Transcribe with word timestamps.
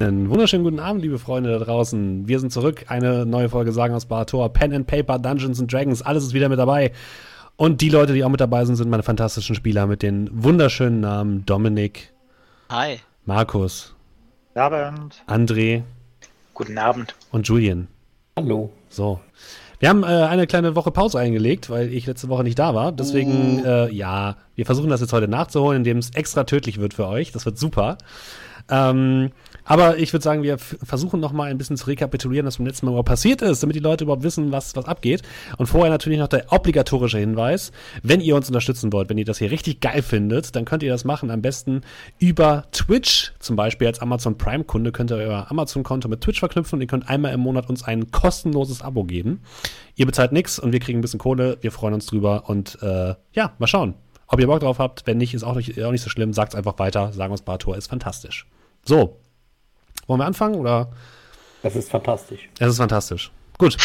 Einen 0.00 0.30
wunderschönen 0.30 0.62
guten 0.62 0.78
Abend, 0.78 1.02
liebe 1.02 1.18
Freunde 1.18 1.58
da 1.58 1.64
draußen. 1.64 2.28
Wir 2.28 2.38
sind 2.38 2.52
zurück. 2.52 2.84
Eine 2.86 3.26
neue 3.26 3.48
Folge 3.48 3.72
Sagen 3.72 3.94
aus 3.94 4.06
Barator. 4.06 4.52
Pen 4.52 4.72
and 4.72 4.86
Paper, 4.86 5.18
Dungeons 5.18 5.58
and 5.58 5.72
Dragons, 5.72 6.02
alles 6.02 6.22
ist 6.22 6.34
wieder 6.34 6.48
mit 6.48 6.60
dabei. 6.60 6.92
Und 7.56 7.80
die 7.80 7.88
Leute, 7.88 8.12
die 8.12 8.22
auch 8.22 8.28
mit 8.28 8.40
dabei 8.40 8.64
sind, 8.64 8.76
sind 8.76 8.90
meine 8.90 9.02
fantastischen 9.02 9.56
Spieler 9.56 9.88
mit 9.88 10.04
den 10.04 10.30
wunderschönen 10.32 11.00
Namen 11.00 11.44
Dominik. 11.46 12.12
Hi. 12.68 13.00
Markus. 13.24 13.96
Guten 14.54 14.60
Abend. 14.60 15.24
André. 15.26 15.82
Guten 16.54 16.78
Abend. 16.78 17.16
Und 17.32 17.48
Julian. 17.48 17.88
Hallo. 18.36 18.70
So. 18.88 19.18
Wir 19.80 19.88
haben 19.88 20.04
äh, 20.04 20.06
eine 20.06 20.46
kleine 20.46 20.76
Woche 20.76 20.92
Pause 20.92 21.18
eingelegt, 21.18 21.70
weil 21.70 21.92
ich 21.92 22.06
letzte 22.06 22.28
Woche 22.28 22.44
nicht 22.44 22.58
da 22.60 22.72
war. 22.72 22.92
Deswegen, 22.92 23.64
äh, 23.64 23.90
ja, 23.90 24.36
wir 24.54 24.64
versuchen 24.64 24.90
das 24.90 25.00
jetzt 25.00 25.12
heute 25.12 25.26
nachzuholen, 25.26 25.78
indem 25.78 25.98
es 25.98 26.10
extra 26.10 26.44
tödlich 26.44 26.78
wird 26.78 26.94
für 26.94 27.08
euch. 27.08 27.32
Das 27.32 27.46
wird 27.46 27.58
super. 27.58 27.98
Ähm, 28.70 29.30
aber 29.68 29.98
ich 29.98 30.14
würde 30.14 30.24
sagen, 30.24 30.42
wir 30.42 30.56
versuchen 30.56 31.20
noch 31.20 31.32
mal 31.32 31.50
ein 31.50 31.58
bisschen 31.58 31.76
zu 31.76 31.86
rekapitulieren, 31.88 32.46
was 32.46 32.56
beim 32.56 32.66
letzten 32.66 32.86
Mal 32.86 32.92
überhaupt 32.92 33.08
passiert 33.08 33.42
ist, 33.42 33.62
damit 33.62 33.76
die 33.76 33.80
Leute 33.80 34.04
überhaupt 34.04 34.22
wissen, 34.22 34.50
was, 34.50 34.74
was 34.74 34.86
abgeht. 34.86 35.20
Und 35.58 35.66
vorher 35.66 35.90
natürlich 35.90 36.18
noch 36.18 36.28
der 36.28 36.50
obligatorische 36.50 37.18
Hinweis, 37.18 37.70
wenn 38.02 38.22
ihr 38.22 38.34
uns 38.34 38.48
unterstützen 38.48 38.90
wollt, 38.94 39.10
wenn 39.10 39.18
ihr 39.18 39.26
das 39.26 39.36
hier 39.36 39.50
richtig 39.50 39.80
geil 39.80 40.00
findet, 40.00 40.56
dann 40.56 40.64
könnt 40.64 40.82
ihr 40.82 40.90
das 40.90 41.04
machen 41.04 41.30
am 41.30 41.42
besten 41.42 41.82
über 42.18 42.64
Twitch. 42.72 43.34
Zum 43.40 43.56
Beispiel 43.56 43.88
als 43.88 44.00
Amazon 44.00 44.38
Prime-Kunde 44.38 44.90
könnt 44.90 45.10
ihr 45.10 45.18
euer 45.18 45.50
Amazon-Konto 45.50 46.08
mit 46.08 46.22
Twitch 46.22 46.40
verknüpfen 46.40 46.76
und 46.76 46.80
ihr 46.80 46.86
könnt 46.86 47.06
einmal 47.10 47.34
im 47.34 47.40
Monat 47.40 47.68
uns 47.68 47.84
ein 47.84 48.10
kostenloses 48.10 48.80
Abo 48.80 49.04
geben. 49.04 49.42
Ihr 49.96 50.06
bezahlt 50.06 50.32
nichts 50.32 50.58
und 50.58 50.72
wir 50.72 50.80
kriegen 50.80 51.00
ein 51.00 51.02
bisschen 51.02 51.20
Kohle. 51.20 51.58
Wir 51.60 51.72
freuen 51.72 51.92
uns 51.92 52.06
drüber 52.06 52.48
und 52.48 52.78
äh, 52.80 53.14
ja, 53.34 53.52
mal 53.58 53.66
schauen. 53.66 53.92
Ob 54.28 54.40
ihr 54.40 54.46
Bock 54.46 54.60
drauf 54.60 54.78
habt, 54.78 55.06
wenn 55.06 55.18
nicht, 55.18 55.34
ist 55.34 55.44
auch 55.44 55.56
nicht, 55.56 55.82
auch 55.82 55.90
nicht 55.90 56.02
so 56.02 56.08
schlimm. 56.08 56.32
Sagt 56.32 56.52
es 56.54 56.58
einfach 56.58 56.78
weiter. 56.78 57.12
Sagen 57.12 57.32
uns 57.32 57.42
Bartor 57.42 57.76
ist 57.76 57.88
fantastisch. 57.88 58.46
So, 58.84 59.18
wollen 60.08 60.20
wir 60.20 60.26
anfangen 60.26 60.56
oder? 60.56 60.90
Das 61.62 61.76
ist 61.76 61.90
fantastisch. 61.90 62.48
Es 62.58 62.68
ist 62.68 62.78
fantastisch. 62.78 63.30
Gut, 63.58 63.76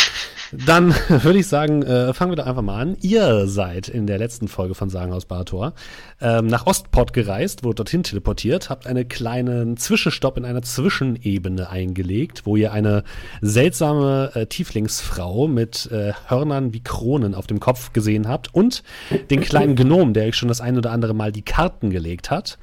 dann 0.51 0.93
würde 1.09 1.39
ich 1.39 1.47
sagen, 1.47 1.81
äh, 1.81 2.13
fangen 2.13 2.31
wir 2.31 2.35
da 2.35 2.43
einfach 2.43 2.61
mal 2.61 2.79
an. 2.79 2.95
Ihr 3.01 3.47
seid 3.47 3.87
in 3.87 4.05
der 4.05 4.19
letzten 4.19 4.47
Folge 4.47 4.75
von 4.75 4.91
Sagen 4.91 5.11
aus 5.11 5.25
Barator 5.25 5.73
ähm, 6.21 6.45
nach 6.45 6.67
Ostport 6.67 7.11
gereist, 7.11 7.63
wurde 7.63 7.77
dorthin 7.77 8.03
teleportiert, 8.03 8.69
habt 8.69 8.85
einen 8.85 9.07
kleinen 9.07 9.75
Zwischenstopp 9.75 10.37
in 10.37 10.45
einer 10.45 10.61
Zwischenebene 10.61 11.71
eingelegt, 11.71 12.45
wo 12.45 12.55
ihr 12.55 12.71
eine 12.71 13.03
seltsame 13.41 14.29
äh, 14.35 14.45
Tieflingsfrau 14.45 15.47
mit 15.47 15.91
äh, 15.91 16.13
Hörnern 16.27 16.71
wie 16.71 16.83
Kronen 16.83 17.33
auf 17.33 17.47
dem 17.47 17.59
Kopf 17.59 17.93
gesehen 17.93 18.27
habt 18.27 18.53
und 18.53 18.83
den 19.31 19.41
kleinen 19.41 19.75
Gnom, 19.75 20.13
der 20.13 20.27
euch 20.27 20.35
schon 20.35 20.49
das 20.49 20.61
ein 20.61 20.77
oder 20.77 20.91
andere 20.91 21.15
Mal 21.15 21.31
die 21.31 21.41
Karten 21.41 21.89
gelegt 21.89 22.29
hat. 22.29 22.59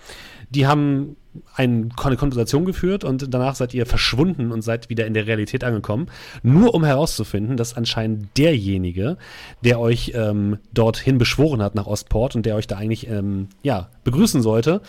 Die 0.51 0.67
haben 0.67 1.17
eine 1.55 1.91
Konversation 1.95 2.65
geführt 2.65 3.05
und 3.05 3.33
danach 3.33 3.55
seid 3.55 3.73
ihr 3.73 3.87
verschwunden 3.87 4.51
und 4.51 4.63
seid 4.63 4.91
wieder 4.91 5.07
in 5.07 5.15
der 5.15 5.27
Realität 5.27 5.63
angekommen, 5.63 6.07
nur 6.43 6.75
um 6.75 6.85
herauszufinden, 6.85 7.57
dass 7.57 7.77
anscheinend 7.77 8.37
derjenige, 8.37 9.17
der 9.63 9.79
euch 9.79 10.13
ähm, 10.15 10.59
dorthin 10.73 11.19
beschworen 11.19 11.63
hat 11.63 11.75
nach 11.77 11.87
Ostport 11.87 12.35
und 12.35 12.47
der 12.47 12.57
euch 12.57 12.67
da 12.67 12.77
eigentlich 12.77 13.09
ähm, 13.09 13.49
ja 13.63 13.91
begrüßen 14.03 14.43
sollte, 14.43 14.81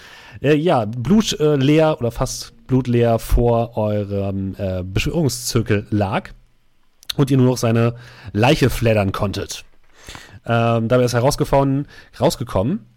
äh, 0.42 0.56
ja 0.56 0.86
blutleer 0.86 1.98
oder 2.00 2.12
fast 2.12 2.54
blutleer 2.66 3.20
vor 3.20 3.78
eurem 3.78 4.56
äh, 4.58 4.84
Beschwörungszirkel 4.84 5.86
lag 5.92 6.32
und 7.18 7.30
ihr 7.30 7.38
nur 7.38 7.48
noch 7.48 7.58
seine 7.58 7.96
Leiche 8.34 8.70
fleddern 8.70 9.12
konntet. 9.12 9.64
Ähm, 10.46 10.88
dabei 10.88 11.04
ist 11.04 11.14
herausgefunden, 11.14 11.88
rausgekommen, 12.20 12.88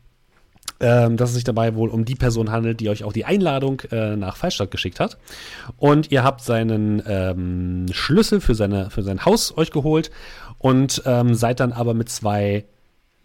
ähm, 0.80 1.16
dass 1.16 1.30
es 1.30 1.36
sich 1.36 1.44
dabei 1.44 1.74
wohl 1.74 1.88
um 1.88 2.04
die 2.04 2.14
Person 2.14 2.50
handelt, 2.50 2.80
die 2.80 2.88
euch 2.88 3.04
auch 3.04 3.12
die 3.12 3.24
Einladung 3.24 3.80
äh, 3.90 4.16
nach 4.16 4.36
Fallstadt 4.36 4.70
geschickt 4.70 5.00
hat. 5.00 5.18
Und 5.76 6.10
ihr 6.10 6.24
habt 6.24 6.42
seinen 6.42 7.02
ähm, 7.06 7.86
Schlüssel 7.92 8.40
für, 8.40 8.54
seine, 8.54 8.90
für 8.90 9.02
sein 9.02 9.24
Haus 9.24 9.56
euch 9.56 9.70
geholt 9.70 10.10
und 10.58 11.02
ähm, 11.06 11.34
seid 11.34 11.60
dann 11.60 11.72
aber 11.72 11.94
mit 11.94 12.08
zwei 12.08 12.64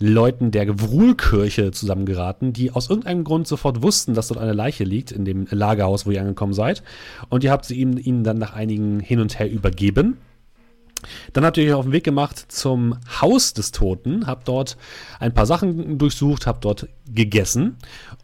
Leuten 0.02 0.52
der 0.52 0.66
Gewruhlkirche 0.66 1.72
zusammengeraten, 1.72 2.54
die 2.54 2.72
aus 2.72 2.90
irgendeinem 2.90 3.26
Grund 3.26 3.48
sofort 3.48 3.84
wussten, 3.84 4.14
dass 4.14 4.30
dort 4.30 4.40
eine 4.40 4.54
Leiche 4.54 4.86
liegt 4.86 5.12
in 5.12 5.26
dem 5.26 5.46
Lagerhaus, 5.50 6.06
wo 6.06 6.12
ihr 6.12 6.22
angekommen 6.22 6.54
seid. 6.54 6.84
Und 7.28 7.44
ihr 7.44 7.52
habt 7.52 7.66
sie 7.66 7.76
ihnen, 7.76 7.98
ihnen 7.98 8.24
dann 8.24 8.38
nach 8.38 8.54
einigen 8.54 9.02
hin 9.02 9.20
und 9.20 9.40
her 9.40 9.52
übergeben. 9.52 10.18
Dann 11.34 11.46
habt 11.46 11.58
ihr 11.58 11.66
euch 11.66 11.74
auf 11.74 11.86
den 11.86 11.92
Weg 11.92 12.04
gemacht 12.04 12.52
zum 12.52 12.98
Haus 13.22 13.54
des 13.54 13.72
Toten, 13.72 14.28
habt 14.28 14.48
dort 14.48 14.78
ein 15.20 15.34
paar 15.34 15.46
Sachen 15.46 15.98
durchsucht, 15.98 16.48
habt 16.48 16.66
dort 16.66 16.88
gegessen 17.14 17.78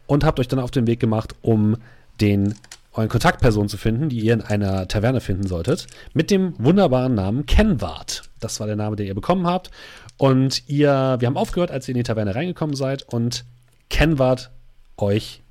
und 0.06 0.24
habt 0.24 0.40
euch 0.40 0.48
dann 0.48 0.58
auf 0.58 0.70
den 0.70 0.86
Weg 0.86 1.00
gemacht, 1.00 1.34
um 1.42 1.76
den 2.20 2.54
euren 2.92 3.08
Kontaktperson 3.08 3.68
zu 3.68 3.76
finden, 3.76 4.08
die 4.08 4.20
ihr 4.20 4.32
in 4.32 4.40
einer 4.40 4.88
Taverne 4.88 5.20
finden 5.20 5.46
solltet, 5.46 5.86
mit 6.14 6.30
dem 6.30 6.54
wunderbaren 6.58 7.14
Namen 7.14 7.46
Kenwart. 7.46 8.22
Das 8.40 8.58
war 8.58 8.66
der 8.66 8.76
Name, 8.76 8.96
den 8.96 9.06
ihr 9.06 9.14
bekommen 9.14 9.46
habt. 9.46 9.70
Und 10.16 10.66
ihr, 10.68 11.16
wir 11.18 11.26
haben 11.26 11.36
aufgehört, 11.36 11.70
als 11.70 11.88
ihr 11.88 11.92
in 11.92 11.98
die 11.98 12.04
Taverne 12.04 12.34
reingekommen 12.34 12.74
seid 12.74 13.02
und 13.02 13.44
Kenwart 13.90 14.50
euch, 14.96 15.42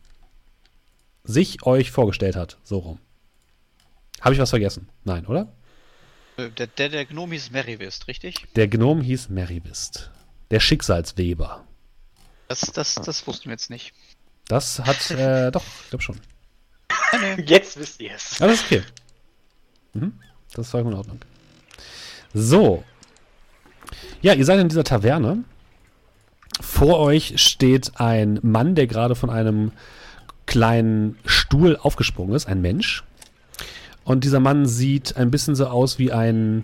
sich 1.24 1.66
euch 1.66 1.92
vorgestellt 1.92 2.36
hat. 2.36 2.58
So 2.64 2.80
rum. 2.80 3.00
Habe 4.22 4.34
ich 4.34 4.42
was 4.42 4.50
vergessen? 4.50 4.90
Nein, 5.04 5.28
oder? 5.28 5.48
Äh, 6.38 6.50
der, 6.50 6.68
der, 6.68 6.90
der 6.90 7.06
Gnome 7.06 7.34
hieß 7.34 7.52
Merivist, 7.52 8.08
richtig? 8.08 8.46
Der 8.56 8.68
Gnome 8.68 9.04
hieß 9.04 9.30
Merivist. 9.30 10.12
Der 10.52 10.60
Schicksalsweber. 10.60 11.66
Das, 12.48 12.62
das, 12.62 12.96
das 12.96 13.26
wussten 13.28 13.46
wir 13.46 13.54
jetzt 13.54 13.70
nicht. 13.70 13.94
Das 14.48 14.80
hat, 14.80 15.12
äh, 15.12 15.52
doch, 15.52 15.64
ich 15.84 15.90
glaube 15.90 16.04
schon. 16.04 16.20
Jetzt 17.46 17.78
wisst 17.80 18.02
ihr 18.02 18.14
es. 18.14 18.40
Ist 18.40 18.66
okay. 18.66 18.84
Mhm. 19.94 20.20
Das 20.54 20.74
war 20.74 20.82
in 20.82 20.94
Ordnung. 20.94 21.20
So. 22.34 22.84
Ja, 24.22 24.34
ihr 24.34 24.46
seid 24.46 24.60
in 24.60 24.70
dieser 24.70 24.84
Taverne. 24.84 25.44
Vor 26.62 27.00
euch 27.00 27.42
steht 27.42 28.00
ein 28.00 28.40
Mann, 28.42 28.76
der 28.76 28.88
gerade 28.88 29.16
von 29.16 29.30
einem 29.30 29.72
kleinen 30.46 31.18
Stuhl 31.26 31.76
aufgesprungen 31.78 32.36
ist, 32.36 32.48
ein 32.48 32.62
Mensch. 32.62 33.04
Und 34.06 34.24
dieser 34.24 34.40
Mann 34.40 34.66
sieht 34.68 35.18
ein 35.18 35.32
bisschen 35.32 35.56
so 35.56 35.66
aus 35.66 36.00
wie 36.00 36.14
ein 36.14 36.64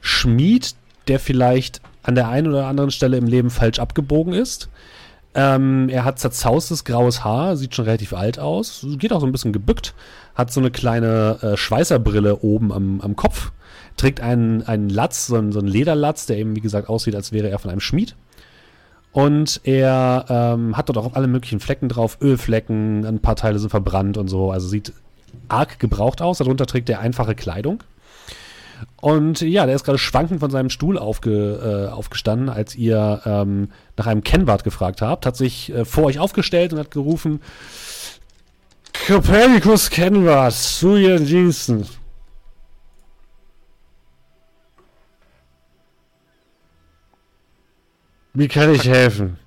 Schmied, 0.00 0.76
der 1.08 1.18
vielleicht 1.18 1.80
an 2.02 2.14
der 2.14 2.28
einen 2.28 2.46
oder 2.46 2.66
anderen 2.66 2.90
Stelle 2.90 3.16
im 3.16 3.26
Leben 3.26 3.50
falsch 3.50 3.80
abgebogen 3.80 4.34
ist. 4.34 4.68
Ähm, 5.34 5.88
er 5.88 6.04
hat 6.04 6.18
zerzaustes 6.18 6.84
graues 6.84 7.24
Haar, 7.24 7.56
sieht 7.56 7.74
schon 7.74 7.86
relativ 7.86 8.12
alt 8.12 8.38
aus, 8.38 8.86
geht 8.98 9.12
auch 9.12 9.20
so 9.20 9.26
ein 9.26 9.32
bisschen 9.32 9.52
gebückt, 9.52 9.94
hat 10.34 10.52
so 10.52 10.60
eine 10.60 10.70
kleine 10.70 11.38
äh, 11.42 11.56
Schweißerbrille 11.56 12.38
oben 12.40 12.72
am, 12.72 13.00
am 13.00 13.16
Kopf, 13.16 13.52
trägt 13.96 14.20
einen, 14.20 14.62
einen 14.62 14.88
Latz, 14.88 15.26
so 15.26 15.36
einen, 15.36 15.52
so 15.52 15.58
einen 15.58 15.68
Lederlatz, 15.68 16.26
der 16.26 16.38
eben, 16.38 16.56
wie 16.56 16.60
gesagt, 16.60 16.88
aussieht, 16.88 17.14
als 17.14 17.32
wäre 17.32 17.50
er 17.50 17.58
von 17.58 17.70
einem 17.70 17.80
Schmied. 17.80 18.16
Und 19.12 19.60
er 19.64 20.26
ähm, 20.28 20.76
hat 20.76 20.88
dort 20.88 20.98
auch 20.98 21.14
alle 21.14 21.26
möglichen 21.26 21.60
Flecken 21.60 21.88
drauf, 21.88 22.18
Ölflecken, 22.20 23.04
ein 23.04 23.20
paar 23.20 23.36
Teile 23.36 23.58
sind 23.58 23.70
verbrannt 23.70 24.16
und 24.18 24.28
so, 24.28 24.50
also 24.50 24.68
sieht 24.68 24.92
arg 25.48 25.78
gebraucht 25.78 26.22
aus. 26.22 26.38
Darunter 26.38 26.66
trägt 26.66 26.88
er 26.88 27.00
einfache 27.00 27.34
Kleidung. 27.34 27.82
Und 29.00 29.40
ja, 29.40 29.66
der 29.66 29.74
ist 29.74 29.84
gerade 29.84 29.98
schwankend 29.98 30.40
von 30.40 30.50
seinem 30.50 30.70
Stuhl 30.70 30.98
aufge, 30.98 31.88
äh, 31.88 31.92
aufgestanden, 31.92 32.48
als 32.48 32.74
ihr 32.74 33.22
ähm, 33.24 33.70
nach 33.96 34.06
einem 34.06 34.22
Kennwart 34.22 34.64
gefragt 34.64 35.02
habt, 35.02 35.26
hat 35.26 35.36
sich 35.36 35.72
äh, 35.72 35.84
vor 35.84 36.04
euch 36.04 36.18
aufgestellt 36.18 36.72
und 36.72 36.78
hat 36.78 36.90
gerufen, 36.90 37.40
Copernicus 39.06 39.90
Kennwart, 39.90 40.54
zu 40.54 40.96
Ihren 40.96 41.26
Diensten. 41.26 41.86
Wie 48.34 48.48
kann 48.48 48.74
ich 48.74 48.86
helfen? 48.86 49.38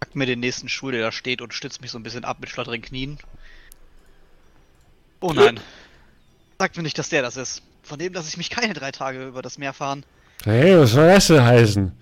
Pack 0.00 0.14
mir 0.14 0.26
den 0.26 0.40
nächsten 0.40 0.68
Stuhl, 0.68 0.92
der 0.92 1.02
da 1.02 1.12
steht 1.12 1.40
und 1.40 1.54
stützt 1.54 1.80
mich 1.80 1.90
so 1.90 1.98
ein 1.98 2.02
bisschen 2.02 2.24
ab 2.24 2.38
mit 2.40 2.50
schlotterigen 2.50 2.84
Knien. 2.84 3.18
Oh 5.20 5.32
nein. 5.32 5.60
Sagt 6.58 6.76
mir 6.76 6.82
nicht, 6.82 6.98
dass 6.98 7.08
der 7.08 7.22
das 7.22 7.36
ist. 7.36 7.62
Von 7.82 7.98
dem 7.98 8.12
lasse 8.12 8.28
ich 8.28 8.36
mich 8.36 8.50
keine 8.50 8.74
drei 8.74 8.90
Tage 8.90 9.26
über 9.26 9.42
das 9.42 9.58
Meer 9.58 9.72
fahren. 9.72 10.04
Hey, 10.44 10.78
was 10.78 10.90
soll 10.90 11.06
das 11.06 11.28
denn 11.28 11.42
heißen? 11.42 11.92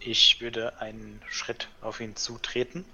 Ich 0.00 0.40
würde 0.40 0.80
einen 0.80 1.20
Schritt 1.28 1.68
auf 1.82 2.00
ihn 2.00 2.16
zutreten 2.16 2.84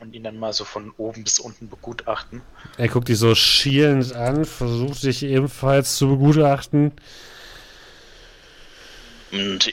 und 0.00 0.14
ihn 0.14 0.24
dann 0.24 0.38
mal 0.38 0.52
so 0.52 0.64
von 0.64 0.92
oben 0.96 1.22
bis 1.22 1.38
unten 1.38 1.68
begutachten. 1.68 2.42
Er 2.76 2.88
guckt 2.88 3.08
dich 3.08 3.18
so 3.18 3.34
schielend 3.34 4.12
an, 4.14 4.44
versucht 4.44 5.02
dich 5.04 5.22
ebenfalls 5.22 5.96
zu 5.96 6.08
begutachten. 6.08 6.92
Und 9.30 9.72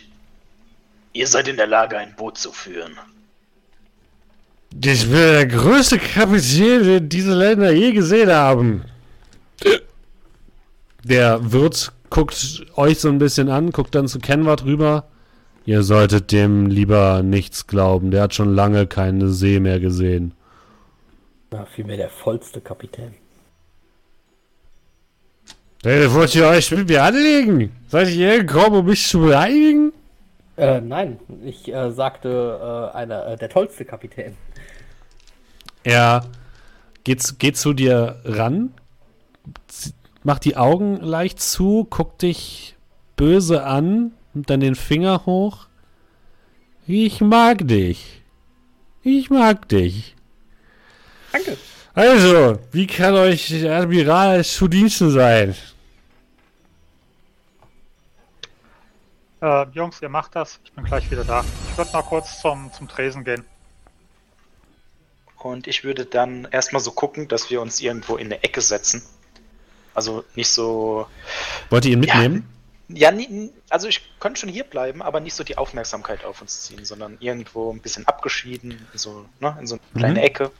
Ihr 1.17 1.25
seid 1.25 1.47
in 1.47 1.57
der 1.57 1.65
Lage, 1.65 1.97
ein 1.97 2.13
Boot 2.15 2.37
zu 2.37 2.51
führen. 2.51 2.91
Ich 4.69 5.01
bin 5.01 5.13
der 5.13 5.47
größte 5.47 5.97
Kapitän, 5.97 6.83
den 6.83 7.09
diese 7.09 7.33
Länder 7.33 7.71
je 7.71 7.91
gesehen 7.91 8.29
haben. 8.29 8.83
Der 11.03 11.51
Wirt 11.51 11.91
guckt 12.11 12.63
euch 12.75 12.99
so 12.99 13.09
ein 13.09 13.17
bisschen 13.17 13.49
an, 13.49 13.71
guckt 13.71 13.95
dann 13.95 14.07
zu 14.07 14.19
Kenward 14.19 14.63
rüber. 14.65 15.07
Ihr 15.65 15.81
solltet 15.81 16.31
dem 16.31 16.67
lieber 16.67 17.23
nichts 17.23 17.65
glauben. 17.65 18.11
Der 18.11 18.21
hat 18.21 18.35
schon 18.35 18.53
lange 18.53 18.85
keine 18.85 19.29
See 19.29 19.59
mehr 19.59 19.79
gesehen. 19.79 20.35
Na, 21.49 21.65
vielmehr 21.65 21.97
der 21.97 22.11
vollste 22.11 22.61
Kapitän. 22.61 23.15
Hey, 25.81 26.13
wollt 26.13 26.35
ihr 26.35 26.45
euch 26.45 26.69
mit 26.69 26.87
mir 26.87 27.01
anlegen? 27.01 27.71
Seid 27.87 28.09
ihr 28.09 28.13
hier 28.13 28.43
gekommen, 28.43 28.75
um 28.75 28.85
mich 28.85 29.07
zu 29.07 29.21
beleidigen? 29.21 29.93
Äh, 30.57 30.81
nein, 30.81 31.19
ich 31.45 31.71
äh, 31.71 31.92
sagte 31.92 32.92
äh, 32.92 32.98
einer, 32.98 33.27
äh, 33.27 33.38
der 33.38 33.50
tollste 33.50 33.86
Kapitän. 33.86 34.36
Er 35.83 36.25
geht, 37.04 37.38
geht 37.38 37.57
zu 37.57 37.74
dir 37.74 38.19
ran, 38.25 38.74
macht 40.24 40.45
die 40.45 40.57
Augen 40.57 40.98
leicht 40.98 41.39
zu, 41.39 41.86
guckt 41.89 42.24
dich 42.24 42.75
böse 43.15 43.63
an, 43.63 44.13
nimmt 44.33 44.50
dann 44.50 44.59
den 44.59 44.75
Finger 44.75 45.25
hoch. 45.25 45.68
Ich 46.88 47.21
mag 47.21 47.68
dich. 47.68 48.24
Ich 49.03 49.30
mag 49.30 49.69
dich. 49.69 50.15
Danke. 51.31 51.57
Also, 51.94 52.60
wie 52.71 52.88
kann 52.88 53.13
euch 53.13 53.65
Admiral 53.69 54.44
zu 54.44 54.68
Diensten 54.68 55.12
sein? 55.12 55.56
Äh, 59.42 59.66
Jungs, 59.72 60.01
ihr 60.01 60.10
macht 60.10 60.36
das. 60.36 60.60
Ich 60.63 60.72
bin 60.74 60.84
gleich 60.86 61.10
wieder 61.12 61.24
da. 61.24 61.44
Ich 61.72 61.78
würde 61.78 61.92
mal 61.92 62.01
kurz 62.01 62.42
zum, 62.42 62.72
zum 62.74 62.88
Tresen 62.88 63.24
gehen. 63.24 63.45
Und 65.38 65.68
ich 65.68 65.84
würde 65.84 66.06
dann 66.06 66.48
erstmal 66.51 66.81
so 66.81 66.92
gucken, 66.92 67.28
dass 67.28 67.50
wir 67.50 67.62
uns 67.62 67.80
irgendwo 67.80 68.18
in 68.18 68.28
eine 68.28 68.44
Ecke 68.44 68.62
setzen. 68.62 69.04
Also 69.94 70.24
nicht 70.36 70.50
so. 70.50 71.07
Wollt 71.69 71.86
ihr 71.86 71.94
ihn 71.94 72.00
mitnehmen? 72.00 72.48
Ja, 72.89 73.12
nie, 73.12 73.51
also 73.69 73.88
ich 73.88 74.01
könnte 74.19 74.39
schon 74.39 74.50
hier 74.50 74.63
bleiben, 74.63 75.01
aber 75.01 75.19
nicht 75.19 75.34
so 75.34 75.44
die 75.44 75.57
Aufmerksamkeit 75.57 76.24
auf 76.24 76.42
uns 76.42 76.63
ziehen, 76.63 76.86
sondern 76.86 77.18
irgendwo 77.19 77.72
ein 77.72 77.81
bisschen 77.81 78.07
abgeschieden, 78.07 78.88
so, 78.94 79.25
ne, 79.42 79.57
in 79.60 79.68
so 79.68 79.75
eine 79.75 80.00
kleine 80.00 80.19
Mhm. 80.19 80.25
Ecke. 80.25 80.51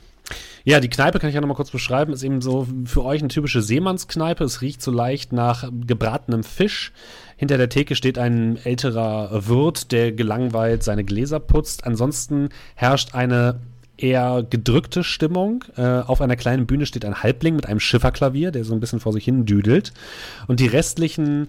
Ja, 0.64 0.80
die 0.80 0.90
Kneipe 0.90 1.18
kann 1.18 1.28
ich 1.28 1.34
ja 1.34 1.40
nochmal 1.40 1.56
kurz 1.56 1.70
beschreiben. 1.70 2.12
Ist 2.12 2.22
eben 2.22 2.40
so 2.40 2.66
für 2.84 3.04
euch 3.04 3.20
eine 3.20 3.28
typische 3.28 3.62
Seemannskneipe. 3.62 4.44
Es 4.44 4.60
riecht 4.60 4.82
so 4.82 4.90
leicht 4.90 5.32
nach 5.32 5.70
gebratenem 5.86 6.44
Fisch. 6.44 6.92
Hinter 7.36 7.56
der 7.56 7.68
Theke 7.68 7.94
steht 7.94 8.18
ein 8.18 8.58
älterer 8.62 9.48
Wirt, 9.48 9.92
der 9.92 10.12
gelangweilt 10.12 10.82
seine 10.82 11.04
Gläser 11.04 11.40
putzt. 11.40 11.86
Ansonsten 11.86 12.48
herrscht 12.74 13.14
eine 13.14 13.60
eher 13.98 14.46
gedrückte 14.48 15.04
Stimmung. 15.04 15.64
Äh, 15.76 15.82
auf 15.82 16.20
einer 16.20 16.36
kleinen 16.36 16.66
Bühne 16.66 16.86
steht 16.86 17.04
ein 17.04 17.22
Halbling 17.22 17.56
mit 17.56 17.66
einem 17.66 17.80
Schifferklavier, 17.80 18.50
der 18.50 18.64
so 18.64 18.72
ein 18.72 18.80
bisschen 18.80 19.00
vor 19.00 19.12
sich 19.12 19.24
hin 19.24 19.44
düdelt. 19.44 19.92
Und 20.46 20.60
die 20.60 20.66
restlichen 20.66 21.48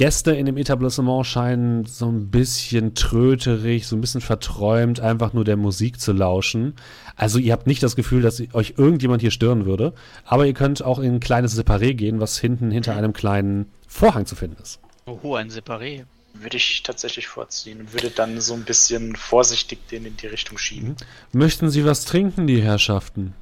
Gäste 0.00 0.30
in 0.30 0.46
dem 0.46 0.56
Etablissement 0.56 1.26
scheinen 1.26 1.84
so 1.84 2.08
ein 2.08 2.30
bisschen 2.30 2.94
tröterig, 2.94 3.86
so 3.86 3.94
ein 3.94 4.00
bisschen 4.00 4.22
verträumt, 4.22 4.98
einfach 4.98 5.34
nur 5.34 5.44
der 5.44 5.58
Musik 5.58 6.00
zu 6.00 6.14
lauschen. 6.14 6.74
Also 7.16 7.38
ihr 7.38 7.52
habt 7.52 7.66
nicht 7.66 7.82
das 7.82 7.96
Gefühl, 7.96 8.22
dass 8.22 8.42
euch 8.54 8.76
irgendjemand 8.78 9.20
hier 9.20 9.30
stören 9.30 9.66
würde, 9.66 9.92
aber 10.24 10.46
ihr 10.46 10.54
könnt 10.54 10.82
auch 10.82 11.00
in 11.00 11.16
ein 11.16 11.20
kleines 11.20 11.54
Separé 11.54 11.92
gehen, 11.92 12.18
was 12.18 12.38
hinten 12.38 12.70
hinter 12.70 12.96
einem 12.96 13.12
kleinen 13.12 13.70
Vorhang 13.86 14.24
zu 14.24 14.36
finden 14.36 14.56
ist. 14.62 14.80
Oh, 15.04 15.34
ein 15.34 15.50
Separé. 15.50 16.06
Würde 16.32 16.56
ich 16.56 16.82
tatsächlich 16.82 17.28
vorziehen 17.28 17.80
und 17.80 17.92
würde 17.92 18.08
dann 18.08 18.40
so 18.40 18.54
ein 18.54 18.64
bisschen 18.64 19.16
vorsichtig 19.16 19.86
den 19.88 20.06
in 20.06 20.16
die 20.16 20.28
Richtung 20.28 20.56
schieben. 20.56 20.96
Möchten 21.32 21.68
Sie 21.68 21.84
was 21.84 22.06
trinken, 22.06 22.46
die 22.46 22.62
Herrschaften? 22.62 23.34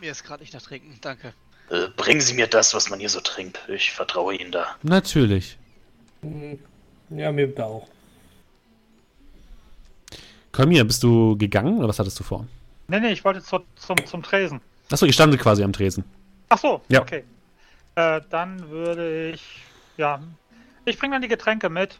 Mir 0.00 0.12
ist 0.12 0.22
gerade 0.22 0.44
nicht 0.44 0.54
nach 0.54 0.62
Trinken, 0.62 0.96
danke. 1.00 1.34
Äh, 1.72 1.88
bringen 1.96 2.20
Sie 2.20 2.34
mir 2.34 2.46
das, 2.46 2.74
was 2.74 2.90
man 2.90 3.00
hier 3.00 3.08
so 3.08 3.20
trinkt. 3.20 3.58
Ich 3.68 3.92
vertraue 3.92 4.34
Ihnen 4.36 4.52
da. 4.52 4.76
Natürlich. 4.82 5.56
Hm, 6.20 6.58
Ja, 7.08 7.32
mir 7.32 7.48
da 7.48 7.64
auch. 7.64 7.88
Kolmir, 10.52 10.84
bist 10.84 11.02
du 11.02 11.36
gegangen 11.38 11.78
oder 11.78 11.88
was 11.88 11.98
hattest 11.98 12.20
du 12.20 12.24
vor? 12.24 12.46
Nee, 12.88 13.00
nee, 13.00 13.12
ich 13.12 13.24
wollte 13.24 13.42
zu, 13.42 13.60
zum, 13.76 13.96
zum 14.06 14.22
Tresen. 14.22 14.60
Achso, 14.90 15.06
ihr 15.06 15.12
standet 15.14 15.40
quasi 15.40 15.62
am 15.64 15.72
Tresen. 15.72 16.04
Ach 16.50 16.58
so, 16.58 16.82
Ja. 16.88 17.00
okay. 17.00 17.24
Äh, 17.94 18.20
dann 18.28 18.68
würde 18.68 19.30
ich, 19.30 19.42
ja, 19.96 20.20
ich 20.84 20.98
bringe 20.98 21.14
dann 21.14 21.22
die 21.22 21.28
Getränke 21.28 21.70
mit 21.70 21.98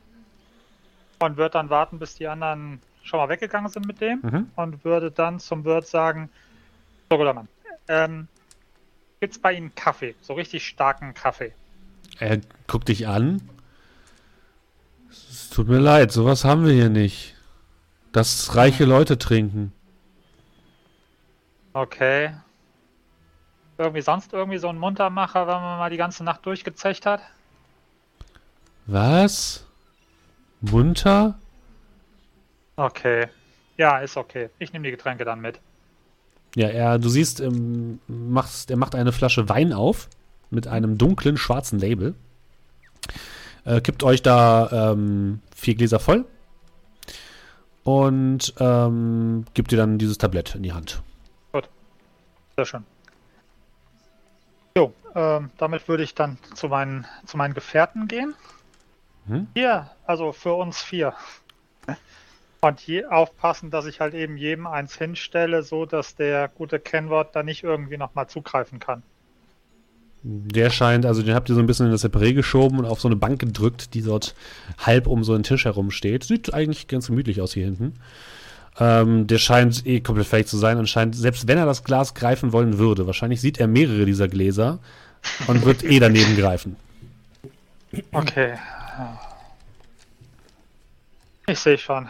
und 1.20 1.38
würde 1.38 1.52
dann 1.52 1.70
warten, 1.70 1.98
bis 1.98 2.14
die 2.16 2.26
anderen 2.28 2.82
schon 3.02 3.18
mal 3.20 3.28
weggegangen 3.30 3.70
sind 3.70 3.86
mit 3.86 4.00
dem 4.02 4.20
Mhm. 4.22 4.50
und 4.56 4.84
würde 4.84 5.10
dann 5.10 5.40
zum 5.40 5.64
Wirt 5.64 5.86
sagen, 5.86 6.28
so 7.10 7.16
guter 7.16 7.32
Mann, 7.32 7.48
ähm, 7.88 8.28
gibt's 9.22 9.38
bei 9.38 9.52
Ihnen 9.52 9.72
Kaffee, 9.76 10.16
so 10.20 10.34
richtig 10.34 10.66
starken 10.66 11.14
Kaffee? 11.14 11.52
Er 12.18 12.40
guckt 12.66 12.88
dich 12.88 13.06
an. 13.06 13.40
Es 15.08 15.48
tut 15.48 15.68
mir 15.68 15.78
leid, 15.78 16.10
sowas 16.10 16.44
haben 16.44 16.66
wir 16.66 16.72
hier 16.72 16.88
nicht. 16.88 17.36
Das 18.10 18.56
reiche 18.56 18.84
Leute 18.84 19.18
trinken. 19.18 19.72
Okay. 21.72 22.34
Irgendwie 23.78 24.02
sonst 24.02 24.32
irgendwie 24.32 24.58
so 24.58 24.68
ein 24.68 24.76
Muntermacher, 24.76 25.46
wenn 25.46 25.54
man 25.54 25.78
mal 25.78 25.90
die 25.90 25.96
ganze 25.98 26.24
Nacht 26.24 26.44
durchgezecht 26.44 27.06
hat? 27.06 27.22
Was? 28.86 29.64
Munter? 30.60 31.38
Okay. 32.74 33.28
Ja, 33.76 33.98
ist 33.98 34.16
okay. 34.16 34.50
Ich 34.58 34.72
nehme 34.72 34.84
die 34.84 34.90
Getränke 34.90 35.24
dann 35.24 35.40
mit. 35.40 35.60
Ja, 36.54 36.68
er, 36.68 36.98
du 36.98 37.08
siehst, 37.08 37.40
ähm, 37.40 38.00
macht, 38.06 38.70
er 38.70 38.76
macht 38.76 38.94
eine 38.94 39.12
Flasche 39.12 39.48
Wein 39.48 39.72
auf 39.72 40.08
mit 40.50 40.66
einem 40.66 40.98
dunklen 40.98 41.36
schwarzen 41.36 41.78
Label. 41.78 42.14
Äh, 43.64 43.80
kippt 43.80 44.02
euch 44.02 44.22
da 44.22 44.92
ähm, 44.92 45.40
vier 45.54 45.74
Gläser 45.74 45.98
voll 45.98 46.26
und 47.84 48.52
ähm, 48.58 49.44
gibt 49.54 49.70
dir 49.72 49.76
dann 49.76 49.98
dieses 49.98 50.18
Tablett 50.18 50.54
in 50.54 50.62
die 50.62 50.72
Hand. 50.72 51.02
Sehr 52.56 52.66
schön. 52.66 52.84
Jo, 54.76 54.92
ähm, 55.14 55.50
damit 55.56 55.88
würde 55.88 56.02
ich 56.02 56.14
dann 56.14 56.38
zu 56.54 56.68
meinen, 56.68 57.06
zu 57.26 57.36
meinen 57.36 57.54
Gefährten 57.54 58.08
gehen. 58.08 58.34
Mhm. 59.26 59.48
Hier, 59.54 59.90
also 60.06 60.32
für 60.32 60.54
uns 60.54 60.80
vier. 60.82 61.14
Und 62.64 62.78
hier 62.78 63.12
aufpassen, 63.12 63.70
dass 63.70 63.86
ich 63.86 63.98
halt 63.98 64.14
eben 64.14 64.36
jedem 64.36 64.68
eins 64.68 64.96
hinstelle, 64.96 65.64
so 65.64 65.84
dass 65.84 66.14
der 66.14 66.46
gute 66.46 66.78
Kennwort 66.78 67.34
da 67.34 67.42
nicht 67.42 67.64
irgendwie 67.64 67.96
nochmal 67.96 68.28
zugreifen 68.28 68.78
kann. 68.78 69.02
Der 70.22 70.70
scheint, 70.70 71.04
also 71.04 71.24
den 71.24 71.34
habt 71.34 71.48
ihr 71.48 71.56
so 71.56 71.60
ein 71.60 71.66
bisschen 71.66 71.86
in 71.86 71.92
das 71.92 72.04
Separé 72.04 72.32
geschoben 72.34 72.78
und 72.78 72.84
auf 72.84 73.00
so 73.00 73.08
eine 73.08 73.16
Bank 73.16 73.40
gedrückt, 73.40 73.94
die 73.94 74.02
dort 74.02 74.36
halb 74.78 75.08
um 75.08 75.24
so 75.24 75.34
einen 75.34 75.42
Tisch 75.42 75.64
herum 75.64 75.90
steht. 75.90 76.22
Sieht 76.22 76.54
eigentlich 76.54 76.86
ganz 76.86 77.08
gemütlich 77.08 77.40
aus 77.40 77.52
hier 77.52 77.64
hinten. 77.64 77.94
Ähm, 78.78 79.26
der 79.26 79.38
scheint 79.38 79.84
eh 79.84 79.98
komplett 79.98 80.28
fähig 80.28 80.46
zu 80.46 80.56
sein 80.56 80.78
und 80.78 80.88
scheint, 80.88 81.16
selbst 81.16 81.48
wenn 81.48 81.58
er 81.58 81.66
das 81.66 81.82
Glas 81.82 82.14
greifen 82.14 82.52
wollen 82.52 82.78
würde, 82.78 83.08
wahrscheinlich 83.08 83.40
sieht 83.40 83.58
er 83.58 83.66
mehrere 83.66 84.04
dieser 84.04 84.28
Gläser 84.28 84.78
und 85.48 85.64
wird 85.64 85.82
eh 85.82 85.98
daneben 85.98 86.36
greifen. 86.36 86.76
Okay. 88.12 88.54
Ich 91.48 91.58
sehe 91.58 91.76
schon. 91.76 92.08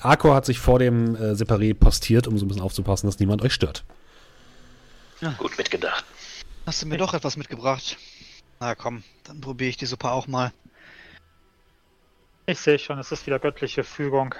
Arco 0.00 0.34
hat 0.34 0.46
sich 0.46 0.58
vor 0.58 0.78
dem 0.78 1.16
äh, 1.16 1.32
Separé 1.32 1.74
postiert, 1.74 2.26
um 2.26 2.38
so 2.38 2.44
ein 2.44 2.48
bisschen 2.48 2.62
aufzupassen, 2.62 3.06
dass 3.06 3.18
niemand 3.18 3.42
euch 3.42 3.52
stört. 3.52 3.84
Gut 5.38 5.56
mitgedacht. 5.58 6.04
Hast 6.66 6.82
du 6.82 6.86
mir 6.86 6.96
doch 6.96 7.14
etwas 7.14 7.36
mitgebracht? 7.36 7.98
Na 8.58 8.74
komm, 8.74 9.02
dann 9.24 9.40
probiere 9.40 9.70
ich 9.70 9.76
die 9.76 9.86
Suppe 9.86 10.10
auch 10.10 10.26
mal. 10.26 10.52
Ich 12.46 12.58
sehe 12.58 12.78
schon, 12.78 12.98
es 12.98 13.12
ist 13.12 13.26
wieder 13.26 13.38
göttliche 13.38 13.84
Fügung. 13.84 14.34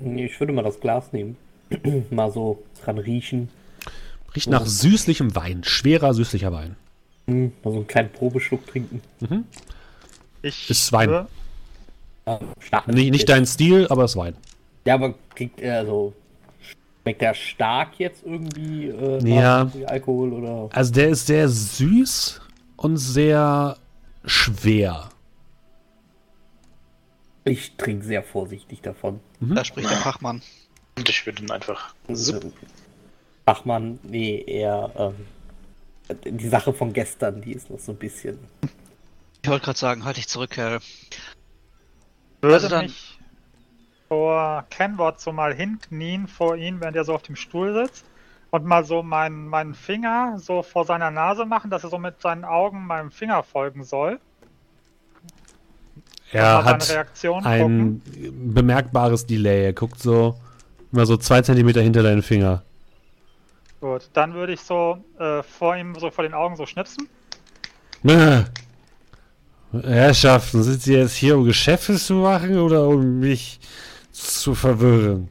Ich 0.00 0.40
würde 0.40 0.52
mal 0.52 0.62
das 0.62 0.80
Glas 0.80 1.12
nehmen. 1.12 1.36
mal 2.10 2.30
so 2.30 2.62
dran 2.82 2.98
riechen. 2.98 3.48
Riecht 4.34 4.48
nach 4.48 4.66
süßlichem 4.66 5.34
Wein, 5.34 5.64
schwerer 5.64 6.14
süßlicher 6.14 6.52
Wein. 6.52 6.76
Hm, 7.26 7.52
mal 7.64 7.70
so 7.70 7.76
einen 7.78 7.86
kleinen 7.86 8.12
Probeschluck 8.12 8.66
trinken. 8.66 9.02
Ich 10.42 10.70
Ist 10.70 10.92
Wein. 10.92 11.26
Stark. 12.58 12.88
Nicht, 12.88 13.10
nicht 13.10 13.28
dein 13.28 13.46
Stil, 13.46 13.86
aber 13.88 14.04
es 14.04 14.12
ist 14.12 14.16
Wein. 14.16 14.36
Ja, 14.84 14.94
aber 14.94 15.14
kriegt 15.34 15.60
er 15.60 15.84
so. 15.86 16.12
Schmeckt 17.02 17.20
der 17.22 17.34
stark 17.34 17.98
jetzt 17.98 18.24
irgendwie 18.24 18.88
äh, 18.88 19.28
Ja. 19.28 19.70
Alkohol 19.86 20.32
oder. 20.32 20.68
Also 20.72 20.92
der 20.92 21.08
ist 21.10 21.26
sehr 21.26 21.48
süß 21.48 22.40
und 22.76 22.96
sehr 22.96 23.76
schwer. 24.24 25.08
Ich 27.44 27.76
trinke 27.76 28.04
sehr 28.04 28.24
vorsichtig 28.24 28.80
davon. 28.82 29.20
Da 29.40 29.64
spricht 29.64 29.88
der 29.88 29.98
Fachmann. 29.98 30.42
Und 30.98 31.08
ich 31.08 31.24
würde 31.26 31.42
ihn 31.42 31.50
einfach. 31.50 31.94
Fachmann, 33.44 34.00
nee, 34.02 34.42
eher. 34.44 34.90
Ähm, 34.96 35.14
die 36.24 36.48
Sache 36.48 36.72
von 36.72 36.92
gestern, 36.92 37.40
die 37.40 37.52
ist 37.52 37.70
noch 37.70 37.78
so 37.78 37.92
ein 37.92 37.98
bisschen. 37.98 38.38
Ich 39.42 39.48
wollte 39.48 39.64
gerade 39.64 39.78
sagen, 39.78 40.04
halt 40.04 40.16
dich 40.16 40.26
zurück, 40.26 40.50
Kerl. 40.50 40.80
Würde 42.46 42.54
Also 42.64 42.68
dann- 42.68 42.84
mich 42.86 43.18
vor 44.08 44.64
Kenwort 44.70 45.20
so 45.20 45.32
mal 45.32 45.52
hinknien 45.54 46.28
vor 46.28 46.56
ihn, 46.56 46.80
während 46.80 46.96
er 46.96 47.04
so 47.04 47.14
auf 47.14 47.22
dem 47.22 47.36
Stuhl 47.36 47.74
sitzt 47.74 48.04
und 48.50 48.64
mal 48.64 48.84
so 48.84 49.02
meinen, 49.02 49.48
meinen 49.48 49.74
Finger 49.74 50.38
so 50.38 50.62
vor 50.62 50.84
seiner 50.84 51.10
Nase 51.10 51.44
machen, 51.44 51.70
dass 51.70 51.82
er 51.84 51.90
so 51.90 51.98
mit 51.98 52.20
seinen 52.20 52.44
Augen 52.44 52.86
meinem 52.86 53.10
Finger 53.10 53.42
folgen 53.42 53.82
soll. 53.84 54.20
Er 56.32 56.42
mal 56.42 56.62
seine 56.64 56.74
hat 56.74 56.90
Reaktion 56.90 57.44
ein 57.44 58.02
bemerkbares 58.54 59.26
Delay. 59.26 59.64
Er 59.66 59.72
guckt 59.72 60.00
so 60.00 60.36
immer 60.92 61.06
so 61.06 61.16
zwei 61.16 61.42
Zentimeter 61.42 61.80
hinter 61.80 62.02
deinen 62.02 62.22
Finger. 62.22 62.62
Gut, 63.80 64.08
dann 64.12 64.34
würde 64.34 64.52
ich 64.52 64.60
so 64.60 65.04
äh, 65.18 65.42
vor 65.42 65.76
ihm 65.76 65.94
so 65.98 66.10
vor 66.10 66.24
den 66.24 66.34
Augen 66.34 66.56
so 66.56 66.66
schnipsen. 66.66 67.08
Herrschaften, 69.82 70.62
sind 70.62 70.82
Sie 70.82 70.94
jetzt 70.94 71.14
hier, 71.14 71.36
um 71.36 71.44
Geschäfte 71.44 71.96
zu 71.96 72.14
machen 72.14 72.58
oder 72.58 72.86
um 72.86 73.20
mich 73.20 73.60
zu 74.12 74.54
verwirren? 74.54 75.28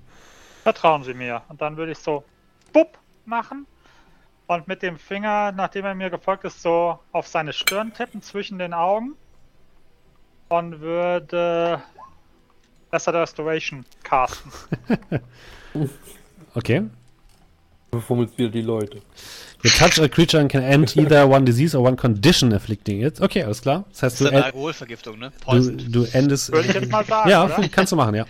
Vertrauen 0.64 1.04
Sie 1.04 1.14
mir. 1.14 1.42
Und 1.50 1.62
dann 1.62 1.78
würde 1.78 1.92
ich 1.92 1.98
so 1.98 2.24
bupp 2.74 2.98
machen 3.26 3.66
und 4.48 4.68
mit 4.68 4.82
dem 4.82 4.98
Finger, 4.98 5.52
nachdem 5.52 5.86
er 5.86 5.96
mir 5.96 6.10
gefolgt 6.10 6.46
ist, 6.46 6.62
so 6.62 7.00
auf 7.12 7.28
seine 7.28 7.54
Stirn 7.54 7.94
tippen 7.94 8.22
zwischen 8.22 8.60
den 8.60 8.74
Augen 8.74 9.16
und 10.50 10.82
würde 10.82 11.82
Asset 12.92 13.16
Restoration 13.16 13.86
casten. 14.04 14.52
Okay. 16.56 16.86
Befummelst 17.96 18.38
wieder 18.38 18.50
die 18.50 18.62
Leute. 18.62 19.02
You 19.64 19.70
touch 19.72 20.00
a 20.00 20.08
creature 20.08 20.40
and 20.42 20.52
can 20.52 20.62
end 20.62 20.96
either 20.98 21.28
one 21.28 21.44
disease 21.46 21.76
or 21.78 21.84
one 21.86 21.96
condition 21.96 22.54
afflicting 22.54 23.02
it. 23.02 23.20
Okay, 23.22 23.44
alles 23.44 23.62
klar. 23.62 23.86
Das 23.92 24.04
heißt, 24.04 24.14
Das 24.14 24.20
du, 24.20 24.26
ist 24.26 24.30
eine 24.30 24.38
end, 24.38 24.46
Alkoholvergiftung, 24.48 25.18
ne? 25.20 25.32
du, 25.32 25.46
Poison. 25.46 25.92
du 25.92 26.04
endest. 26.14 26.52
Würde 26.52 26.68
ich 26.68 26.74
jetzt 26.76 26.92
mal 26.92 27.04
sagen, 27.06 27.30
ja, 27.30 27.46
oder? 27.46 27.68
kannst 27.70 27.92
du 27.92 27.96
machen, 27.96 28.16
ja. 28.16 28.26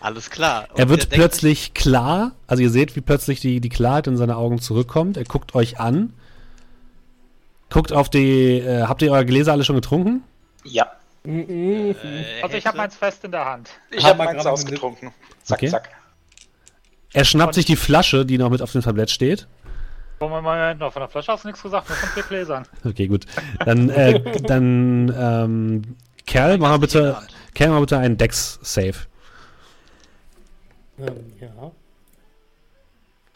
Alles 0.00 0.30
klar. 0.30 0.66
Und 0.72 0.78
Er 0.80 0.88
wird 0.88 1.02
der 1.02 1.06
denkt 1.10 1.14
plötzlich 1.14 1.74
klar, 1.74 2.32
also 2.48 2.62
ihr 2.62 2.70
seht, 2.70 2.96
wie 2.96 3.00
plötzlich 3.00 3.40
die, 3.40 3.60
die 3.60 3.68
Klarheit 3.68 4.08
in 4.08 4.16
seine 4.16 4.36
Augen 4.36 4.58
zurückkommt. 4.60 5.16
Er 5.16 5.24
guckt 5.24 5.54
euch 5.54 5.78
an, 5.80 6.12
guckt 7.70 7.92
auf 7.92 8.10
die, 8.10 8.58
äh, 8.58 8.82
habt 8.82 9.00
ihr 9.02 9.12
eure 9.12 9.24
Gläser 9.24 9.52
alle 9.52 9.64
schon 9.64 9.76
getrunken? 9.76 10.24
Ja. 10.64 10.90
äh, 11.24 11.94
Also 12.42 12.56
ich 12.56 12.66
habe 12.66 12.76
meins 12.76 12.96
fest 12.96 13.24
in 13.24 13.30
der 13.30 13.44
Hand. 13.44 13.70
Ich 13.90 14.04
habe 14.04 14.18
wir 14.18 14.24
meins 14.24 14.44
ausgetrunken. 14.44 15.12
Zack, 15.44 15.58
Okay. 15.58 15.68
zack. 15.70 15.88
Er 17.12 17.24
schnappt 17.24 17.54
sich 17.54 17.64
die 17.64 17.76
Flasche, 17.76 18.24
die 18.24 18.38
noch 18.38 18.50
mit 18.50 18.62
auf 18.62 18.72
dem 18.72 18.82
Tablett 18.82 19.10
steht. 19.10 19.46
Moment, 20.20 20.78
noch 20.78 20.92
von 20.92 21.00
der 21.00 21.08
Flasche 21.08 21.32
hast 21.32 21.44
du 21.44 21.48
nichts 21.48 21.62
gesagt, 21.62 21.88
nur 21.88 21.96
von 21.98 22.08
vier 22.10 22.22
Gläsern. 22.22 22.66
Okay, 22.84 23.08
gut. 23.08 23.26
Dann, 23.64 23.90
äh, 23.90 24.20
dann, 24.42 25.12
ähm, 25.16 25.96
Kerl, 26.26 26.58
mach 26.58 26.70
mal 26.70 26.78
bitte, 26.78 27.16
Kerl, 27.54 27.70
mach 27.70 27.76
mal 27.76 27.80
bitte 27.80 27.98
einen 27.98 28.16
Dex-Save. 28.16 28.94
Ähm, 31.00 31.32
ja. 31.40 31.72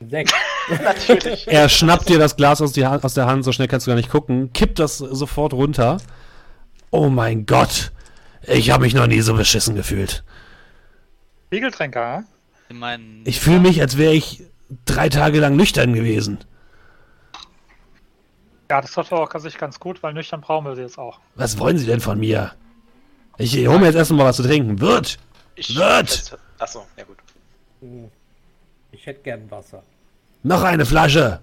Sechs. 0.08 0.32
Natürlich. 0.84 1.48
Er 1.48 1.68
schnappt 1.68 2.08
dir 2.08 2.18
das 2.18 2.36
Glas 2.36 2.60
aus, 2.60 2.78
aus 2.78 3.14
der 3.14 3.26
Hand, 3.26 3.44
so 3.44 3.52
schnell 3.52 3.68
kannst 3.68 3.86
du 3.86 3.90
gar 3.90 3.96
nicht 3.96 4.10
gucken, 4.10 4.52
kippt 4.52 4.78
das 4.78 4.98
sofort 4.98 5.54
runter. 5.54 5.98
Oh 6.90 7.08
mein 7.08 7.46
Gott, 7.46 7.92
ich 8.42 8.70
habe 8.70 8.84
mich 8.84 8.94
noch 8.94 9.06
nie 9.06 9.20
so 9.20 9.34
beschissen 9.34 9.74
gefühlt. 9.74 10.22
Spiegeltränker? 11.46 12.24
In 12.68 12.78
meinen 12.78 13.22
Ich 13.24 13.40
fühle 13.40 13.60
mich, 13.60 13.80
als 13.80 13.96
wäre 13.96 14.12
ich 14.12 14.44
drei 14.84 15.08
Tage 15.08 15.40
lang 15.40 15.56
nüchtern 15.56 15.92
gewesen. 15.94 16.38
Ja, 18.70 18.80
das 18.80 18.92
tut 18.92 19.12
auch 19.12 19.32
sich 19.38 19.58
ganz 19.58 19.78
gut, 19.78 20.02
weil 20.02 20.12
nüchtern 20.12 20.40
brauchen 20.40 20.66
wir 20.66 20.74
sie 20.74 20.82
jetzt 20.82 20.98
auch. 20.98 21.20
Was 21.36 21.58
wollen 21.58 21.78
Sie 21.78 21.86
denn 21.86 22.00
von 22.00 22.18
mir? 22.18 22.52
Ich 23.38 23.54
hole 23.56 23.78
mir 23.78 23.86
jetzt 23.86 23.94
erstmal 23.94 24.26
was 24.26 24.36
zu 24.36 24.42
trinken. 24.42 24.80
Wird! 24.80 25.18
Ich, 25.54 25.76
Wird! 25.76 26.36
Achso, 26.58 26.84
ja 26.96 27.04
gut. 27.04 27.18
Ich 28.90 29.06
hätte 29.06 29.22
gern 29.22 29.48
Wasser. 29.50 29.82
Noch 30.42 30.62
eine 30.62 30.84
Flasche! 30.84 31.40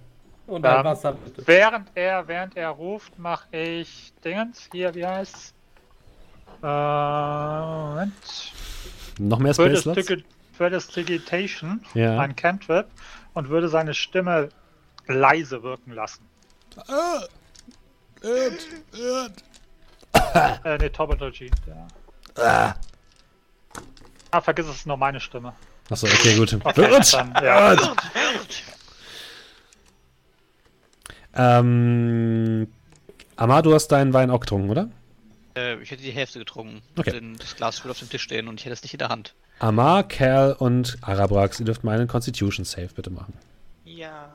Und 0.48 0.66
ein 0.66 0.84
Wasser 0.84 1.14
bitte. 1.14 1.48
Während 1.48 1.90
er, 1.96 2.28
während 2.28 2.58
er 2.58 2.70
ruft, 2.70 3.18
mache 3.18 3.46
ich 3.56 4.12
Dingens. 4.26 4.68
Hier, 4.72 4.94
wie 4.94 5.06
heißt's? 5.06 5.54
Äh, 6.62 6.66
Moment. 6.66 8.14
Noch 9.20 9.40
mehr 9.40 9.54
Space 9.54 9.82
Slots? 9.82 10.00
Stigi- 10.00 10.24
würde 10.60 10.80
Digitation, 10.88 11.84
Ja. 11.94 12.20
ein 12.20 12.36
Cantrip, 12.36 12.88
und 13.34 13.50
würde 13.50 13.70
seine 13.70 13.94
Stimme 13.94 14.50
leise 15.08 15.64
wirken 15.64 15.94
lassen. 15.94 16.26
Äh, 18.24 18.50
ne, 20.78 20.92
Topology. 20.92 21.52
Ja. 22.38 22.76
Ah, 24.32 24.42
vergiss 24.42 24.68
es, 24.68 24.78
ist 24.78 24.88
nur 24.88 24.98
meine 24.98 25.20
Stimme. 25.20 25.54
Achso, 25.90 26.08
okay, 26.08 26.36
gut. 26.38 26.54
Okay, 26.64 26.90
Wird! 26.90 27.14
dann, 27.14 27.34
ja. 27.44 27.76
Ähm, 31.36 32.68
Amar, 33.36 33.62
du 33.64 33.74
hast 33.74 33.88
deinen 33.90 34.14
Wein 34.14 34.30
auch 34.30 34.40
getrunken, 34.40 34.70
oder? 34.70 34.90
Äh, 35.56 35.82
ich 35.82 35.92
hätte 35.92 36.04
die 36.04 36.12
Hälfte 36.12 36.40
getrunken. 36.40 36.82
Okay. 36.98 37.12
Denn 37.12 37.36
das 37.38 37.56
Glas 37.56 37.84
würde 37.84 37.92
auf 37.92 38.00
dem 38.00 38.10
Tisch 38.10 38.24
stehen 38.24 38.48
und 38.48 38.60
ich 38.60 38.66
hätte 38.66 38.74
es 38.74 38.84
nicht 38.84 38.94
in 38.94 39.00
der 39.00 39.10
Hand. 39.10 39.34
Amar, 39.64 40.04
Kerl 40.04 40.52
und 40.60 40.98
Arabrax, 41.00 41.62
ihr 41.62 41.66
dürft 41.66 41.86
meinen 41.86 42.06
Constitution 42.06 42.66
Save 42.66 42.90
bitte 42.94 43.10
machen. 43.10 43.34
Ja. 43.86 44.34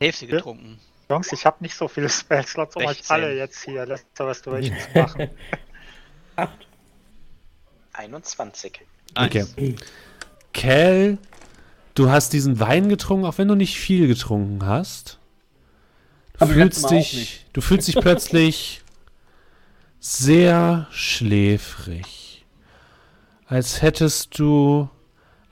Hälfte 0.00 0.26
getrunken. 0.26 0.80
Jungs, 1.08 1.32
ich 1.32 1.46
habe 1.46 1.58
nicht 1.60 1.76
so 1.76 1.86
viele 1.86 2.08
Spellslots, 2.08 2.74
um 2.74 2.82
euch 2.82 2.96
16. 2.96 3.14
alle 3.14 3.36
jetzt 3.36 3.64
hier 3.64 3.86
Letzter 3.86 4.26
Restoration 4.26 4.76
zu 4.76 4.98
machen. 4.98 5.30
Acht. 6.34 6.66
21. 7.92 8.80
Nice. 9.14 9.52
Okay. 9.56 9.76
Kel, 10.52 11.18
du 11.94 12.10
hast 12.10 12.32
diesen 12.32 12.58
Wein 12.58 12.88
getrunken, 12.88 13.24
auch 13.24 13.38
wenn 13.38 13.46
du 13.46 13.54
nicht 13.54 13.78
viel 13.78 14.08
getrunken 14.08 14.66
hast. 14.66 15.20
Du 16.32 16.40
Aber 16.40 16.54
fühlst 16.54 16.90
dich, 16.90 17.46
du 17.52 17.60
fühlst 17.60 17.86
dich 17.86 17.94
plötzlich 18.00 18.82
sehr 20.00 20.88
schläfrig. 20.90 22.25
Als 23.46 23.80
hättest 23.82 24.38
du 24.38 24.88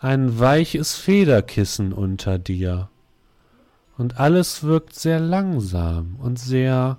ein 0.04 0.38
weiches 0.38 0.96
Federkissen 0.96 1.92
unter 1.92 2.38
dir. 2.38 2.90
Und 3.96 4.18
alles 4.18 4.62
wirkt 4.62 4.94
sehr 4.94 5.18
langsam 5.20 6.16
und 6.16 6.38
sehr 6.38 6.98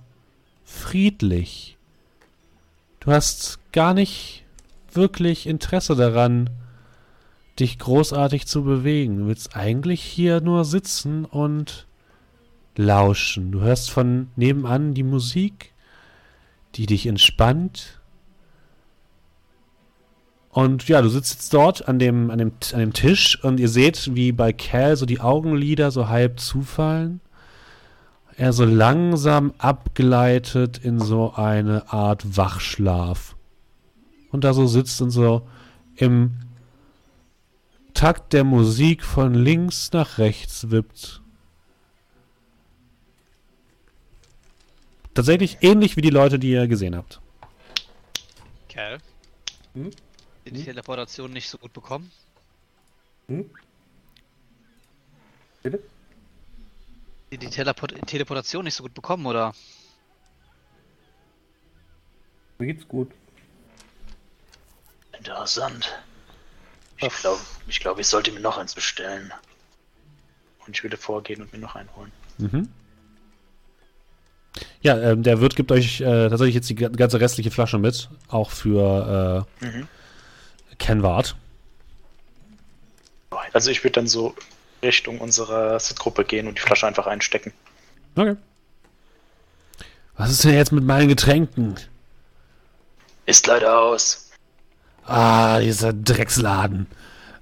friedlich. 0.63 1.77
Du 2.99 3.11
hast 3.11 3.59
gar 3.73 3.93
nicht 3.93 4.43
wirklich 4.91 5.45
Interesse 5.45 5.95
daran, 5.95 6.49
dich 7.59 7.77
großartig 7.77 8.47
zu 8.47 8.63
bewegen. 8.63 9.19
Du 9.19 9.27
willst 9.27 9.55
eigentlich 9.55 10.01
hier 10.01 10.41
nur 10.41 10.65
sitzen 10.65 11.25
und 11.25 11.85
lauschen. 12.75 13.51
Du 13.51 13.59
hörst 13.61 13.91
von 13.91 14.29
nebenan 14.35 14.93
die 14.93 15.03
Musik, 15.03 15.73
die 16.75 16.87
dich 16.87 17.05
entspannt. 17.05 18.01
Und 20.55 20.88
ja, 20.88 21.01
du 21.01 21.09
sitzt 21.09 21.33
jetzt 21.33 21.53
dort 21.53 21.89
an 21.89 22.00
dem, 22.00 22.31
an 22.31 22.38
dem, 22.38 22.53
an 22.71 22.79
dem 22.79 22.93
Tisch 22.93 23.43
und 23.43 23.59
ihr 23.59 23.67
seht, 23.67 24.15
wie 24.15 24.31
bei 24.31 24.53
Cal 24.53 24.95
so 24.95 25.05
die 25.05 25.19
Augenlider 25.19 25.91
so 25.91 26.07
halb 26.07 26.39
zufallen. 26.39 27.19
Er 28.38 28.53
so 28.53 28.63
langsam 28.63 29.53
abgleitet 29.57 30.77
in 30.77 31.01
so 31.01 31.33
eine 31.33 31.91
Art 31.91 32.38
Wachschlaf. 32.38 33.35
Und 34.31 34.45
da 34.45 34.53
so 34.53 34.65
sitzt 34.65 35.01
und 35.01 35.09
so 35.09 35.45
im 35.97 36.35
Takt 37.93 38.31
der 38.31 38.45
Musik 38.45 39.03
von 39.03 39.33
links 39.33 39.91
nach 39.91 40.19
rechts 40.19 40.71
wippt. 40.71 41.21
Tatsächlich 45.13 45.57
ähnlich 45.59 45.97
wie 45.97 46.01
die 46.01 46.12
Leute, 46.12 46.39
die 46.39 46.51
ihr 46.51 46.69
gesehen 46.69 46.95
habt. 46.95 47.19
Kerl. 48.69 49.00
Hm? 49.74 49.91
Die 50.45 50.63
Teleportation 50.63 51.33
nicht 51.33 51.49
so 51.49 51.57
gut 51.57 51.73
bekommen? 51.73 52.11
Hm? 53.27 53.49
Bitte? 55.63 55.79
Die, 57.31 57.37
die 57.39 57.49
Teleport 57.49 57.93
Teleportation 58.05 58.63
nicht 58.63 58.75
so 58.75 58.83
gut 58.83 58.93
bekommen, 58.93 59.25
oder? 59.25 59.53
Mir 62.59 62.67
geht's 62.67 62.87
gut. 62.87 63.11
Interessant. 65.17 65.91
Ich 66.97 67.09
glaube, 67.21 67.41
ich, 67.67 67.79
glaub, 67.79 67.99
ich 67.99 68.07
sollte 68.07 68.31
mir 68.31 68.39
noch 68.39 68.57
eins 68.57 68.75
bestellen. 68.75 69.33
Und 70.65 70.75
ich 70.75 70.83
würde 70.83 70.97
vorgehen 70.97 71.41
und 71.41 71.51
mir 71.51 71.59
noch 71.59 71.75
einen 71.75 71.93
holen. 71.95 72.11
Mhm. 72.37 72.69
Ja, 74.81 74.97
ähm, 75.01 75.23
der 75.23 75.41
Wirt 75.41 75.55
gibt 75.55 75.71
euch 75.71 75.99
äh, 76.01 76.29
tatsächlich 76.29 76.55
jetzt 76.55 76.69
die 76.69 76.75
ga- 76.75 76.89
ganze 76.89 77.19
restliche 77.19 77.51
Flasche 77.51 77.79
mit, 77.79 78.09
auch 78.27 78.51
für 78.51 79.47
Mhm. 79.61 79.87
Kenward. 80.79 81.36
Also 83.53 83.72
ich 83.72 83.84
würde 83.84 83.94
dann 83.94 84.08
so 84.08 84.36
Richtung 84.84 85.20
unserer 85.20 85.79
Sit-Gruppe 85.79 86.25
gehen 86.25 86.48
und 86.48 86.58
die 86.58 86.62
Flasche 86.62 86.88
einfach 86.88 87.08
einstecken. 87.08 87.53
Okay. 88.15 88.36
Was 90.17 90.32
ist 90.32 90.44
denn 90.44 90.53
jetzt 90.53 90.72
mit 90.72 90.84
meinen 90.84 91.10
Getränken? 91.10 91.75
Ist 93.25 93.48
leider 93.48 93.82
aus. 93.82 94.32
Ah, 95.05 95.60
dieser 95.60 95.94
Drecksladen. 95.94 96.88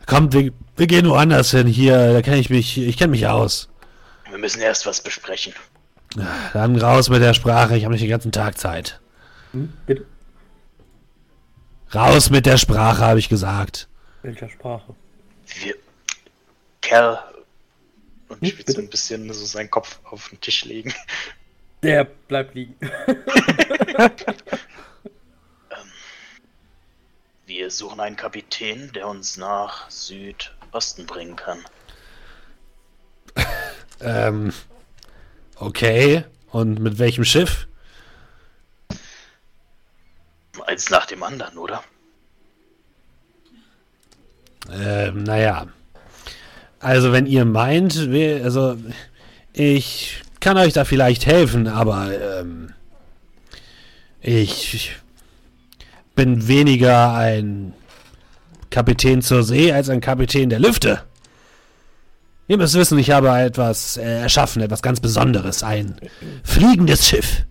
Kommt, 0.05 0.33
wir, 0.33 0.51
wir 0.75 0.87
gehen 0.87 1.07
woanders 1.07 1.51
hin. 1.51 1.67
Hier, 1.67 2.13
da 2.13 2.21
kenne 2.21 2.37
ich 2.37 2.49
mich, 2.49 2.77
ich 2.77 2.97
kenne 2.97 3.11
mich 3.11 3.27
aus. 3.27 3.69
Wir 4.29 4.37
müssen 4.37 4.61
erst 4.61 4.85
was 4.85 5.01
besprechen. 5.01 5.53
Dann 6.53 6.75
raus 6.79 7.09
mit 7.09 7.21
der 7.21 7.33
Sprache, 7.33 7.75
ich 7.75 7.85
habe 7.85 7.93
nicht 7.93 8.03
den 8.03 8.09
ganzen 8.09 8.31
Tag 8.31 8.57
Zeit. 8.57 8.99
Hm? 9.51 9.73
Bitte? 9.85 10.05
Raus 11.93 12.29
mit 12.29 12.45
der 12.45 12.57
Sprache, 12.57 13.03
habe 13.03 13.19
ich 13.19 13.29
gesagt. 13.29 13.87
Welcher 14.21 14.49
Sprache? 14.49 14.95
Wir. 15.59 15.75
Kerl. 16.81 17.19
Und 18.29 18.41
ich 18.41 18.57
Hm, 18.57 18.57
will 18.59 18.73
so 18.75 18.81
ein 18.81 18.89
bisschen 18.89 19.31
so 19.33 19.45
seinen 19.45 19.69
Kopf 19.69 19.99
auf 20.05 20.29
den 20.29 20.41
Tisch 20.41 20.65
legen. 20.65 20.93
Der 21.83 22.05
bleibt 22.05 22.55
liegen. 22.55 22.75
Wir 27.45 27.69
suchen 27.69 27.99
einen 27.99 28.15
Kapitän, 28.15 28.91
der 28.93 29.07
uns 29.07 29.37
nach 29.37 29.89
Südosten 29.89 31.05
bringen 31.05 31.35
kann. 31.35 31.59
Ähm, 34.05 34.51
okay. 35.55 36.25
Und 36.51 36.79
mit 36.79 36.99
welchem 36.99 37.23
Schiff? 37.23 37.67
Eins 40.65 40.89
nach 40.89 41.05
dem 41.05 41.23
anderen, 41.23 41.57
oder? 41.57 41.83
Ähm, 44.71 45.23
naja. 45.23 45.67
Also, 46.79 47.11
wenn 47.11 47.25
ihr 47.25 47.45
meint, 47.45 48.11
wir, 48.11 48.43
also, 48.43 48.77
ich 49.53 50.21
kann 50.39 50.57
euch 50.57 50.73
da 50.73 50.85
vielleicht 50.85 51.25
helfen, 51.25 51.67
aber, 51.67 52.11
ähm, 52.39 52.73
ich 54.21 54.95
bin 56.15 56.47
weniger 56.47 57.13
ein 57.13 57.73
Kapitän 58.69 59.21
zur 59.21 59.43
See 59.43 59.71
als 59.71 59.89
ein 59.89 60.01
Kapitän 60.01 60.49
der 60.49 60.59
Lüfte. 60.59 61.03
Ihr 62.47 62.57
müsst 62.57 62.75
wissen, 62.75 62.97
ich 62.97 63.11
habe 63.11 63.29
etwas 63.29 63.97
äh, 63.97 64.21
erschaffen, 64.21 64.61
etwas 64.61 64.81
ganz 64.81 64.99
Besonderes. 64.99 65.63
Ein 65.63 65.95
fliegendes 66.43 67.07
Schiff, 67.07 67.43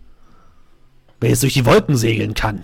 welches 1.21 1.41
durch 1.41 1.55
die 1.55 1.65
Wolken 1.65 1.97
segeln 1.97 2.35
kann. 2.35 2.63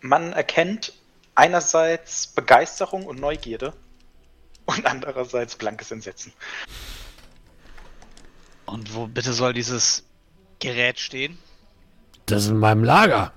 Man 0.00 0.32
erkennt 0.32 0.94
einerseits 1.34 2.26
Begeisterung 2.26 3.06
und 3.06 3.20
Neugierde 3.20 3.72
und 4.66 4.86
andererseits 4.86 5.56
blankes 5.56 5.90
Entsetzen. 5.90 6.32
Und 8.66 8.94
wo 8.94 9.06
bitte 9.06 9.32
soll 9.32 9.52
dieses 9.52 10.04
Gerät 10.58 10.98
stehen? 10.98 11.38
Das 12.26 12.44
ist 12.44 12.50
in 12.50 12.58
meinem 12.58 12.84
Lager. 12.84 13.32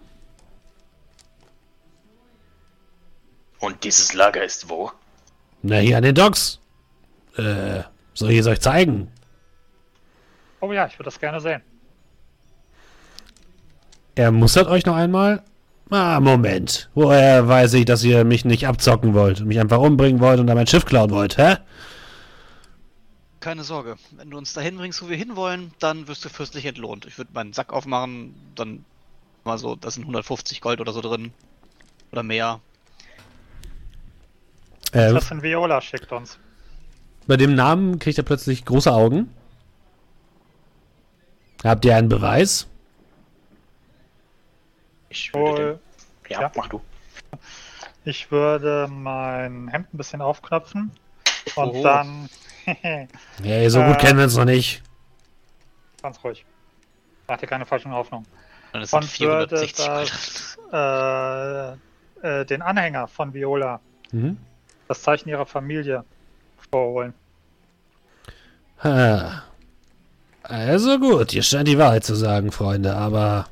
Und 3.59 3.83
dieses 3.83 4.13
Lager 4.13 4.43
ist 4.43 4.69
wo? 4.69 4.91
Na, 5.61 5.77
hier 5.77 5.97
an 5.97 6.03
den 6.03 6.15
Docks. 6.15 6.59
Äh, 7.37 7.83
soll 8.13 8.31
ich 8.31 8.39
es 8.39 8.47
euch 8.47 8.59
zeigen? 8.59 9.11
Oh 10.59 10.71
ja, 10.71 10.85
ich 10.85 10.93
würde 10.93 11.05
das 11.05 11.19
gerne 11.19 11.39
sehen. 11.39 11.61
Er 14.15 14.31
mustert 14.31 14.67
euch 14.67 14.85
noch 14.85 14.95
einmal. 14.95 15.43
Ah, 15.89 16.19
Moment. 16.19 16.89
Woher 16.95 17.47
weiß 17.47 17.73
ich, 17.75 17.85
dass 17.85 18.03
ihr 18.03 18.23
mich 18.23 18.45
nicht 18.45 18.67
abzocken 18.67 19.13
wollt 19.13 19.41
und 19.41 19.47
mich 19.47 19.59
einfach 19.59 19.79
umbringen 19.79 20.19
wollt 20.21 20.39
und 20.39 20.47
dann 20.47 20.57
mein 20.57 20.67
Schiff 20.67 20.85
klauen 20.85 21.11
wollt, 21.11 21.37
hä? 21.37 21.57
Keine 23.39 23.63
Sorge. 23.63 23.97
Wenn 24.11 24.29
du 24.31 24.37
uns 24.37 24.53
dahin 24.53 24.77
bringst, 24.77 25.01
wo 25.03 25.09
wir 25.09 25.17
hinwollen, 25.17 25.71
dann 25.79 26.07
wirst 26.07 26.23
du 26.25 26.29
fürstlich 26.29 26.65
entlohnt. 26.65 27.05
Ich 27.05 27.17
würde 27.17 27.31
meinen 27.33 27.53
Sack 27.53 27.73
aufmachen, 27.73 28.33
dann 28.55 28.85
mal 29.43 29.57
so, 29.57 29.75
da 29.75 29.91
sind 29.91 30.03
150 30.03 30.61
Gold 30.61 30.79
oder 30.79 30.93
so 30.93 31.01
drin. 31.01 31.31
Oder 32.11 32.23
mehr. 32.23 32.59
Äh, 34.93 35.13
Das 35.13 35.27
sind 35.27 35.43
Viola 35.43 35.81
schickt 35.81 36.11
uns. 36.11 36.37
bei 37.27 37.35
dem 37.37 37.53
Namen 37.53 37.99
kriegt 37.99 38.17
er 38.17 38.23
plötzlich 38.23 38.63
große 38.65 38.91
Augen. 38.91 39.29
Habt 41.63 41.85
ihr 41.85 41.95
einen 41.95 42.09
Beweis? 42.09 42.67
Ich 45.13 45.33
würde 45.33 45.79
den... 46.27 46.31
ja, 46.31 46.41
ja. 46.41 46.51
mach 46.55 46.67
du. 46.67 46.81
ich 48.03 48.31
würde 48.31 48.87
mein 48.89 49.67
Hemd 49.67 49.93
ein 49.93 49.97
bisschen 49.97 50.21
aufknöpfen 50.21 50.91
und 51.55 51.69
Oho. 51.69 51.83
dann 51.83 52.29
Hey, 53.43 53.69
so 53.69 53.81
gut 53.83 53.95
Äh. 53.95 53.99
kennen 53.99 54.17
wir 54.17 54.23
uns 54.25 54.35
noch 54.37 54.45
nicht. 54.45 54.81
ganz 56.01 56.23
ruhig. 56.23 56.45
Mach 57.27 57.37
dir 57.37 57.47
keine 57.47 57.65
falschen 57.65 57.91
Hoffnungen. 57.91 58.25
Das 58.73 58.91
Und 58.91 59.19
würde 59.19 59.55
460 59.57 59.85
Gold. 59.85 60.57
das, 60.71 61.77
äh, 62.23 62.41
äh, 62.41 62.45
den 62.45 62.61
Anhänger 62.61 63.07
von 63.07 63.33
Viola, 63.33 63.79
Mhm. 64.11 64.37
das 64.87 65.01
Zeichen 65.03 65.29
ihrer 65.29 65.45
Familie, 65.45 66.03
vorholen. 66.71 67.13
Ha. 68.83 69.43
Also 70.43 70.99
gut, 70.99 71.33
ihr 71.33 71.43
scheint 71.43 71.67
die 71.67 71.77
Wahrheit 71.77 72.03
zu 72.03 72.15
sagen, 72.15 72.51
Freunde, 72.51 72.95
aber 72.95 73.47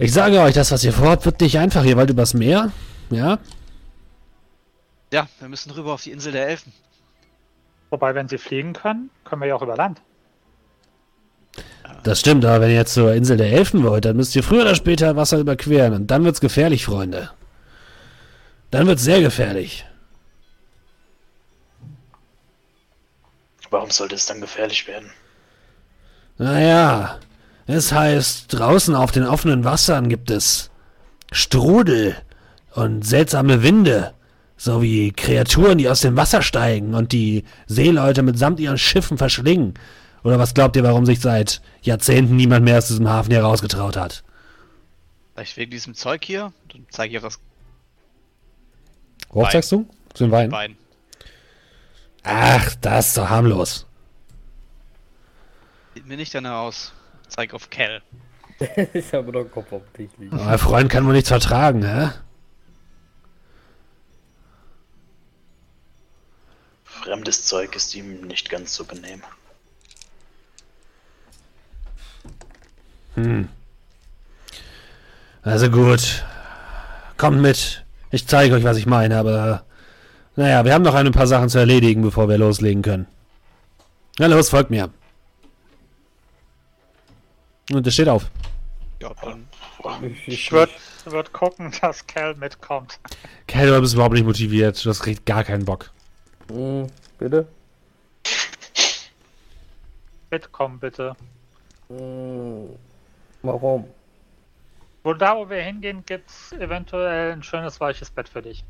ich 0.00 0.12
sage 0.12 0.40
euch, 0.40 0.54
das, 0.54 0.72
was 0.72 0.82
ihr 0.82 0.94
vorhabt, 0.94 1.26
wird 1.26 1.40
nicht 1.40 1.58
einfach. 1.58 1.84
Ihr 1.84 1.96
wollt 1.96 2.08
übers 2.08 2.32
Meer, 2.32 2.72
ja? 3.10 3.38
Ja, 5.12 5.28
wir 5.38 5.48
müssen 5.48 5.70
rüber 5.72 5.92
auf 5.92 6.02
die 6.02 6.10
Insel 6.10 6.32
der 6.32 6.48
Elfen. 6.48 6.72
Wobei, 7.90 8.14
wenn 8.14 8.28
sie 8.28 8.38
fliegen 8.38 8.72
können, 8.72 9.10
können 9.24 9.42
wir 9.42 9.48
ja 9.48 9.56
auch 9.56 9.62
über 9.62 9.76
Land. 9.76 10.00
Das 12.02 12.20
stimmt, 12.20 12.46
aber 12.46 12.62
wenn 12.62 12.70
ihr 12.70 12.76
jetzt 12.76 12.94
zur 12.94 13.12
Insel 13.12 13.36
der 13.36 13.52
Elfen 13.52 13.82
wollt, 13.82 14.06
dann 14.06 14.16
müsst 14.16 14.34
ihr 14.34 14.42
früher 14.42 14.62
oder 14.62 14.74
später 14.74 15.16
Wasser 15.16 15.38
überqueren 15.38 15.92
und 15.92 16.06
dann 16.06 16.24
wird's 16.24 16.40
gefährlich, 16.40 16.86
Freunde. 16.86 17.30
Dann 18.70 18.86
wird's 18.86 19.02
sehr 19.02 19.20
gefährlich. 19.20 19.84
Warum 23.68 23.90
sollte 23.90 24.14
es 24.14 24.26
dann 24.26 24.40
gefährlich 24.40 24.86
werden? 24.88 25.10
Naja, 26.38 27.18
es 27.70 27.92
heißt, 27.92 28.52
draußen 28.52 28.94
auf 28.94 29.12
den 29.12 29.24
offenen 29.24 29.64
Wassern 29.64 30.08
gibt 30.08 30.30
es 30.30 30.70
Strudel 31.32 32.16
und 32.74 33.04
seltsame 33.04 33.62
Winde, 33.62 34.14
sowie 34.56 35.12
Kreaturen, 35.12 35.78
die 35.78 35.88
aus 35.88 36.00
dem 36.00 36.16
Wasser 36.16 36.42
steigen 36.42 36.94
und 36.94 37.12
die 37.12 37.44
Seeleute 37.66 38.22
mitsamt 38.22 38.60
ihren 38.60 38.78
Schiffen 38.78 39.18
verschlingen. 39.18 39.74
Oder 40.22 40.38
was 40.38 40.54
glaubt 40.54 40.76
ihr, 40.76 40.82
warum 40.82 41.06
sich 41.06 41.20
seit 41.20 41.62
Jahrzehnten 41.82 42.36
niemand 42.36 42.64
mehr 42.64 42.78
aus 42.78 42.88
diesem 42.88 43.08
Hafen 43.08 43.30
hier 43.30 43.42
rausgetraut 43.42 43.96
hat? 43.96 44.22
Vielleicht 45.34 45.56
wegen 45.56 45.70
diesem 45.70 45.94
Zeug 45.94 46.24
hier. 46.24 46.52
Dann 46.72 46.86
zeige 46.90 47.12
ich 47.12 47.18
auf 47.18 47.24
das 47.24 47.40
Worauf 49.30 49.46
Wein. 49.46 49.52
sagst 49.52 49.72
du? 49.72 49.88
Zu 50.12 50.24
den 50.24 50.32
Wein? 50.32 50.50
Bein. 50.50 50.76
Ach, 52.22 52.74
das 52.80 53.08
ist 53.08 53.16
doch 53.16 53.30
harmlos. 53.30 53.86
Sieht 55.94 56.06
mir 56.06 56.16
nicht 56.16 56.34
danach 56.34 56.60
aus. 56.60 56.92
Zeig 57.30 57.54
auf 57.54 57.70
Kell. 57.70 58.02
ich 58.92 59.12
habe 59.14 59.38
einen 59.38 59.50
Kopf 59.50 59.72
auf 59.72 59.82
dem 59.82 59.92
Tisch 59.94 60.18
liegen. 60.18 60.38
Euer 60.38 60.58
Freund 60.58 60.90
kann 60.90 61.06
wohl 61.06 61.14
nichts 61.14 61.30
vertragen, 61.30 61.82
hä? 61.84 62.10
Fremdes 66.84 67.46
Zeug 67.46 67.74
ist 67.74 67.94
ihm 67.94 68.26
nicht 68.26 68.50
ganz 68.50 68.74
so 68.74 68.84
genehm. 68.84 69.22
Also 75.42 75.70
gut. 75.70 76.24
Kommt 77.16 77.40
mit. 77.40 77.84
Ich 78.10 78.26
zeige 78.26 78.54
euch, 78.54 78.64
was 78.64 78.76
ich 78.76 78.86
meine, 78.86 79.18
aber. 79.18 79.64
Naja, 80.36 80.64
wir 80.64 80.72
haben 80.72 80.84
noch 80.84 80.94
ein 80.94 81.10
paar 81.12 81.26
Sachen 81.26 81.48
zu 81.48 81.58
erledigen, 81.58 82.02
bevor 82.02 82.28
wir 82.28 82.38
loslegen 82.38 82.82
können. 82.82 83.06
Na 84.18 84.26
los, 84.26 84.48
folgt 84.48 84.70
mir. 84.70 84.90
Und 87.72 87.86
es 87.86 87.94
steht 87.94 88.08
auf. 88.08 88.30
Ja, 89.00 89.12
dann. 89.22 89.48
Ich, 90.02 90.28
Ich 90.28 90.52
würde 90.52 90.72
würd 91.04 91.32
gucken, 91.32 91.72
dass 91.80 92.06
Cal 92.06 92.34
mitkommt. 92.34 92.98
Kel, 93.46 93.68
du 93.68 93.80
bist 93.80 93.94
überhaupt 93.94 94.14
nicht 94.14 94.26
motiviert. 94.26 94.84
Du 94.84 94.90
hast 94.90 95.06
richtig 95.06 95.24
gar 95.24 95.44
keinen 95.44 95.64
Bock. 95.64 95.90
Hm, 96.50 96.86
bitte? 97.18 97.46
Mitkommen, 100.30 100.78
bitte. 100.78 101.16
Hm, 101.88 102.68
warum? 103.42 103.84
Wo 105.02 105.14
da, 105.14 105.36
wo 105.36 105.48
wir 105.48 105.62
hingehen, 105.62 106.04
gibt's 106.04 106.52
eventuell 106.52 107.32
ein 107.32 107.42
schönes, 107.42 107.80
weiches 107.80 108.10
Bett 108.10 108.28
für 108.28 108.42
dich. 108.42 108.64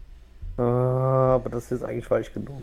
Ah, 0.57 1.35
aber 1.35 1.51
das 1.51 1.73
ist 1.73 1.83
eigentlich 1.83 2.07
falsch 2.07 2.33
genug. 2.33 2.63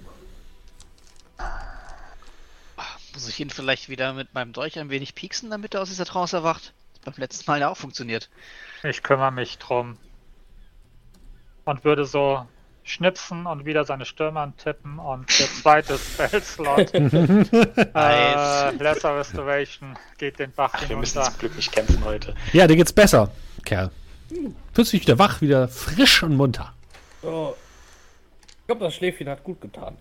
Muss 3.17 3.29
ich 3.29 3.39
ihn 3.39 3.49
vielleicht 3.49 3.89
wieder 3.89 4.13
mit 4.13 4.35
meinem 4.35 4.53
Dolch 4.53 4.77
ein 4.77 4.91
wenig 4.91 5.15
pieksen, 5.15 5.49
damit 5.49 5.73
er 5.73 5.81
aus 5.81 5.89
dieser 5.89 6.05
Trance 6.05 6.37
erwacht? 6.37 6.71
Das 7.03 7.15
beim 7.15 7.21
letzten 7.23 7.49
Mal 7.49 7.59
ja 7.59 7.69
auch 7.69 7.75
funktioniert. 7.75 8.29
Ich 8.83 9.01
kümmere 9.01 9.31
mich 9.31 9.57
drum. 9.57 9.97
Und 11.65 11.83
würde 11.83 12.05
so 12.05 12.45
schnipsen 12.83 13.47
und 13.47 13.65
wieder 13.65 13.85
seine 13.85 14.05
Stürme 14.05 14.41
antippen 14.41 14.99
und 14.99 15.27
der 15.39 15.47
zweite 15.47 15.97
Spellslot, 16.13 16.93
äh. 16.93 18.69
Lesser 18.69 19.17
Restoration, 19.17 19.97
geht 20.19 20.37
den 20.37 20.51
Bach 20.51 20.73
Ach, 20.75 20.87
wir 20.87 20.95
müssen 20.95 21.13
hinunter. 21.13 21.31
zum 21.31 21.39
Glück 21.39 21.55
nicht 21.55 21.71
kämpfen 21.71 22.05
heute. 22.05 22.35
Ja, 22.53 22.67
dir 22.67 22.75
geht's 22.75 22.93
besser, 22.93 23.31
Kerl. 23.65 23.89
Fühlst 24.73 24.93
dich 24.93 25.01
wieder 25.01 25.17
wach, 25.17 25.41
wieder 25.41 25.67
frisch 25.69 26.21
und 26.21 26.35
munter. 26.35 26.71
Oh. 27.23 27.55
Ich 28.59 28.67
glaube, 28.67 28.85
das 28.85 28.93
Schläfchen 28.93 29.27
hat 29.27 29.43
gut 29.43 29.59
getan. 29.59 29.97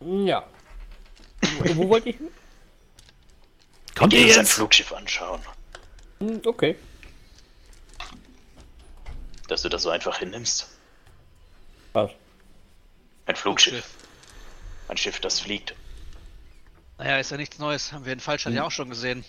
Ja. 0.00 0.44
Wo, 1.58 1.76
wo 1.76 1.88
wollte 1.90 2.10
ich 2.10 2.16
hin? 2.16 2.28
Kommt 3.96 4.12
ihr 4.12 4.24
uns 4.24 4.32
ein 4.34 4.40
jetzt? 4.40 4.52
Flugschiff 4.52 4.92
anschauen. 4.92 5.40
Hm, 6.20 6.40
Okay. 6.46 6.76
Dass 9.48 9.62
du 9.62 9.68
das 9.68 9.82
so 9.82 9.90
einfach 9.90 10.18
hinnimmst. 10.18 10.68
Was? 11.92 12.10
Ein 13.26 13.34
Flugschiff. 13.34 13.74
Schiff. 13.74 13.90
Ein 14.88 14.96
Schiff, 14.96 15.18
das 15.20 15.40
fliegt. 15.40 15.74
Naja, 16.98 17.18
ist 17.18 17.30
ja 17.32 17.36
nichts 17.36 17.58
Neues. 17.58 17.92
Haben 17.92 18.04
wir 18.04 18.12
in 18.12 18.20
Fallstadt 18.20 18.52
ja 18.52 18.64
auch 18.64 18.70
schon 18.70 18.88
gesehen. 18.90 19.24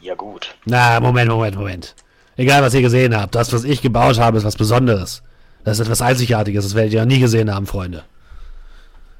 Ja 0.00 0.14
gut. 0.14 0.54
Na, 0.66 1.00
Moment, 1.00 1.30
Moment, 1.30 1.56
Moment. 1.56 1.94
Egal, 2.36 2.62
was 2.62 2.74
ihr 2.74 2.82
gesehen 2.82 3.16
habt, 3.16 3.34
das, 3.34 3.52
was 3.52 3.64
ich 3.64 3.82
gebaut 3.82 4.18
habe, 4.18 4.38
ist 4.38 4.44
was 4.44 4.56
Besonderes. 4.56 5.22
Das 5.64 5.78
ist 5.78 5.84
etwas 5.86 6.02
Einzigartiges, 6.02 6.64
das 6.64 6.74
werdet 6.74 6.92
ihr 6.92 7.00
noch 7.00 7.06
nie 7.06 7.20
gesehen 7.20 7.52
haben, 7.52 7.66
Freunde. 7.66 8.04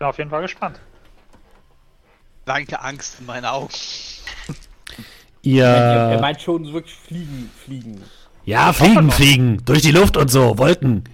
Bin 0.03 0.09
auf 0.09 0.19
jeden 0.19 0.31
Fall 0.31 0.43
gespannt. 0.43 0.81
Danke 2.45 2.81
Angst 2.83 3.21
in 3.21 3.27
meinen 3.27 3.45
Augen. 3.45 3.73
Ihr. 5.43 5.65
er 5.65 6.21
meint 6.21 6.43
schon 6.43 6.73
wirklich 6.73 6.97
fliegen, 6.97 7.49
fliegen. 7.65 8.03
Ja, 8.45 8.73
fliegen, 8.73 9.13
fliegen. 9.13 9.65
Durch 9.65 9.83
die 9.83 9.93
Luft 9.93 10.17
und 10.17 10.29
so. 10.29 10.59
Wolken. 10.59 11.05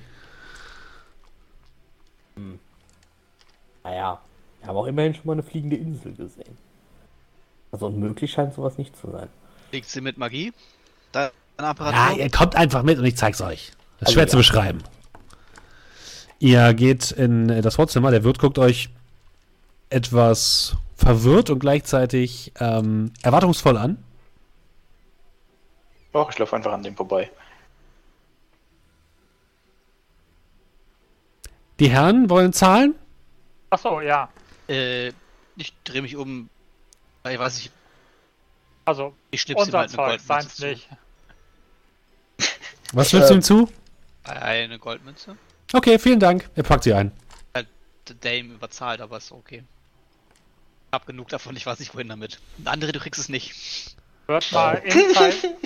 Naja, 3.84 4.22
wir 4.60 4.68
haben 4.68 4.76
auch 4.78 4.86
immerhin 4.86 5.14
schon 5.14 5.26
mal 5.26 5.34
eine 5.34 5.42
fliegende 5.42 5.76
Insel 5.76 6.14
gesehen. 6.14 6.56
Also 7.70 7.88
unmöglich 7.88 8.32
scheint 8.32 8.54
sowas 8.54 8.78
nicht 8.78 8.96
zu 8.96 9.10
sein. 9.10 9.28
Liegt 9.70 9.90
sie 9.90 10.00
mit 10.00 10.16
Magie? 10.16 10.54
Da 11.12 11.30
eine 11.58 11.74
Ja, 11.78 12.12
ihr 12.12 12.30
kommt 12.30 12.56
einfach 12.56 12.82
mit 12.82 12.98
und 12.98 13.04
ich 13.04 13.18
zeig's 13.18 13.42
euch. 13.42 13.66
Das 13.66 13.74
ist 13.74 14.00
Also 14.00 14.12
schwer 14.14 14.24
ja. 14.24 14.28
zu 14.28 14.36
beschreiben. 14.38 14.82
Ihr 16.38 16.74
geht 16.74 17.10
in 17.10 17.48
äh, 17.50 17.62
das 17.62 17.76
Vorzimmer. 17.76 18.10
Der 18.10 18.24
Wirt 18.24 18.38
guckt 18.38 18.58
euch 18.58 18.90
etwas 19.90 20.76
verwirrt 20.96 21.50
und 21.50 21.58
gleichzeitig 21.58 22.52
ähm, 22.60 23.12
erwartungsvoll 23.22 23.76
an. 23.76 24.02
Och, 26.14 26.30
ich 26.30 26.38
laufe 26.38 26.56
einfach 26.56 26.72
an 26.72 26.82
dem 26.82 26.96
vorbei. 26.96 27.30
Die 31.78 31.90
Herren 31.90 32.28
wollen 32.28 32.52
zahlen? 32.52 32.94
Achso, 33.70 34.00
ja. 34.00 34.28
Äh, 34.68 35.08
ich 35.56 35.72
drehe 35.84 36.02
mich 36.02 36.16
um. 36.16 36.48
Ich 37.28 37.38
weiß 37.38 37.56
nicht, 37.56 37.72
Also, 38.84 39.14
ich 39.30 39.42
schnipp's 39.42 39.62
ihm 39.62 39.66
unser 39.66 39.78
halt 39.80 39.90
Zeug, 39.90 40.20
seins 40.20 40.58
nicht. 40.60 40.88
Was 42.92 43.10
schnippst 43.10 43.30
du 43.30 43.34
ihm 43.34 43.42
zu? 43.42 43.68
Eine 44.24 44.78
Goldmünze? 44.78 45.36
Okay, 45.72 45.98
vielen 45.98 46.20
Dank. 46.20 46.48
Er 46.54 46.62
packt 46.62 46.84
sie 46.84 46.94
ein. 46.94 47.12
Der 48.22 48.38
ihm 48.38 48.52
überzahlt, 48.52 49.02
aber 49.02 49.18
ist 49.18 49.32
okay. 49.32 49.62
Ich 50.86 50.92
hab 50.92 51.06
genug 51.06 51.28
davon, 51.28 51.54
ich 51.56 51.66
weiß 51.66 51.78
nicht 51.78 51.94
wohin 51.94 52.08
damit. 52.08 52.40
Und 52.56 52.66
andere, 52.66 52.92
du 52.92 53.00
kriegst 53.00 53.20
es 53.20 53.28
nicht. 53.28 53.96
Wird 54.26 54.50
mal 54.52 54.74
Inside. 54.76 55.56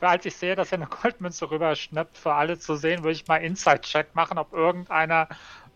Als 0.00 0.26
ich 0.26 0.36
sehe, 0.36 0.56
dass 0.56 0.72
er 0.72 0.78
eine 0.78 0.88
Goldmünze 0.88 1.50
rüberschnappt, 1.50 2.18
für 2.18 2.34
alle 2.34 2.58
zu 2.58 2.76
sehen, 2.76 3.02
würde 3.02 3.12
ich 3.12 3.26
mal 3.28 3.36
Inside-Check 3.36 4.14
machen, 4.14 4.36
ob 4.36 4.52
irgendeiner 4.52 5.28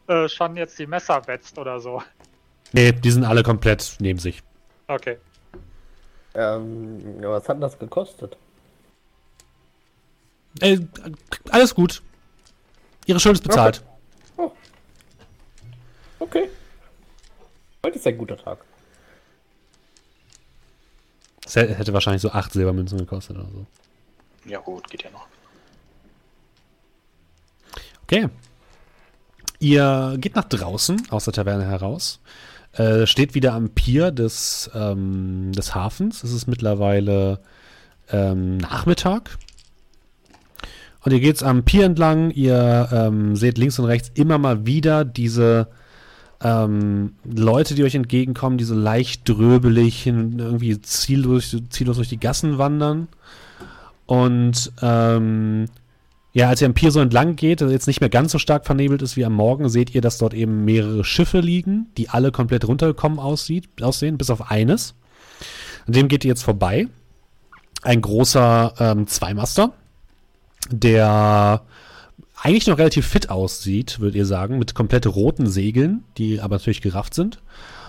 äh, 0.09 0.29
schon 0.29 0.57
jetzt 0.57 0.79
die 0.79 0.87
Messer 0.87 1.26
wetzt 1.26 1.59
oder 1.59 1.81
so. 1.81 2.02
Nee, 2.72 2.92
die 2.92 3.11
sind 3.11 3.24
alle 3.24 3.42
komplett 3.42 3.96
neben 4.00 4.18
sich. 4.18 4.42
Okay. 4.88 5.18
Ähm, 6.35 7.16
was 7.22 7.48
hat 7.48 7.57
denn 7.57 7.61
das 7.61 7.79
gekostet? 7.79 8.37
Äh, 10.61 10.81
alles 11.50 11.74
gut. 11.74 12.02
Ihre 13.07 13.21
Schuld 13.21 13.37
ist 13.37 13.45
bezahlt. 13.45 13.83
Okay. 16.19 16.51
Heute 17.85 17.99
ist 17.99 18.07
ein 18.07 18.19
guter 18.19 18.37
Tag. 18.37 18.59
Das 21.42 21.55
hätte 21.55 21.92
wahrscheinlich 21.92 22.23
so 22.23 22.31
acht 22.31 22.53
Silbermünzen 22.53 22.99
gekostet 22.99 23.37
oder 23.37 23.49
so. 23.49 23.66
Ja 24.45 24.59
gut, 24.59 24.90
geht 24.90 25.05
ja 25.05 25.11
noch. 25.11 25.27
Okay. 28.03 28.29
Ihr 29.61 30.16
geht 30.19 30.35
nach 30.35 30.45
draußen 30.45 31.09
aus 31.11 31.25
der 31.25 31.33
Taverne 31.33 31.64
heraus. 31.64 32.21
Äh, 32.73 33.07
steht 33.07 33.35
wieder 33.35 33.55
am 33.55 33.71
Pier 33.71 34.11
des, 34.11 34.71
ähm, 34.75 35.53
des 35.53 35.75
Hafens. 35.75 36.25
Es 36.25 36.33
ist 36.33 36.47
mittlerweile 36.47 37.40
ähm, 38.11 38.59
Nachmittag. 38.59 39.38
Und 41.07 41.12
ihr 41.12 41.21
geht 41.21 41.40
am 41.45 41.62
Pier 41.62 41.85
entlang. 41.85 42.33
Ihr 42.33 42.88
ähm, 42.90 43.37
seht 43.37 43.59
links 43.59 43.79
und 43.79 43.85
rechts 43.85 44.11
immer 44.14 44.38
mal 44.38 44.66
wieder 44.66 45.05
diese 45.05 45.69
ähm, 46.42 47.12
Leute, 47.23 47.77
die 47.77 47.85
euch 47.85 47.95
entgegenkommen, 47.95 48.59
die 48.59 48.64
so 48.64 48.75
leicht 48.75 49.29
dröbelig 49.29 50.05
irgendwie 50.09 50.81
ziellos, 50.83 51.57
ziellos 51.71 51.95
durch 51.95 52.09
die 52.09 52.19
Gassen 52.19 52.59
wandern. 52.59 53.07
Und 54.07 54.73
ähm, 54.83 55.66
ja, 56.33 56.49
als 56.49 56.61
ihr 56.61 56.66
am 56.66 56.75
Pier 56.75 56.90
so 56.90 56.99
entlang 56.99 57.37
geht, 57.37 57.61
das 57.61 57.71
jetzt 57.71 57.87
nicht 57.87 58.01
mehr 58.01 58.11
ganz 58.11 58.33
so 58.33 58.40
stark 58.40 58.66
vernebelt 58.66 59.01
ist 59.01 59.16
wie 59.16 59.25
am 59.25 59.35
Morgen, 59.35 59.69
seht 59.69 59.95
ihr, 59.95 60.01
dass 60.01 60.19
dort 60.19 60.35
eben 60.35 60.64
mehrere 60.64 61.05
Schiffe 61.05 61.38
liegen, 61.38 61.87
die 61.99 62.09
alle 62.09 62.33
komplett 62.33 62.66
runtergekommen 62.66 63.21
aussieht, 63.21 63.69
aussehen, 63.81 64.19
bis 64.19 64.29
auf 64.29 64.51
eines. 64.51 64.97
An 65.87 65.92
dem 65.92 66.09
geht 66.09 66.25
ihr 66.25 66.31
jetzt 66.31 66.42
vorbei. 66.42 66.88
Ein 67.83 68.01
großer 68.01 68.75
ähm, 68.81 69.07
Zweimaster, 69.07 69.73
der 70.70 71.62
eigentlich 72.42 72.66
noch 72.66 72.79
relativ 72.79 73.07
fit 73.07 73.31
aussieht, 73.31 73.98
würdet 74.00 74.16
ihr 74.16 74.26
sagen, 74.26 74.59
mit 74.59 74.74
komplett 74.74 75.07
roten 75.07 75.46
Segeln, 75.46 76.05
die 76.18 76.40
aber 76.40 76.57
natürlich 76.57 76.83
gerafft 76.83 77.14
sind. 77.14 77.40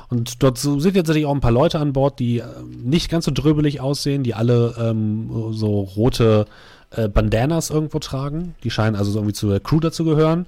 Und 0.09 0.41
dort 0.41 0.57
sind 0.57 0.95
jetzt 0.95 1.07
natürlich 1.07 1.25
auch 1.25 1.35
ein 1.35 1.41
paar 1.41 1.51
Leute 1.51 1.79
an 1.79 1.93
Bord, 1.93 2.19
die 2.19 2.39
äh, 2.39 2.45
nicht 2.63 3.09
ganz 3.09 3.25
so 3.25 3.31
dröbelig 3.31 3.81
aussehen, 3.81 4.23
die 4.23 4.33
alle 4.33 4.73
ähm, 4.79 5.51
so 5.51 5.81
rote 5.81 6.45
äh, 6.91 7.09
Bandanas 7.09 7.69
irgendwo 7.69 7.99
tragen. 7.99 8.55
Die 8.63 8.71
scheinen 8.71 8.95
also 8.95 9.11
so 9.11 9.19
irgendwie 9.19 9.33
zur 9.33 9.59
Crew 9.59 9.81
dazu 9.81 10.05
gehören. 10.05 10.45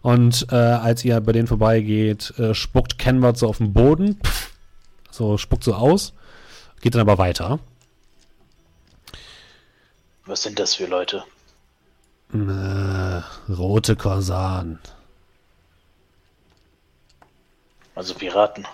Und 0.00 0.46
äh, 0.50 0.56
als 0.56 1.04
ihr 1.04 1.20
bei 1.20 1.32
denen 1.32 1.46
vorbeigeht, 1.46 2.32
äh, 2.38 2.54
spuckt 2.54 2.98
Kenward 2.98 3.36
so 3.36 3.48
auf 3.48 3.58
den 3.58 3.72
Boden. 3.74 4.18
Pff, 4.24 4.50
so 5.10 5.36
spuckt 5.36 5.62
so 5.62 5.74
aus. 5.74 6.14
Geht 6.80 6.94
dann 6.94 7.02
aber 7.02 7.18
weiter. 7.18 7.60
Was 10.24 10.42
sind 10.42 10.58
das 10.58 10.74
für 10.74 10.86
Leute? 10.86 11.22
Äh, 12.32 13.52
rote 13.52 13.96
Korsan. 13.96 14.78
Also 17.94 18.14
Piraten. 18.14 18.66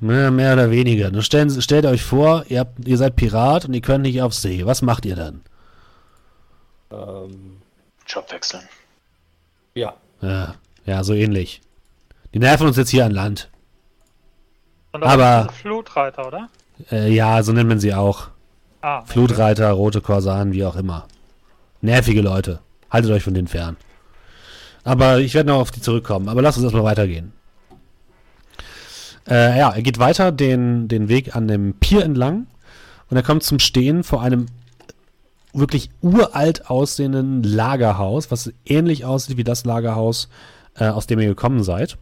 Mehr, 0.00 0.30
mehr 0.30 0.54
oder 0.54 0.70
weniger. 0.70 1.10
Nun 1.10 1.22
stellen, 1.22 1.60
stellt 1.60 1.84
euch 1.84 2.02
vor, 2.02 2.44
ihr, 2.48 2.60
habt, 2.60 2.86
ihr 2.88 2.96
seid 2.96 3.16
Pirat 3.16 3.66
und 3.66 3.74
ihr 3.74 3.82
könnt 3.82 4.02
nicht 4.02 4.22
auf 4.22 4.32
See. 4.34 4.64
Was 4.64 4.80
macht 4.80 5.04
ihr 5.04 5.16
dann? 5.16 5.42
Ähm, 6.90 7.58
Job 8.06 8.30
wechseln. 8.32 8.62
ja. 9.74 9.94
Ja, 10.22 10.54
ja, 10.84 11.02
so 11.02 11.14
ähnlich. 11.14 11.62
Die 12.34 12.38
nerven 12.40 12.66
uns 12.66 12.76
jetzt 12.76 12.90
hier 12.90 13.06
an 13.06 13.12
Land. 13.12 13.48
Und 14.92 15.02
Aber- 15.02 15.50
Flutreiter, 15.52 16.26
oder? 16.26 16.48
Äh, 16.90 17.10
ja, 17.10 17.42
so 17.42 17.52
nennt 17.52 17.68
man 17.70 17.80
sie 17.80 17.94
auch. 17.94 18.28
Ah, 18.82 19.02
Flutreiter, 19.06 19.70
rote 19.72 20.00
Korsanen, 20.02 20.52
wie 20.52 20.64
auch 20.64 20.76
immer. 20.76 21.06
Nervige 21.80 22.20
Leute. 22.20 22.60
Haltet 22.90 23.10
euch 23.10 23.22
von 23.22 23.34
denen 23.34 23.48
fern. 23.48 23.76
Aber 24.84 25.18
ich 25.18 25.34
werde 25.34 25.50
noch 25.50 25.60
auf 25.60 25.70
die 25.70 25.80
zurückkommen. 25.80 26.28
Aber 26.28 26.42
lasst 26.42 26.58
uns 26.58 26.64
erstmal 26.64 26.84
weitergehen. 26.84 27.32
Äh, 29.28 29.58
ja, 29.58 29.70
er 29.70 29.82
geht 29.82 29.98
weiter 29.98 30.32
den, 30.32 30.88
den 30.88 31.08
Weg 31.08 31.36
an 31.36 31.46
dem 31.46 31.74
Pier 31.74 32.04
entlang 32.04 32.46
und 33.10 33.16
er 33.16 33.22
kommt 33.22 33.42
zum 33.42 33.58
Stehen 33.58 34.02
vor 34.02 34.22
einem 34.22 34.46
wirklich 35.52 35.90
uralt 36.00 36.70
aussehenden 36.70 37.42
Lagerhaus, 37.42 38.30
was 38.30 38.52
ähnlich 38.64 39.04
aussieht 39.04 39.36
wie 39.36 39.44
das 39.44 39.64
Lagerhaus, 39.64 40.28
äh, 40.76 40.86
aus 40.86 41.06
dem 41.06 41.20
ihr 41.20 41.28
gekommen 41.28 41.62
seid. 41.62 41.98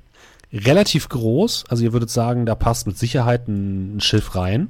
Relativ 0.53 1.09
groß, 1.09 1.64
also 1.69 1.85
ihr 1.85 1.93
würdet 1.93 2.11
sagen, 2.11 2.47
da 2.47 2.55
passt 2.55 2.87
mit 2.87 2.99
Sicherheit 2.99 3.49
ein, 3.49 3.97
ein 3.97 4.01
Schiff 4.01 4.35
rein. 4.35 4.69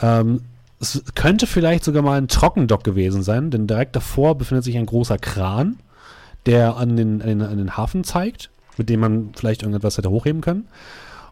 Ähm, 0.00 0.42
es 0.80 1.02
könnte 1.14 1.46
vielleicht 1.46 1.84
sogar 1.84 2.02
mal 2.02 2.18
ein 2.18 2.28
Trockendock 2.28 2.84
gewesen 2.84 3.22
sein, 3.22 3.50
denn 3.50 3.66
direkt 3.66 3.96
davor 3.96 4.36
befindet 4.36 4.64
sich 4.64 4.76
ein 4.76 4.86
großer 4.86 5.18
Kran, 5.18 5.78
der 6.46 6.76
an 6.76 6.96
den, 6.96 7.22
an 7.22 7.28
den, 7.28 7.42
an 7.42 7.58
den 7.58 7.76
Hafen 7.76 8.04
zeigt, 8.04 8.50
mit 8.76 8.88
dem 8.88 9.00
man 9.00 9.30
vielleicht 9.34 9.62
irgendetwas 9.62 9.96
hätte 9.96 10.10
hochheben 10.10 10.40
können. 10.40 10.68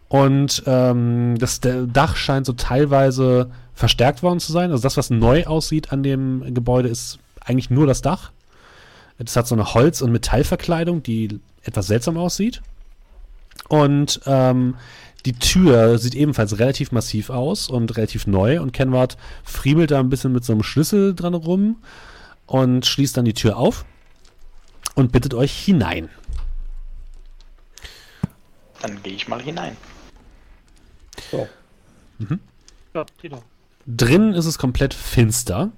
Und 0.09 0.63
ähm, 0.67 1.37
das 1.39 1.61
Dach 1.61 2.17
scheint 2.17 2.47
so 2.47 2.53
teilweise 2.53 3.51
verstärkt 3.75 4.23
worden 4.23 4.41
zu 4.41 4.53
sein. 4.53 4.71
Also 4.71 4.83
das, 4.83 4.97
was 4.97 5.11
neu 5.11 5.47
aussieht 5.47 5.93
an 5.93 6.03
dem 6.03 6.55
Gebäude, 6.55 6.89
ist 6.89 7.19
eigentlich 7.41 7.71
nur 7.71 7.87
das 7.87 8.03
Dach. 8.03 8.31
Es 9.19 9.37
hat 9.37 9.47
so 9.47 9.55
eine 9.55 9.75
Holz- 9.75 10.03
und 10.03 10.13
Metallverkleidung, 10.13 11.03
die 11.03 11.41
etwas 11.63 11.87
seltsam 11.87 12.17
aussieht. 12.17 12.61
Und 13.69 14.21
ähm, 14.27 14.75
Die 15.25 15.35
Tür 15.35 15.99
sieht 15.99 16.15
ebenfalls 16.15 16.59
relativ 16.59 16.91
massiv 16.91 17.31
aus 17.31 17.69
und 17.69 17.97
relativ 17.97 18.27
neu 18.27 18.61
und 18.61 18.73
Kenward 18.73 19.17
friemelt 19.45 19.93
da 19.93 20.01
ein 20.01 20.09
bisschen 20.09 20.33
mit 20.33 20.45
so 20.45 20.53
einem 20.53 20.63
Schlüssel 20.63 21.15
dran 21.15 21.35
rum 21.35 21.83
und 22.47 22.87
schließt 22.87 23.17
dann 23.17 23.25
die 23.25 23.35
Tür 23.35 23.57
auf 23.57 23.85
und 24.95 25.13
bittet 25.13 25.35
euch 25.35 25.53
hinein. 25.53 26.09
Dann 28.81 29.01
gehe 29.03 29.15
ich 29.15 29.29
mal 29.29 29.41
hinein. 29.41 29.77
So. 31.31 31.49
Ja, 32.95 33.05
Tilo. 33.21 33.43
Drin 33.87 34.35
ist 34.35 34.47
es 34.47 34.59
komplett 34.59 34.93
finster. 34.93 35.71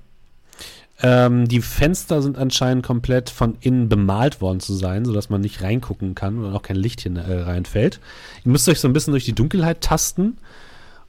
Ähm, 1.03 1.49
die 1.49 1.61
Fenster 1.61 2.23
sind 2.23 2.39
anscheinend 2.39 2.87
komplett 2.87 3.29
von 3.29 3.57
innen 3.61 3.89
bemalt 3.89 4.41
worden 4.41 4.61
zu 4.61 4.75
sein, 4.75 5.05
sodass 5.05 5.29
man 5.29 5.41
nicht 5.41 5.63
reingucken 5.63 6.15
kann 6.15 6.39
oder 6.39 6.55
auch 6.55 6.63
kein 6.63 6.77
Licht 6.77 7.01
hier 7.01 7.17
äh, 7.17 7.43
reinfällt. 7.43 8.01
Ihr 8.45 8.53
müsst 8.53 8.69
euch 8.69 8.81
so 8.81 8.89
ein 8.89 8.93
bisschen 8.93 9.13
durch 9.13 9.25
die 9.25 9.35
Dunkelheit 9.35 9.81
tasten. 9.81 10.39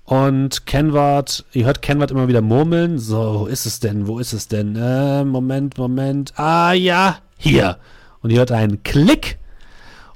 Und 0.03 0.67
Kenward, 0.67 1.45
ihr 1.53 1.65
hört 1.65 1.81
Kenward 1.81 2.11
immer 2.11 2.27
wieder 2.27 2.41
murmeln. 2.41 2.99
So, 2.99 3.41
wo 3.41 3.45
ist 3.47 3.65
es 3.65 3.79
denn? 3.79 4.07
Wo 4.07 4.19
ist 4.19 4.33
es 4.33 4.47
denn? 4.47 4.75
Äh, 4.75 5.23
Moment, 5.23 5.77
Moment. 5.77 6.33
Ah 6.37 6.73
ja, 6.73 7.19
hier. 7.37 7.77
Und 8.21 8.31
ihr 8.31 8.39
hört 8.39 8.51
einen 8.51 8.83
Klick. 8.83 9.37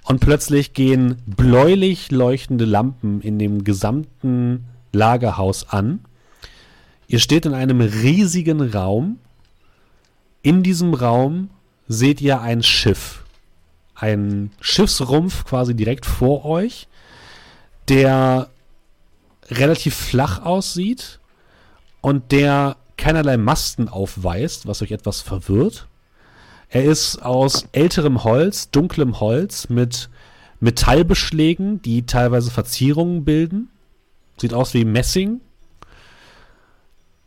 Und 0.04 0.20
plötzlich 0.20 0.74
gehen 0.74 1.18
bläulich 1.28 2.10
leuchtende 2.10 2.66
Lampen 2.66 3.22
in 3.22 3.38
dem 3.38 3.64
gesamten 3.64 4.66
Lagerhaus 4.92 5.70
an. 5.70 6.00
Ihr 7.08 7.20
steht 7.20 7.46
in 7.46 7.54
einem 7.54 7.82
riesigen 7.82 8.62
Raum. 8.62 9.20
In 10.42 10.64
diesem 10.64 10.94
Raum 10.94 11.50
seht 11.88 12.22
ihr 12.22 12.42
ein 12.42 12.64
Schiff. 12.64 13.24
Ein 13.96 14.52
Schiffsrumpf 14.62 15.44
quasi 15.44 15.76
direkt 15.76 16.06
vor 16.06 16.46
euch, 16.46 16.88
der 17.90 18.50
relativ 19.50 19.96
flach 19.96 20.46
aussieht 20.46 21.20
und 22.02 22.32
der 22.32 22.78
keinerlei 22.98 23.38
Masten 23.38 23.90
aufweist, 23.90 24.68
was 24.68 24.82
euch 24.82 24.92
etwas 24.92 25.22
verwirrt. 25.22 25.88
Er 26.70 26.84
ist 26.86 27.22
aus 27.22 27.68
älterem 27.72 28.24
Holz, 28.24 28.70
dunklem 28.70 29.20
Holz 29.20 29.70
mit 29.70 30.10
Metallbeschlägen, 30.60 31.82
die 31.82 32.06
teilweise 32.06 32.52
Verzierungen 32.52 33.26
bilden. 33.26 33.70
Sieht 34.38 34.54
aus 34.54 34.74
wie 34.74 34.86
Messing. 34.86 35.42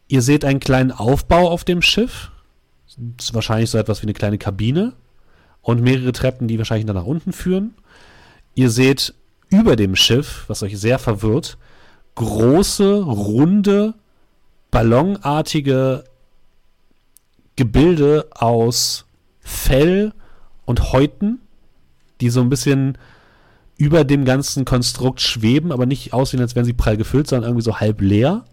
Ihr 0.09 0.22
seht 0.22 0.44
einen 0.44 0.61
kleinen 0.61 0.92
Aufbau 0.92 1.51
auf 1.51 1.64
dem 1.64 1.83
Schiff. 1.83 2.32
Ist 3.19 3.35
wahrscheinlich 3.35 3.71
so 3.71 3.79
etwas 3.79 4.03
wie 4.03 4.07
eine 4.07 4.15
kleine 4.15 4.38
Kabine. 4.38 4.95
Und 5.61 5.81
mehrere 5.81 6.12
Treppen, 6.12 6.49
die 6.49 6.59
wahrscheinlich 6.59 6.87
dann 6.87 6.97
nach 6.97 7.07
unten 7.07 7.33
führen. 7.33 7.75
Ihr 8.55 8.69
seht 8.69 9.15
über 9.49 9.77
dem 9.77 9.95
Schiff, 9.95 10.45
was 10.49 10.62
euch 10.62 10.79
sehr 10.79 10.99
verwirrt, 10.99 11.57
große, 12.17 13.03
runde, 13.03 13.95
ballonartige 14.71 16.05
Gebilde 17.57 18.27
aus 18.33 19.05
Fell 19.41 20.12
und 20.65 20.93
Häuten, 20.93 21.41
die 22.21 22.31
so 22.31 22.41
ein 22.41 22.49
bisschen 22.49 22.99
über 23.77 24.05
dem 24.05 24.25
ganzen 24.25 24.65
Konstrukt 24.65 25.21
schweben, 25.21 25.73
aber 25.73 25.87
nicht 25.87 26.12
aussehen, 26.12 26.41
als 26.41 26.55
wären 26.55 26.65
sie 26.65 26.73
prall 26.73 26.97
gefüllt, 26.97 27.29
sondern 27.29 27.51
irgendwie 27.51 27.65
so 27.65 27.81
halb 27.81 28.01
leer. 28.01 28.45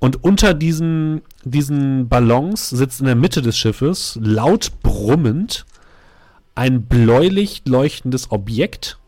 Und 0.00 0.22
unter 0.22 0.54
diesen, 0.54 1.22
diesen 1.44 2.08
Ballons 2.08 2.70
sitzt 2.70 3.00
in 3.00 3.06
der 3.06 3.16
Mitte 3.16 3.42
des 3.42 3.58
Schiffes, 3.58 4.18
laut 4.22 4.70
brummend, 4.82 5.66
ein 6.54 6.82
bläulich 6.82 7.62
leuchtendes 7.66 8.30
Objekt, 8.30 8.98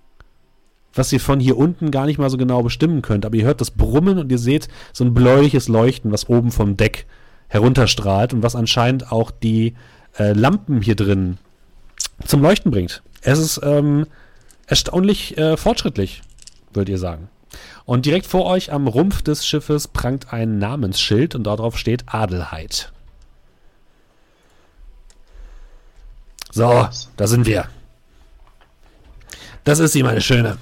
was 0.95 1.13
ihr 1.13 1.21
von 1.21 1.39
hier 1.39 1.57
unten 1.57 1.91
gar 1.91 2.07
nicht 2.07 2.19
mal 2.19 2.31
so 2.31 2.37
genau 2.37 2.63
bestimmen 2.63 3.03
könnt. 3.03 3.25
Aber 3.25 3.37
ihr 3.37 3.45
hört 3.45 3.61
das 3.61 3.71
Brummen 3.71 4.19
und 4.19 4.33
ihr 4.33 4.39
seht 4.39 4.69
so 4.93 5.05
ein 5.05 5.15
bläuliches 5.15 5.69
Leuchten, 5.69 6.11
was 6.11 6.29
oben 6.29 6.51
vom 6.51 6.77
Deck 6.77 7.07
herunterstrahlt 7.49 8.33
und 8.33 8.43
was 8.43 8.57
anscheinend 8.57 9.13
auch 9.13 9.31
die 9.31 9.75
äh, 10.19 10.33
Lampen 10.33 10.83
hier 10.83 10.97
drin 10.97 11.39
zum 12.25 12.43
Leuchten 12.43 12.71
bringt. 12.71 13.03
Es 13.23 13.39
ist 13.39 13.61
ähm, 13.63 14.07
erstaunlich 14.67 15.37
äh, 15.39 15.57
fortschrittlich, 15.57 16.23
würdet 16.73 16.91
ihr 16.91 16.99
sagen. 16.99 17.29
Und 17.85 18.07
direkt 18.07 18.27
vor 18.27 18.47
euch 18.47 18.73
am 18.73 18.87
Rumpf 18.87 19.23
des 19.23 19.47
Schiffes 19.47 19.89
prangt 19.89 20.33
ein 20.33 20.59
Namensschild 20.59 21.35
und 21.35 21.45
darauf 21.45 21.79
steht 21.79 22.05
Adelheid. 22.07 22.93
So, 26.53 26.89
da 27.17 27.27
sind 27.27 27.47
wir. 27.47 27.69
Das 29.65 29.79
ist 29.79 29.93
sie, 29.93 30.03
meine 30.03 30.21
Schöne. 30.21 30.59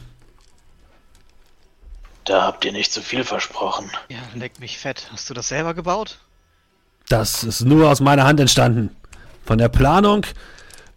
Da 2.24 2.42
habt 2.42 2.64
ihr 2.64 2.72
nicht 2.72 2.92
zu 2.92 3.00
viel 3.00 3.24
versprochen. 3.24 3.90
Ja, 4.08 4.18
leck 4.34 4.60
mich 4.60 4.78
fett. 4.78 5.08
Hast 5.10 5.30
du 5.30 5.34
das 5.34 5.48
selber 5.48 5.72
gebaut? 5.72 6.18
Das 7.08 7.42
ist 7.42 7.62
nur 7.62 7.90
aus 7.90 8.00
meiner 8.00 8.24
Hand 8.24 8.38
entstanden. 8.38 8.94
Von 9.46 9.56
der 9.56 9.70
Planung 9.70 10.26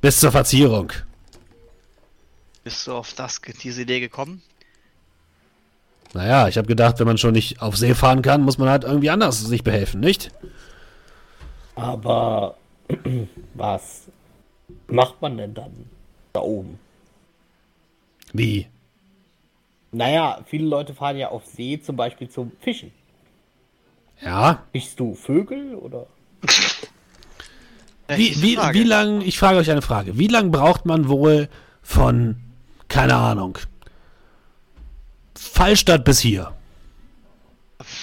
bis 0.01 0.19
zur 0.19 0.33
Verzierung. 0.33 0.91
Bist 2.65 2.85
du 2.85 2.93
auf 2.93 3.13
das, 3.13 3.39
diese 3.63 3.83
Idee 3.83 4.01
gekommen? 4.01 4.43
Naja, 6.13 6.47
ich 6.47 6.57
habe 6.57 6.67
gedacht, 6.67 6.99
wenn 6.99 7.07
man 7.07 7.17
schon 7.17 7.33
nicht 7.33 7.61
auf 7.61 7.77
See 7.77 7.93
fahren 7.93 8.21
kann, 8.21 8.41
muss 8.41 8.57
man 8.57 8.69
halt 8.69 8.83
irgendwie 8.83 9.09
anders 9.09 9.41
sich 9.41 9.63
behelfen, 9.63 10.01
nicht? 10.01 10.31
Aber 11.75 12.55
was 13.53 14.07
macht 14.87 15.21
man 15.21 15.37
denn 15.37 15.53
dann 15.53 15.89
da 16.33 16.41
oben? 16.41 16.79
Wie? 18.33 18.67
Naja, 19.91 20.39
viele 20.45 20.67
Leute 20.67 20.93
fahren 20.93 21.17
ja 21.17 21.29
auf 21.29 21.45
See 21.45 21.81
zum 21.81 21.95
Beispiel 21.95 22.29
zum 22.29 22.51
Fischen. 22.59 22.91
Ja? 24.21 24.63
Fischst 24.71 24.99
du 24.99 25.15
Vögel 25.15 25.75
oder? 25.75 26.07
Wie, 28.07 28.41
wie, 28.41 28.57
wie 28.57 28.83
lang, 28.83 29.21
ich 29.21 29.39
frage 29.39 29.59
euch 29.59 29.71
eine 29.71 29.81
Frage, 29.81 30.17
wie 30.17 30.27
lang 30.27 30.51
braucht 30.51 30.85
man 30.85 31.07
wohl 31.07 31.47
von, 31.81 32.35
keine 32.89 33.15
Ahnung, 33.15 33.57
Fallstadt 35.41 36.03
bis 36.05 36.19
hier? 36.19 36.51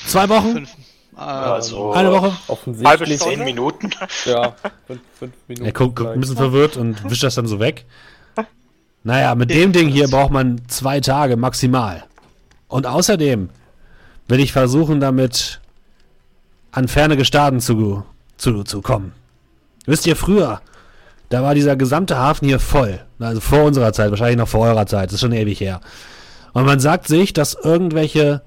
Zwei 0.07 0.29
Wochen? 0.29 0.53
Fünf, 0.53 0.71
Also 1.15 1.93
Eine 1.93 2.11
Woche? 2.11 2.33
Halbe 2.33 2.37
Offensichtlich. 2.49 3.17
Stunde? 3.21 3.37
zehn 3.37 3.45
Minuten. 3.45 3.91
Ja, 4.25 4.55
fünf, 4.87 5.01
fünf 5.19 5.33
Minuten. 5.47 5.65
Er 5.67 5.73
guckt, 5.73 5.97
guckt 5.97 6.11
ein 6.11 6.21
bisschen 6.21 6.37
verwirrt 6.37 6.77
und 6.77 7.09
wischt 7.09 7.23
das 7.23 7.37
dann 7.37 7.47
so 7.47 7.61
weg. 7.61 7.85
Naja, 9.05 9.37
mit 9.37 9.51
dem 9.51 9.73
Ding 9.73 9.89
hier 9.89 10.09
braucht 10.09 10.33
man 10.33 10.61
zwei 10.67 11.01
Tage 11.01 11.37
maximal. 11.37 12.05
Und 12.67 12.87
außerdem 12.87 13.51
will 14.27 14.41
ich 14.41 14.53
versuchen, 14.53 14.99
damit 15.01 15.61
an 16.73 16.89
ferne 16.89 17.17
Gestaden 17.17 17.61
zu, 17.61 18.05
zu, 18.37 18.65
zu 18.65 18.83
kommen. 18.83 19.13
Wisst 19.87 20.07
ihr, 20.07 20.17
früher, 20.17 20.61
da 21.29 21.43
war 21.43 21.55
dieser 21.55 21.77
gesamte 21.77 22.19
Hafen 22.19 22.49
hier 22.49 22.59
voll. 22.59 23.01
Also 23.21 23.41
vor 23.41 23.63
unserer 23.63 23.93
Zeit, 23.93 24.11
wahrscheinlich 24.11 24.37
noch 24.39 24.49
vor 24.49 24.67
eurer 24.67 24.87
Zeit. 24.87 25.07
Das 25.07 25.15
ist 25.15 25.21
schon 25.21 25.33
ewig 25.33 25.61
her. 25.61 25.81
Und 26.53 26.65
man 26.65 26.81
sagt 26.81 27.07
sich, 27.09 27.33
dass 27.33 27.55
irgendwelche 27.55 28.43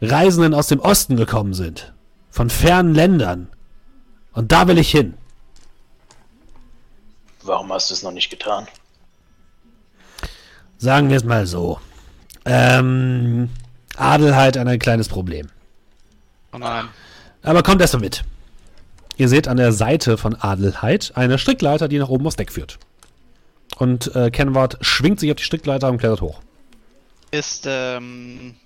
Reisenden 0.00 0.54
aus 0.54 0.68
dem 0.68 0.80
Osten 0.80 1.16
gekommen 1.16 1.54
sind. 1.54 1.92
Von 2.30 2.50
fernen 2.50 2.94
Ländern. 2.94 3.48
Und 4.32 4.52
da 4.52 4.68
will 4.68 4.78
ich 4.78 4.90
hin. 4.90 5.14
Warum 7.42 7.72
hast 7.72 7.90
du 7.90 7.94
es 7.94 8.02
noch 8.02 8.12
nicht 8.12 8.30
getan? 8.30 8.66
Sagen 10.78 11.10
wir 11.10 11.16
es 11.16 11.24
mal 11.24 11.46
so. 11.46 11.80
Ähm, 12.44 13.50
Adelheid 13.96 14.56
hat 14.56 14.66
ein 14.66 14.78
kleines 14.78 15.08
Problem. 15.08 15.48
oh 16.52 16.58
nein. 16.58 16.88
Aber 17.42 17.62
kommt 17.62 17.80
erst 17.80 17.94
mal 17.94 18.00
mit. 18.00 18.24
Ihr 19.16 19.28
seht 19.28 19.48
an 19.48 19.56
der 19.56 19.72
Seite 19.72 20.16
von 20.16 20.34
Adelheid 20.34 21.12
eine 21.14 21.38
Strickleiter, 21.38 21.88
die 21.88 21.98
nach 21.98 22.08
oben 22.08 22.26
aufs 22.26 22.36
Deck 22.36 22.52
führt. 22.52 22.78
Und 23.76 24.14
äh, 24.14 24.30
Kenward 24.30 24.78
schwingt 24.80 25.20
sich 25.20 25.30
auf 25.30 25.36
die 25.36 25.44
Strickleiter 25.44 25.88
und 25.88 25.98
klettert 25.98 26.20
hoch. 26.22 26.40
Ist, 27.30 27.64
ähm, 27.66 28.56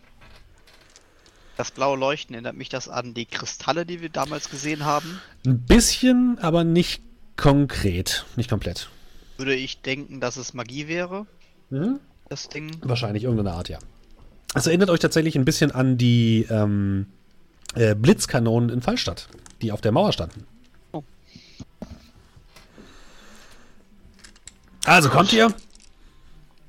das 1.56 1.70
blaue 1.70 1.98
Leuchten 1.98 2.34
erinnert 2.34 2.56
mich 2.56 2.68
das 2.68 2.88
an 2.88 3.14
die 3.14 3.26
Kristalle, 3.26 3.84
die 3.86 4.00
wir 4.00 4.08
damals 4.08 4.48
gesehen 4.50 4.84
haben. 4.84 5.20
Ein 5.46 5.60
bisschen, 5.60 6.38
aber 6.40 6.64
nicht 6.64 7.02
konkret. 7.36 8.24
Nicht 8.36 8.48
komplett. 8.50 8.88
Würde 9.36 9.54
ich 9.54 9.82
denken, 9.82 10.20
dass 10.20 10.36
es 10.36 10.54
Magie 10.54 10.88
wäre, 10.88 11.26
Mhm. 11.70 12.00
das 12.28 12.48
Ding. 12.48 12.70
Wahrscheinlich 12.82 13.24
irgendeine 13.24 13.52
Art, 13.52 13.68
ja. 13.68 13.78
Es 14.54 14.66
erinnert 14.66 14.88
euch 14.90 15.00
tatsächlich 15.00 15.36
ein 15.36 15.44
bisschen 15.44 15.72
an 15.72 15.98
die 15.98 16.46
ähm, 16.48 17.06
äh, 17.74 17.94
Blitzkanonen 17.94 18.70
in 18.70 18.82
Fallstadt, 18.82 19.28
die 19.62 19.72
auf 19.72 19.80
der 19.80 19.90
Mauer 19.92 20.12
standen. 20.12 20.46
Oh. 20.92 21.02
Also 24.84 25.08
kommt 25.10 25.32
ihr? 25.32 25.52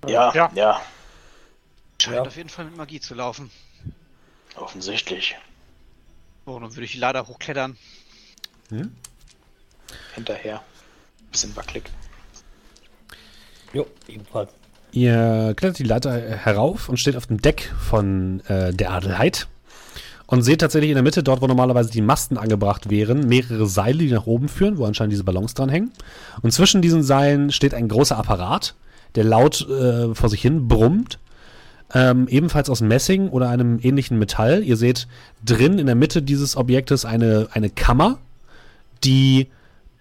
Ja, 0.08 0.34
Ja. 0.34 0.52
ja, 0.56 0.82
Scheint 2.02 2.16
Ja. 2.18 2.22
auf 2.24 2.36
jeden 2.38 2.50
Fall 2.50 2.66
mit 2.66 2.78
Magie 2.78 3.00
zu 3.00 3.14
laufen. 3.16 3.50
offensichtlich. 4.58 5.36
So, 6.46 6.58
dann 6.60 6.72
würde 6.74 6.86
ich 6.86 6.94
die 6.94 7.00
Leiter 7.00 7.28
hochklettern. 7.28 7.76
Hinterher. 10.14 10.62
Bisschen 11.32 11.56
wackelig. 11.56 11.84
Jo, 13.74 13.86
ebenfalls. 14.08 14.52
Ihr 14.92 15.54
klettert 15.58 15.80
die 15.80 15.84
Leiter 15.84 16.14
herauf 16.14 16.88
und 16.88 16.98
steht 16.98 17.18
auf 17.18 17.28
dem 17.28 17.42
Deck 17.42 17.74
von 17.82 18.40
äh, 18.48 18.72
der 18.74 18.92
Adelheid 18.92 19.48
und 20.28 20.42
seht 20.44 20.62
tatsächlich 20.62 20.92
in 20.92 20.96
der 20.96 21.04
Mitte, 21.04 21.22
dort 21.22 21.42
wo 21.42 21.48
normalerweise 21.48 21.92
die 21.92 22.02
Masten 22.02 22.38
angebracht 22.38 22.90
wären, 22.90 23.28
mehrere 23.28 23.68
Seile, 23.68 23.98
die 24.00 24.12
nach 24.12 24.26
oben 24.26 24.48
führen, 24.48 24.78
wo 24.78 24.86
anscheinend 24.86 25.12
diese 25.12 25.26
Ballons 25.26 25.54
dran 25.54 25.68
hängen. 25.70 25.92
Und 26.42 26.52
zwischen 26.52 26.82
diesen 26.82 27.04
Seilen 27.04 27.52
steht 27.52 27.74
ein 27.74 27.90
großer 27.90 28.18
Apparat, 28.18 28.76
der 29.16 29.26
laut 29.26 29.68
äh, 29.70 30.16
vor 30.16 30.30
sich 30.30 30.42
hin 30.42 30.70
brummt. 30.70 31.20
Ähm, 31.94 32.28
ebenfalls 32.28 32.70
aus 32.70 32.82
Messing 32.82 33.30
oder 33.30 33.50
einem 33.50 33.80
ähnlichen 33.82 34.18
Metall. 34.18 34.64
Ihr 34.64 34.76
seht 34.76 35.08
drin 35.46 35.80
in 35.80 35.86
der 35.86 35.96
Mitte 35.96 36.22
dieses 36.22 36.58
Objektes 36.58 37.06
eine, 37.06 37.48
eine 37.52 37.70
Kammer, 37.70 38.18
die 39.04 39.48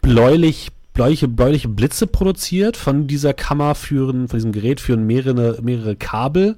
bläulich, 0.01 0.71
bläuliche, 0.95 1.29
bläuliche 1.29 1.69
Blitze 1.69 2.07
produziert. 2.07 2.77
Von 2.77 3.07
dieser 3.07 3.35
Kammer 3.35 3.75
führen, 3.75 4.29
von 4.29 4.39
diesem 4.39 4.53
Gerät 4.53 4.81
führen 4.81 5.07
mehrere, 5.07 5.61
mehrere 5.63 5.95
Kabel 5.95 6.57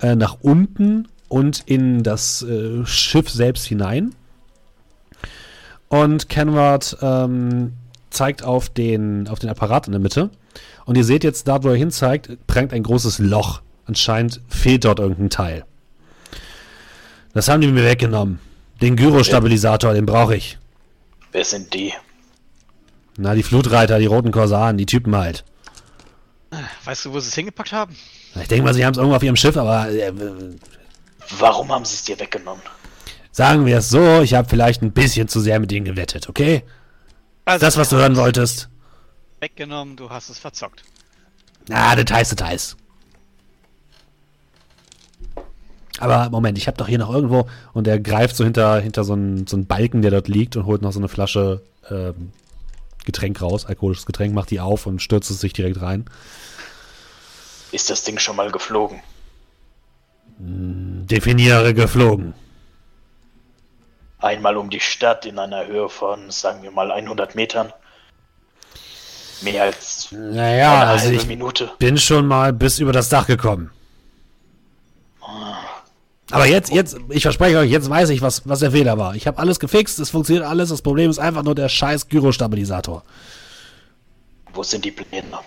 äh, 0.00 0.16
nach 0.16 0.38
unten 0.40 1.08
und 1.28 1.62
in 1.66 2.02
das 2.02 2.42
äh, 2.42 2.86
Schiff 2.86 3.28
selbst 3.28 3.66
hinein. 3.66 4.14
Und 5.88 6.28
Kenward 6.28 6.96
ähm, 7.02 7.72
zeigt 8.10 8.42
auf 8.42 8.68
den, 8.68 9.28
auf 9.28 9.38
den 9.38 9.50
Apparat 9.50 9.86
in 9.86 9.92
der 9.92 10.00
Mitte. 10.00 10.30
Und 10.86 10.96
ihr 10.96 11.04
seht 11.04 11.24
jetzt, 11.24 11.48
da 11.48 11.62
wo 11.62 11.68
er 11.68 11.76
hin 11.76 11.90
zeigt, 11.90 12.46
prangt 12.46 12.72
ein 12.72 12.82
großes 12.82 13.18
Loch. 13.18 13.60
Anscheinend 13.86 14.40
fehlt 14.48 14.84
dort 14.84 14.98
irgendein 14.98 15.30
Teil. 15.30 15.64
Das 17.34 17.48
haben 17.48 17.60
die 17.60 17.68
mir 17.68 17.84
weggenommen. 17.84 18.38
Den 18.80 18.96
Gyrostabilisator, 18.96 19.92
den 19.94 20.06
brauche 20.06 20.36
ich. 20.36 20.58
Wer 21.32 21.44
sind 21.44 21.74
die? 21.74 21.92
Na, 23.16 23.34
die 23.34 23.42
Flutreiter, 23.42 23.98
die 23.98 24.06
roten 24.06 24.30
Korsaren, 24.32 24.76
die 24.76 24.86
Typen 24.86 25.14
halt. 25.16 25.44
Weißt 26.84 27.04
du, 27.04 27.12
wo 27.12 27.20
sie 27.20 27.28
es 27.28 27.34
hingepackt 27.34 27.72
haben? 27.72 27.96
Ich 28.40 28.48
denke 28.48 28.64
mal, 28.64 28.74
sie 28.74 28.84
haben 28.84 28.92
es 28.92 28.98
irgendwo 28.98 29.16
auf 29.16 29.22
ihrem 29.22 29.36
Schiff, 29.36 29.56
aber 29.56 29.88
äh, 29.90 30.12
Warum 31.38 31.70
haben 31.72 31.84
sie 31.84 31.94
es 31.94 32.04
dir 32.04 32.18
weggenommen? 32.18 32.62
sagen 33.32 33.66
wir 33.66 33.78
es 33.78 33.90
so, 33.90 34.20
ich 34.22 34.34
habe 34.34 34.48
vielleicht 34.48 34.82
ein 34.82 34.92
bisschen 34.92 35.26
zu 35.26 35.40
sehr 35.40 35.58
mit 35.58 35.72
ihnen 35.72 35.84
gewettet, 35.84 36.28
okay? 36.28 36.62
Also, 37.44 37.66
Das, 37.66 37.76
was 37.76 37.88
du 37.88 37.96
hören 37.96 38.16
wolltest. 38.16 38.68
Weggenommen, 39.40 39.96
du 39.96 40.08
hast 40.08 40.28
es 40.30 40.38
verzockt. 40.38 40.84
Na, 41.68 41.96
Details, 41.96 42.28
Details. 42.28 42.76
Aber 46.00 46.28
Moment, 46.30 46.58
ich 46.58 46.66
habe 46.66 46.76
doch 46.76 46.88
hier 46.88 46.98
noch 46.98 47.12
irgendwo 47.12 47.46
und 47.72 47.86
er 47.86 48.00
greift 48.00 48.36
so 48.36 48.44
hinter, 48.44 48.80
hinter 48.80 49.04
so 49.04 49.12
einen, 49.12 49.46
so 49.46 49.56
einen 49.56 49.66
Balken, 49.66 50.02
der 50.02 50.10
dort 50.10 50.28
liegt 50.28 50.56
und 50.56 50.66
holt 50.66 50.82
noch 50.82 50.92
so 50.92 50.98
eine 50.98 51.08
Flasche 51.08 51.62
ähm, 51.90 52.32
Getränk 53.04 53.40
raus, 53.42 53.66
alkoholisches 53.66 54.06
Getränk, 54.06 54.34
macht 54.34 54.50
die 54.50 54.60
auf 54.60 54.86
und 54.86 55.00
stürzt 55.02 55.30
es 55.30 55.40
sich 55.40 55.52
direkt 55.52 55.80
rein. 55.82 56.06
Ist 57.70 57.90
das 57.90 58.02
Ding 58.02 58.18
schon 58.18 58.36
mal 58.36 58.50
geflogen? 58.50 59.00
Definiere 60.38 61.74
geflogen. 61.74 62.34
Einmal 64.18 64.56
um 64.56 64.70
die 64.70 64.80
Stadt 64.80 65.26
in 65.26 65.38
einer 65.38 65.66
Höhe 65.66 65.88
von, 65.88 66.30
sagen 66.30 66.62
wir 66.62 66.70
mal, 66.70 66.90
100 66.90 67.34
Metern. 67.34 67.72
Mehr 69.42 69.64
als 69.64 70.08
Naja, 70.12 70.80
eine 70.82 70.90
also 70.90 71.04
halbe 71.04 71.16
ich 71.16 71.26
Minute. 71.26 71.70
bin 71.78 71.98
schon 71.98 72.26
mal 72.26 72.52
bis 72.52 72.78
über 72.78 72.92
das 72.92 73.10
Dach 73.10 73.26
gekommen. 73.26 73.70
Aber 76.34 76.46
jetzt, 76.46 76.72
jetzt, 76.72 76.96
ich 77.10 77.22
verspreche 77.22 77.58
euch, 77.58 77.70
jetzt 77.70 77.88
weiß 77.88 78.08
ich, 78.10 78.20
was, 78.22 78.46
was 78.48 78.58
der 78.60 78.70
Fehler 78.72 78.98
war. 78.98 79.14
Ich 79.14 79.26
habe 79.26 79.38
alles 79.38 79.60
gefixt, 79.60 79.98
es 79.98 80.10
funktioniert 80.10 80.44
alles. 80.44 80.68
Das 80.70 80.82
Problem 80.82 81.10
ist 81.10 81.18
einfach 81.18 81.42
nur 81.42 81.54
der 81.54 81.68
scheiß 81.68 82.08
Gyrostabilisator. 82.08 83.04
Wo 84.52 84.62
sind 84.62 84.84
die 84.84 84.90
Pläne? 84.90 85.38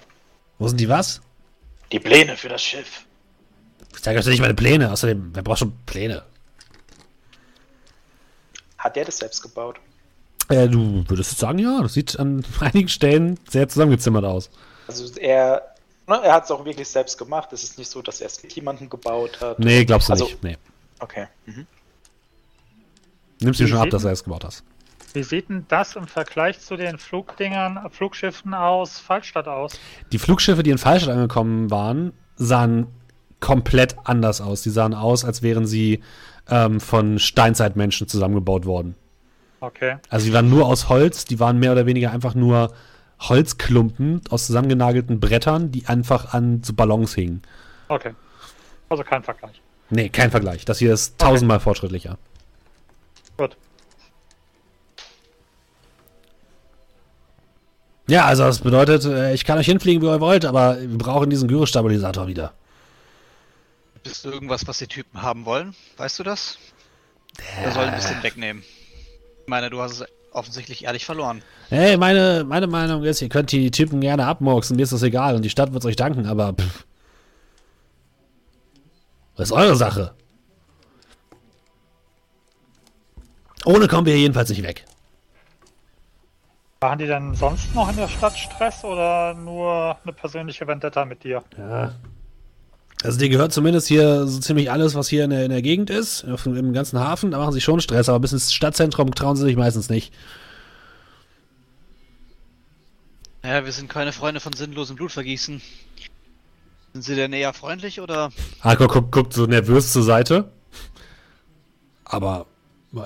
Wo 0.59 0.67
sind 0.67 0.79
die 0.79 0.89
was? 0.89 1.21
Die 1.91 1.99
Pläne 1.99 2.35
für 2.37 2.49
das 2.49 2.61
Schiff. 2.61 3.05
Ich 3.95 4.01
zeige 4.01 4.19
euch 4.19 4.25
nicht 4.27 4.39
meine 4.41 4.53
Pläne. 4.53 4.91
Außerdem, 4.91 5.31
wer 5.33 5.41
braucht 5.43 5.59
schon 5.59 5.73
Pläne? 5.85 6.23
Hat 8.77 8.95
der 8.95 9.05
das 9.05 9.17
selbst 9.17 9.41
gebaut? 9.41 9.77
Äh, 10.49 10.67
du 10.69 11.03
würdest 11.07 11.37
sagen, 11.37 11.59
ja, 11.59 11.81
das 11.81 11.93
sieht 11.93 12.17
an 12.19 12.45
einigen 12.59 12.87
Stellen 12.89 13.39
sehr 13.49 13.67
zusammengezimmert 13.67 14.23
aus. 14.23 14.49
Also 14.87 15.13
er, 15.19 15.75
ne, 16.07 16.21
er 16.23 16.33
hat 16.33 16.45
es 16.45 16.51
auch 16.51 16.63
wirklich 16.63 16.87
selbst 16.87 17.17
gemacht. 17.17 17.51
Es 17.51 17.63
ist 17.63 17.77
nicht 17.77 17.91
so, 17.91 18.01
dass 18.01 18.21
er 18.21 18.27
es 18.27 18.41
mit 18.43 18.53
jemandem 18.53 18.89
gebaut 18.89 19.41
hat. 19.41 19.59
Nee, 19.59 19.83
glaubst 19.83 20.07
du 20.09 20.13
Also- 20.13 20.25
nicht. 20.25 20.43
Nee. 20.43 20.57
Okay. 20.99 21.27
Mhm. 21.45 21.67
Nimmst 23.39 23.59
du 23.59 23.67
schon 23.67 23.77
ab, 23.77 23.89
dass 23.89 24.03
er 24.03 24.11
es 24.11 24.23
gebaut 24.23 24.43
hast. 24.43 24.63
Wie 25.13 25.23
sieht 25.23 25.49
denn 25.49 25.65
das 25.67 25.95
im 25.95 26.07
Vergleich 26.07 26.59
zu 26.59 26.75
den 26.75 26.97
Flugdingern, 26.97 27.89
Flugschiffen 27.91 28.53
aus 28.53 28.99
Fallstadt 28.99 29.47
aus? 29.47 29.79
Die 30.11 30.19
Flugschiffe, 30.19 30.63
die 30.63 30.69
in 30.69 30.77
Fallstadt 30.77 31.13
angekommen 31.13 31.71
waren, 31.71 32.13
sahen 32.35 32.87
komplett 33.39 33.95
anders 34.03 34.41
aus. 34.41 34.61
Die 34.63 34.69
sahen 34.69 34.93
aus, 34.93 35.23
als 35.23 35.41
wären 35.41 35.65
sie 35.65 36.01
ähm, 36.49 36.79
von 36.79 37.19
Steinzeitmenschen 37.19 38.07
zusammengebaut 38.07 38.65
worden. 38.65 38.95
Okay. 39.59 39.97
Also 40.09 40.25
die 40.27 40.33
waren 40.33 40.49
nur 40.49 40.65
aus 40.65 40.89
Holz, 40.89 41.25
die 41.25 41.39
waren 41.39 41.59
mehr 41.59 41.71
oder 41.71 41.85
weniger 41.85 42.11
einfach 42.11 42.35
nur 42.35 42.73
Holzklumpen 43.19 44.21
aus 44.29 44.45
zusammengenagelten 44.45 45.19
Brettern, 45.19 45.71
die 45.71 45.87
einfach 45.87 46.33
an 46.33 46.61
so 46.63 46.73
Ballons 46.73 47.15
hingen. 47.15 47.41
Okay. 47.87 48.13
Also 48.89 49.03
kein 49.03 49.23
Vergleich. 49.23 49.61
Nee, 49.89 50.09
kein 50.09 50.31
Vergleich. 50.31 50.65
Das 50.65 50.79
hier 50.79 50.93
ist 50.93 51.17
tausendmal 51.17 51.59
fortschrittlicher. 51.59 52.17
Gut. 53.37 53.55
Ja, 58.07 58.25
also 58.25 58.43
das 58.43 58.59
bedeutet, 58.59 59.05
äh, 59.05 59.33
ich 59.33 59.43
kann 59.43 59.57
euch 59.57 59.65
hinfliegen, 59.65 60.01
wie 60.01 60.07
ihr 60.07 60.21
wollt, 60.21 60.45
aber 60.45 60.79
wir 60.79 60.97
brauchen 60.97 61.29
diesen 61.29 61.47
Gyrostabilisator 61.47 62.27
wieder. 62.27 62.53
Bist 64.03 64.23
du 64.23 64.31
irgendwas, 64.31 64.65
was 64.65 64.77
die 64.77 64.87
Typen 64.87 65.21
haben 65.21 65.45
wollen? 65.45 65.75
Weißt 65.97 66.17
du 66.19 66.23
das? 66.23 66.57
Der 67.61 67.71
soll 67.73 67.83
ein 67.85 67.95
bisschen 67.95 68.23
wegnehmen. 68.23 68.63
Ich 69.43 69.49
meine, 69.49 69.69
du 69.69 69.81
hast 69.81 69.99
es 69.99 70.05
offensichtlich 70.31 70.85
ehrlich 70.85 71.05
verloren. 71.05 71.41
Hey, 71.69 71.97
meine, 71.97 72.45
meine 72.45 72.67
Meinung 72.67 73.03
ist, 73.03 73.21
ihr 73.21 73.29
könnt 73.29 73.51
die 73.51 73.71
Typen 73.71 73.99
gerne 73.99 74.25
abmurksen, 74.25 74.77
mir 74.77 74.83
ist 74.83 74.93
das 74.93 75.03
egal 75.03 75.35
und 75.35 75.41
die 75.41 75.49
Stadt 75.49 75.73
wird 75.73 75.83
euch 75.85 75.95
danken, 75.97 76.25
aber 76.27 76.53
pff. 76.53 76.86
Das 79.37 79.49
ist 79.49 79.55
eure 79.55 79.75
Sache. 79.75 80.13
Ohne 83.65 83.87
kommen 83.87 84.05
wir 84.05 84.13
hier 84.13 84.23
jedenfalls 84.23 84.49
nicht 84.49 84.63
weg. 84.63 84.85
Waren 86.79 86.99
die 86.99 87.07
denn 87.07 87.33
sonst 87.35 87.73
noch 87.73 87.89
in 87.89 87.95
der 87.95 88.07
Stadt 88.07 88.37
Stress 88.37 88.83
oder 88.83 89.33
nur 89.33 89.97
eine 90.03 90.13
persönliche 90.13 90.67
Vendetta 90.67 91.05
mit 91.05 91.23
dir? 91.23 91.43
Ja. 91.57 91.93
Also 93.03 93.19
dir 93.19 93.29
gehört 93.29 93.53
zumindest 93.53 93.87
hier 93.87 94.25
so 94.25 94.39
ziemlich 94.39 94.71
alles, 94.71 94.95
was 94.95 95.07
hier 95.07 95.23
in 95.23 95.29
der, 95.29 95.45
in 95.45 95.51
der 95.51 95.61
Gegend 95.61 95.89
ist, 95.89 96.25
auf, 96.25 96.45
im 96.45 96.73
ganzen 96.73 96.99
Hafen. 96.99 97.31
Da 97.31 97.37
machen 97.37 97.53
sie 97.53 97.61
schon 97.61 97.79
Stress, 97.79 98.09
aber 98.09 98.19
bis 98.19 98.31
ins 98.31 98.53
Stadtzentrum 98.53 99.13
trauen 99.13 99.35
sie 99.35 99.43
sich 99.43 99.55
meistens 99.55 99.89
nicht. 99.89 100.13
Naja, 103.43 103.65
wir 103.65 103.71
sind 103.71 103.89
keine 103.89 104.11
Freunde 104.11 104.39
von 104.39 104.53
sinnlosem 104.53 104.95
Blutvergießen. 104.95 105.61
Sind 106.97 107.03
sie 107.03 107.15
denn 107.15 107.31
eher 107.31 107.53
freundlich 107.53 108.01
oder? 108.01 108.31
Harko 108.61 108.87
guckt, 108.87 109.11
guckt 109.11 109.31
so 109.31 109.45
nervös 109.45 109.93
zur 109.93 110.01
Seite. 110.01 110.49
Aber, 112.05 112.47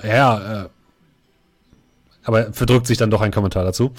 ja, 0.02 0.62
äh, 0.62 0.68
aber 2.24 2.54
verdrückt 2.54 2.86
sich 2.86 2.96
dann 2.96 3.10
doch 3.10 3.20
ein 3.20 3.32
Kommentar 3.32 3.64
dazu. 3.64 3.92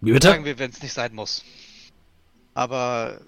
Wie 0.00 0.12
bitte? 0.12 0.28
Sagen 0.28 0.46
wir, 0.46 0.58
wenn 0.58 0.70
es 0.70 0.80
nicht 0.80 0.94
sein 0.94 1.14
muss. 1.14 1.44
Aber 2.54 3.20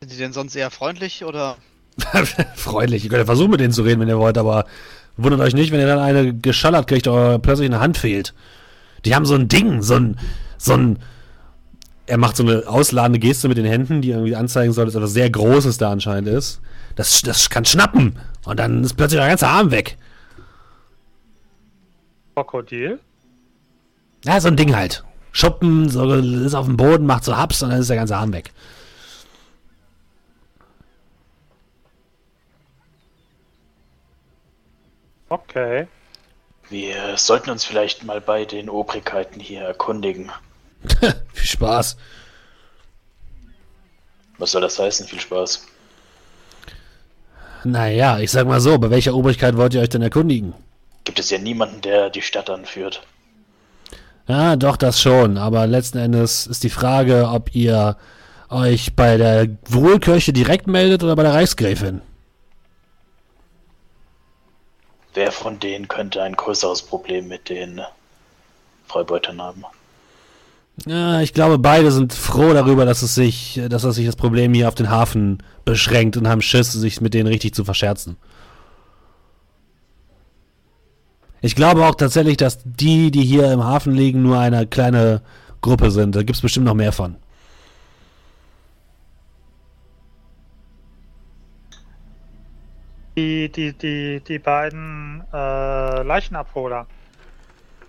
sind 0.00 0.12
sie 0.12 0.16
denn 0.16 0.32
sonst 0.32 0.56
eher 0.56 0.70
freundlich 0.70 1.26
oder? 1.26 1.58
Freundlich. 2.54 3.04
Ihr 3.04 3.10
könnt 3.10 3.20
ja 3.20 3.26
versuchen, 3.26 3.50
mit 3.50 3.60
denen 3.60 3.74
zu 3.74 3.82
reden, 3.82 4.00
wenn 4.00 4.08
ihr 4.08 4.18
wollt, 4.18 4.38
aber 4.38 4.64
wundert 5.18 5.42
euch 5.42 5.52
nicht, 5.52 5.72
wenn 5.72 5.80
ihr 5.80 5.86
dann 5.86 5.98
eine 5.98 6.32
geschallert 6.34 6.86
kriegt 6.86 7.06
oder 7.06 7.38
plötzlich 7.38 7.68
eine 7.68 7.80
Hand 7.80 7.98
fehlt. 7.98 8.32
Die 9.04 9.14
haben 9.14 9.26
so 9.26 9.34
ein 9.34 9.48
Ding, 9.48 9.82
so 9.82 9.94
ein, 9.94 10.18
so 10.58 10.74
ein. 10.74 10.98
Er 12.06 12.18
macht 12.18 12.36
so 12.36 12.42
eine 12.42 12.66
ausladende 12.66 13.18
Geste 13.18 13.48
mit 13.48 13.56
den 13.56 13.64
Händen, 13.64 14.02
die 14.02 14.10
irgendwie 14.10 14.36
anzeigen 14.36 14.72
soll, 14.72 14.86
dass 14.86 14.94
etwas 14.94 15.12
sehr 15.12 15.30
Großes 15.30 15.78
da 15.78 15.90
anscheinend 15.90 16.28
ist. 16.28 16.60
Das, 16.96 17.22
das 17.22 17.48
kann 17.48 17.64
schnappen. 17.64 18.18
Und 18.44 18.58
dann 18.58 18.82
ist 18.84 18.94
plötzlich 18.94 19.20
der 19.20 19.28
ganze 19.28 19.46
Arm 19.46 19.70
weg. 19.70 19.96
Krokodil? 22.34 22.98
Ja, 24.24 24.40
so 24.40 24.48
ein 24.48 24.56
Ding 24.56 24.74
halt. 24.74 25.04
Schuppen, 25.32 25.88
so 25.88 26.12
ist 26.12 26.54
auf 26.54 26.66
dem 26.66 26.76
Boden, 26.76 27.06
macht 27.06 27.24
so 27.24 27.36
Haps 27.36 27.62
und 27.62 27.70
dann 27.70 27.80
ist 27.80 27.88
der 27.88 27.96
ganze 27.96 28.16
Arm 28.16 28.32
weg. 28.32 28.52
Okay. 35.28 35.86
Wir 36.70 37.16
sollten 37.16 37.50
uns 37.50 37.64
vielleicht 37.64 38.04
mal 38.04 38.20
bei 38.20 38.44
den 38.44 38.68
Obrigkeiten 38.70 39.40
hier 39.40 39.62
erkundigen. 39.62 40.30
Viel 41.32 41.46
Spaß. 41.46 41.96
Was 44.38 44.52
soll 44.52 44.62
das 44.62 44.78
heißen? 44.78 45.06
Viel 45.06 45.20
Spaß. 45.20 45.66
Naja, 47.64 48.18
ich 48.18 48.30
sag 48.30 48.46
mal 48.46 48.60
so, 48.60 48.78
bei 48.78 48.90
welcher 48.90 49.14
Obrigkeit 49.14 49.56
wollt 49.56 49.74
ihr 49.74 49.80
euch 49.80 49.88
denn 49.88 50.02
erkundigen? 50.02 50.54
Gibt 51.04 51.18
es 51.18 51.30
ja 51.30 51.38
niemanden, 51.38 51.80
der 51.80 52.10
die 52.10 52.22
Stadt 52.22 52.50
anführt. 52.50 53.02
Ja, 54.26 54.56
doch, 54.56 54.76
das 54.76 55.00
schon. 55.00 55.38
Aber 55.38 55.66
letzten 55.66 55.98
Endes 55.98 56.46
ist 56.46 56.64
die 56.64 56.70
Frage, 56.70 57.28
ob 57.28 57.54
ihr 57.54 57.96
euch 58.48 58.94
bei 58.94 59.16
der 59.16 59.48
Wohlkirche 59.68 60.32
direkt 60.32 60.66
meldet 60.66 61.02
oder 61.02 61.16
bei 61.16 61.22
der 61.22 61.34
Reichsgräfin. 61.34 62.02
Wer 65.14 65.32
von 65.32 65.60
denen 65.60 65.88
könnte 65.88 66.22
ein 66.22 66.34
größeres 66.34 66.82
Problem 66.82 67.28
mit 67.28 67.48
den 67.48 67.80
Freibeutern 68.86 69.40
haben? 69.42 69.64
Ja, 70.86 71.20
ich 71.20 71.34
glaube, 71.34 71.58
beide 71.58 71.92
sind 71.92 72.14
froh 72.14 72.54
darüber, 72.54 72.86
dass 72.86 73.02
es 73.02 73.14
sich, 73.14 73.60
dass 73.68 73.84
es 73.84 73.96
sich 73.96 74.06
das 74.06 74.16
Problem 74.16 74.54
hier 74.54 74.68
auf 74.68 74.74
den 74.74 74.90
Hafen 74.90 75.42
beschränkt 75.64 76.16
und 76.16 76.28
haben 76.28 76.40
Schiss, 76.40 76.72
sich 76.72 77.00
mit 77.00 77.14
denen 77.14 77.26
richtig 77.26 77.54
zu 77.54 77.64
verscherzen. 77.64 78.16
Ich 81.42 81.56
glaube 81.56 81.84
auch 81.84 81.96
tatsächlich, 81.96 82.36
dass 82.36 82.60
die, 82.64 83.10
die 83.10 83.24
hier 83.24 83.52
im 83.52 83.64
Hafen 83.64 83.92
liegen, 83.92 84.22
nur 84.22 84.38
eine 84.38 84.66
kleine 84.66 85.22
Gruppe 85.60 85.90
sind. 85.90 86.16
Da 86.16 86.20
gibt 86.20 86.36
es 86.36 86.42
bestimmt 86.42 86.66
noch 86.66 86.74
mehr 86.74 86.92
von. 86.92 87.16
Die, 93.16 93.50
die, 93.50 93.72
die, 93.74 94.20
die 94.26 94.38
beiden 94.38 95.22
äh, 95.32 96.02
Leichenabholer. 96.02 96.86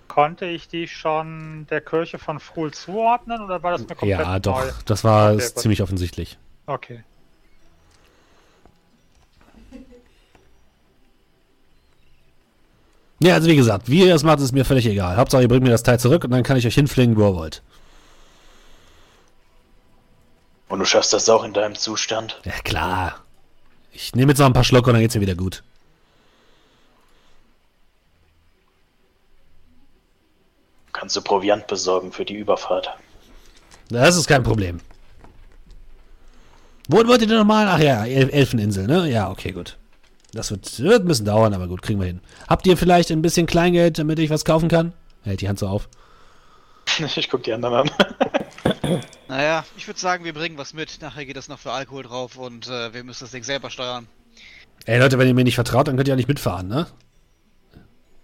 Konnte 0.10 0.46
ich 0.46 0.68
die 0.68 0.88
schon 0.88 1.66
der 1.72 1.82
Kirche 1.82 2.20
von 2.20 2.40
Fruhl 2.40 2.72
zuordnen 2.72 3.42
oder 3.42 3.64
war 3.64 3.72
das 3.72 3.82
mir 3.82 3.96
komplett 3.96 4.20
Ja, 4.20 4.40
doch. 4.40 4.60
neu? 4.64 4.72
Das 4.86 5.04
war 5.04 5.34
Okay, 5.34 5.44
gut. 5.48 5.60
ziemlich 5.60 5.82
offensichtlich. 5.82 6.38
Okay. 6.68 7.04
Ja, 13.20 13.36
also 13.36 13.48
wie 13.48 13.56
gesagt, 13.56 13.90
wie 13.90 14.02
ihr 14.02 14.10
das 14.12 14.24
macht, 14.24 14.40
ist 14.40 14.52
mir 14.52 14.66
völlig 14.66 14.86
egal. 14.86 15.16
Hauptsache, 15.16 15.42
ihr 15.44 15.48
bringt 15.48 15.64
mir 15.64 15.70
das 15.70 15.84
Teil 15.84 16.00
zurück 16.00 16.26
und 16.26 16.32
dann 16.32 16.44
kann 16.44 16.58
ich 16.58 16.68
euch 16.68 16.76
hinfliegen, 16.76 17.16
wo 17.16 17.28
ihr 17.30 17.36
wollt. 17.36 17.62
Und 20.68 20.80
du 20.80 20.86
schaffst 20.86 21.14
das 21.14 21.30
auch 21.30 21.44
in 21.44 21.54
deinem 21.54 21.76
Zustand? 21.76 22.42
Ja, 22.44 22.52
klar. 22.64 23.23
Ich 23.94 24.16
nehme 24.16 24.32
jetzt 24.32 24.39
noch 24.39 24.48
ein 24.48 24.54
paar 24.54 24.64
Schlucke 24.64 24.89
und 24.89 24.96
dann 24.96 25.02
geht's 25.02 25.16
mir 25.16 25.22
wieder 25.22 25.36
gut. 25.36 25.64
Kannst 30.91 31.16
du 31.16 31.22
Proviant 31.22 31.68
besorgen 31.68 32.12
für 32.12 32.26
die 32.26 32.36
Überfahrt? 32.36 32.89
Das 33.89 34.16
ist 34.16 34.28
kein 34.28 34.44
Problem. 34.44 34.80
Wo 36.88 36.98
wollt 37.08 37.22
ihr 37.22 37.28
denn 37.28 37.38
nochmal? 37.38 37.68
Ach 37.68 37.80
ja, 37.80 38.06
El 38.06 38.30
Elfeninsel, 38.30 38.88
ne? 38.88 39.10
Ja, 39.10 39.30
okay, 39.30 39.52
gut. 39.52 39.78
Das 40.34 40.50
wird, 40.50 40.80
wird 40.80 41.04
ein 41.04 41.08
bisschen 41.08 41.26
dauern, 41.26 41.54
aber 41.54 41.68
gut, 41.68 41.82
kriegen 41.82 42.00
wir 42.00 42.08
hin. 42.08 42.22
Habt 42.48 42.66
ihr 42.66 42.76
vielleicht 42.76 43.12
ein 43.12 43.22
bisschen 43.22 43.46
Kleingeld, 43.46 44.00
damit 44.00 44.20
ich 44.20 44.30
was 44.30 44.46
kaufen 44.46 44.68
kann? 44.68 44.94
Hält 45.24 45.41
die 45.41 45.48
Hand 45.48 45.60
so 45.60 45.68
auf. 45.68 45.88
Ich 47.16 47.30
guck 47.30 47.44
die 47.44 47.54
anderen 47.54 47.89
an. 47.89 47.91
Naja, 49.28 49.66
ich 49.78 49.88
würde 49.88 50.00
sagen, 50.00 50.26
wir 50.26 50.34
bringen 50.34 50.58
was 50.58 50.74
mit. 50.74 51.02
Nachher 51.02 51.26
geht 51.26 51.38
das 51.38 51.48
noch 51.48 51.58
für 51.58 51.72
Alkohol 51.72 52.04
drauf 52.04 52.38
und 52.38 52.68
äh, 52.68 52.94
wir 52.94 53.04
müssen 53.04 53.24
das 53.24 53.32
Ding 53.32 53.44
selber 53.44 53.70
steuern. 53.72 54.08
Ey 54.86 55.00
Leute, 55.00 55.18
wenn 55.18 55.28
ihr 55.28 55.34
mir 55.34 55.44
nicht 55.44 55.56
vertraut, 55.56 55.88
dann 55.88 55.96
könnt 55.96 56.08
ihr 56.08 56.12
ja 56.12 56.16
nicht 56.18 56.28
mitfahren, 56.28 56.68
ne? 56.68 56.86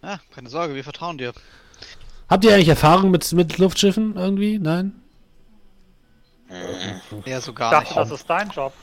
Ja, 0.03 0.19
keine 0.35 0.49
Sorge, 0.49 0.75
wir 0.75 0.83
vertrauen 0.83 1.17
dir. 1.17 1.33
Habt 2.29 2.43
ihr 2.45 2.53
eigentlich 2.53 2.67
Erfahrung 2.67 3.09
mit, 3.09 3.31
mit 3.33 3.57
Luftschiffen 3.57 4.15
irgendwie? 4.17 4.59
Nein? 4.59 5.01
Ja, 7.25 7.41
so 7.41 7.51
Ich 7.51 7.57
gar 7.57 7.71
dachte, 7.71 7.85
nicht. 7.85 7.97
das 7.97 8.11
ist 8.11 8.29
dein 8.29 8.49
Job. 8.49 8.73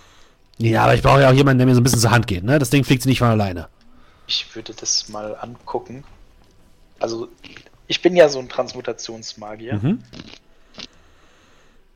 Ja, 0.59 0.84
aber 0.84 0.95
ich 0.95 1.03
brauche 1.03 1.20
ja 1.20 1.28
auch 1.30 1.34
jemanden, 1.34 1.59
der 1.59 1.66
mir 1.66 1.74
so 1.74 1.80
ein 1.80 1.84
bisschen 1.84 2.01
zur 2.01 2.11
Hand 2.11 2.26
geht, 2.26 2.43
ne? 2.43 2.59
Das 2.59 2.70
Ding 2.70 2.82
fliegt 2.82 3.05
nicht 3.07 3.18
von 3.18 3.28
alleine. 3.28 3.68
Ich 4.26 4.55
würde 4.57 4.72
das 4.74 5.09
mal 5.09 5.37
angucken. 5.37 6.03
Also, 6.99 7.28
ich 7.89 8.03
bin 8.03 8.16
ja 8.16 8.28
so 8.28 8.39
ein 8.39 8.49
Transmutationsmagier. 8.49 9.74
Mhm. 9.74 10.03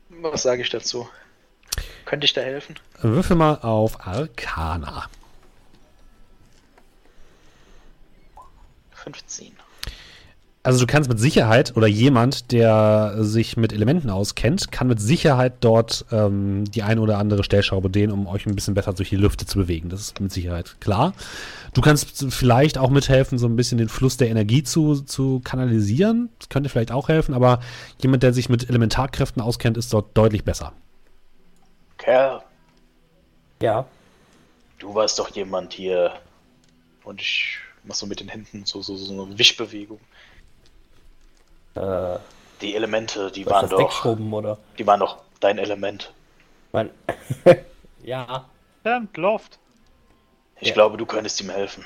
Was 0.09 0.43
sage 0.43 0.61
ich 0.61 0.69
dazu? 0.69 1.09
Könnte 2.05 2.25
ich 2.25 2.33
da 2.33 2.41
helfen? 2.41 2.75
Würfel 2.99 3.35
mal 3.35 3.55
auf 3.61 4.05
Arcana. 4.05 5.09
15. 8.93 9.55
Also 10.63 10.79
du 10.79 10.85
kannst 10.85 11.09
mit 11.09 11.19
Sicherheit 11.19 11.75
oder 11.75 11.87
jemand, 11.87 12.51
der 12.51 13.15
sich 13.23 13.57
mit 13.57 13.73
Elementen 13.73 14.11
auskennt, 14.11 14.71
kann 14.71 14.87
mit 14.87 15.01
Sicherheit 15.01 15.53
dort 15.61 16.05
ähm, 16.11 16.65
die 16.69 16.83
ein 16.83 16.99
oder 16.99 17.17
andere 17.17 17.43
Stellschraube 17.43 17.89
drehen, 17.89 18.11
um 18.11 18.27
euch 18.27 18.45
ein 18.45 18.53
bisschen 18.53 18.75
besser 18.75 18.93
durch 18.93 19.09
die 19.09 19.15
Lüfte 19.15 19.47
zu 19.47 19.57
bewegen. 19.57 19.89
Das 19.89 20.01
ist 20.01 20.19
mit 20.19 20.31
Sicherheit 20.31 20.79
klar. 20.79 21.13
Du 21.73 21.81
kannst 21.81 22.25
vielleicht 22.31 22.77
auch 22.77 22.91
mithelfen, 22.91 23.39
so 23.39 23.47
ein 23.47 23.55
bisschen 23.55 23.79
den 23.79 23.89
Fluss 23.89 24.17
der 24.17 24.29
Energie 24.29 24.61
zu, 24.61 25.01
zu 25.01 25.39
kanalisieren. 25.43 26.29
Das 26.37 26.49
könnte 26.49 26.69
vielleicht 26.69 26.91
auch 26.91 27.09
helfen, 27.09 27.33
aber 27.33 27.59
jemand, 27.99 28.21
der 28.21 28.31
sich 28.31 28.47
mit 28.47 28.69
Elementarkräften 28.69 29.41
auskennt, 29.41 29.77
ist 29.77 29.91
dort 29.91 30.15
deutlich 30.15 30.43
besser. 30.43 30.73
Kerl, 31.97 32.41
Ja. 33.63 33.85
du 34.77 34.93
warst 34.93 35.17
doch 35.17 35.29
jemand 35.29 35.73
hier. 35.73 36.11
Und 37.03 37.19
ich 37.19 37.57
mach 37.83 37.95
so 37.95 38.05
mit 38.05 38.19
den 38.19 38.27
Händen 38.27 38.63
so, 38.65 38.83
so, 38.83 38.95
so 38.95 39.23
eine 39.25 39.39
Wischbewegung. 39.39 39.99
Äh, 41.75 42.17
Die 42.61 42.75
Elemente, 42.75 43.31
die 43.31 43.45
waren 43.45 43.69
das 43.69 43.79
doch. 43.79 44.05
oder? 44.05 44.57
Die 44.77 44.85
waren 44.85 44.99
doch 44.99 45.17
dein 45.39 45.57
Element. 45.57 46.13
Mein 46.71 46.89
ja. 48.03 48.45
Stimmt, 48.81 49.17
Luft. 49.17 49.57
Ich 50.59 50.69
Ja. 50.69 50.73
glaube, 50.75 50.97
du 50.97 51.05
könntest 51.05 51.39
ihm 51.41 51.49
helfen. 51.49 51.83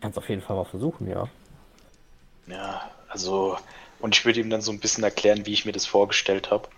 Kannst 0.00 0.18
auf 0.18 0.28
jeden 0.28 0.42
Fall 0.42 0.56
mal 0.56 0.64
versuchen, 0.64 1.08
ja. 1.08 1.28
Ja, 2.46 2.82
also. 3.08 3.56
Und 4.00 4.14
ich 4.16 4.24
würde 4.24 4.40
ihm 4.40 4.50
dann 4.50 4.60
so 4.60 4.70
ein 4.70 4.80
bisschen 4.80 5.02
erklären, 5.04 5.46
wie 5.46 5.52
ich 5.52 5.64
mir 5.64 5.72
das 5.72 5.86
vorgestellt 5.86 6.50
habe. 6.50 6.68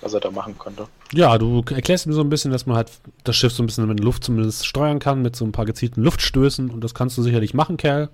Was 0.00 0.12
er 0.12 0.20
da 0.20 0.30
machen 0.30 0.58
konnte. 0.58 0.86
Ja, 1.12 1.38
du 1.38 1.64
erklärst 1.70 2.06
ihm 2.06 2.12
so 2.12 2.20
ein 2.20 2.28
bisschen, 2.28 2.52
dass 2.52 2.66
man 2.66 2.76
halt 2.76 2.90
das 3.24 3.34
Schiff 3.36 3.52
so 3.52 3.62
ein 3.62 3.66
bisschen 3.66 3.86
mit 3.88 3.98
Luft 4.00 4.22
zumindest 4.24 4.66
steuern 4.66 4.98
kann, 5.00 5.22
mit 5.22 5.34
so 5.34 5.44
ein 5.44 5.52
paar 5.52 5.64
gezielten 5.64 6.02
Luftstößen. 6.02 6.70
Und 6.70 6.82
das 6.82 6.94
kannst 6.94 7.16
du 7.18 7.22
sicherlich 7.22 7.54
machen, 7.54 7.76
Kerl. 7.78 8.08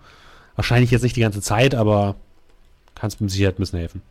Wahrscheinlich 0.57 0.91
jetzt 0.93 1.03
nicht 1.03 1.16
die 1.16 1.20
ganze 1.20 1.43
Zeit, 1.43 1.74
aber 1.74 2.14
kannst 3.05 3.20
mit 3.20 3.30
Sicherheit 3.30 3.59
ein 3.59 3.59
bisschen 3.59 3.80
helfen. 3.80 4.02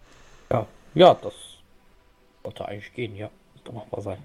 Ja. 0.52 0.68
Ja, 0.94 1.16
das 1.16 1.34
sollte 2.44 2.66
eigentlich 2.66 2.94
gehen, 2.94 3.16
ja. 3.16 3.32
Muss 3.54 3.64
doch 3.64 3.74
machbar 3.74 4.02
sein. 4.04 4.24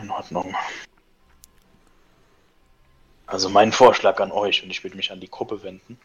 In 0.00 0.10
Ordnung. 0.10 0.56
Also 3.28 3.48
mein 3.48 3.70
Vorschlag 3.70 4.18
an 4.18 4.32
euch, 4.32 4.64
und 4.64 4.70
ich 4.70 4.82
würde 4.82 4.96
mich 4.96 5.12
an 5.12 5.20
die 5.20 5.30
Gruppe 5.30 5.62
wenden. 5.62 5.96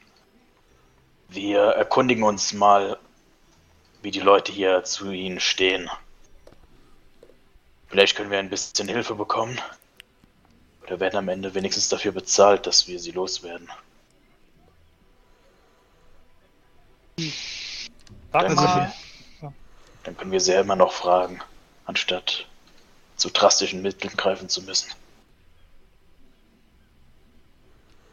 Wir 1.30 1.62
erkundigen 1.62 2.24
uns 2.24 2.54
mal, 2.54 3.00
wie 4.04 4.12
die 4.12 4.20
Leute 4.20 4.52
hier 4.52 4.84
zu 4.84 5.10
ihnen 5.10 5.40
stehen. 5.40 5.90
Vielleicht 7.88 8.16
können 8.16 8.30
wir 8.30 8.38
ein 8.38 8.52
bisschen 8.52 8.88
Hilfe 8.88 9.16
bekommen. 9.16 9.60
Oder 10.84 11.00
werden 11.00 11.18
am 11.18 11.30
Ende 11.30 11.56
wenigstens 11.56 11.90
dafür 11.90 12.12
bezahlt, 12.12 12.68
dass 12.68 12.88
wir 12.88 13.00
sie 13.00 13.12
loswerden. 13.12 13.68
Sag 18.32 18.46
Also 18.50 18.56
mal, 18.56 18.94
Dann 20.04 20.18
können 20.18 20.32
wir 20.32 20.40
sie 20.40 20.54
ja 20.54 20.62
immer 20.62 20.76
noch 20.76 20.92
fragen, 20.92 21.40
anstatt 21.86 22.48
zu 23.16 23.30
drastischen 23.30 23.82
Mitteln 23.82 24.16
greifen 24.18 24.50
zu 24.50 24.62
müssen. 24.64 24.90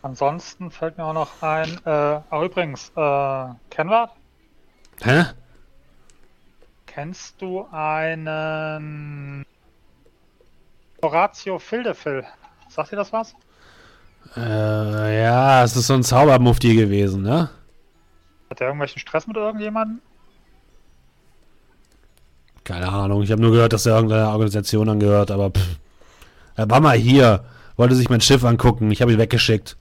ansonsten 0.03 0.70
fällt 0.70 0.96
mir 0.98 1.05
auch 1.05 1.12
noch 1.12 1.42
ein, 1.42 1.78
äh, 1.84 1.90
ah, 1.90 2.42
übrigens, 2.42 2.88
äh, 2.96 3.55
Kenward, 3.70 4.12
Hä? 5.03 5.24
kennst 6.86 7.40
du 7.40 7.66
einen 7.70 9.44
Horatio 11.03 11.59
Fildefil? 11.59 12.24
Sagt 12.68 12.92
dir 12.92 12.96
das 12.96 13.12
was? 13.12 13.34
Äh, 14.36 15.22
ja, 15.22 15.64
es 15.64 15.76
ist 15.76 15.86
so 15.86 15.94
ein 15.94 16.03
Zaubermufti 16.03 16.74
gewesen, 16.74 17.22
ne? 17.22 17.51
Hat 18.51 18.61
der 18.61 18.66
irgendwelchen 18.66 18.98
Stress 18.98 19.26
mit 19.26 19.36
irgendjemandem? 19.36 20.01
Keine 22.64 22.88
Ahnung, 22.88 23.22
ich 23.22 23.32
habe 23.32 23.40
nur 23.40 23.53
gehört, 23.53 23.72
dass 23.72 23.86
er 23.86 23.94
irgendeiner 23.94 24.30
Organisation 24.30 24.88
angehört, 24.88 25.30
aber 25.30 25.51
pff. 25.51 25.78
Er 26.57 26.68
war 26.68 26.80
mal 26.80 26.96
hier, 26.96 27.44
wollte 27.76 27.94
sich 27.94 28.11
mein 28.11 28.20
Schiff 28.20 28.44
angucken, 28.44 28.90
ich 28.90 29.01
habe 29.01 29.12
ihn 29.12 29.18
weggeschickt. 29.18 29.76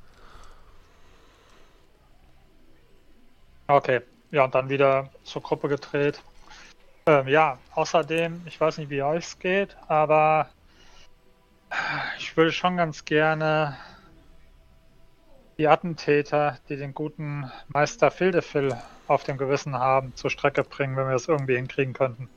Okay, 3.68 4.02
ja, 4.32 4.46
und 4.46 4.56
dann 4.56 4.70
wieder 4.70 5.10
zur 5.24 5.42
Gruppe 5.42 5.68
gedreht. 5.68 6.22
Ähm, 7.06 7.28
ja, 7.28 7.58
außerdem, 7.76 8.42
ich 8.46 8.60
weiß 8.60 8.78
nicht, 8.78 8.90
wie 8.90 9.04
euch 9.04 9.26
es 9.26 9.40
geht, 9.40 9.76
aber 9.88 10.50
ich 12.18 12.38
würde 12.38 12.52
schon 12.52 12.78
ganz 12.78 13.04
gerne 13.04 13.78
die 15.60 15.68
Attentäter, 15.68 16.58
die 16.70 16.78
den 16.78 16.94
guten 16.94 17.52
Meister 17.68 18.12
Fildefil 18.12 18.76
auf 19.08 19.26
dem 19.26 19.38
Gewissen 19.38 19.76
haben, 19.76 20.16
zur 20.16 20.30
Strecke 20.30 20.64
bringen, 20.64 20.96
wenn 20.96 21.08
wir 21.08 21.14
das 21.14 21.28
irgendwie 21.28 21.58
hinkriegen 21.58 21.94
könnten. 21.94 22.30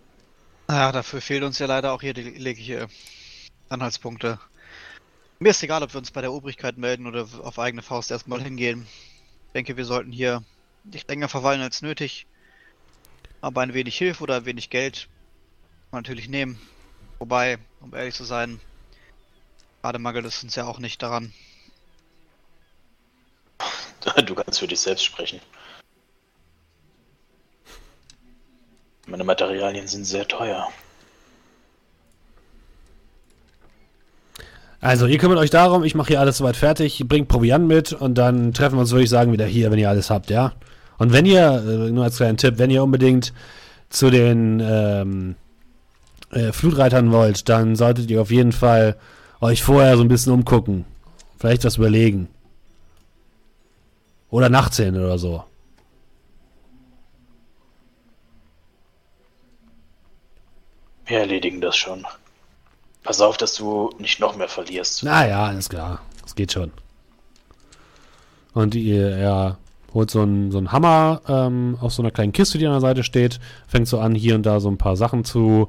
Ja, 0.69 0.91
dafür 0.91 1.21
fehlen 1.21 1.45
uns 1.45 1.61
ja 1.61 1.67
leider 1.67 1.93
auch 1.93 2.03
hier 2.03 2.15
die 2.15 2.23
jegliche 2.23 2.89
Anhaltspunkte. 3.69 4.41
Mir 5.39 5.51
ist 5.51 5.63
egal, 5.63 5.85
ob 5.85 5.95
wir 5.95 5.99
uns 5.99 6.11
bei 6.11 6.21
der 6.21 6.33
Obrigkeit 6.33 6.79
melden 6.79 7.07
oder 7.07 7.29
auf 7.43 7.61
eigene 7.61 7.83
Faust 7.83 8.11
erstmal 8.11 8.43
hingehen. 8.43 8.89
Ich 9.47 9.53
denke, 9.53 9.77
wir 9.77 9.85
sollten 9.85 10.11
hier 10.11 10.43
nicht 10.83 11.09
länger 11.09 11.29
verweilen 11.29 11.63
als 11.63 11.81
nötig. 11.81 12.27
Aber 13.41 13.61
ein 13.61 13.75
wenig 13.75 13.97
Hilfe 13.97 14.25
oder 14.25 14.39
ein 14.39 14.47
wenig 14.47 14.69
Geld 14.69 15.09
natürlich 15.93 16.29
nehmen. 16.29 16.59
Wobei, 17.21 17.59
um 17.81 17.95
ehrlich 17.95 18.15
zu 18.15 18.25
sein, 18.25 18.61
gerade 19.81 20.01
mangelt 20.01 20.27
es 20.27 20.43
uns 20.43 20.57
ja 20.57 20.65
auch 20.65 20.81
nicht 20.81 21.03
daran. 21.03 21.33
Du 24.27 24.35
kannst 24.35 24.61
für 24.61 24.67
dich 24.67 24.81
selbst 24.81 25.05
sprechen. 25.05 25.41
Meine 29.07 29.25
Materialien 29.25 29.87
sind 29.89 30.05
sehr 30.05 30.27
teuer. 30.27 30.69
Also, 34.81 35.07
ihr 35.07 35.19
kümmert 35.19 35.39
euch 35.39 35.51
darum, 35.51 35.85
ich 35.85 35.95
mache 35.95 36.09
hier 36.09 36.21
alles 36.21 36.39
soweit 36.39 36.57
fertig, 36.57 37.05
bringt 37.07 37.29
Proviant 37.29 37.69
mit 37.69 37.93
und 37.93 38.17
dann 38.17 38.53
treffen 38.53 38.77
wir 38.77 38.81
uns, 38.81 38.91
würde 38.91 39.05
ich 39.05 39.11
sagen, 39.11 39.33
wieder 39.33 39.47
hier, 39.47 39.71
wenn 39.71 39.79
ihr 39.79 39.89
alles 39.89 40.11
habt, 40.11 40.29
ja? 40.31 40.53
Und 40.99 41.13
wenn 41.13 41.25
ihr, 41.25 41.63
äh, 41.67 41.91
nur 41.91 42.05
als 42.05 42.17
kleinen 42.17 42.37
Tipp, 42.37 42.59
wenn 42.59 42.71
ihr 42.71 42.83
unbedingt 42.83 43.33
zu 43.91 44.11
den 44.11 44.61
ähm, 44.65 45.37
äh, 46.33 46.53
Flutreitern 46.53 47.13
wollt, 47.13 47.49
dann 47.49 47.77
solltet 47.77 48.11
ihr 48.11 48.21
auf 48.21 48.31
jeden 48.31 48.53
Fall 48.53 48.97
euch 49.41 49.63
vorher 49.63 49.97
so 49.97 50.03
ein 50.03 50.09
bisschen 50.09 50.33
umgucken. 50.33 50.85
Vielleicht 51.39 51.65
was 51.65 51.77
überlegen. 51.77 52.29
Oder 54.33 54.49
nachzählen 54.49 54.97
oder 54.97 55.19
so. 55.19 55.45
Wir 61.05 61.19
erledigen 61.19 61.61
das 61.61 61.77
schon. 61.77 62.07
Pass 63.03 63.21
auf, 63.21 63.37
dass 63.37 63.55
du 63.55 63.91
nicht 63.99 64.21
noch 64.21 64.35
mehr 64.35 64.49
verlierst. 64.49 65.05
Naja, 65.05 65.45
alles 65.45 65.69
klar. 65.69 66.01
Das 66.23 66.35
geht 66.35 66.51
schon. 66.51 66.73
Und 68.55 68.75
ihr, 68.75 69.11
er 69.11 69.59
holt 69.93 70.11
so 70.11 70.23
einen, 70.23 70.51
so 70.51 70.57
einen 70.57 70.73
Hammer 70.73 71.21
ähm, 71.29 71.77
auf 71.83 71.93
so 71.93 72.01
einer 72.01 72.11
kleinen 72.11 72.33
Kiste, 72.33 72.57
die 72.57 72.65
an 72.65 72.73
der 72.73 72.81
Seite 72.81 73.05
steht, 73.05 73.39
fängt 73.69 73.87
so 73.87 73.99
an, 73.99 74.15
hier 74.15 74.35
und 74.35 74.47
da 74.47 74.61
so 74.61 74.71
ein 74.71 74.79
paar 74.79 74.97
Sachen 74.97 75.27
zu 75.27 75.69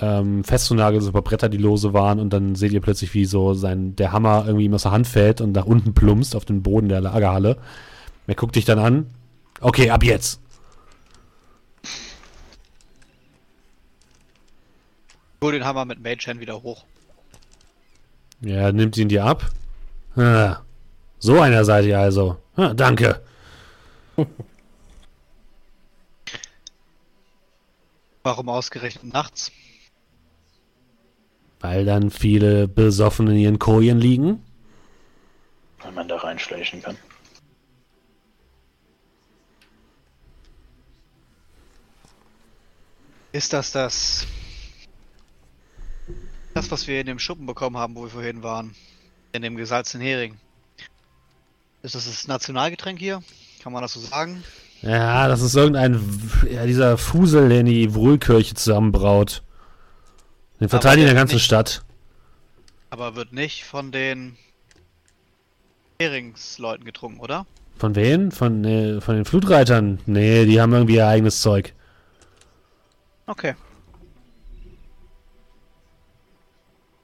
ähm, 0.00 0.42
festzunageln, 0.42 1.02
so 1.02 1.10
ein 1.10 1.12
paar 1.12 1.22
Bretter, 1.22 1.48
die 1.48 1.58
lose 1.58 1.92
waren, 1.92 2.18
und 2.18 2.32
dann 2.32 2.56
seht 2.56 2.72
ihr 2.72 2.80
plötzlich, 2.80 3.14
wie 3.14 3.26
so 3.26 3.54
sein, 3.54 3.94
der 3.94 4.10
Hammer 4.10 4.42
irgendwie 4.46 4.64
ihm 4.64 4.74
aus 4.74 4.82
der 4.82 4.90
Hand 4.90 5.06
fällt 5.06 5.40
und 5.40 5.52
nach 5.52 5.66
unten 5.66 5.94
plumpst 5.94 6.34
auf 6.34 6.44
den 6.44 6.64
Boden 6.64 6.88
der 6.88 7.00
Lagerhalle. 7.00 7.58
Er 8.26 8.34
guckt 8.34 8.56
dich 8.56 8.64
dann 8.64 8.78
an. 8.78 9.12
Okay, 9.60 9.90
ab 9.90 10.02
jetzt. 10.02 10.40
Hol 15.42 15.52
den 15.52 15.64
Hammer 15.64 15.84
mit 15.84 16.02
Mage 16.02 16.26
Hand 16.28 16.40
wieder 16.40 16.62
hoch. 16.62 16.84
Ja, 18.40 18.70
nimmt 18.72 18.96
ihn 18.96 19.08
dir 19.08 19.24
ab. 19.24 19.50
Ah, 20.16 20.58
so 21.18 21.40
einer 21.40 21.64
seid 21.64 21.84
ihr 21.84 21.98
also. 21.98 22.36
Ah, 22.56 22.74
danke. 22.74 23.22
Warum 28.22 28.48
ausgerechnet 28.48 29.12
nachts? 29.12 29.50
Weil 31.60 31.84
dann 31.84 32.10
viele 32.10 32.68
besoffen 32.68 33.26
in 33.28 33.36
ihren 33.36 33.58
Kojen 33.58 33.98
liegen. 33.98 34.44
Wenn 35.82 35.94
man 35.94 36.06
da 36.08 36.16
reinschleichen 36.16 36.82
kann. 36.82 36.96
Ist 43.32 43.52
das 43.52 43.72
das... 43.72 44.26
Das, 46.54 46.70
was 46.70 46.86
wir 46.86 47.00
in 47.00 47.06
dem 47.06 47.18
Schuppen 47.18 47.46
bekommen 47.46 47.78
haben, 47.78 47.94
wo 47.96 48.02
wir 48.02 48.10
vorhin 48.10 48.42
waren? 48.42 48.74
In 49.32 49.40
dem 49.40 49.56
gesalzenen 49.56 50.06
Hering. 50.06 50.36
Ist 51.82 51.94
das 51.94 52.04
das 52.04 52.28
Nationalgetränk 52.28 52.98
hier? 52.98 53.22
Kann 53.62 53.72
man 53.72 53.80
das 53.80 53.94
so 53.94 54.00
sagen? 54.00 54.44
Ja, 54.82 55.28
das 55.28 55.40
ist 55.40 55.54
irgendein, 55.54 55.98
ja, 56.50 56.66
dieser 56.66 56.98
Fusel, 56.98 57.48
den 57.48 57.66
die 57.66 57.94
Wohlkirche 57.94 58.54
zusammenbraut. 58.54 59.42
Den 60.60 60.68
verteilen 60.68 60.96
die 60.96 61.02
in 61.02 61.06
der 61.06 61.14
ganzen 61.14 61.36
nicht- 61.36 61.44
Stadt. 61.44 61.82
Aber 62.90 63.16
wird 63.16 63.32
nicht 63.32 63.64
von 63.64 63.90
den 63.90 64.36
Heringsleuten 65.98 66.84
getrunken, 66.84 67.20
oder? 67.20 67.46
Von 67.78 67.94
wen? 67.94 68.30
Von, 68.30 68.64
äh, 68.64 69.00
von 69.00 69.14
den 69.14 69.24
Flutreitern? 69.24 70.00
Nee, 70.04 70.44
die 70.44 70.60
haben 70.60 70.74
irgendwie 70.74 70.96
ihr 70.96 71.06
eigenes 71.06 71.40
Zeug. 71.40 71.72
Okay. 73.26 73.54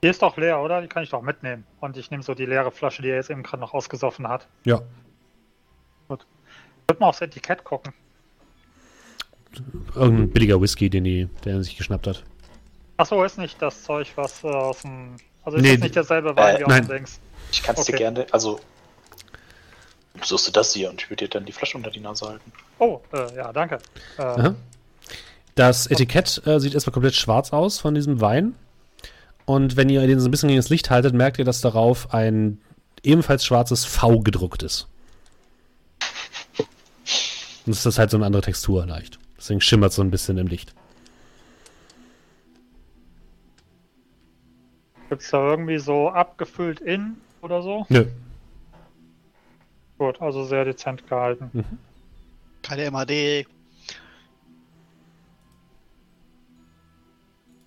Die 0.03 0.07
ist 0.07 0.21
doch 0.21 0.37
leer, 0.37 0.61
oder? 0.61 0.81
Die 0.81 0.87
kann 0.87 1.03
ich 1.03 1.09
doch 1.09 1.21
mitnehmen. 1.21 1.65
Und 1.81 1.97
ich 1.97 2.09
nehme 2.09 2.23
so 2.23 2.33
die 2.33 2.45
leere 2.45 2.71
Flasche, 2.71 3.01
die 3.01 3.09
er 3.09 3.15
jetzt 3.17 3.29
eben 3.29 3.43
gerade 3.43 3.59
noch 3.61 3.73
ausgesoffen 3.73 4.27
hat. 4.27 4.47
Ja. 4.63 4.81
Wird 6.07 6.99
mal 6.99 7.07
aufs 7.09 7.21
Etikett 7.21 7.63
gucken. 7.63 7.93
Irgendein 9.93 10.29
billiger 10.31 10.59
Whisky, 10.59 10.89
den 10.89 11.03
die, 11.03 11.25
der 11.45 11.53
er 11.55 11.63
sich 11.63 11.77
geschnappt 11.77 12.07
hat. 12.07 12.23
Achso, 12.97 13.23
ist 13.23 13.37
nicht 13.37 13.61
das 13.61 13.83
Zeug, 13.83 14.11
was 14.15 14.43
äh, 14.43 14.47
aus 14.47 14.81
dem. 14.81 15.15
Also 15.43 15.57
ist 15.57 15.63
Nee, 15.63 15.73
das 15.73 15.81
nicht 15.83 15.95
derselbe 15.95 16.35
Wein 16.35 16.55
äh, 16.55 16.59
wie 16.59 16.63
aus 16.65 16.69
nein. 16.69 16.87
dem 16.87 16.97
Dings. 16.97 17.19
Ich 17.51 17.61
kann 17.61 17.75
es 17.75 17.81
Okay. 17.81 17.91
dir 17.91 17.97
gerne, 17.97 18.25
also. 18.31 18.59
Suchst 20.23 20.47
du 20.47 20.51
das 20.51 20.73
hier 20.73 20.89
und 20.89 21.01
ich 21.01 21.09
würde 21.09 21.25
dir 21.25 21.29
dann 21.29 21.45
die 21.45 21.51
Flasche 21.51 21.77
unter 21.77 21.91
die 21.91 21.99
Nase 21.99 22.27
halten. 22.27 22.51
Oh, 22.79 22.99
äh, 23.13 23.35
ja, 23.35 23.53
danke. 23.53 23.77
Äh. 24.17 24.51
Das 25.59 25.87
Etikett 25.87 26.41
äh, 26.47 26.57
sieht 26.61 26.73
erstmal 26.73 26.93
komplett 26.93 27.15
schwarz 27.15 27.51
aus 27.51 27.79
von 27.79 27.93
diesem 27.93 28.21
Wein. 28.21 28.55
Und 29.43 29.75
wenn 29.75 29.89
ihr 29.89 30.07
den 30.07 30.17
so 30.21 30.29
ein 30.29 30.31
bisschen 30.31 30.47
gegen 30.47 30.57
das 30.57 30.69
Licht 30.69 30.89
haltet, 30.89 31.13
merkt 31.13 31.37
ihr, 31.37 31.43
dass 31.43 31.59
darauf 31.59 32.13
ein 32.13 32.61
ebenfalls 33.03 33.43
schwarzes 33.43 33.83
V 33.83 34.21
gedruckt 34.21 34.63
ist. 34.63 34.87
Und 37.65 37.73
es 37.73 37.85
ist 37.85 37.99
halt 37.99 38.09
so 38.09 38.15
eine 38.15 38.25
andere 38.25 38.41
Textur 38.41 38.85
leicht. 38.85 39.19
Deswegen 39.37 39.59
schimmert 39.59 39.91
so 39.91 40.01
ein 40.01 40.11
bisschen 40.11 40.37
im 40.37 40.47
Licht. 40.47 40.73
Gibt's 45.09 45.29
da 45.29 45.45
irgendwie 45.45 45.79
so 45.79 46.07
abgefüllt 46.07 46.79
in 46.79 47.17
oder 47.41 47.61
so? 47.61 47.85
Nö. 47.89 48.05
Gut, 49.97 50.21
also 50.21 50.45
sehr 50.45 50.63
dezent 50.63 51.05
gehalten. 51.09 51.65
Keine 52.61 52.89
MAD. 52.91 53.45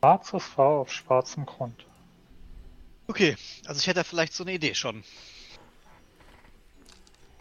Schwarzes 0.03 0.45
V 0.45 0.81
auf 0.81 0.93
schwarzem 0.93 1.47
Grund. 1.47 1.87
Okay, 3.07 3.37
also 3.67 3.79
ich 3.79 3.87
hätte 3.87 4.03
vielleicht 4.03 4.33
so 4.33 4.43
eine 4.43 4.53
Idee 4.53 4.75
schon. 4.75 5.05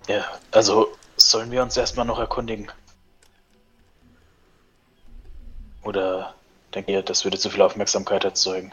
Ja, 0.08 0.24
also 0.52 0.96
sollen 1.16 1.50
wir 1.50 1.64
uns 1.64 1.76
erstmal 1.76 2.06
noch 2.06 2.20
erkundigen? 2.20 2.72
Oder 5.82 6.36
denkt 6.76 6.92
ihr, 6.92 7.02
das 7.02 7.24
würde 7.24 7.40
zu 7.40 7.50
viel 7.50 7.64
Aufmerksamkeit 7.64 8.26
erzeugen? 8.26 8.72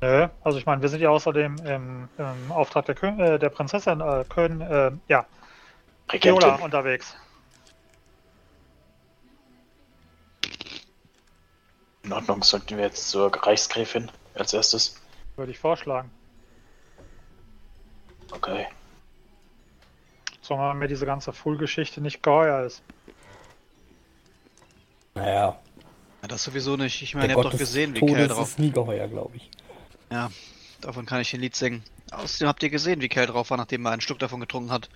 Nö, 0.00 0.28
also 0.44 0.58
ich 0.58 0.66
meine, 0.66 0.80
wir 0.80 0.88
sind 0.88 1.00
ja 1.00 1.10
außerdem 1.10 1.56
im, 1.66 2.08
im 2.16 2.52
Auftrag 2.52 2.86
der, 2.86 2.94
Kö 2.94 3.08
äh, 3.08 3.40
der 3.40 3.48
Prinzessin 3.48 4.00
äh, 4.00 4.24
Kön 4.28 4.60
äh, 4.60 4.92
ja, 5.08 5.26
Viola 6.08 6.54
unterwegs. 6.56 7.16
In 12.04 12.12
Ordnung, 12.12 12.42
sollten 12.42 12.76
wir 12.76 12.84
jetzt 12.84 13.08
zur 13.10 13.34
Reichsgräfin 13.34 14.10
als 14.34 14.52
erstes? 14.52 15.00
Würde 15.36 15.52
ich 15.52 15.58
vorschlagen. 15.58 16.10
Okay. 18.30 18.66
Zumal 20.42 20.74
mir 20.74 20.88
diese 20.88 21.06
ganze 21.06 21.32
Fool-Geschichte 21.32 22.00
nicht 22.00 22.22
geheuer 22.22 22.64
ist. 22.66 22.82
Naja, 25.14 25.58
Ja, 26.22 26.28
das 26.28 26.42
sowieso 26.44 26.76
nicht. 26.76 27.00
Ich 27.02 27.14
meine, 27.14 27.32
ihr 27.32 27.36
habt 27.36 27.44
doch 27.52 27.58
gesehen, 27.58 27.94
wie 27.94 28.00
Kell 28.00 28.08
Todes 28.08 28.28
drauf. 28.28 28.48
ist 28.48 28.58
nie 28.58 28.70
geheuer, 28.70 29.08
glaube 29.08 29.36
ich. 29.36 29.50
Ja, 30.10 30.30
davon 30.80 31.06
kann 31.06 31.20
ich 31.20 31.32
ein 31.34 31.40
Lied 31.40 31.54
singen. 31.56 31.82
Außerdem 32.10 32.48
habt 32.48 32.62
ihr 32.62 32.70
gesehen, 32.70 33.00
wie 33.00 33.08
Kell 33.08 33.26
drauf 33.26 33.50
war, 33.50 33.56
nachdem 33.56 33.86
er 33.86 33.92
einen 33.92 34.00
Schluck 34.00 34.18
davon 34.18 34.40
getrunken 34.40 34.70
hat. 34.70 34.88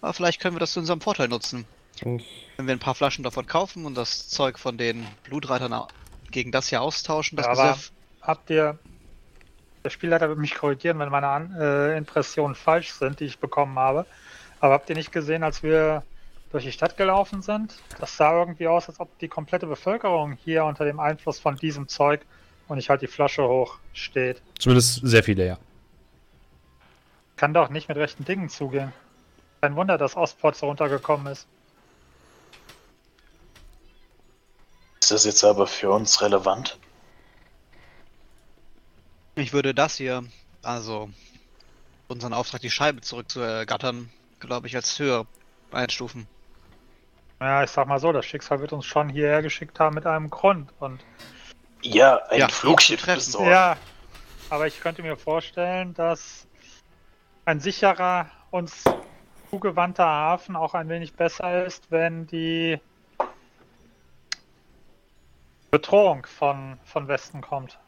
Aber 0.00 0.12
vielleicht 0.12 0.40
können 0.40 0.54
wir 0.54 0.60
das 0.60 0.72
zu 0.72 0.80
unserem 0.80 1.00
Vorteil 1.00 1.28
nutzen. 1.28 1.64
Wenn 2.00 2.20
wir 2.66 2.72
ein 2.72 2.78
paar 2.78 2.94
Flaschen 2.94 3.22
davon 3.22 3.46
kaufen 3.46 3.84
und 3.86 3.94
das 3.94 4.28
Zeug 4.28 4.58
von 4.58 4.76
den 4.78 5.06
Blutreitern 5.24 5.72
gegen 6.32 6.50
das 6.50 6.68
hier 6.68 6.82
austauschen, 6.82 7.36
das 7.36 7.46
Ja, 7.46 7.52
aber-. 7.52 7.78
Habt 8.22 8.50
ihr. 8.50 8.78
Der 9.84 9.90
Spielleiter 9.90 10.28
wird 10.28 10.38
mich 10.38 10.54
korrigieren, 10.54 11.00
wenn 11.00 11.08
meine 11.08 11.26
An 11.26 11.56
äh, 11.58 11.96
Impressionen 11.96 12.54
falsch 12.54 12.92
sind, 12.92 13.18
die 13.18 13.24
ich 13.24 13.40
bekommen 13.40 13.76
habe. 13.78 14.06
Aber 14.60 14.74
habt 14.74 14.88
ihr 14.88 14.94
nicht 14.94 15.10
gesehen, 15.10 15.42
als 15.42 15.64
wir 15.64 16.04
durch 16.52 16.62
die 16.64 16.70
Stadt 16.70 16.96
gelaufen 16.96 17.42
sind? 17.42 17.74
Das 17.98 18.16
sah 18.16 18.38
irgendwie 18.38 18.68
aus, 18.68 18.88
als 18.88 19.00
ob 19.00 19.18
die 19.18 19.26
komplette 19.26 19.66
Bevölkerung 19.66 20.38
hier 20.44 20.64
unter 20.64 20.84
dem 20.84 21.00
Einfluss 21.00 21.40
von 21.40 21.56
diesem 21.56 21.88
Zeug 21.88 22.20
und 22.68 22.78
ich 22.78 22.90
halt 22.90 23.02
die 23.02 23.08
Flasche 23.08 23.42
hoch 23.42 23.78
steht. 23.92 24.40
Zumindest 24.58 25.00
sehr 25.02 25.24
viele, 25.24 25.46
ja. 25.46 25.58
Kann 27.36 27.52
doch 27.52 27.68
nicht 27.68 27.88
mit 27.88 27.96
rechten 27.96 28.24
Dingen 28.24 28.48
zugehen. 28.48 28.92
Kein 29.60 29.74
Wunder, 29.74 29.98
dass 29.98 30.16
Ostport 30.16 30.54
so 30.54 30.66
runtergekommen 30.66 31.26
ist. 31.32 31.48
Das 35.12 35.24
jetzt 35.24 35.44
aber 35.44 35.66
für 35.66 35.90
uns 35.90 36.20
relevant? 36.22 36.78
Ich 39.34 39.52
würde 39.52 39.74
das 39.74 39.96
hier, 39.96 40.24
also 40.62 41.10
unseren 42.08 42.34
Auftrag, 42.34 42.60
die 42.62 42.70
Scheibe 42.70 43.00
zurückzuergattern, 43.02 44.12
glaube 44.40 44.68
ich, 44.68 44.76
als 44.76 44.98
höher 44.98 45.26
einstufen. 45.72 46.28
Ja, 47.42 47.62
ich 47.64 47.70
sag 47.70 47.86
mal 47.88 47.98
so, 47.98 48.10
das 48.12 48.24
Schicksal 48.24 48.60
wird 48.60 48.72
uns 48.72 48.86
schon 48.86 49.08
hierher 49.10 49.42
geschickt 49.42 49.78
haben 49.80 49.94
mit 49.94 50.06
einem 50.06 50.30
Grund. 50.30 50.72
Und 50.78 51.04
Ja, 51.82 52.22
ein 52.30 52.38
Ja, 52.40 52.48
Flugschiff 52.48 53.02
treffen. 53.02 53.32
besorgen. 53.32 53.50
ja, 53.50 53.76
aber 54.48 54.66
ich 54.68 54.80
könnte 54.80 55.02
mir 55.02 55.16
vorstellen, 55.16 55.94
dass 55.94 56.48
ein 57.44 57.60
sicherer, 57.60 58.30
uns 58.50 58.84
zugewandter 59.50 60.06
Hafen 60.06 60.56
auch 60.56 60.74
ein 60.74 60.88
wenig 60.88 61.16
besser 61.16 61.66
ist, 61.66 61.90
wenn 61.90 62.26
die 62.26 62.80
Bedrohung 65.72 66.26
von, 66.26 66.78
von 66.84 67.08
Westen 67.08 67.40
kommt. 67.40 67.78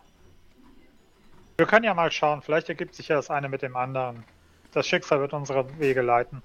Wir 1.59 1.67
können 1.67 1.85
ja 1.85 1.93
mal 1.93 2.11
schauen, 2.11 2.41
vielleicht 2.41 2.71
ergibt 2.71 2.95
sich 2.95 3.09
ja 3.09 3.17
das 3.17 3.29
eine 3.29 3.51
mit 3.51 3.61
dem 3.61 3.77
anderen. 3.77 4.25
Das 4.73 4.89
Schicksal 4.89 5.21
wird 5.21 5.35
unsere 5.35 5.79
Wege 5.79 6.01
leiten. 6.01 6.43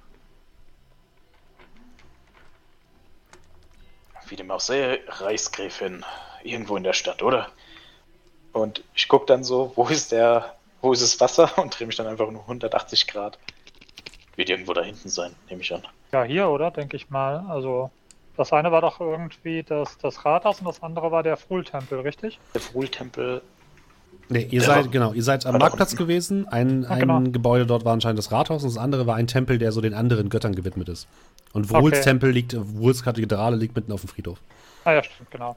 Wie 4.28 4.36
dem 4.36 4.52
auch 4.52 4.60
sei, 4.60 5.00
Reichsgräfin. 5.08 6.06
Irgendwo 6.44 6.76
in 6.76 6.84
der 6.84 6.94
Stadt, 6.94 7.24
oder? 7.24 7.48
Und 8.52 8.84
ich 8.94 9.08
guck 9.08 9.26
dann 9.26 9.46
so, 9.46 9.72
wo 9.76 9.88
ist 9.88 10.12
der, 10.12 10.56
wo 10.82 10.92
ist 10.92 11.02
das 11.02 11.22
Wasser? 11.22 11.58
Und 11.58 11.80
drehe 11.80 11.88
mich 11.88 11.96
dann 11.96 12.08
einfach 12.08 12.30
nur 12.30 12.42
180 12.42 13.08
Grad. 13.08 13.40
Wird 14.36 14.50
irgendwo 14.50 14.74
da 14.74 14.82
hinten 14.82 15.08
sein, 15.08 15.34
nehme 15.50 15.62
ich 15.62 15.74
an. 15.74 15.88
Ja, 16.12 16.24
hier, 16.24 16.50
oder? 16.50 16.70
Denke 16.70 16.98
ich 16.98 17.10
mal. 17.10 17.46
Also, 17.48 17.92
das 18.40 18.54
eine 18.54 18.72
war 18.72 18.80
doch 18.82 19.00
irgendwie 19.02 19.64
das, 19.64 19.98
das 19.98 20.24
Rathaus 20.24 20.60
und 20.60 20.66
das 20.68 20.82
andere 20.82 21.12
war 21.12 21.24
der 21.24 21.36
Frul-Tempel, 21.36 22.00
richtig? 22.00 22.40
Der 22.56 22.62
Wohltempel. 22.74 23.42
Nee, 24.30 24.48
ihr 24.50 24.62
Ja. 24.62 24.68
seid, 24.68 24.92
genau, 24.92 25.12
ihr 25.14 25.24
seid 25.24 25.46
am 25.46 25.54
War 25.54 25.60
Marktplatz 25.60 25.96
gewesen. 25.96 26.48
Ein, 26.48 26.86
ein 26.86 27.00
genau. 27.00 27.20
Gebäude 27.22 27.66
dort 27.66 27.84
war 27.84 27.94
anscheinend 27.94 28.18
das 28.20 28.32
Rathaus 28.32 28.64
und 28.64 28.70
das 28.70 28.78
andere 28.82 29.06
war 29.08 29.16
ein 29.16 29.28
Tempel, 29.28 29.58
der 29.58 29.72
so 29.72 29.82
den 29.82 29.94
anderen 29.94 30.30
Göttern 30.30 30.56
gewidmet 30.56 30.88
ist. 30.88 31.08
Und 31.52 31.70
Wruls 31.70 31.94
Okay. 31.98 32.02
Tempel 32.02 32.32
liegt, 32.32 32.56
Wruls 32.56 33.04
Kathedrale 33.04 33.56
liegt 33.58 33.76
mitten 33.76 33.92
auf 33.92 34.02
dem 34.02 34.08
Friedhof. 34.10 34.40
Ah 34.86 34.94
ja, 34.94 35.04
stimmt, 35.04 35.32
genau. 35.32 35.56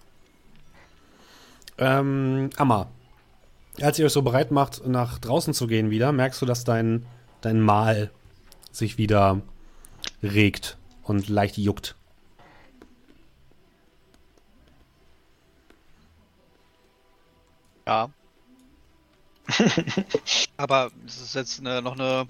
Ähm, 1.79 2.51
Amma, 2.57 2.89
als 3.81 3.99
ihr 3.99 4.07
euch 4.07 4.13
so 4.13 4.23
bereit 4.23 4.51
macht, 4.51 4.87
nach 4.87 5.19
draußen 5.19 5.55
zu 5.55 5.67
gehen 5.67 5.91
wieder, 5.91 6.13
merkst 6.13 6.41
du, 6.43 6.47
dass 6.47 6.65
dein, 6.65 7.07
dein 7.43 7.61
Mal 7.61 8.11
sich 8.71 8.99
wieder 8.99 9.41
regt 10.23 10.77
und 11.03 11.29
leicht 11.29 11.59
juckt. 11.59 11.95
Ja. 17.87 18.11
Aber 20.57 20.91
es 21.07 21.21
ist 21.21 21.35
jetzt 21.35 21.61
eine, 21.61 21.83
noch 21.83 21.95
eine 21.95 22.27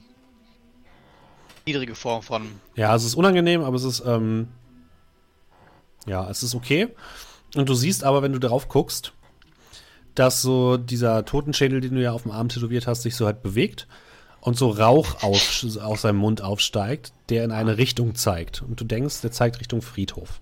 niedrige 1.67 1.95
Form 1.95 2.23
von. 2.23 2.61
Ja, 2.75 2.95
es 2.95 3.05
ist 3.05 3.15
unangenehm, 3.15 3.63
aber 3.63 3.77
es 3.77 3.85
ist, 3.85 4.03
ähm, 4.05 4.49
ja, 6.07 6.29
es 6.29 6.43
ist 6.43 6.55
okay. 6.55 6.89
Und 7.55 7.69
du 7.69 7.75
siehst 7.75 8.03
aber, 8.03 8.23
wenn 8.23 8.33
du 8.33 8.39
darauf 8.39 8.69
guckst, 8.69 9.13
dass 10.15 10.43
so 10.43 10.77
dieser 10.77 11.25
Totenschädel, 11.25 11.81
den 11.81 11.95
du 11.95 12.03
ja 12.03 12.13
auf 12.13 12.23
dem 12.23 12.33
Arm 12.33 12.49
tätowiert 12.49 12.87
hast, 12.87 13.03
sich 13.03 13.15
so 13.15 13.27
halt 13.27 13.43
bewegt 13.43 13.87
und 14.41 14.59
so 14.59 14.71
Rauch 14.71 15.23
auf, 15.23 15.65
aus 15.81 16.03
seinem 16.03 16.17
Mund 16.17 16.43
aufsteigt, 16.43 17.13
der 17.29 17.45
in 17.45 17.53
eine 17.53 17.79
Richtung 17.79 18.15
zeigt. 18.15 18.63
Und 18.63 18.81
du 18.81 18.85
denkst, 18.85 19.21
der 19.21 19.33
zeigt 19.33 19.61
Richtung 19.61 19.83
Friedhof. 19.83 20.41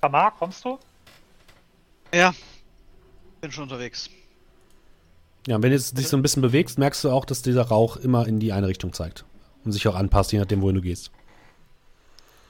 Tamar, 0.00 0.32
kommst 0.38 0.64
du? 0.64 0.78
Ja. 2.14 2.32
Bin 3.44 3.52
schon 3.52 3.64
unterwegs. 3.64 4.08
Ja, 5.46 5.56
und 5.56 5.62
wenn 5.62 5.68
du 5.68 5.76
jetzt 5.76 5.98
dich 5.98 6.08
so 6.08 6.16
ein 6.16 6.22
bisschen 6.22 6.40
bewegst, 6.40 6.78
merkst 6.78 7.04
du 7.04 7.10
auch, 7.10 7.26
dass 7.26 7.42
dieser 7.42 7.64
Rauch 7.64 7.98
immer 7.98 8.26
in 8.26 8.40
die 8.40 8.54
eine 8.54 8.68
Richtung 8.68 8.94
zeigt. 8.94 9.26
Und 9.66 9.72
sich 9.72 9.86
auch 9.86 9.96
anpasst, 9.96 10.32
je 10.32 10.38
nachdem, 10.38 10.62
wohin 10.62 10.76
du 10.76 10.80
gehst. 10.80 11.10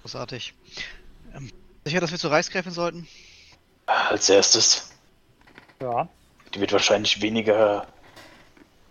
Großartig. 0.03 0.55
Ähm, 1.35 1.51
sicher, 1.85 1.99
dass 1.99 2.13
wir 2.13 2.19
zur 2.19 2.31
Reichsgräfin 2.31 2.71
sollten? 2.71 3.09
Als 3.87 4.29
erstes. 4.29 4.93
Ja. 5.83 6.09
Die 6.55 6.61
wird 6.61 6.71
wahrscheinlich 6.71 7.21
weniger 7.21 7.89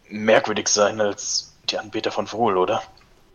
merkwürdig 0.10 0.68
sein 0.68 1.00
als 1.00 1.54
die 1.70 1.78
Anbeter 1.78 2.12
von 2.12 2.28
Vrul, 2.28 2.58
oder? 2.58 2.84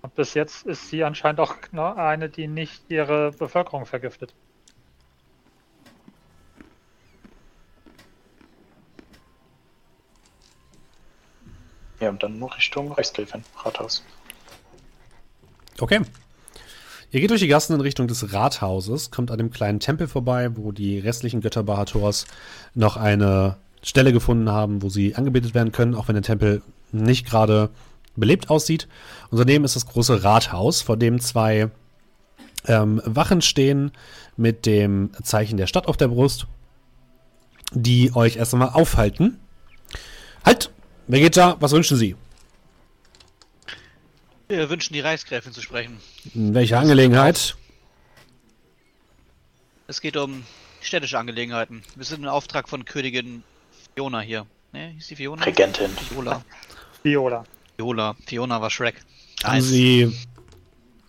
Und 0.02 0.14
bis 0.14 0.34
jetzt 0.34 0.66
ist 0.66 0.90
sie 0.90 1.04
anscheinend 1.04 1.40
auch 1.40 1.54
ne, 1.72 1.96
eine, 1.96 2.28
die 2.28 2.48
nicht 2.48 2.82
ihre 2.90 3.32
Bevölkerung 3.32 3.86
vergiftet. 3.86 4.34
Ja, 12.00 12.10
und 12.10 12.22
dann 12.22 12.38
nur 12.38 12.54
Richtung 12.54 12.92
Reichsgräfin, 12.92 13.44
Rathaus. 13.64 14.04
Okay. 15.80 16.00
Ihr 17.10 17.20
geht 17.20 17.30
durch 17.30 17.40
die 17.40 17.48
Gassen 17.48 17.74
in 17.74 17.80
Richtung 17.80 18.06
des 18.06 18.32
Rathauses, 18.32 19.10
kommt 19.10 19.30
an 19.30 19.38
dem 19.38 19.50
kleinen 19.50 19.80
Tempel 19.80 20.08
vorbei, 20.08 20.50
wo 20.56 20.72
die 20.72 20.98
restlichen 20.98 21.40
Götter 21.40 21.62
Bahators 21.62 22.26
noch 22.74 22.98
eine 22.98 23.56
Stelle 23.82 24.12
gefunden 24.12 24.50
haben, 24.50 24.82
wo 24.82 24.90
sie 24.90 25.14
angebetet 25.14 25.54
werden 25.54 25.72
können, 25.72 25.94
auch 25.94 26.08
wenn 26.08 26.14
der 26.14 26.22
Tempel 26.22 26.62
nicht 26.92 27.26
gerade 27.26 27.70
belebt 28.14 28.50
aussieht. 28.50 28.88
Und 29.30 29.38
daneben 29.38 29.64
ist 29.64 29.76
das 29.76 29.86
große 29.86 30.22
Rathaus, 30.22 30.82
vor 30.82 30.96
dem 30.96 31.20
zwei 31.20 31.70
ähm, 32.66 33.00
Wachen 33.04 33.40
stehen 33.40 33.92
mit 34.36 34.66
dem 34.66 35.10
Zeichen 35.22 35.56
der 35.56 35.66
Stadt 35.66 35.86
auf 35.86 35.96
der 35.96 36.08
Brust, 36.08 36.46
die 37.72 38.14
euch 38.14 38.36
erst 38.36 38.52
einmal 38.52 38.70
aufhalten. 38.70 39.38
Halt! 40.44 40.70
Da? 41.08 41.56
Was 41.60 41.72
wünschen 41.72 41.96
Sie? 41.96 42.16
Wir 44.48 44.68
wünschen 44.68 44.92
die 44.92 45.00
Reichsgräfin 45.00 45.52
zu 45.52 45.62
sprechen. 45.62 46.00
In 46.34 46.54
welcher 46.54 46.78
Angelegenheit? 46.78 47.56
Es 49.86 50.00
geht 50.00 50.16
um 50.16 50.44
städtische 50.80 51.18
Angelegenheiten. 51.18 51.82
Wir 51.96 52.04
sind 52.04 52.22
im 52.22 52.28
Auftrag 52.28 52.68
von 52.68 52.84
Königin 52.84 53.42
Fiona 53.94 54.20
hier. 54.20 54.46
Ne, 54.72 54.88
hieß 54.90 55.08
die 55.08 55.16
Fiona? 55.16 55.44
Regentin. 55.44 55.90
Viola. 56.10 56.44
Viola. 57.02 57.44
Fiona. 57.76 58.14
Fiona 58.26 58.60
war 58.60 58.70
Shrek. 58.70 58.96
Haben 59.44 59.56
Nice. 59.56 59.68
Sie, 59.68 60.14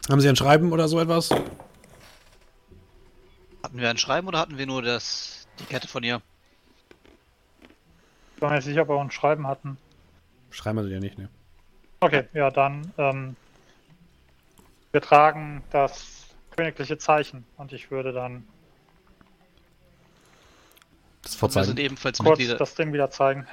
haben 0.10 0.22
Sie 0.22 0.30
ein 0.30 0.36
Schreiben 0.38 0.72
oder 0.72 0.88
so 0.88 1.00
etwas? 1.00 1.30
Hatten 3.64 3.78
wir 3.80 3.90
ein 3.90 3.98
Schreiben 3.98 4.28
oder 4.28 4.40
hatten 4.40 4.58
wir 4.58 4.66
nur 4.66 4.82
das, 4.82 5.48
die 5.60 5.66
Kette 5.66 5.90
von 5.90 6.04
ihr? 6.04 6.22
Ich 8.36 8.40
bin 8.40 8.50
mir 8.50 8.56
nicht 8.56 8.66
sicher, 8.66 8.84
ob 8.84 8.90
wir 8.90 8.98
uns 8.98 9.14
Schreiben 9.14 9.46
hatten. 9.46 9.78
Schreiben 10.52 10.84
Sie 10.84 10.90
ja 10.92 11.00
nicht, 11.00 11.18
ne? 11.18 11.30
Okay, 12.00 12.24
ja, 12.34 12.50
dann. 12.50 12.92
Ähm, 12.98 13.36
wir 14.92 15.02
tragen 15.02 15.64
das 15.72 16.26
königliche 16.56 16.98
Zeichen 16.98 17.46
und 17.58 17.72
ich 17.74 17.92
würde 17.92 18.12
dann 18.14 18.46
Das 21.22 21.34
Wir 21.34 21.50
sind 21.50 21.54
vorzeigen. 21.54 21.78
ebenfalls 21.78 22.18
kurz 22.20 22.30
Mitglieder. 22.40 22.56
das 22.58 22.76
Ding 22.76 22.94
wieder 22.94 23.10
zeigen. 23.12 23.46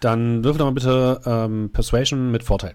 Dann 0.00 0.42
würfel 0.42 0.58
doch 0.58 0.64
mal 0.66 0.72
bitte 0.72 1.20
ähm, 1.26 1.70
Persuasion 1.72 2.30
mit 2.30 2.42
Vorteil. 2.42 2.74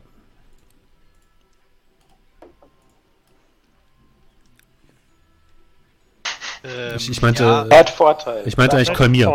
Ähm, 6.64 6.96
Ich- 6.98 7.10
ich 7.10 7.22
meinte- 7.22 7.44
ja, 7.44 7.78
hat 7.78 7.90
Vorteil. 7.90 8.44
Ich 8.46 8.58
meinte 8.58 8.76
eigentlich 8.76 8.94
Kolmier. 8.94 9.28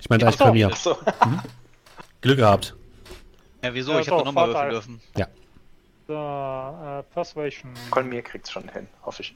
Ich 0.00 0.08
meinte 0.08 0.26
eigentlich 0.26 0.34
Ach 0.36 0.38
so. 0.38 0.44
Kolmier. 0.44 0.66
Achso. 0.68 0.96
Glück 2.20 2.36
gehabt. 2.36 2.76
Ja, 3.62 3.74
wieso? 3.74 3.92
Ja, 3.92 4.00
ich 4.00 4.08
habe 4.08 4.18
so, 4.18 4.24
doch 4.24 4.26
nochmal 4.26 4.48
würfeln 4.48 4.70
dürfen. 4.70 5.00
Ja. 5.16 5.28
So, 6.08 6.14
äh, 6.14 7.02
Persuasion. 7.14 7.72
Kolmir 7.90 8.22
kriegt's 8.22 8.50
schon 8.50 8.68
hin, 8.68 8.88
hoffe 9.04 9.22
ich. 9.22 9.34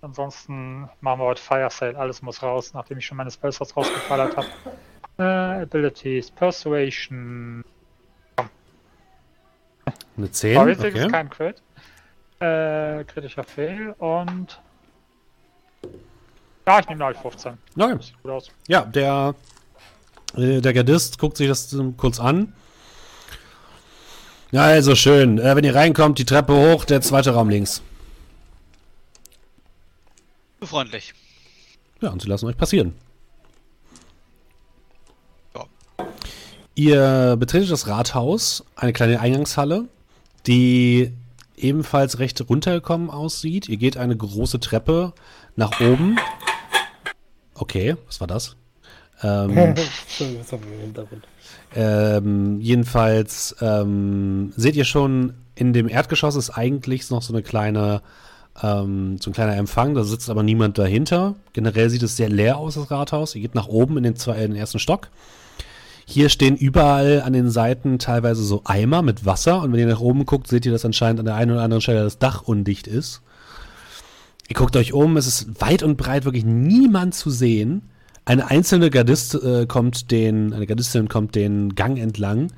Ansonsten 0.00 0.88
machen 1.00 1.20
wir 1.20 1.24
heute 1.26 1.42
Fire 1.42 1.68
Sale. 1.70 1.98
Alles 1.98 2.22
muss 2.22 2.42
raus, 2.42 2.72
nachdem 2.72 2.98
ich 2.98 3.06
schon 3.06 3.16
meine 3.16 3.30
Spellslots 3.30 3.76
rausgeballert 3.76 4.36
habe. 4.36 4.48
Äh, 5.18 5.62
Abilities, 5.62 6.30
Persuasion. 6.30 7.64
Eine 10.16 10.30
10. 10.30 10.56
Oh, 10.58 10.66
jetzt 10.66 10.84
ist 10.84 10.94
Okay. 10.96 11.08
kein 11.08 11.30
Crit. 11.30 11.62
Äh, 12.40 13.04
kritischer 13.04 13.42
Fail 13.44 13.94
und. 13.98 14.60
Ja, 16.66 16.78
ich 16.80 16.88
nehme 16.88 17.04
halt 17.04 17.16
15. 17.16 17.58
Okay. 17.76 17.96
Sieht 18.00 18.22
gut 18.22 18.30
aus. 18.30 18.50
Ja, 18.68 18.82
der, 18.82 19.34
der 20.36 20.72
Gardist 20.72 21.18
guckt 21.18 21.36
sich 21.36 21.48
das 21.48 21.74
kurz 21.96 22.20
an. 22.20 22.52
Ja, 24.50 24.62
also 24.62 24.94
schön. 24.94 25.38
Äh, 25.38 25.56
wenn 25.56 25.64
ihr 25.64 25.74
reinkommt, 25.74 26.18
die 26.18 26.24
Treppe 26.24 26.54
hoch, 26.54 26.84
der 26.84 27.00
zweite 27.02 27.30
Raum 27.32 27.50
links. 27.50 27.82
Freundlich. 30.62 31.12
Ja, 32.00 32.10
und 32.10 32.22
sie 32.22 32.28
lassen 32.28 32.46
euch 32.46 32.56
passieren. 32.56 32.94
Ja. 35.54 35.66
Ihr 36.74 37.36
betretet 37.38 37.70
das 37.70 37.86
Rathaus, 37.88 38.64
eine 38.74 38.92
kleine 38.92 39.20
Eingangshalle, 39.20 39.88
die 40.46 41.12
ebenfalls 41.56 42.18
recht 42.18 42.48
runtergekommen 42.48 43.10
aussieht. 43.10 43.68
Ihr 43.68 43.76
geht 43.76 43.96
eine 43.96 44.16
große 44.16 44.60
Treppe 44.60 45.12
nach 45.56 45.80
oben. 45.80 46.18
Okay, 47.54 47.96
was 48.06 48.20
war 48.20 48.28
das? 48.28 48.56
Ähm, 49.22 49.56
was 50.38 50.52
haben 50.52 50.64
wir 50.64 50.74
im 50.74 50.80
Hintergrund? 50.80 51.26
ähm, 51.74 52.60
jedenfalls 52.60 53.56
ähm, 53.60 54.52
seht 54.56 54.76
ihr 54.76 54.84
schon, 54.84 55.34
in 55.54 55.72
dem 55.72 55.88
Erdgeschoss 55.88 56.36
ist 56.36 56.50
eigentlich 56.50 57.10
noch 57.10 57.22
so 57.22 57.32
eine 57.32 57.42
kleine, 57.42 58.02
ähm, 58.62 59.18
so 59.20 59.30
ein 59.30 59.34
kleiner 59.34 59.56
Empfang, 59.56 59.94
da 59.94 60.04
sitzt 60.04 60.30
aber 60.30 60.42
niemand 60.42 60.78
dahinter. 60.78 61.34
Generell 61.52 61.90
sieht 61.90 62.02
es 62.02 62.16
sehr 62.16 62.28
leer 62.28 62.56
aus, 62.56 62.74
das 62.74 62.90
Rathaus. 62.90 63.34
Ihr 63.34 63.42
geht 63.42 63.54
nach 63.54 63.68
oben 63.68 63.96
in 63.96 64.04
den, 64.04 64.16
zwei, 64.16 64.36
in 64.36 64.52
den 64.52 64.56
ersten 64.56 64.78
Stock. 64.78 65.08
Hier 66.06 66.30
stehen 66.30 66.56
überall 66.56 67.20
an 67.20 67.34
den 67.34 67.50
Seiten 67.50 67.98
teilweise 67.98 68.42
so 68.42 68.62
Eimer 68.64 69.02
mit 69.02 69.26
Wasser 69.26 69.60
und 69.60 69.72
wenn 69.72 69.80
ihr 69.80 69.86
nach 69.86 70.00
oben 70.00 70.24
guckt, 70.24 70.48
seht 70.48 70.64
ihr, 70.64 70.72
dass 70.72 70.86
anscheinend 70.86 71.20
an 71.20 71.26
der 71.26 71.34
einen 71.34 71.50
oder 71.50 71.62
anderen 71.62 71.82
Stelle 71.82 72.02
das 72.02 72.18
Dach 72.18 72.42
undicht 72.42 72.86
ist. 72.86 73.20
Ihr 74.48 74.56
guckt 74.56 74.74
euch 74.76 74.94
um, 74.94 75.18
es 75.18 75.26
ist 75.26 75.60
weit 75.60 75.82
und 75.82 75.98
breit 75.98 76.24
wirklich 76.24 76.46
niemand 76.46 77.14
zu 77.14 77.30
sehen. 77.30 77.82
Eine 78.28 78.50
einzelne 78.50 78.90
Gardist 78.90 79.36
äh, 79.36 79.64
kommt 79.64 80.10
den, 80.10 80.52
eine 80.52 80.66
Gardistin 80.66 81.08
kommt 81.08 81.34
den 81.34 81.74
Gang 81.74 81.96
entlang, 81.98 82.52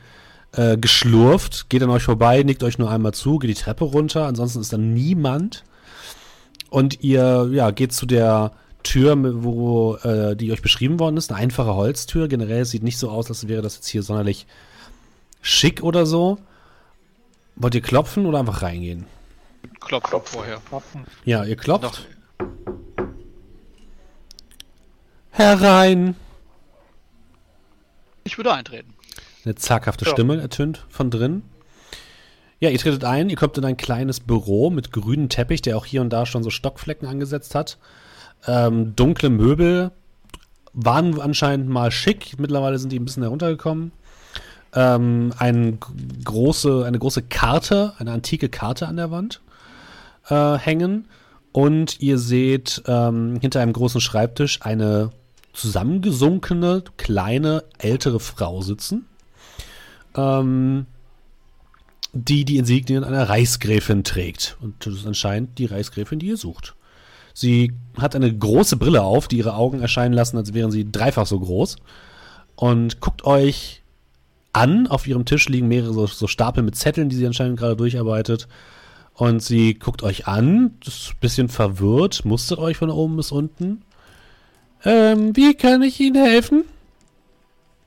äh, 0.51 0.77
geschlurft, 0.77 1.71
geht 1.71 1.81
an 1.85 1.91
euch 1.91 2.03
vorbei, 2.03 2.43
nickt 2.43 2.65
euch 2.65 2.79
nur 2.79 2.91
einmal 2.91 3.15
zu, 3.15 3.39
geht 3.39 3.51
die 3.51 3.55
Treppe 3.55 3.85
runter, 3.85 4.27
ansonsten 4.27 4.63
ist 4.63 4.73
da 4.73 4.79
niemand. 4.79 5.63
Und 6.71 7.05
ihr, 7.05 7.51
ja, 7.53 7.71
geht 7.71 7.93
zu 7.93 8.07
der 8.07 8.51
Tür, 8.83 9.15
wo, 9.45 9.95
äh, 10.03 10.35
die 10.35 10.51
euch 10.51 10.61
beschrieben 10.61 10.99
worden 10.99 11.17
ist, 11.17 11.31
eine 11.31 11.39
einfache 11.39 11.77
Holztür. 11.77 12.27
Generell 12.27 12.65
sieht 12.65 12.83
nicht 12.83 12.99
so 12.99 13.09
aus, 13.09 13.29
als 13.29 13.47
wäre 13.47 13.63
das 13.63 13.77
jetzt 13.77 13.87
hier 13.87 14.03
sonderlich 14.03 14.49
schick 15.41 15.85
oder 15.85 16.05
so. 16.05 16.39
Wollt 17.55 17.77
ihr 17.77 17.81
klopfen 17.81 18.27
oder 18.27 18.41
einfach 18.41 18.63
reingehen? 18.63 19.07
Klopfen, 19.79 20.11
Klopfen. 20.11 20.33
vorher. 20.33 20.61
Ja, 21.25 21.45
ihr 21.45 21.55
klopft. 21.55 22.09
Noch, 22.41 22.49
Herein! 25.41 26.17
ich 28.25 28.37
würde 28.37 28.53
eintreten. 28.53 28.93
Eine 29.43 29.55
zaghafte 29.55 30.05
Ja. 30.05 30.11
Stimme 30.11 30.39
ertönt 30.39 30.85
von 30.91 31.11
drin. 31.11 31.43
Ja, 32.59 32.69
ihr 32.69 32.79
tretet 32.79 33.05
ein, 33.05 33.31
ihr 33.31 33.37
kommt 33.37 33.57
in 33.57 33.65
ein 33.65 33.79
kleines 33.79 34.21
Büro 34.21 34.69
mit 34.69 34.93
grünem 34.93 35.31
Teppich, 35.31 35.63
der 35.63 35.79
auch 35.79 35.87
hier 35.87 36.03
und 36.03 36.11
da 36.11 36.27
schon 36.27 36.43
so 36.43 36.51
Stockflecken 36.51 37.09
angesetzt 37.09 37.55
hat. 37.55 37.79
Ähm, 38.47 38.95
dunkle 38.95 39.31
Möbel 39.31 39.93
waren 40.75 41.19
anscheinend 41.19 41.71
mal 41.71 41.91
schick, 41.91 42.39
mittlerweile 42.39 42.79
sind 42.79 42.93
die 42.93 42.99
ein 43.01 43.07
bisschen 43.07 43.23
heruntergekommen. 43.23 43.93
Ähm, 44.75 45.33
ein 45.39 45.81
g- 45.81 45.87
große, 46.23 46.85
eine 46.85 46.99
große 46.99 47.23
Karte, 47.23 47.95
eine 47.99 48.13
antike 48.13 48.51
Karte 48.51 48.87
an 48.89 48.97
der 48.97 49.11
Wand 49.11 49.41
äh, 50.29 50.59
hängen. 50.59 51.09
Und 51.53 51.99
ihr 52.01 52.19
seht 52.19 52.83
ähm, 52.87 53.39
hinter 53.41 53.63
einem 53.63 53.73
großen 53.73 54.03
Schreibtisch 54.03 54.61
eine 54.63 55.11
zusammengesunkene, 55.53 56.85
kleine, 56.97 57.65
ältere 57.79 58.21
Frau 58.21 58.63
sitzen, 58.63 59.07
ähm, 60.17 60.87
die 62.13 62.45
die 62.45 62.57
Insignien 62.57 63.05
einer 63.05 63.29
Reichsgräfin 63.29 64.05
trägt. 64.05 64.57
Und 64.61 64.87
das 64.87 64.95
ist 64.95 65.07
anscheinend 65.07 65.59
die 65.59 65.67
Reichsgräfin, 65.67 66.19
die 66.19 66.29
ihr 66.29 66.37
sucht. 66.37 66.75
Sie 67.35 67.73
hat 67.97 68.17
eine 68.17 68.37
große 68.37 68.77
Brille 68.77 69.03
auf, 69.03 69.29
die 69.29 69.39
ihre 69.39 69.55
Augen 69.55 69.81
erscheinen 69.81 70.15
lassen, 70.15 70.37
als 70.37 70.53
wären 70.53 70.71
sie 70.71 70.91
dreifach 70.91 71.27
so 71.27 71.39
groß. 71.39 71.77
Und 72.57 73.01
guckt 73.01 73.25
euch 73.25 73.83
an. 74.53 74.87
Auf 74.87 75.07
ihrem 75.07 75.25
Tisch 75.25 75.49
liegen 75.49 75.69
mehrere 75.69 75.93
so, 75.93 76.07
so 76.07 76.27
Stapel 76.27 76.63
mit 76.63 76.77
Zetteln, 76.77 77.09
die 77.09 77.17
sie 77.17 77.27
anscheinend 77.27 77.59
gerade 77.59 77.77
durcharbeitet. 77.77 78.49
Und 79.15 79.43
sie 79.43 79.75
guckt 79.75 80.03
euch 80.03 80.27
an, 80.27 80.77
ist 80.85 81.11
ein 81.11 81.21
bisschen 81.21 81.49
verwirrt, 81.49 82.25
mustert 82.25 82.59
euch 82.59 82.77
von 82.77 82.91
oben 82.91 83.17
bis 83.17 83.33
unten. 83.33 83.83
Ähm, 84.85 85.37
wie 85.37 85.55
kann 85.55 85.83
ich 85.83 86.01
Ihnen 86.01 86.23
helfen? 86.23 86.65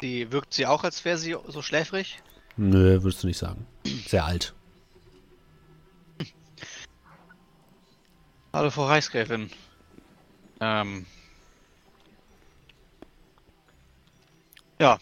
Die 0.01 0.31
wirkt 0.31 0.53
sie 0.53 0.65
auch, 0.65 0.83
als 0.83 1.05
wäre 1.05 1.17
sie 1.17 1.35
so 1.47 1.61
schläfrig? 1.61 2.19
Nö, 2.57 3.01
würdest 3.03 3.23
du 3.23 3.27
nicht 3.27 3.37
sagen. 3.37 3.65
Sehr 4.07 4.25
alt. 4.25 4.53
Hallo, 8.51 8.69
Frau 8.69 8.85
Reichsgräfin. 8.85 9.49
Ähm. 10.59 11.05
Ja. 14.79 14.99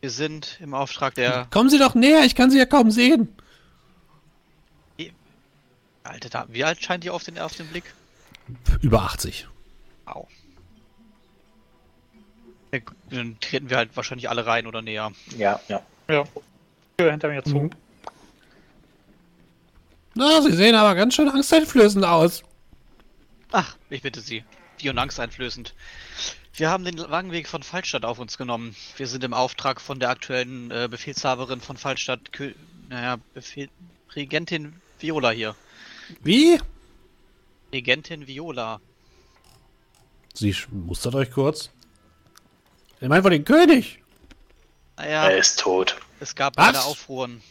Wir 0.00 0.10
sind 0.10 0.58
im 0.60 0.74
Auftrag 0.74 1.14
der 1.14 1.46
Kommen 1.50 1.70
Sie 1.70 1.78
doch 1.78 1.94
näher, 1.94 2.24
ich 2.24 2.34
kann 2.34 2.50
Sie 2.50 2.58
ja 2.58 2.66
kaum 2.66 2.90
sehen. 2.90 3.28
alte 6.02 6.30
Dame. 6.30 6.52
Wie 6.54 6.64
alt 6.64 6.82
scheint 6.82 7.04
die 7.04 7.10
auf 7.10 7.24
den, 7.24 7.38
auf 7.38 7.54
den 7.56 7.66
Blick? 7.68 7.84
Über 8.80 9.02
80. 9.02 9.48
Au. 10.06 10.28
Ja, 12.76 12.92
Dann 13.10 13.38
treten 13.40 13.70
wir 13.70 13.76
halt 13.76 13.96
wahrscheinlich 13.96 14.28
alle 14.28 14.46
rein 14.46 14.66
oder 14.66 14.82
näher. 14.82 15.12
Ja, 15.36 15.60
ja. 15.68 15.82
Ja. 16.08 16.24
Tür 16.98 17.10
hinter 17.10 17.28
mir 17.28 17.42
zu. 17.44 17.56
Mhm. 17.56 17.70
Na, 20.14 20.40
Sie 20.40 20.52
sehen 20.52 20.74
aber 20.74 20.94
ganz 20.94 21.14
schön 21.14 21.28
angsteinflößend 21.28 22.04
aus. 22.04 22.42
Ach, 23.52 23.76
ich 23.90 24.02
bitte 24.02 24.20
Sie. 24.20 24.44
Wie 24.78 24.88
und 24.90 24.98
angsteinflößend. 24.98 25.74
Wir 26.54 26.70
haben 26.70 26.84
den 26.84 26.98
Wagenweg 26.98 27.48
von 27.48 27.62
Fallstadt 27.62 28.06
auf 28.06 28.18
uns 28.18 28.38
genommen. 28.38 28.74
Wir 28.96 29.06
sind 29.06 29.22
im 29.24 29.34
Auftrag 29.34 29.80
von 29.80 30.00
der 30.00 30.08
aktuellen 30.08 30.70
äh, 30.70 30.88
Befehlshaberin 30.90 31.60
von 31.60 31.76
Fallstadt, 31.76 32.32
Kö 32.32 32.52
naja, 32.88 33.18
Befehl 33.34 33.68
Regentin 34.14 34.80
Viola 34.98 35.30
hier. 35.30 35.54
Wie? 36.22 36.58
Regentin 37.72 38.26
Viola. 38.26 38.80
Sie 40.32 40.54
mustert 40.70 41.14
euch 41.14 41.30
kurz. 41.30 41.70
Ich 43.00 43.08
meine 43.08 43.22
von 43.22 43.30
den 43.30 43.44
König. 43.44 44.02
Naja, 44.96 45.28
Er 45.28 45.38
ist 45.38 45.60
tot. 45.60 45.96
es 46.20 46.34
gab 46.34 46.56
Was? 46.56 46.68
eine 46.68 46.82
Aufruhren 46.82 47.42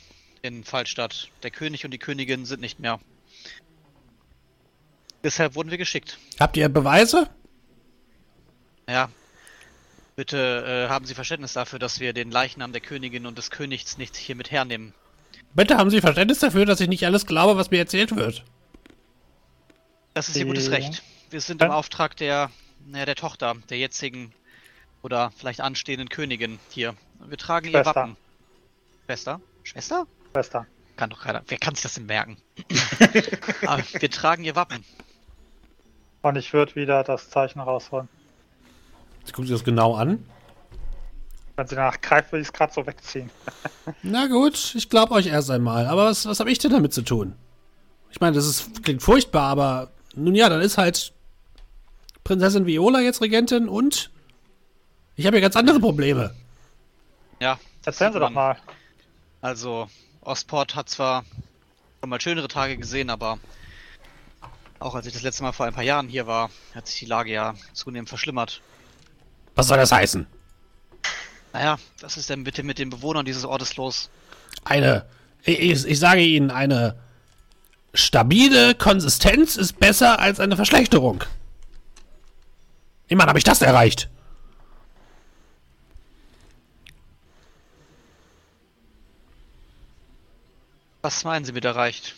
in 0.42 0.64
Fallstadt. 0.64 1.30
Der 1.44 1.52
König 1.52 1.86
und 1.86 1.92
die 1.92 2.00
Königin 2.00 2.46
sind 2.46 2.62
nicht 2.62 2.80
mehr. 2.80 3.00
Deshalb 5.24 5.56
wurden 5.56 5.72
wir 5.72 5.78
geschickt. 5.78 6.18
Habt 6.40 6.58
ihr 6.58 6.70
Beweise? 6.70 7.30
Ja. 8.88 9.10
Bitte 10.16 10.86
äh, 10.88 10.90
haben 10.90 11.06
Sie 11.06 11.14
Verständnis 11.14 11.54
dafür, 11.54 11.80
dass 11.80 12.00
wir 12.00 12.14
den 12.14 12.32
Leichnam 12.32 12.72
der 12.72 12.82
Königin 12.82 13.26
und 13.26 13.38
des 13.38 13.52
Königs 13.52 13.98
nicht 13.98 14.16
hier 14.16 14.36
mit 14.36 14.52
hernehmen. 14.52 14.94
Bitte 15.54 15.78
haben 15.78 15.90
Sie 15.90 16.02
Verständnis 16.02 16.40
dafür, 16.40 16.66
dass 16.66 16.80
ich 16.80 16.88
nicht 16.88 17.06
alles 17.06 17.26
glaube, 17.26 17.58
was 17.58 17.72
mir 17.72 17.80
erzählt 17.80 18.16
wird. 18.16 18.44
Das 20.14 20.30
ist 20.30 20.38
Ihr 20.38 20.46
gutes. 20.46 20.72
Recht. 20.72 21.04
Wir 21.30 21.42
sind 21.42 21.62
im. 21.62 21.72
Auftrag 21.72 22.16
der, 22.18 22.50
naja, 22.86 23.06
der 23.06 23.16
Tochter, 23.16 23.56
der 23.70 23.78
jetzigen 23.78 24.32
oder 25.06 25.32
vielleicht 25.38 25.62
anstehenden 25.62 26.10
Königin 26.10 26.58
hier. 26.72 26.96
Wir 27.28 27.38
tragen 27.38 27.68
ihr 27.68 27.74
Schwester. 27.74 27.96
Wappen. 27.96 28.18
Schwester? 29.06 29.40
Schwester? 29.64 30.08
Schwester. 30.32 30.66
Kann 30.98 31.12
doch 31.12 31.22
keiner. 31.22 31.44
Wer 31.48 31.60
kann 31.60 31.76
sich 31.76 31.84
das 31.84 31.94
denn 31.94 32.08
merken? 32.08 32.38
Aber 33.68 33.84
wir 34.00 34.10
tragen 34.10 34.44
ihr 34.44 34.56
Wappen. 34.56 34.84
Und 36.24 36.38
ich 36.38 36.52
würde 36.54 36.76
wieder 36.76 37.04
das 37.04 37.30
Zeichen 37.30 37.60
rausholen. 37.60 38.10
Sie 39.26 39.32
guckt 39.32 39.48
sich 39.48 39.56
das 39.56 39.64
genau 39.64 39.94
an. 39.94 40.26
Wenn 41.56 41.68
sie 41.68 41.76
danach 41.76 42.02
greift, 42.02 42.32
will 42.32 42.42
ich 42.42 42.48
es 42.48 42.54
gerade 42.54 42.74
so 42.74 42.88
wegziehen. 42.88 43.30
Na 44.02 44.26
gut, 44.26 44.74
ich 44.76 44.90
glaube 44.90 45.14
euch 45.14 45.28
erst 45.28 45.52
einmal. 45.52 45.86
Aber 45.86 46.06
was, 46.06 46.26
was 46.26 46.40
habe 46.40 46.52
ich 46.52 46.58
denn 46.58 46.72
damit 46.72 46.94
zu 46.94 47.04
tun? 47.04 47.36
Ich 48.10 48.20
meine, 48.20 48.36
das 48.36 48.48
ist, 48.48 48.84
klingt 48.84 49.04
furchtbar, 49.04 49.44
aber 49.44 49.92
nun 50.16 50.34
ja, 50.34 50.50
dann 50.50 50.62
ist 50.62 50.80
halt 50.80 51.14
Prinzessin 52.24 52.66
Viola 52.66 53.02
jetzt 53.02 53.22
Regentin 53.22 53.70
und 53.70 54.10
ich 55.16 55.26
habe 55.26 55.38
ja 55.38 55.42
ganz 55.42 55.56
andere 55.56 55.80
Probleme. 55.80 56.34
Ja. 57.40 57.60
Erzählen 57.86 58.14
Sie 58.14 58.20
doch 58.20 58.32
mal. 58.32 58.58
Also, 59.42 59.88
Ostport 60.22 60.76
hat 60.76 60.90
zwar 60.90 61.24
schon 62.00 62.10
mal 62.10 62.20
schönere 62.20 62.48
Tage 62.48 62.78
gesehen, 62.78 63.12
aber 63.12 63.38
auch 64.80 64.96
als 64.96 65.06
ich 65.06 65.14
das 65.14 65.22
letzte 65.22 65.44
Mal 65.44 65.52
vor 65.52 65.68
ein 65.68 65.74
paar 65.74 65.84
Jahren 65.84 66.08
hier 66.08 66.26
war, 66.26 66.50
hat 66.74 66.88
sich 66.88 67.00
die 67.00 67.06
Lage 67.06 67.32
ja 67.32 67.54
zunehmend 67.74 68.10
verschlimmert. 68.10 68.62
Was 69.54 69.68
soll 69.68 69.78
das 69.78 69.92
heißen? 69.92 70.26
Naja, 71.54 71.78
was 72.02 72.18
ist 72.18 72.30
denn 72.30 72.44
bitte 72.44 72.64
mit 72.64 72.80
den 72.80 72.90
Bewohnern 72.90 73.26
dieses 73.26 73.46
Ortes 73.46 73.78
los? 73.78 74.10
Eine, 74.64 75.06
ich, 75.44 75.60
ich, 75.60 75.86
ich 75.86 76.00
sage 76.00 76.22
Ihnen, 76.22 76.50
eine 76.50 76.96
stabile 77.94 78.74
Konsistenz 78.76 79.56
ist 79.56 79.80
besser 79.80 80.20
als 80.20 80.40
eine 80.40 80.56
Verschlechterung. 80.56 81.24
Immerhin 83.08 83.30
habe 83.30 83.38
ich 83.40 83.46
das 83.46 83.62
erreicht. 83.62 84.10
Was 91.06 91.24
meinen 91.24 91.46
Sie 91.46 91.52
mit 91.52 91.64
erreicht? 91.64 92.16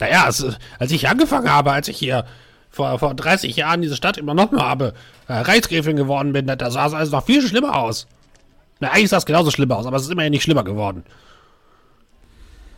Naja, 0.00 0.26
es, 0.26 0.42
als 0.78 0.90
ich 0.90 1.06
angefangen 1.06 1.50
habe, 1.50 1.70
als 1.70 1.86
ich 1.88 1.98
hier 1.98 2.24
vor, 2.70 2.98
vor 2.98 3.12
30 3.12 3.54
Jahren 3.54 3.82
diese 3.82 3.94
Stadt 3.94 4.16
übernommen 4.16 4.58
habe, 4.58 4.94
äh, 5.28 5.34
Reichsgräfin 5.34 5.96
geworden 5.96 6.32
bin, 6.32 6.46
da 6.46 6.70
sah 6.70 6.86
es 6.86 6.94
alles 6.94 7.10
noch 7.10 7.26
viel 7.26 7.46
schlimmer 7.46 7.76
aus. 7.76 8.06
Na, 8.80 8.88
eigentlich 8.90 9.10
sah 9.10 9.18
es 9.18 9.26
genauso 9.26 9.50
schlimm 9.50 9.70
aus, 9.70 9.84
aber 9.84 9.98
es 9.98 10.04
ist 10.04 10.12
immerhin 10.12 10.30
nicht 10.30 10.44
schlimmer 10.44 10.64
geworden. 10.64 11.04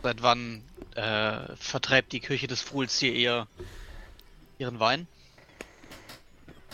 Seit 0.03 0.21
wann 0.21 0.61
äh, 0.95 1.55
vertreibt 1.55 2.11
die 2.11 2.19
Kirche 2.19 2.47
des 2.47 2.61
Fuhls 2.61 2.99
hier 2.99 3.13
ihr, 3.13 3.47
ihren 4.57 4.81
Wein? 4.81 5.07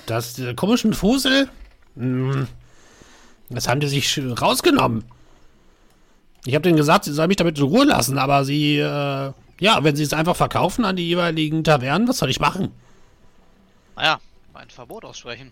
Das, 0.08 0.34
diese 0.34 0.56
komischen 0.56 0.95
Fusel, 0.95 1.49
Hm, 1.95 2.47
das 3.51 3.68
haben 3.68 3.80
die 3.80 3.88
sich 3.88 4.20
rausgenommen. 4.41 5.06
Ich 6.46 6.56
habe 6.56 6.64
denen 6.64 6.78
gesagt, 6.78 7.06
sie 7.06 7.14
sollen 7.14 7.30
mich 7.30 7.38
damit 7.38 7.58
in 7.58 7.64
Ruhe 7.64 7.86
lassen, 7.86 8.18
aber 8.18 8.44
sie, 8.44 8.78
äh, 8.78 9.32
ja, 9.60 9.84
wenn 9.84 9.96
sie 9.96 10.04
es 10.04 10.14
einfach 10.14 10.36
verkaufen 10.36 10.84
an 10.84 10.96
die 10.96 11.08
jeweiligen 11.08 11.64
Tavernen, 11.64 12.08
was 12.08 12.18
soll 12.18 12.30
ich 12.30 12.39
machen? 12.39 12.72
Naja, 13.96 14.20
ein 14.54 14.70
Verbot 14.70 15.06
aussprechen. 15.06 15.52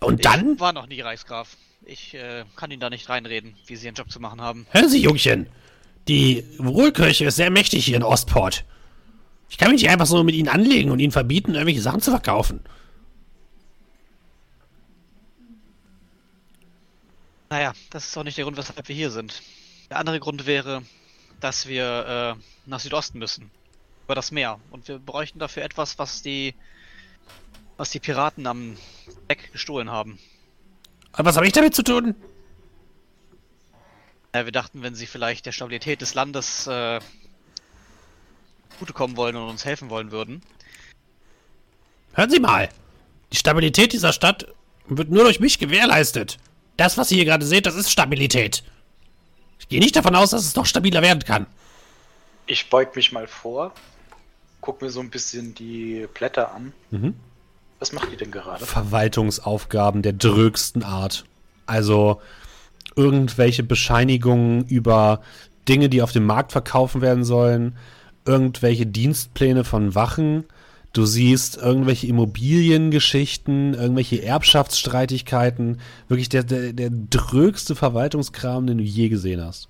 Und 0.00 0.24
dann? 0.24 0.54
Ich 0.54 0.60
war 0.60 0.72
noch 0.72 0.86
nie 0.86 1.00
Reichsgraf. 1.00 1.56
Ich 1.84 2.14
äh, 2.14 2.44
kann 2.56 2.70
Ihnen 2.70 2.80
da 2.80 2.90
nicht 2.90 3.08
reinreden, 3.08 3.54
wie 3.66 3.76
Sie 3.76 3.86
Ihren 3.86 3.94
Job 3.94 4.10
zu 4.10 4.20
machen 4.20 4.40
haben. 4.40 4.66
Hören 4.70 4.88
Sie, 4.88 5.00
Jungchen. 5.00 5.46
Die 6.08 6.44
Wohlkirche 6.58 7.26
ist 7.26 7.36
sehr 7.36 7.50
mächtig 7.50 7.84
hier 7.84 7.96
in 7.96 8.02
Ostport. 8.02 8.64
Ich 9.48 9.58
kann 9.58 9.70
mich 9.70 9.82
nicht 9.82 9.90
einfach 9.90 10.06
so 10.06 10.24
mit 10.24 10.34
ihnen 10.34 10.48
anlegen 10.48 10.90
und 10.90 10.98
ihnen 10.98 11.12
verbieten, 11.12 11.52
irgendwelche 11.52 11.82
Sachen 11.82 12.00
zu 12.00 12.10
verkaufen. 12.10 12.60
Naja, 17.52 17.74
das 17.90 18.06
ist 18.06 18.16
auch 18.16 18.24
nicht 18.24 18.38
der 18.38 18.44
Grund, 18.44 18.56
weshalb 18.56 18.88
wir 18.88 18.96
hier 18.96 19.10
sind. 19.10 19.42
Der 19.90 19.98
andere 19.98 20.18
Grund 20.20 20.46
wäre, 20.46 20.82
dass 21.38 21.66
wir 21.66 22.38
äh, 22.38 22.42
nach 22.64 22.80
Südosten 22.80 23.18
müssen. 23.18 23.50
Über 24.04 24.14
das 24.14 24.30
Meer. 24.30 24.58
Und 24.70 24.88
wir 24.88 24.98
bräuchten 24.98 25.38
dafür 25.38 25.62
etwas, 25.62 25.98
was 25.98 26.22
die 26.22 26.54
was 27.76 27.90
die 27.90 28.00
Piraten 28.00 28.46
am 28.46 28.78
Deck 29.28 29.52
gestohlen 29.52 29.90
haben. 29.90 30.18
Aber 31.12 31.28
was 31.28 31.36
habe 31.36 31.46
ich 31.46 31.52
damit 31.52 31.74
zu 31.74 31.82
tun? 31.82 32.14
Ja, 34.34 34.46
wir 34.46 34.52
dachten, 34.52 34.82
wenn 34.82 34.94
sie 34.94 35.06
vielleicht 35.06 35.44
der 35.44 35.52
Stabilität 35.52 36.00
des 36.00 36.14
Landes 36.14 36.66
äh, 36.66 37.00
zugutekommen 38.70 39.18
wollen 39.18 39.36
und 39.36 39.50
uns 39.50 39.66
helfen 39.66 39.90
wollen 39.90 40.10
würden. 40.10 40.40
Hören 42.14 42.30
Sie 42.30 42.40
mal. 42.40 42.70
Die 43.30 43.36
Stabilität 43.36 43.92
dieser 43.92 44.14
Stadt 44.14 44.46
wird 44.86 45.10
nur 45.10 45.24
durch 45.24 45.38
mich 45.38 45.58
gewährleistet. 45.58 46.38
Das, 46.82 46.98
was 46.98 47.12
ihr 47.12 47.18
hier 47.18 47.26
gerade 47.26 47.46
seht, 47.46 47.66
das 47.66 47.76
ist 47.76 47.92
Stabilität. 47.92 48.64
Ich 49.60 49.68
gehe 49.68 49.78
nicht 49.78 49.94
davon 49.94 50.16
aus, 50.16 50.30
dass 50.30 50.44
es 50.44 50.56
noch 50.56 50.66
stabiler 50.66 51.00
werden 51.00 51.22
kann. 51.22 51.46
Ich 52.46 52.70
beug 52.70 52.96
mich 52.96 53.12
mal 53.12 53.28
vor, 53.28 53.72
guck 54.60 54.82
mir 54.82 54.90
so 54.90 54.98
ein 54.98 55.08
bisschen 55.08 55.54
die 55.54 56.08
Blätter 56.12 56.52
an. 56.52 56.72
Mhm. 56.90 57.14
Was 57.78 57.92
macht 57.92 58.10
die 58.10 58.16
denn 58.16 58.32
gerade? 58.32 58.66
Verwaltungsaufgaben 58.66 60.02
der 60.02 60.14
drögsten 60.14 60.82
Art. 60.82 61.24
Also 61.66 62.20
irgendwelche 62.96 63.62
Bescheinigungen 63.62 64.66
über 64.66 65.22
Dinge, 65.68 65.88
die 65.88 66.02
auf 66.02 66.10
dem 66.10 66.26
Markt 66.26 66.50
verkaufen 66.50 67.00
werden 67.00 67.22
sollen, 67.22 67.76
irgendwelche 68.24 68.86
Dienstpläne 68.86 69.62
von 69.62 69.94
Wachen, 69.94 70.46
du 70.92 71.06
siehst 71.06 71.56
irgendwelche 71.56 72.06
Immobiliengeschichten, 72.06 73.74
irgendwelche 73.74 74.22
Erbschaftsstreitigkeiten, 74.22 75.80
wirklich 76.08 76.28
der, 76.28 76.44
der, 76.44 76.72
der 76.72 76.90
drögste 76.90 77.74
Verwaltungskram, 77.74 78.66
den 78.66 78.78
du 78.78 78.84
je 78.84 79.08
gesehen 79.08 79.44
hast. 79.44 79.68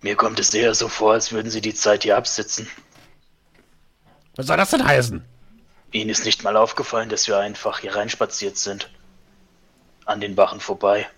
Mir 0.00 0.14
kommt 0.14 0.38
es 0.38 0.54
eher 0.54 0.74
so 0.74 0.88
vor, 0.88 1.14
als 1.14 1.32
würden 1.32 1.50
sie 1.50 1.60
die 1.60 1.74
Zeit 1.74 2.04
hier 2.04 2.16
absitzen. 2.16 2.68
Was 4.36 4.46
soll 4.46 4.56
das 4.56 4.70
denn 4.70 4.84
heißen? 4.84 5.24
Ihnen 5.90 6.10
ist 6.10 6.24
nicht 6.24 6.44
mal 6.44 6.56
aufgefallen, 6.56 7.08
dass 7.08 7.26
wir 7.26 7.38
einfach 7.38 7.80
hier 7.80 7.96
reinspaziert 7.96 8.56
sind. 8.56 8.90
An 10.04 10.20
den 10.20 10.36
Bachen 10.36 10.60
vorbei. 10.60 11.08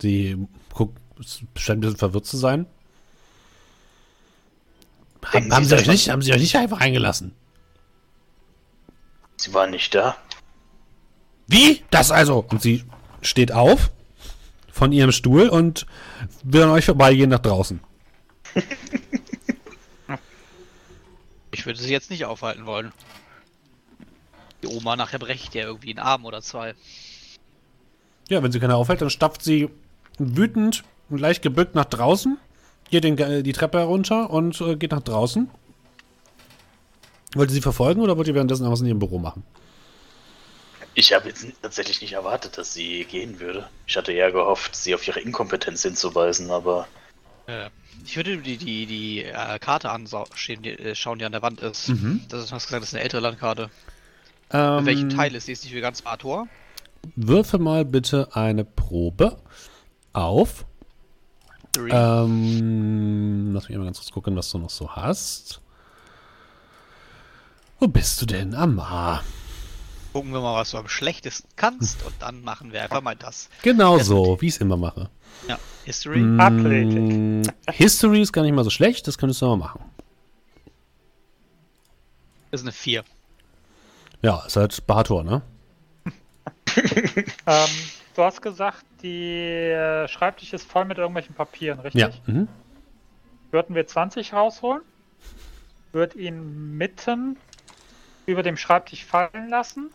Sie 0.00 0.36
guckt, 0.74 0.98
scheint 1.56 1.78
ein 1.78 1.80
bisschen 1.80 1.96
verwirrt 1.96 2.26
zu 2.26 2.36
sein. 2.36 2.66
Haben, 5.32 5.52
haben, 5.52 5.64
Sie 5.64 5.74
euch 5.74 5.86
nicht, 5.86 6.08
haben 6.08 6.22
sie 6.22 6.32
euch 6.32 6.40
nicht 6.40 6.56
einfach 6.56 6.80
eingelassen? 6.80 7.32
Sie 9.36 9.54
waren 9.54 9.70
nicht 9.70 9.94
da. 9.94 10.16
Wie? 11.46 11.82
Das 11.90 12.10
also? 12.10 12.44
Und 12.48 12.60
sie 12.62 12.84
steht 13.22 13.52
auf 13.52 13.90
von 14.72 14.92
ihrem 14.92 15.12
Stuhl 15.12 15.48
und 15.48 15.86
will 16.42 16.62
an 16.62 16.70
euch 16.70 16.86
vorbeigehen 16.86 17.30
nach 17.30 17.40
draußen. 17.40 17.80
Ich 21.52 21.66
würde 21.66 21.80
sie 21.80 21.92
jetzt 21.92 22.10
nicht 22.10 22.24
aufhalten 22.24 22.64
wollen. 22.66 22.92
Die 24.62 24.68
Oma 24.68 24.96
nachher 24.96 25.18
brecht 25.18 25.54
ja 25.54 25.64
irgendwie 25.64 25.90
einen 25.90 25.98
Arm 25.98 26.24
oder 26.24 26.42
zwei. 26.42 26.74
Ja, 28.28 28.42
wenn 28.42 28.52
sie 28.52 28.60
keiner 28.60 28.76
aufhält, 28.76 29.02
dann 29.02 29.10
stapft 29.10 29.42
sie 29.42 29.68
wütend 30.18 30.84
und 31.08 31.18
leicht 31.18 31.42
gebückt 31.42 31.74
nach 31.74 31.86
draußen, 31.86 32.38
geht 32.90 33.04
den, 33.04 33.18
äh, 33.18 33.42
die 33.42 33.52
Treppe 33.52 33.78
herunter 33.78 34.30
und 34.30 34.60
äh, 34.60 34.76
geht 34.76 34.92
nach 34.92 35.02
draußen. 35.02 35.50
Wollt 37.34 37.50
ihr 37.50 37.54
sie 37.54 37.60
verfolgen 37.60 38.00
oder 38.00 38.16
wollt 38.16 38.28
ihr 38.28 38.34
währenddessen 38.34 38.68
was 38.70 38.80
in 38.80 38.86
ihrem 38.86 38.98
Büro 38.98 39.18
machen? 39.18 39.44
Ich 40.94 41.12
habe 41.12 41.28
jetzt 41.28 41.46
tatsächlich 41.62 42.00
nicht 42.02 42.14
erwartet, 42.14 42.58
dass 42.58 42.74
sie 42.74 43.04
gehen 43.04 43.38
würde. 43.38 43.68
Ich 43.86 43.96
hatte 43.96 44.12
eher 44.12 44.32
gehofft, 44.32 44.74
sie 44.74 44.94
auf 44.94 45.06
ihre 45.06 45.20
Inkompetenz 45.20 45.82
hinzuweisen, 45.82 46.50
aber 46.50 46.88
Äh, 47.46 47.70
ich 48.04 48.16
würde 48.16 48.38
die, 48.38 48.56
die, 48.56 48.86
die 48.86 49.24
äh, 49.24 49.58
Karte 49.60 49.90
anschauen, 49.90 50.26
die, 50.48 50.70
äh, 50.70 50.94
schauen, 50.94 51.18
die 51.18 51.24
an 51.24 51.32
der 51.32 51.42
Wand 51.42 51.60
ist. 51.60 51.88
Mhm. 51.88 52.22
Das 52.28 52.42
ist, 52.42 52.50
du 52.50 52.54
hast 52.56 52.66
gesagt, 52.66 52.82
das 52.82 52.88
ist 52.90 52.94
eine 52.94 53.04
ältere 53.04 53.20
Landkarte. 53.20 53.70
Ähm, 54.52 54.78
In 54.80 54.86
welchem 54.86 55.10
Teil 55.10 55.34
ist 55.34 55.46
die? 55.46 55.52
Ist 55.52 55.64
die 55.64 55.68
für 55.68 55.80
ganz 55.80 56.02
Artor? 56.04 56.48
Würfe 57.14 57.58
mal 57.58 57.84
bitte 57.84 58.28
eine 58.34 58.64
Probe 58.64 59.38
auf. 60.12 60.64
Three. 61.72 61.90
Ähm, 61.92 63.52
lass 63.54 63.68
mich 63.68 63.78
mal 63.78 63.84
ganz 63.84 63.98
kurz 63.98 64.10
gucken, 64.10 64.36
was 64.36 64.50
du 64.50 64.58
noch 64.58 64.70
so 64.70 64.90
hast. 64.94 65.60
Wo 67.78 67.86
bist 67.88 68.20
du 68.20 68.26
denn, 68.26 68.54
Amar? 68.54 69.22
Gucken 70.12 70.32
wir 70.32 70.40
mal, 70.40 70.56
was 70.56 70.72
du 70.72 70.78
am 70.78 70.88
schlechtesten 70.88 71.48
kannst 71.54 72.04
und 72.04 72.14
dann 72.18 72.42
machen 72.42 72.72
wir 72.72 72.82
einfach 72.82 73.00
mal 73.00 73.14
das. 73.14 73.48
Genau 73.62 73.96
Ja, 73.98 74.04
so, 74.04 74.40
wie 74.40 74.48
ich 74.48 74.54
es 74.54 74.60
immer 74.60 74.76
mache. 74.76 75.08
Ja, 75.48 75.58
History. 75.84 76.18
Mm, 76.18 76.40
Athletik. 76.40 77.54
History 77.70 78.20
ist 78.20 78.32
gar 78.32 78.42
nicht 78.42 78.52
mal 78.52 78.64
so 78.64 78.70
schlecht, 78.70 79.06
das 79.06 79.16
könntest 79.18 79.40
du 79.40 79.46
mal 79.46 79.56
machen. 79.56 79.80
ist 82.50 82.62
eine 82.62 82.72
4. 82.72 83.04
Ja, 84.22 84.44
ist 84.44 84.56
halt 84.56 84.84
Bahator, 84.86 85.22
ne? 85.22 85.42
Ähm, 87.46 87.68
du 88.14 88.22
hast 88.22 88.42
gesagt, 88.42 88.84
die 89.02 89.38
äh, 89.70 90.08
Schreibtisch 90.08 90.52
ist 90.52 90.70
voll 90.70 90.84
mit 90.84 90.98
irgendwelchen 90.98 91.34
Papieren, 91.34 91.80
richtig? 91.80 92.00
Ja. 92.00 92.10
Mhm. 92.26 92.48
Würden 93.50 93.74
wir 93.74 93.86
20 93.86 94.32
rausholen, 94.32 94.82
würde 95.92 96.18
ihn 96.18 96.76
mitten 96.76 97.36
über 98.26 98.42
dem 98.42 98.56
Schreibtisch 98.56 99.04
fallen 99.04 99.48
lassen 99.48 99.90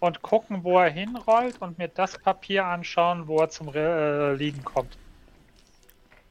und 0.00 0.20
gucken, 0.22 0.64
wo 0.64 0.78
er 0.78 0.90
hinrollt 0.90 1.60
und 1.60 1.78
mir 1.78 1.88
das 1.88 2.18
Papier 2.18 2.66
anschauen, 2.66 3.28
wo 3.28 3.38
er 3.38 3.48
zum 3.48 3.68
Re 3.68 4.32
äh, 4.32 4.36
Liegen 4.36 4.64
kommt. 4.64 4.98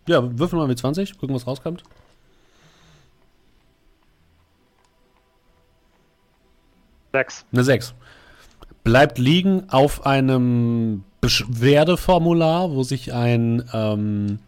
Ja, 0.08 0.38
würfel 0.38 0.60
mal 0.60 0.68
mit 0.68 0.78
20, 0.78 1.18
gucken, 1.18 1.36
was 1.36 1.48
rauskommt. 1.48 1.84
Sechs. 7.14 7.46
Eine 7.52 7.64
6. 7.64 7.94
Bleibt 8.84 9.18
liegen 9.18 9.70
auf 9.70 10.06
einem 10.06 11.04
Beschwerdeformular, 11.22 12.72
wo 12.72 12.84
sich 12.84 13.14
ein 13.14 13.64
ähm, 13.74 14.40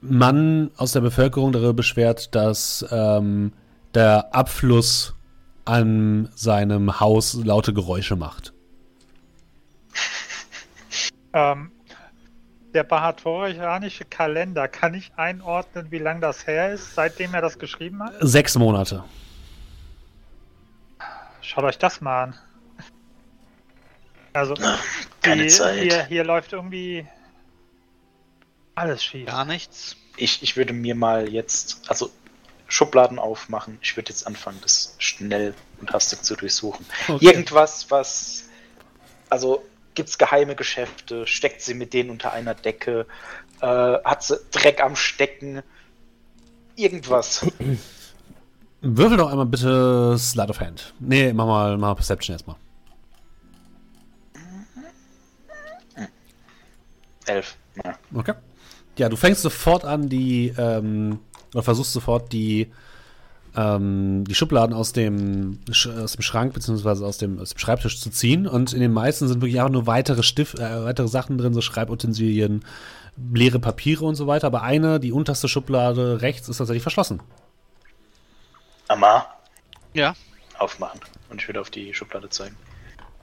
Mann 0.00 0.70
aus 0.76 0.92
der 0.92 1.00
Bevölkerung 1.00 1.52
darüber 1.52 1.74
beschwert, 1.74 2.34
dass 2.34 2.86
ähm, 2.90 3.52
der 3.94 4.34
Abfluss 4.34 5.14
an 5.64 6.30
seinem 6.34 7.00
Haus 7.00 7.34
laute 7.34 7.74
Geräusche 7.74 8.16
macht. 8.16 8.54
Ähm, 11.32 11.72
der 12.72 12.84
bahatorianische 12.84 14.04
Kalender, 14.04 14.68
kann 14.68 14.94
ich 14.94 15.12
einordnen, 15.16 15.90
wie 15.90 15.98
lang 15.98 16.20
das 16.20 16.46
her 16.46 16.72
ist, 16.72 16.94
seitdem 16.94 17.34
er 17.34 17.42
das 17.42 17.58
geschrieben 17.58 18.02
hat? 18.02 18.14
Sechs 18.20 18.56
Monate. 18.56 19.04
Schaut 21.40 21.64
euch 21.64 21.78
das 21.78 22.00
mal 22.00 22.24
an. 22.24 22.34
Also, 24.38 24.54
keine 25.20 25.42
die, 25.42 25.48
Zeit. 25.48 25.82
Hier, 25.82 26.06
hier 26.06 26.22
läuft 26.22 26.52
irgendwie 26.52 27.04
alles 28.76 29.02
schief. 29.02 29.26
Gar 29.26 29.44
nichts. 29.44 29.96
ich, 30.16 30.42
ich 30.44 30.56
würde 30.56 30.72
mir 30.72 30.94
mal 30.94 31.28
jetzt, 31.28 31.82
also 31.88 32.10
Schubladen 32.68 33.18
aufmachen. 33.18 33.78
Ich 33.82 33.96
würde 33.96 34.10
jetzt 34.10 34.28
anfangen, 34.28 34.58
das 34.62 34.94
schnell 34.98 35.54
und 35.80 35.92
hastig 35.92 36.22
zu 36.22 36.36
durchsuchen. 36.36 36.86
Okay. 37.08 37.24
Irgendwas, 37.24 37.90
was, 37.90 38.44
also 39.28 39.64
gibt 39.94 40.08
es 40.10 40.18
geheime 40.18 40.54
Geschäfte? 40.54 41.26
Steckt 41.26 41.60
sie 41.60 41.74
mit 41.74 41.92
denen 41.92 42.10
unter 42.10 42.32
einer 42.32 42.54
Decke? 42.54 43.06
Äh, 43.60 43.66
hat 43.66 44.22
sie 44.22 44.38
Dreck 44.52 44.80
am 44.80 44.94
Stecken? 44.94 45.62
Irgendwas. 46.76 47.44
Würfel 48.82 49.16
doch 49.16 49.32
einmal 49.32 49.46
bitte 49.46 50.16
Slide 50.16 50.50
of 50.50 50.60
Hand. 50.60 50.94
Nee, 51.00 51.32
mach 51.32 51.46
mal, 51.46 51.76
mach 51.76 51.88
mal 51.88 51.94
Perception 51.96 52.34
erstmal. 52.34 52.54
Elf. 57.28 57.56
Ja. 57.84 57.94
Okay. 58.14 58.34
Ja, 58.98 59.08
du 59.08 59.16
fängst 59.16 59.42
sofort 59.42 59.84
an, 59.84 60.08
die, 60.08 60.52
ähm, 60.58 61.20
oder 61.54 61.62
versuchst 61.62 61.92
sofort 61.92 62.32
die 62.32 62.68
ähm, 63.56 64.24
die 64.24 64.34
Schubladen 64.34 64.74
aus 64.74 64.92
dem, 64.92 65.58
Sch 65.72 65.86
aus 65.86 66.12
dem 66.12 66.22
Schrank 66.22 66.52
beziehungsweise 66.52 67.04
aus 67.04 67.18
dem, 67.18 67.38
aus 67.40 67.50
dem 67.50 67.58
Schreibtisch 67.58 68.00
zu 68.00 68.10
ziehen 68.10 68.46
und 68.46 68.72
in 68.72 68.80
den 68.80 68.92
meisten 68.92 69.26
sind 69.26 69.40
wirklich 69.40 69.58
einfach 69.58 69.72
nur 69.72 69.86
weitere 69.86 70.22
Stift, 70.22 70.58
äh, 70.58 70.84
weitere 70.84 71.08
Sachen 71.08 71.38
drin, 71.38 71.54
so 71.54 71.60
Schreibutensilien, 71.60 72.64
leere 73.32 73.58
Papiere 73.58 74.04
und 74.04 74.14
so 74.16 74.26
weiter. 74.26 74.46
Aber 74.48 74.62
eine, 74.62 75.00
die 75.00 75.12
unterste 75.12 75.48
Schublade 75.48 76.20
rechts, 76.20 76.48
ist 76.48 76.58
tatsächlich 76.58 76.82
verschlossen. 76.82 77.20
Amar, 78.88 79.38
Ja, 79.94 80.14
aufmachen. 80.58 81.00
Und 81.30 81.40
ich 81.42 81.48
würde 81.48 81.60
auf 81.60 81.70
die 81.70 81.92
Schublade 81.94 82.28
zeigen. 82.30 82.56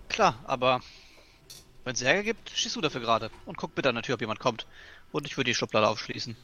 klar, 0.09 0.35
aber 0.45 0.81
wenn 1.85 1.93
es 1.93 2.01
Ärger 2.01 2.23
gibt, 2.23 2.49
schießt 2.53 2.75
du 2.75 2.81
dafür 2.81 2.99
gerade. 3.01 3.29
Und 3.45 3.57
guck 3.57 3.73
bitte 3.75 3.87
an 3.89 3.95
der 3.95 4.03
Tür, 4.03 4.15
ob 4.15 4.21
jemand 4.21 4.39
kommt. 4.39 4.65
Und 5.11 5.25
ich 5.25 5.37
würde 5.37 5.49
die 5.51 5.55
Schublade 5.55 5.87
aufschließen. 5.87 6.35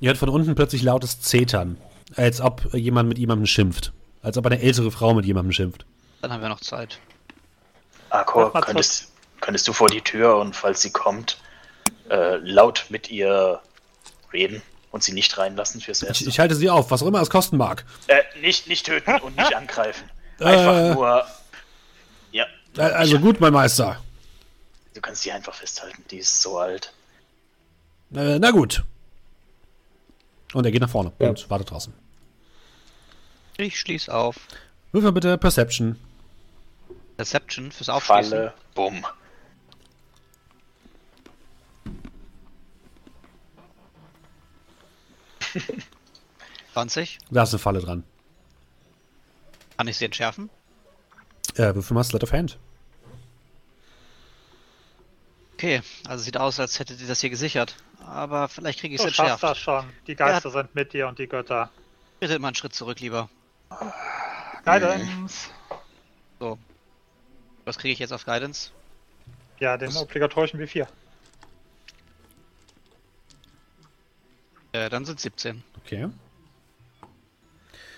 Ihr 0.00 0.08
hört 0.08 0.18
von 0.18 0.28
unten 0.28 0.54
plötzlich 0.54 0.82
lautes 0.82 1.20
Zetern, 1.20 1.78
als 2.14 2.40
ob 2.40 2.72
jemand 2.74 3.08
mit 3.08 3.18
jemandem 3.18 3.46
schimpft. 3.46 3.92
Als 4.22 4.36
ob 4.36 4.46
eine 4.46 4.60
ältere 4.60 4.90
Frau 4.90 5.14
mit 5.14 5.24
jemandem 5.24 5.52
schimpft. 5.52 5.84
Dann 6.20 6.32
haben 6.32 6.42
wir 6.42 6.48
noch 6.48 6.60
Zeit. 6.60 6.98
Akor, 8.10 8.52
könntest, 8.52 9.12
könntest 9.40 9.66
du 9.68 9.72
vor 9.72 9.88
die 9.88 10.00
Tür 10.00 10.36
und 10.38 10.54
falls 10.56 10.80
sie 10.82 10.90
kommt, 10.90 11.38
äh, 12.10 12.36
laut 12.36 12.86
mit 12.88 13.10
ihr 13.10 13.60
reden 14.32 14.62
und 14.90 15.02
sie 15.02 15.12
nicht 15.12 15.36
reinlassen 15.38 15.80
fürs 15.80 16.02
Ich, 16.02 16.08
Erste? 16.08 16.28
ich 16.28 16.38
halte 16.40 16.54
sie 16.54 16.70
auf, 16.70 16.90
was 16.90 17.02
auch 17.02 17.06
immer 17.06 17.20
es 17.20 17.30
kosten 17.30 17.56
mag. 17.56 17.84
äh, 18.08 18.22
nicht, 18.40 18.66
nicht 18.66 18.86
töten 18.86 19.14
und 19.20 19.36
nicht 19.36 19.54
angreifen. 19.56 20.10
Einfach 20.40 20.74
Äh. 20.76 20.94
nur. 20.94 21.24
Ja. 22.32 22.46
Also 22.76 23.18
gut, 23.18 23.40
mein 23.40 23.52
Meister. 23.52 24.00
Du 24.98 25.02
kannst 25.02 25.22
sie 25.22 25.30
einfach 25.30 25.54
festhalten, 25.54 26.04
die 26.10 26.16
ist 26.18 26.42
so 26.42 26.58
alt. 26.58 26.92
Äh, 28.12 28.40
na 28.40 28.50
gut. 28.50 28.82
Und 30.52 30.64
er 30.64 30.72
geht 30.72 30.80
nach 30.80 30.90
vorne 30.90 31.12
Ja. 31.20 31.28
und 31.28 31.48
wartet 31.48 31.70
draußen. 31.70 31.94
Ich 33.58 33.78
schließe 33.78 34.12
auf. 34.12 34.34
Würfel 34.90 35.12
bitte 35.12 35.38
Perception. 35.38 35.94
Reception 37.16 37.70
fürs 37.70 37.88
Aufschließen. 37.90 38.30
Falle, 38.32 38.54
bumm. 38.74 39.04
Aufschließen. 45.54 45.82
20. 46.74 47.18
Da 47.30 47.42
ist 47.44 47.50
eine 47.52 47.58
Falle 47.58 47.80
dran. 47.80 48.04
Kann 49.76 49.88
ich 49.88 49.96
sie 49.96 50.04
entschärfen? 50.06 50.50
Äh, 51.54 51.74
würfel 51.74 51.94
mal 51.94 52.04
Sleight 52.04 52.22
of 52.24 52.32
Hand. 52.32 52.58
Okay, 55.58 55.82
also 56.06 56.22
sieht 56.22 56.36
aus, 56.36 56.60
als 56.60 56.78
hättet 56.78 57.00
ihr 57.00 57.08
das 57.08 57.20
hier 57.20 57.30
gesichert. 57.30 57.74
Aber 58.06 58.46
vielleicht 58.46 58.78
kriege 58.78 58.94
ich 58.94 59.00
es 59.00 59.06
Du 59.08 59.12
schaffst 59.12 59.32
entschärft. 59.32 59.42
das 59.42 59.58
schon. 59.58 59.84
Die 60.06 60.14
Geister 60.14 60.52
sind 60.52 60.72
mit 60.76 60.92
dir 60.92 61.08
und 61.08 61.18
die 61.18 61.26
Götter. 61.26 61.68
Bitte 62.20 62.38
mal 62.38 62.46
einen 62.48 62.54
Schritt 62.54 62.76
zurück, 62.76 63.00
lieber. 63.00 63.28
Guidance. 64.64 65.48
Was 67.64 67.76
kriege 67.76 67.92
ich 67.92 67.98
jetzt 67.98 68.12
auf 68.12 68.24
Guidance? 68.24 68.70
Ja, 69.58 69.76
den 69.76 69.96
obligatorischen 69.96 70.60
W4. 70.60 70.86
Äh, 74.70 74.88
dann 74.90 75.04
sind 75.04 75.18
17. 75.18 75.64
Okay. 75.84 76.08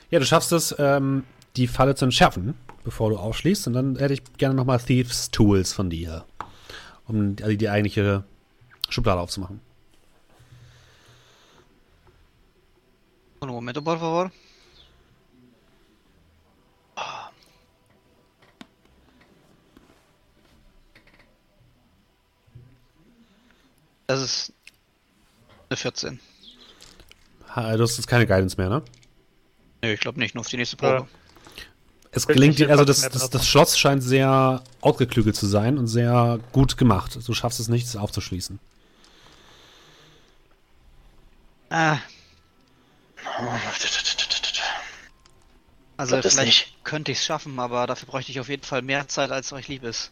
Ja, 0.09 0.19
du 0.19 0.25
schaffst 0.25 0.53
es, 0.53 0.75
ähm, 0.79 1.25
die 1.57 1.67
Falle 1.67 1.95
zu 1.95 2.07
entschärfen, 2.07 2.55
bevor 2.85 3.11
du 3.11 3.19
aufschließt. 3.19 3.67
Und 3.67 3.75
dann 3.75 3.97
hätte 3.97 4.15
ich 4.15 4.25
gerne 4.39 4.55
nochmal 4.55 4.79
Thieves 4.81 5.31
Tools 5.31 5.75
von 5.75 5.91
dir. 5.91 6.25
Um 7.11 7.35
die, 7.35 7.57
die 7.57 7.69
eigentliche 7.69 8.23
Schublade 8.89 9.21
aufzumachen. 9.21 9.61
Un 13.41 13.49
momento, 13.49 13.83
por 13.83 13.99
favor. 13.99 14.31
Ah. 16.95 17.31
Das 24.07 24.23
ist 24.23 24.53
eine 25.69 25.77
14. 25.77 26.21
Ha, 27.57 27.77
Du 27.77 27.83
hast 27.83 27.97
jetzt 27.97 28.07
keine 28.07 28.25
Guidance 28.29 28.57
mehr, 28.57 28.69
ne? 28.69 28.83
Nö, 29.83 29.93
ich 29.93 29.99
glaube 30.01 30.21
nicht, 30.21 30.37
nur 30.37 30.43
auf 30.43 30.49
die 30.49 30.59
nächste 30.59 30.77
Probe. 30.77 31.09
Es 32.13 32.27
gelingt 32.27 32.61
also 32.63 32.85
das, 32.85 33.09
das, 33.09 33.31
das 33.31 33.47
Schloss 33.47 33.79
scheint 33.79 34.03
sehr 34.03 34.63
ausgeklügelt 34.81 35.37
zu 35.37 35.47
sein 35.47 35.79
und 35.79 35.87
sehr 35.87 36.41
gut 36.53 36.77
gemacht. 36.77 37.19
Du 37.25 37.35
schaffst 37.35 37.61
es 37.61 37.69
nicht, 37.69 37.87
es 37.87 37.97
aufzuschließen. 37.97 38.59
Ah, 41.69 41.99
also 45.97 46.21
das 46.21 46.35
vielleicht 46.35 46.69
nicht? 46.69 46.85
könnte 46.85 47.13
ich 47.13 47.19
es 47.19 47.25
schaffen, 47.25 47.59
aber 47.59 47.87
dafür 47.87 48.09
bräuchte 48.09 48.33
ich 48.33 48.41
auf 48.41 48.49
jeden 48.49 48.63
Fall 48.63 48.83
mehr 48.83 49.07
Zeit, 49.09 49.31
als 49.31 49.53
euch 49.53 49.69
lieb 49.69 49.85
ist. 49.85 50.11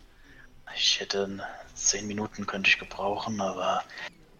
Ich 0.76 1.01
hätte 1.01 1.40
zehn 1.74 2.07
Minuten 2.07 2.46
könnte 2.46 2.68
ich 2.68 2.78
gebrauchen, 2.78 3.40
aber 3.40 3.82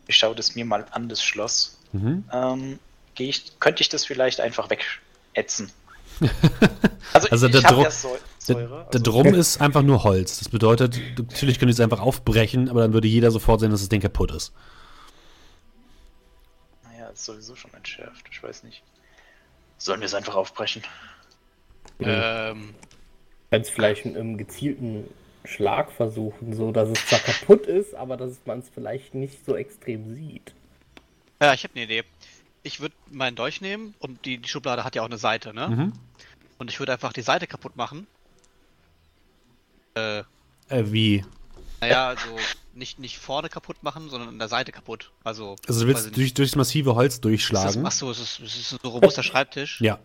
ich 0.07 0.17
schaue 0.17 0.35
das 0.35 0.55
mir 0.55 0.65
mal 0.65 0.87
an, 0.91 1.09
das 1.09 1.23
Schloss. 1.23 1.79
Mhm. 1.93 2.25
Ähm, 2.33 2.79
geh 3.15 3.31
ich, 3.31 3.59
könnte 3.61 3.81
ich 3.83 3.89
das 3.89 4.05
vielleicht 4.05 4.41
einfach 4.41 4.69
wegätzen? 4.69 5.73
Also, 7.13 7.29
Also 7.31 7.47
ich 7.47 7.53
der 7.53 7.63
Druck- 7.63 7.85
ja 7.85 7.89
Der, 7.89 7.91
Säure. 7.91 8.87
der 8.93 9.01
also- 9.01 9.11
Drum 9.11 9.35
ist 9.35 9.61
einfach 9.61 9.83
nur 9.83 10.05
Holz. 10.05 10.39
Das 10.39 10.49
bedeutet, 10.49 11.01
natürlich 11.19 11.59
könnt 11.59 11.71
ihr 11.71 11.75
es 11.75 11.81
einfach 11.81 12.01
aufbrechen, 12.01 12.69
aber 12.69 12.81
dann 12.83 12.93
würde 12.93 13.09
jeder 13.09 13.31
sofort 13.31 13.61
sehen, 13.61 13.71
dass 13.71 13.81
das 13.81 13.89
Ding 13.89 14.01
kaputt 14.01 14.31
ist. 14.33 14.53
Naja, 16.85 17.09
ist 17.09 17.25
sowieso 17.25 17.57
schon 17.57 17.73
entschärft. 17.75 18.27
Ich 18.31 18.43
weiß 18.43 18.63
nicht. 18.65 18.83
Sollen 19.79 20.01
wir 20.01 20.07
es 20.07 20.15
einfach 20.15 20.35
aufbrechen? 20.35 20.83
Ähm, 22.01 22.75
Kannst 23.51 23.71
vielleicht 23.71 24.05
einen 24.07 24.17
ähm, 24.17 24.39
gezielten 24.39 25.05
Schlag 25.45 25.91
versuchen, 25.93 26.55
so 26.55 26.73
dass 26.73 26.89
es 26.89 27.07
zwar 27.07 27.21
kaputt 27.21 27.67
ist, 27.67 27.95
aber 27.95 28.17
dass 28.17 28.37
man 28.45 28.59
es 28.61 28.69
vielleicht 28.69 29.15
nicht 29.15 29.45
so 29.47 29.57
extrem 29.57 30.15
sieht. 30.15 30.53
ja, 31.41 31.55
ich 31.55 31.65
habe 31.65 31.75
eine 31.75 31.85
Idee. 31.85 32.05
Ich 32.63 32.81
würde 32.81 32.95
meinen 33.11 33.37
Dolch 33.37 33.61
nehmen 33.61 33.95
und 34.01 34.25
die, 34.27 34.39
die 34.39 34.49
Schublade 34.49 34.85
hat 34.85 34.95
ja 34.97 35.03
auch 35.03 35.07
eine 35.07 35.17
Seite, 35.19 35.55
ne? 35.55 35.69
Mhm. 35.69 35.93
Und 36.59 36.71
ich 36.71 36.79
würde 36.81 36.93
einfach 36.93 37.13
die 37.13 37.23
Seite 37.23 37.47
kaputt 37.47 37.77
machen. 37.77 38.07
Äh, 39.95 40.21
Äh, 40.69 40.93
wie? 40.93 41.25
naja, 41.81 42.09
also 42.09 42.29
nicht, 42.75 42.99
nicht 42.99 43.19
vorne 43.19 43.49
kaputt 43.49 43.83
machen, 43.83 44.11
sondern 44.11 44.29
an 44.31 44.39
der 44.39 44.49
Seite 44.49 44.73
kaputt. 44.73 45.13
Also, 45.25 45.57
Also 45.67 45.83
du 45.83 45.87
willst 45.87 46.17
durch, 46.17 46.35
durchs 46.35 46.57
massive 46.57 46.95
Holz 46.95 47.15
Ist 47.15 47.19
das, 47.19 47.21
durchschlagen? 47.23 47.87
achso, 47.87 48.11
es 48.11 48.19
ist, 48.19 48.41
es 48.41 48.57
ist 48.57 48.73
ein 48.73 48.79
so 48.83 48.89
robuster 48.91 49.23
Schreibtisch. 49.23 49.81
Ja. 49.81 49.99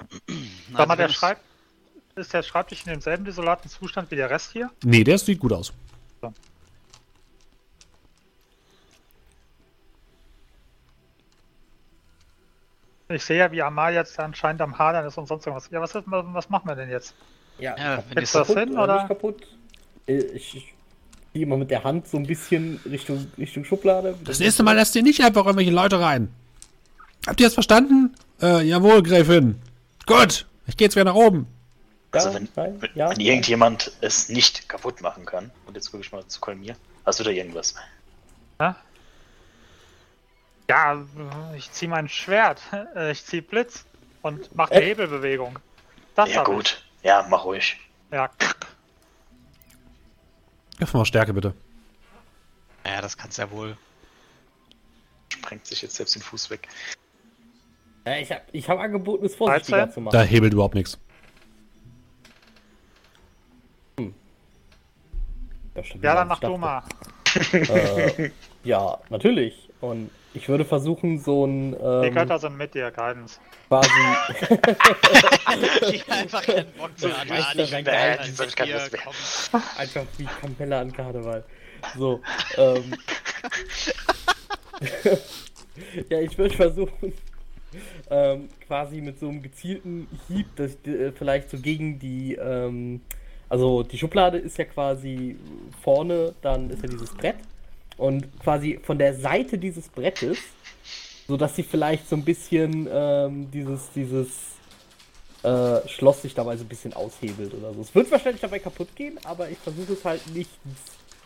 Sag 0.72 0.72
mal, 0.72 0.78
also 0.78 0.86
der 0.88 0.98
wenn 0.98 1.06
es- 1.10 1.14
Schreib 1.16 1.40
ist 2.16 2.32
der 2.34 2.42
Schreibtisch 2.42 2.80
in 2.84 2.90
demselben 2.92 3.24
desolaten 3.24 3.70
Zustand 3.70 4.10
wie 4.10 4.16
der 4.16 4.30
Rest 4.30 4.52
hier? 4.52 4.70
Nee, 4.84 5.04
der 5.04 5.18
sieht 5.18 5.38
gut 5.38 5.52
aus. 5.52 5.72
Ich 13.10 13.24
sehe 13.24 13.38
ja, 13.38 13.50
wie 13.50 13.60
Amal 13.60 13.92
jetzt 13.92 14.18
anscheinend 14.20 14.62
am 14.62 14.78
Hadern 14.78 15.04
ist 15.06 15.18
und 15.18 15.26
sonst 15.26 15.46
irgendwas. 15.46 15.68
Ja, 15.70 15.80
was, 15.80 15.94
ist, 15.94 16.04
was 16.06 16.48
machen 16.48 16.68
wir 16.68 16.76
denn 16.76 16.90
jetzt? 16.90 17.14
Ja, 17.58 17.76
Ja, 17.76 18.02
Ist 18.20 18.34
das 18.34 18.48
hin, 18.48 18.78
oder 18.78 18.96
nicht 18.96 19.08
kaputt? 19.08 19.46
Äh, 20.06 20.18
Ich, 20.34 20.56
ich 20.56 20.74
gehe 21.34 21.46
mal 21.46 21.58
mit 21.58 21.70
der 21.70 21.82
Hand 21.84 22.06
so 22.08 22.16
ein 22.16 22.26
bisschen 22.26 22.80
Richtung, 22.88 23.26
Richtung 23.36 23.64
Schublade. 23.64 24.16
Das 24.24 24.38
nächste 24.38 24.62
Mal 24.62 24.76
lasst 24.76 24.94
ihr 24.94 25.02
nicht 25.02 25.22
einfach 25.22 25.44
irgendwelche 25.44 25.72
Leute 25.72 26.00
rein. 26.00 26.32
Habt 27.26 27.40
ihr 27.40 27.46
das 27.46 27.54
verstanden? 27.54 28.14
Äh, 28.40 28.62
jawohl, 28.62 29.02
Gräfin. 29.02 29.60
Gut, 30.06 30.46
ich 30.66 30.76
gehe 30.76 30.86
jetzt 30.86 30.94
wieder 30.96 31.04
nach 31.04 31.14
oben. 31.14 31.46
Also 32.12 32.34
wenn, 32.34 32.48
ja, 32.94 33.10
wenn 33.10 33.20
irgendjemand 33.20 33.92
es 34.00 34.28
nicht 34.28 34.68
kaputt 34.68 35.00
machen 35.00 35.24
kann, 35.26 35.50
und 35.66 35.74
jetzt 35.76 35.90
gucke 35.90 36.02
ich 36.02 36.10
mal 36.10 36.26
zu 36.26 36.40
Kolmir, 36.40 36.74
hast 37.06 37.20
du 37.20 37.24
da 37.24 37.30
irgendwas? 37.30 37.74
Ja, 38.58 38.76
ja 40.70 41.02
ich 41.56 41.70
ziehe 41.72 41.90
mein 41.90 42.08
Schwert. 42.08 42.62
Ich 43.10 43.24
ziehe 43.24 43.42
Blitz 43.42 43.84
und 44.22 44.54
mache 44.54 44.74
die 44.74 44.80
Äh? 44.80 44.86
Hebelbewegung. 44.86 45.58
Das 46.14 46.32
ja 46.32 46.42
gut, 46.42 46.84
ja, 47.02 47.26
mach 47.28 47.44
ruhig. 47.44 47.78
Ich. 48.10 48.16
Ja, 48.16 48.30
Öffne 50.80 50.98
mal 50.98 51.04
Stärke, 51.04 51.34
bitte. 51.34 51.54
Ja, 52.86 53.00
das 53.02 53.16
kann's 53.16 53.36
ja 53.36 53.50
wohl. 53.50 53.76
Sprengt 55.28 55.66
sich 55.66 55.82
jetzt 55.82 55.96
selbst 55.96 56.14
den 56.14 56.22
Fuß 56.22 56.50
weg. 56.50 56.68
Ja, 58.06 58.16
ich 58.16 58.32
habe 58.32 58.42
ich 58.52 58.68
hab 58.68 58.78
angeboten, 58.78 59.26
es 59.26 59.34
vorsichtiger 59.34 59.78
13? 59.78 59.92
zu 59.94 60.00
machen. 60.00 60.12
Da 60.12 60.22
hebelt 60.22 60.52
überhaupt 60.52 60.74
nichts. 60.74 60.98
Ja, 65.74 65.84
schon 65.84 66.02
ja 66.02 66.14
dann 66.14 66.28
mach 66.28 66.40
du 66.40 66.56
mal. 66.56 66.82
Äh, 67.52 68.30
ja, 68.64 68.98
natürlich. 69.08 69.68
Und 69.80 70.10
ich 70.32 70.48
würde 70.48 70.64
versuchen, 70.64 71.18
so 71.18 71.44
ein 71.44 71.72
Die 71.72 71.78
ähm, 71.78 72.14
Götter 72.14 72.38
sind 72.38 72.56
mit 72.56 72.74
dir, 72.74 72.90
Guidance. 72.90 73.38
quasi. 73.68 73.90
Ich 75.92 76.10
einfach 76.10 76.42
keinen 76.42 76.72
Bock 76.72 76.90
ich 76.96 77.02
Lust 78.72 78.92
mehr. 78.92 79.02
kommt. 79.02 79.78
Einfach 79.78 80.04
wie 80.18 80.24
Campella 80.24 80.80
an 80.80 80.92
Karneval. 80.92 81.44
So, 81.96 82.20
ähm. 82.56 82.94
ja, 86.10 86.20
ich 86.20 86.36
würde 86.38 86.54
versuchen, 86.54 87.12
ähm, 88.10 88.48
quasi 88.66 89.00
mit 89.00 89.18
so 89.18 89.28
einem 89.28 89.42
gezielten 89.42 90.08
Hieb, 90.28 90.46
das 90.56 90.76
äh, 90.86 91.12
vielleicht 91.12 91.50
so 91.50 91.58
gegen 91.58 91.98
die, 91.98 92.34
ähm, 92.34 93.00
also 93.48 93.82
die 93.82 93.98
Schublade 93.98 94.38
ist 94.38 94.58
ja 94.58 94.64
quasi 94.64 95.36
vorne, 95.82 96.34
dann 96.42 96.70
ist 96.70 96.82
ja 96.82 96.88
dieses 96.88 97.14
Brett 97.14 97.36
und 98.00 98.40
quasi 98.40 98.80
von 98.82 98.98
der 98.98 99.14
Seite 99.14 99.58
dieses 99.58 99.88
Brettes, 99.88 100.38
so 101.28 101.36
dass 101.36 101.54
sie 101.54 101.62
vielleicht 101.62 102.08
so 102.08 102.16
ein 102.16 102.24
bisschen 102.24 102.88
ähm, 102.90 103.50
dieses, 103.50 103.90
dieses 103.94 104.28
äh, 105.42 105.86
Schloss 105.86 106.22
sich 106.22 106.34
dabei 106.34 106.56
so 106.56 106.64
ein 106.64 106.68
bisschen 106.68 106.94
aushebelt 106.94 107.52
oder 107.52 107.74
so. 107.74 107.82
Es 107.82 107.94
wird 107.94 108.10
wahrscheinlich 108.10 108.40
dabei 108.40 108.58
kaputt 108.58 108.96
gehen, 108.96 109.18
aber 109.24 109.50
ich 109.50 109.58
versuche 109.58 109.92
es 109.92 110.04
halt 110.04 110.26
nicht 110.34 110.50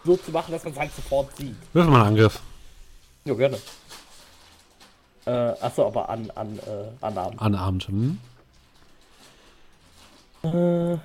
so 0.05 0.17
zu 0.17 0.33
machen, 0.33 0.51
dass 0.51 0.65
man 0.65 0.73
es 0.73 0.79
halt 0.79 0.95
sofort 0.95 1.37
sieht. 1.37 1.55
Wirf 1.73 1.87
mal 1.87 2.01
einen 2.01 2.09
Angriff. 2.09 2.41
Ja, 3.25 3.35
gerne. 3.35 3.59
Äh, 5.27 5.31
achso, 5.31 5.87
aber 5.87 6.09
an, 6.09 6.31
an, 6.35 6.59
äh, 6.59 7.05
an 7.05 7.17
Abend. 7.17 7.41
Anabend. 7.41 7.89
Hm? 7.89 8.19
Äh, 10.43 10.99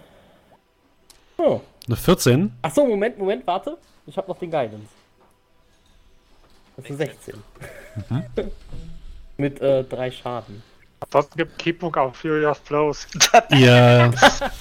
oh. 1.38 1.62
Eine 1.88 1.96
14. 1.96 2.54
Achso, 2.64 2.86
Moment, 2.86 3.18
Moment, 3.20 3.48
warte. 3.48 3.78
Ich 4.08 4.18
habe 4.18 4.28
noch 4.28 4.38
den 4.38 4.52
Guidance. 4.52 4.99
Das 6.82 6.90
ist 6.90 6.98
16. 6.98 7.34
Mit 9.38 9.62
äh, 9.62 9.84
drei 9.84 10.12
Schaden. 10.12 10.64
Ansonsten 11.02 11.38
gibt 11.38 11.58
Keepbook 11.58 11.98
auf 11.98 12.16
Furious 12.18 12.58
Flows. 12.64 13.08
Ihr, 13.52 14.12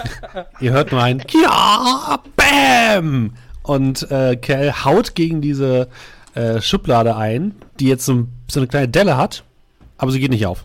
ihr 0.60 0.72
hört 0.72 0.92
nur 0.92 1.02
ein 1.02 1.22
Ja, 1.30 2.22
Bam! 2.36 3.34
Und 3.62 4.08
äh, 4.10 4.36
Kel 4.36 4.72
haut 4.84 5.14
gegen 5.14 5.40
diese 5.40 5.88
äh, 6.34 6.60
Schublade 6.60 7.16
ein, 7.16 7.54
die 7.80 7.88
jetzt 7.88 8.06
so, 8.06 8.26
so 8.48 8.60
eine 8.60 8.68
kleine 8.68 8.88
Delle 8.88 9.16
hat, 9.16 9.42
aber 9.98 10.10
sie 10.12 10.20
geht 10.20 10.30
nicht 10.30 10.46
auf. 10.46 10.64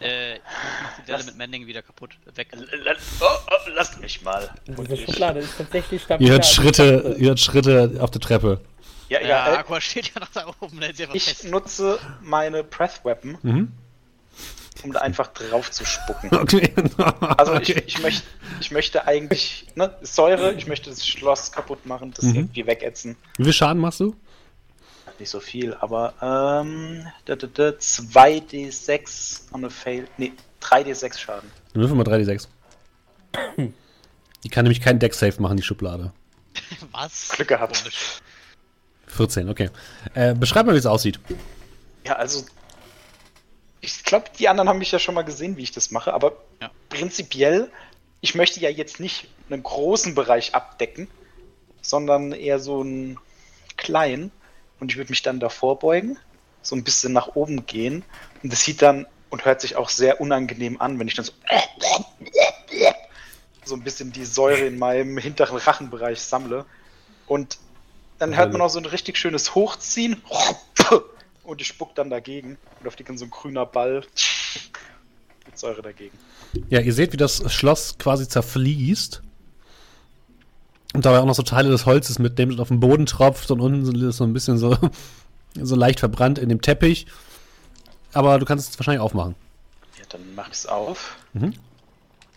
Äh, 0.00 0.36
ich 0.36 0.40
mach 0.82 0.96
die 1.00 1.10
Delle 1.10 1.24
mit 1.24 1.36
Mending 1.36 1.66
wieder 1.66 1.82
kaputt. 1.82 2.12
Weg. 2.34 2.48
Oh, 2.54 3.24
oh, 3.24 3.70
lasst 3.74 4.00
mich 4.00 4.22
mal. 4.22 4.48
Und 4.76 4.88
diese 4.90 4.96
Schublade 5.04 5.40
ist 5.40 5.58
tatsächlich 5.58 6.00
Ihr 6.00 6.04
stabiler. 6.04 6.30
hört 6.30 6.46
Schritte, 6.46 7.16
ihr 7.18 7.28
hört 7.28 7.40
Schritte 7.40 7.98
auf 8.00 8.10
der 8.10 8.20
Treppe. 8.20 8.60
Ja, 9.10 9.20
Ja, 9.20 9.26
ja, 9.28 9.52
äh, 9.54 9.56
Aqua 9.58 9.80
steht 9.80 10.12
ja 10.14 10.20
noch 10.20 10.30
da 10.32 10.46
oben. 10.60 10.80
Ja 10.80 11.08
ich 11.12 11.24
fest. 11.24 11.44
nutze 11.44 11.98
meine 12.22 12.64
Breath 12.64 13.04
Weapon, 13.04 13.36
Mhm. 13.42 13.72
um 14.82 14.92
da 14.92 15.00
einfach 15.00 15.28
drauf 15.28 15.70
zu 15.70 15.84
spucken. 15.84 16.30
Okay. 16.40 16.72
Also 17.36 17.54
okay. 17.54 17.82
ich, 17.86 17.96
ich, 17.96 18.02
möcht, 18.02 18.24
ich 18.60 18.70
möchte 18.70 19.06
eigentlich, 19.06 19.66
ne, 19.74 19.94
Säure, 20.00 20.52
ich 20.54 20.66
möchte 20.66 20.88
das 20.90 21.06
Schloss 21.06 21.52
kaputt 21.52 21.84
machen, 21.86 22.12
das 22.14 22.24
Mhm. 22.26 22.34
irgendwie 22.36 22.66
wegätzen. 22.66 23.16
Wie 23.36 23.44
viel 23.44 23.52
Schaden 23.52 23.80
machst 23.82 24.00
du? 24.00 24.16
Nicht 25.18 25.28
so 25.30 25.40
viel, 25.40 25.74
aber 25.74 26.14
ähm, 26.22 27.06
da, 27.26 27.36
da, 27.36 27.46
da, 27.46 27.68
2d6 27.76 29.52
on 29.52 29.64
a 29.66 29.68
fail. 29.68 30.08
Nee, 30.16 30.32
3d6 30.62 31.18
Schaden. 31.18 31.50
Dann 31.74 31.82
würfel 31.82 31.96
mal 31.96 32.04
3d6. 32.06 32.48
Die 34.42 34.48
kann 34.48 34.64
nämlich 34.64 34.80
keinen 34.80 34.98
Deck-Safe 34.98 35.40
machen, 35.42 35.58
die 35.58 35.62
Schublade. 35.62 36.12
Was? 36.92 37.28
Glück 37.30 37.48
gehabt. 37.48 37.84
Komisch. 39.16 39.16
14, 39.16 39.48
okay. 39.48 39.70
Äh, 40.14 40.34
beschreib 40.34 40.66
mal, 40.66 40.74
wie 40.74 40.78
es 40.78 40.86
aussieht. 40.86 41.20
Ja, 42.04 42.14
also. 42.16 42.44
Ich 43.82 44.04
glaube, 44.04 44.26
die 44.38 44.48
anderen 44.48 44.68
haben 44.68 44.78
mich 44.78 44.92
ja 44.92 44.98
schon 44.98 45.14
mal 45.14 45.22
gesehen, 45.22 45.56
wie 45.56 45.62
ich 45.62 45.72
das 45.72 45.90
mache, 45.90 46.12
aber 46.12 46.32
Ja. 46.60 46.70
prinzipiell, 46.90 47.70
ich 48.20 48.34
möchte 48.34 48.60
ja 48.60 48.68
jetzt 48.68 49.00
nicht 49.00 49.28
einen 49.48 49.62
großen 49.62 50.14
Bereich 50.14 50.54
abdecken, 50.54 51.08
sondern 51.80 52.32
eher 52.32 52.58
so 52.58 52.80
einen 52.82 53.18
kleinen. 53.78 54.30
Und 54.80 54.90
ich 54.92 54.98
würde 54.98 55.10
mich 55.10 55.22
dann 55.22 55.40
davor 55.40 55.78
beugen, 55.78 56.18
so 56.62 56.76
ein 56.76 56.84
bisschen 56.84 57.12
nach 57.14 57.28
oben 57.36 57.64
gehen. 57.66 58.04
Und 58.42 58.52
das 58.52 58.62
sieht 58.62 58.82
dann 58.82 59.06
und 59.30 59.44
hört 59.46 59.60
sich 59.62 59.76
auch 59.76 59.88
sehr 59.88 60.20
unangenehm 60.20 60.78
an, 60.80 60.98
wenn 60.98 61.08
ich 61.08 61.14
dann 61.14 61.24
so, 61.24 61.32
so 63.64 63.74
ein 63.74 63.82
bisschen 63.82 64.12
die 64.12 64.24
Säure 64.24 64.66
in 64.66 64.78
meinem 64.78 65.16
hinteren 65.16 65.56
Rachenbereich 65.56 66.20
sammle. 66.20 66.66
Und 67.26 67.58
dann 68.20 68.36
hört 68.36 68.52
man 68.52 68.60
auch 68.60 68.68
so 68.68 68.78
ein 68.78 68.84
richtig 68.84 69.16
schönes 69.16 69.54
Hochziehen. 69.54 70.22
Und 71.42 71.60
ich 71.60 71.66
spuck 71.66 71.94
dann 71.94 72.10
dagegen. 72.10 72.58
Und 72.78 72.86
auf 72.86 72.94
die 72.94 73.02
kann 73.02 73.16
so 73.16 73.24
ein 73.24 73.30
grüner 73.30 73.64
Ball 73.64 74.04
mit 75.46 75.58
Säure 75.58 75.80
dagegen. 75.80 76.16
Ja, 76.68 76.80
ihr 76.80 76.92
seht, 76.92 77.12
wie 77.12 77.16
das 77.16 77.50
Schloss 77.52 77.96
quasi 77.98 78.28
zerfließt. 78.28 79.22
Und 80.92 81.06
dabei 81.06 81.20
auch 81.20 81.24
noch 81.24 81.34
so 81.34 81.42
Teile 81.42 81.70
des 81.70 81.86
Holzes 81.86 82.18
mitnimmt 82.18 82.52
und 82.52 82.60
auf 82.60 82.68
den 82.68 82.78
Boden 82.78 83.06
tropft 83.06 83.50
und 83.50 83.60
unten 83.60 84.08
ist 84.08 84.18
so 84.18 84.24
ein 84.24 84.34
bisschen 84.34 84.58
so, 84.58 84.76
so 85.54 85.74
leicht 85.74 86.00
verbrannt 86.00 86.38
in 86.38 86.50
dem 86.50 86.60
Teppich. 86.60 87.06
Aber 88.12 88.38
du 88.38 88.44
kannst 88.44 88.68
es 88.68 88.78
wahrscheinlich 88.78 89.00
aufmachen. 89.00 89.34
Ja, 89.98 90.04
dann 90.10 90.34
mach 90.34 90.50
ich's 90.50 90.66
auf. 90.66 91.16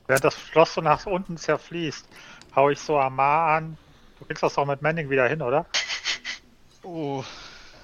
Während 0.07 0.23
das 0.23 0.35
Schloss 0.35 0.75
so 0.75 0.81
nach 0.81 1.05
unten 1.05 1.35
zerfließt, 1.35 2.05
hau 2.55 2.69
ich 2.69 2.79
so 2.79 2.97
Amar 2.97 3.57
an. 3.57 3.77
Du 4.23 4.27
kriegst 4.27 4.41
das 4.41 4.57
auch 4.57 4.65
mit 4.65 4.81
Manning 4.81 5.09
wieder 5.09 5.27
hin, 5.27 5.41
oder? 5.41 5.65
Oh, 6.85 7.23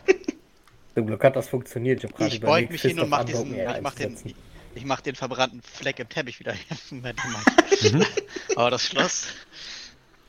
Zum 0.94 1.08
Glück 1.08 1.24
hat 1.24 1.38
das 1.38 1.48
funktioniert. 1.48 2.04
Ich, 2.04 2.12
ich 2.20 2.42
beug 2.42 2.70
mich 2.70 2.82
hin 2.82 3.00
und 3.00 3.08
mach 3.08 3.24
diesen. 3.24 3.58
Ich 3.58 3.82
mach 3.82 3.94
den. 3.94 4.18
Ich 4.76 4.84
mach 4.84 5.00
den 5.00 5.16
verbrannten 5.16 5.62
Fleck 5.62 6.00
im 6.00 6.10
Teppich 6.10 6.38
wieder 6.42 6.52
hin. 6.52 7.02
Aber 8.58 8.72
das 8.72 8.84
Schloss. 8.84 9.28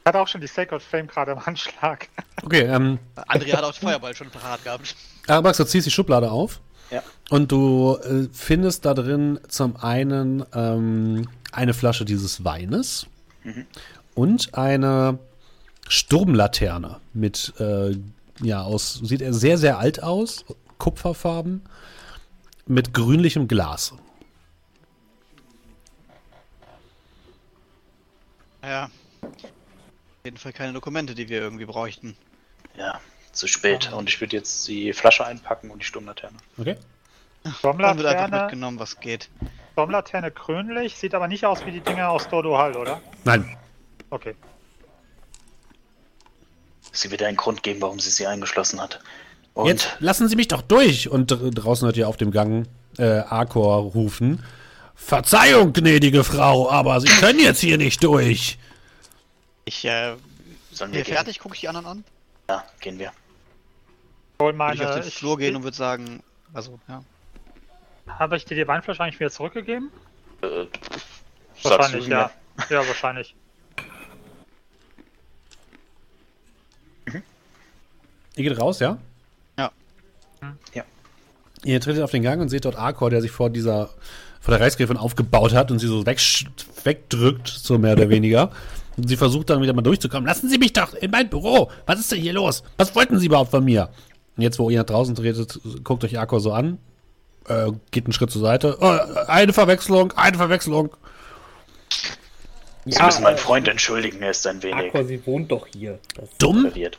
Hat 0.04 0.14
auch 0.14 0.28
schon 0.28 0.40
die 0.40 0.46
Sacred 0.46 0.80
Flame 0.80 1.08
gerade 1.08 1.32
im 1.32 1.38
Anschlag. 1.38 2.06
Okay, 2.44 2.60
ähm, 2.60 3.00
Andrea 3.26 3.56
hat 3.56 3.64
auch 3.64 3.72
den 3.72 3.88
Feuerball 3.88 4.14
schon 4.14 4.30
parat 4.30 4.62
gehabt. 4.62 4.94
Arabax, 5.26 5.56
du 5.56 5.64
ziehst 5.64 5.88
die 5.88 5.90
Schublade 5.90 6.30
auf. 6.30 6.60
Ja. 6.92 7.02
Und 7.28 7.50
du 7.50 7.98
äh, 8.04 8.28
findest 8.32 8.84
da 8.84 8.94
drin 8.94 9.40
zum 9.48 9.76
einen 9.78 10.44
ähm, 10.54 11.28
eine 11.50 11.74
Flasche 11.74 12.04
dieses 12.04 12.44
Weines 12.44 13.08
und 14.14 14.54
eine 14.54 15.18
Sturmlaterne 15.90 17.00
mit, 17.14 17.52
äh, 17.58 17.96
ja, 18.40 18.62
aus, 18.62 19.00
sieht 19.02 19.20
er 19.20 19.34
sehr, 19.34 19.58
sehr 19.58 19.80
alt 19.80 20.00
aus, 20.00 20.44
Kupferfarben, 20.78 21.62
mit 22.66 22.94
grünlichem 22.94 23.48
Glas. 23.48 23.92
Ja. 28.62 28.84
Auf 29.20 30.24
jeden 30.24 30.36
Fall 30.36 30.52
keine 30.52 30.72
Dokumente, 30.72 31.16
die 31.16 31.28
wir 31.28 31.40
irgendwie 31.40 31.64
bräuchten. 31.64 32.16
Ja, 32.76 33.00
zu 33.32 33.48
spät. 33.48 33.92
Und 33.92 34.08
ich 34.08 34.20
würde 34.20 34.36
jetzt 34.36 34.68
die 34.68 34.92
Flasche 34.92 35.26
einpacken 35.26 35.72
und 35.72 35.80
die 35.80 35.86
Sturmlaterne. 35.86 36.36
Okay? 36.56 36.76
Dann 37.42 37.52
wird 37.52 37.54
einfach 37.56 37.58
Sturmlaterne, 37.58 38.40
mitgenommen, 38.42 38.78
was 38.78 39.00
geht. 39.00 39.28
Sturmlaterne 39.72 40.30
grünlich, 40.30 40.96
sieht 40.96 41.16
aber 41.16 41.26
nicht 41.26 41.44
aus 41.46 41.66
wie 41.66 41.72
die 41.72 41.80
Dinger 41.80 42.10
aus 42.10 42.28
Dodo 42.28 42.56
Hall, 42.56 42.76
oder? 42.76 43.00
Nein. 43.24 43.56
Okay. 44.10 44.36
Sie 46.92 47.10
wird 47.10 47.22
einen 47.22 47.36
Grund 47.36 47.62
geben, 47.62 47.80
warum 47.80 48.00
sie 48.00 48.10
sie 48.10 48.26
eingeschlossen 48.26 48.80
hat. 48.80 49.00
Und 49.54 49.66
Jetzt 49.66 49.88
lassen 50.00 50.28
Sie 50.28 50.36
mich 50.36 50.48
doch 50.48 50.62
durch! 50.62 51.08
Und 51.08 51.30
dr- 51.30 51.50
draußen 51.50 51.86
hört 51.86 51.96
ihr 51.96 52.08
auf 52.08 52.16
dem 52.16 52.30
Gang 52.30 52.66
äh, 52.98 53.04
Arkor 53.20 53.82
rufen. 53.92 54.42
Verzeihung, 54.94 55.72
gnädige 55.72 56.24
Frau, 56.24 56.70
aber 56.70 57.00
Sie 57.00 57.08
können 57.08 57.40
jetzt 57.40 57.60
hier 57.60 57.78
nicht 57.78 58.02
durch. 58.04 58.58
Ich, 59.64 59.84
äh, 59.84 60.14
sollen 60.72 60.92
wir 60.92 61.04
fertig, 61.04 61.38
gucke 61.38 61.54
ich 61.54 61.60
die 61.62 61.68
anderen 61.68 61.86
an. 61.86 62.04
Ja, 62.48 62.64
gehen 62.80 62.98
wir. 62.98 63.12
Hol 64.40 64.48
Würde 64.48 64.58
meine. 64.58 64.74
ich 64.74 64.86
auf 64.86 65.00
den 65.00 65.10
Flur 65.10 65.38
gehen 65.38 65.56
und 65.56 65.62
würde 65.62 65.76
sagen, 65.76 66.22
also, 66.52 66.78
ja. 66.88 67.02
Habe 68.08 68.36
ich 68.36 68.44
dir 68.44 68.56
die 68.56 68.66
Weinflasche 68.66 69.02
eigentlich 69.02 69.20
wieder 69.20 69.30
zurückgegeben? 69.30 69.90
Äh, 70.42 70.66
sagst 71.60 71.78
Wahrscheinlich, 71.78 72.04
du 72.06 72.10
ja. 72.10 72.30
mir? 72.56 72.64
Ja, 72.76 72.86
wahrscheinlich. 72.88 73.34
Ihr 78.36 78.44
geht 78.48 78.60
raus, 78.60 78.78
ja? 78.80 78.98
Ja. 79.58 79.70
Ja. 80.74 80.84
Ihr 81.64 81.80
tretet 81.80 82.02
auf 82.02 82.10
den 82.10 82.22
Gang 82.22 82.40
und 82.40 82.48
seht 82.48 82.64
dort 82.64 82.76
Arkor, 82.76 83.10
der 83.10 83.20
sich 83.20 83.30
vor 83.30 83.50
dieser, 83.50 83.90
vor 84.40 84.52
der 84.56 84.60
Reichsgräfin 84.64 84.96
aufgebaut 84.96 85.52
hat 85.52 85.70
und 85.70 85.78
sie 85.78 85.86
so 85.88 86.00
wegsch- 86.02 86.46
wegdrückt, 86.84 87.48
so 87.48 87.76
mehr 87.78 87.92
oder 87.92 88.08
weniger. 88.08 88.50
Und 88.96 89.08
sie 89.08 89.16
versucht 89.16 89.50
dann 89.50 89.60
wieder 89.62 89.72
mal 89.72 89.82
durchzukommen. 89.82 90.26
Lassen 90.26 90.48
Sie 90.48 90.58
mich 90.58 90.72
doch 90.72 90.94
in 90.94 91.10
mein 91.10 91.28
Büro! 91.28 91.70
Was 91.86 92.00
ist 92.00 92.12
denn 92.12 92.20
hier 92.20 92.32
los? 92.32 92.62
Was 92.76 92.94
wollten 92.94 93.18
Sie 93.18 93.26
überhaupt 93.26 93.50
von 93.50 93.64
mir? 93.64 93.88
Und 94.36 94.42
jetzt, 94.42 94.58
wo 94.58 94.70
ihr 94.70 94.78
nach 94.78 94.86
draußen 94.86 95.14
tretet, 95.14 95.60
guckt 95.84 96.02
euch 96.04 96.18
Arkor 96.18 96.40
so 96.40 96.52
an, 96.52 96.78
äh, 97.48 97.70
geht 97.90 98.04
einen 98.04 98.12
Schritt 98.12 98.30
zur 98.30 98.40
Seite. 98.42 98.78
Oh, 98.80 98.86
eine 99.26 99.52
Verwechslung, 99.52 100.12
eine 100.12 100.36
Verwechslung. 100.36 100.94
Sie 102.86 103.02
müssen 103.02 103.22
meinen 103.22 103.36
Freund 103.38 103.68
entschuldigen, 103.68 104.22
er 104.22 104.30
ist 104.30 104.46
ein 104.46 104.62
wenig 104.62 104.88
Aqua, 104.88 105.04
sie 105.04 105.24
wohnt 105.26 105.50
doch 105.52 105.66
hier. 105.66 105.98
Das 106.14 106.28
Dumm? 106.38 106.62
verwirrt. 106.62 106.98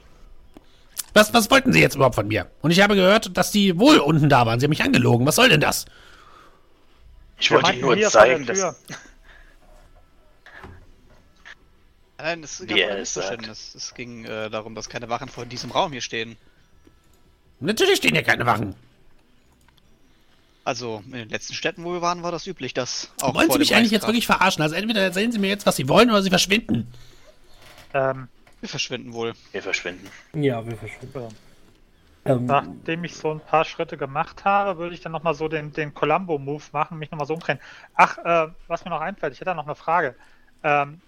Was, 1.13 1.33
was 1.33 1.51
wollten 1.51 1.73
Sie 1.73 1.81
jetzt 1.81 1.95
überhaupt 1.95 2.15
von 2.15 2.27
mir? 2.27 2.49
Und 2.61 2.71
ich 2.71 2.81
habe 2.81 2.95
gehört, 2.95 3.35
dass 3.37 3.51
die 3.51 3.77
wohl 3.77 3.97
unten 3.97 4.29
da 4.29 4.45
waren. 4.45 4.59
Sie 4.59 4.65
haben 4.65 4.69
mich 4.71 4.83
angelogen. 4.83 5.25
Was 5.25 5.35
soll 5.35 5.49
denn 5.49 5.59
das? 5.61 5.85
Ich 7.39 7.51
Wir 7.51 7.57
wollte 7.61 7.73
Ihnen 7.73 7.81
nur 7.81 8.09
zeigen, 8.09 8.45
dass. 8.45 8.59
Nein, 12.17 12.43
es 12.43 12.59
gab 12.59 12.69
ein 12.71 12.77
es 12.77 12.97
Missverständnis. 12.99 13.75
Es 13.75 13.93
ging 13.95 14.25
äh, 14.25 14.49
darum, 14.49 14.75
dass 14.75 14.89
keine 14.89 15.09
Wachen 15.09 15.27
vor 15.27 15.45
diesem 15.45 15.71
Raum 15.71 15.91
hier 15.91 16.01
stehen. 16.01 16.37
Natürlich 17.59 17.97
stehen 17.97 18.13
hier 18.13 18.23
keine 18.23 18.45
Wachen. 18.45 18.75
Also 20.63 21.01
in 21.07 21.13
den 21.13 21.29
letzten 21.29 21.55
Städten, 21.55 21.83
wo 21.83 21.93
wir 21.93 22.01
waren, 22.01 22.21
war 22.21 22.31
das 22.31 22.45
üblich, 22.45 22.73
dass 22.75 23.09
auch 23.21 23.33
Wollen 23.33 23.47
vor 23.47 23.55
Sie 23.55 23.59
mich 23.59 23.69
dem 23.69 23.77
eigentlich 23.77 23.91
jetzt 23.91 24.05
wirklich 24.05 24.27
verarschen? 24.27 24.61
Also 24.61 24.75
entweder 24.75 25.01
erzählen 25.01 25.31
Sie 25.31 25.39
mir 25.39 25.49
jetzt, 25.49 25.65
was 25.65 25.75
Sie 25.75 25.89
wollen, 25.89 26.11
oder 26.11 26.21
Sie 26.21 26.29
verschwinden. 26.29 26.87
Ähm, 27.95 28.27
Wir 28.61 28.69
verschwinden 28.69 29.13
wohl. 29.13 29.33
Wir 29.51 29.61
verschwinden. 29.61 30.07
Ja, 30.33 30.65
wir 30.65 30.77
verschwinden. 30.77 31.35
Ähm, 32.23 32.45
Nachdem 32.45 33.03
ich 33.03 33.15
so 33.15 33.31
ein 33.31 33.39
paar 33.39 33.65
Schritte 33.65 33.97
gemacht 33.97 34.45
habe, 34.45 34.77
würde 34.77 34.93
ich 34.93 35.01
dann 35.01 35.11
nochmal 35.11 35.33
so 35.33 35.47
den, 35.47 35.73
den 35.73 35.93
Columbo-Move 35.95 36.63
machen, 36.71 36.99
mich 36.99 37.09
nochmal 37.09 37.25
so 37.25 37.33
umdrehen. 37.33 37.59
Ach, 37.95 38.19
äh, 38.19 38.51
was 38.67 38.85
mir 38.85 38.91
noch 38.91 39.01
einfällt, 39.01 39.33
ich 39.33 39.39
hätte 39.39 39.49
da 39.49 39.55
noch 39.55 39.65
eine 39.65 39.75
Frage. 39.75 40.15
Ähm, 40.63 41.01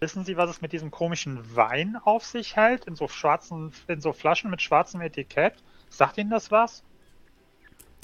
wissen 0.00 0.24
Sie, 0.24 0.38
was 0.38 0.48
es 0.48 0.62
mit 0.62 0.72
diesem 0.72 0.90
komischen 0.90 1.54
Wein 1.54 1.98
auf 2.02 2.24
sich 2.24 2.56
hält? 2.56 2.86
In 2.86 2.96
so 2.96 3.08
schwarzen, 3.08 3.72
in 3.88 4.00
so 4.00 4.14
Flaschen 4.14 4.50
mit 4.50 4.62
schwarzem 4.62 5.02
Etikett? 5.02 5.52
Sagt 5.90 6.16
Ihnen 6.16 6.30
das 6.30 6.50
was? 6.50 6.82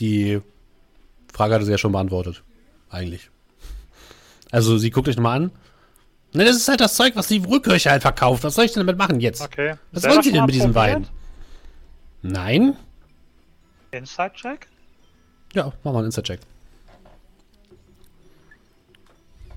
Die 0.01 0.43
Frage 1.33 1.55
hatte 1.55 1.65
sie 1.65 1.73
ja 1.73 1.79
schon 1.79 1.93
beantwortet. 1.93 2.43
Eigentlich. 2.91 3.31
Also, 4.51 4.77
sie 4.77 4.91
guckt 4.91 5.09
euch 5.09 5.17
nochmal 5.17 5.37
an. 5.37 5.51
Ne, 6.35 6.45
das 6.45 6.57
ist 6.57 6.67
halt 6.69 6.81
das 6.81 6.95
Zeug, 6.97 7.15
was 7.15 7.29
die 7.29 7.39
Brühkirche 7.39 7.91
halt 7.91 8.03
verkauft. 8.03 8.43
Was 8.43 8.57
soll 8.57 8.65
ich 8.65 8.73
denn 8.73 8.81
damit 8.85 8.99
machen 8.99 9.21
jetzt? 9.21 9.41
Okay. 9.41 9.75
Was 9.93 10.03
Selber 10.03 10.17
wollen 10.17 10.25
Sie 10.25 10.33
denn 10.33 10.45
mit 10.45 10.55
diesem? 10.55 10.75
Wein? 10.75 11.07
Nein? 12.23 12.77
Inside-Check? 13.93 14.67
Ja, 15.53 15.67
machen 15.67 15.77
wir 15.85 15.91
einen 15.99 16.07
Insta-Check. 16.07 16.41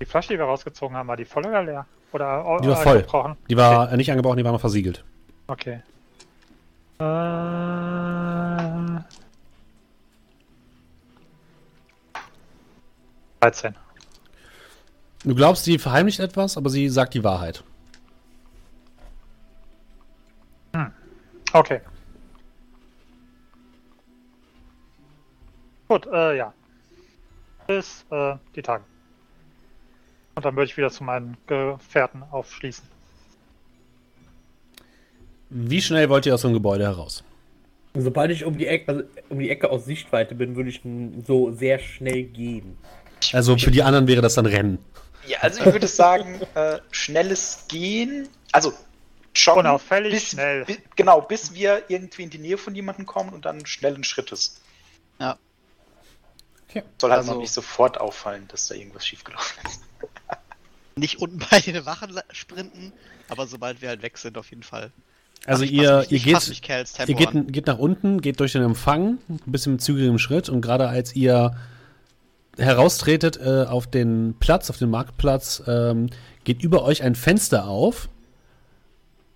Die 0.00 0.04
Flasche, 0.04 0.28
die 0.34 0.38
wir 0.38 0.44
rausgezogen 0.44 0.96
haben, 0.96 1.08
war 1.08 1.16
die 1.16 1.24
voll 1.24 1.44
oder 1.44 1.64
leer? 1.64 1.86
Oder 2.12 2.44
äh, 2.58 2.62
Die 2.62 2.68
war 2.68 2.76
voll. 2.76 3.00
gebrochen? 3.02 3.36
Die 3.50 3.56
war 3.56 3.92
äh, 3.92 3.96
nicht 3.96 4.10
angebrochen, 4.12 4.36
die 4.36 4.44
war 4.44 4.52
noch 4.52 4.60
versiegelt. 4.60 5.04
Okay. 5.48 5.80
Äh... 7.00 7.04
13. 13.40 13.74
Du 15.24 15.34
glaubst, 15.34 15.64
sie 15.64 15.78
verheimlicht 15.78 16.20
etwas, 16.20 16.56
aber 16.56 16.70
sie 16.70 16.88
sagt 16.88 17.14
die 17.14 17.24
Wahrheit. 17.24 17.64
Okay. 21.52 21.80
Gut, 25.88 26.06
äh, 26.12 26.36
ja. 26.36 26.52
Bis 27.66 28.04
äh, 28.10 28.34
die 28.54 28.62
Tage. 28.62 28.84
Und 30.34 30.44
dann 30.44 30.54
würde 30.54 30.70
ich 30.70 30.76
wieder 30.76 30.90
zu 30.90 31.02
meinen 31.04 31.36
Gefährten 31.46 32.22
aufschließen. 32.30 32.86
Wie 35.50 35.80
schnell 35.80 36.08
wollt 36.10 36.26
ihr 36.26 36.34
aus 36.34 36.42
so 36.42 36.48
einem 36.48 36.54
Gebäude 36.54 36.84
heraus? 36.84 37.24
sobald 37.94 38.30
ich 38.30 38.44
um 38.44 38.56
die, 38.56 38.66
Ecke, 38.66 38.88
also 38.88 39.02
um 39.28 39.38
die 39.38 39.50
Ecke 39.50 39.70
aus 39.70 39.84
Sichtweite 39.84 40.34
bin, 40.34 40.56
würde 40.56 40.70
ich 40.70 40.82
so 41.26 41.50
sehr 41.50 41.78
schnell 41.78 42.24
gehen. 42.24 42.76
Also 43.32 43.56
für 43.56 43.70
die 43.70 43.82
anderen 43.82 44.06
wäre 44.06 44.22
das 44.22 44.34
dann 44.34 44.46
Rennen. 44.46 44.78
Ja, 45.28 45.38
also 45.40 45.60
ich 45.60 45.72
würde 45.72 45.86
sagen, 45.86 46.40
äh, 46.54 46.78
schnelles 46.90 47.64
Gehen, 47.68 48.28
also 48.52 48.72
joggen, 49.34 49.60
Unauffällig, 49.60 50.12
bis, 50.12 50.30
schnell. 50.30 50.64
bi- 50.64 50.78
genau, 50.96 51.20
bis 51.20 51.54
wir 51.54 51.84
irgendwie 51.88 52.22
in 52.24 52.30
die 52.30 52.38
Nähe 52.38 52.58
von 52.58 52.74
jemandem 52.74 53.06
kommen 53.06 53.30
und 53.32 53.44
dann 53.44 53.64
schnellen 53.66 54.02
Schrittes. 54.04 54.60
Ja. 55.20 55.36
Okay. 56.68 56.82
Soll 56.98 57.10
halt 57.10 57.20
Also- 57.20 57.32
noch 57.34 57.40
nicht 57.40 57.52
sofort 57.52 57.98
auffallen, 58.00 58.46
dass 58.48 58.68
da 58.68 58.74
irgendwas 58.74 59.06
schiefgelaufen 59.06 59.62
ist. 59.66 59.80
Nicht 60.96 61.20
unten 61.20 61.38
bei 61.50 61.60
den 61.60 61.86
Wachen 61.86 62.18
sprinten, 62.32 62.92
aber 63.28 63.46
sobald 63.46 63.80
wir 63.80 63.88
halt 63.88 64.02
weg 64.02 64.18
sind, 64.18 64.36
auf 64.36 64.50
jeden 64.50 64.64
Fall. 64.64 64.90
Also 65.46 65.62
Ich 65.62 65.70
ihr, 65.70 65.98
mich- 65.98 66.10
ihr 66.10 66.18
geht, 66.18 66.62
Kerls 66.62 66.98
ihr 66.98 67.14
geht, 67.14 67.30
geht 67.52 67.66
nach 67.68 67.78
unten, 67.78 68.20
geht 68.20 68.40
durch 68.40 68.50
den 68.52 68.62
Empfang, 68.64 69.18
ein 69.28 69.38
bisschen 69.46 69.72
mit 69.74 69.82
zügigem 69.82 70.18
Schritt 70.18 70.48
und 70.48 70.60
gerade 70.60 70.88
als 70.88 71.14
ihr 71.14 71.56
heraustretet 72.58 73.38
äh, 73.38 73.64
auf 73.64 73.86
den 73.86 74.34
Platz, 74.38 74.70
auf 74.70 74.78
den 74.78 74.90
Marktplatz, 74.90 75.62
ähm, 75.66 76.10
geht 76.44 76.62
über 76.62 76.84
euch 76.84 77.02
ein 77.02 77.14
Fenster 77.14 77.66
auf 77.66 78.08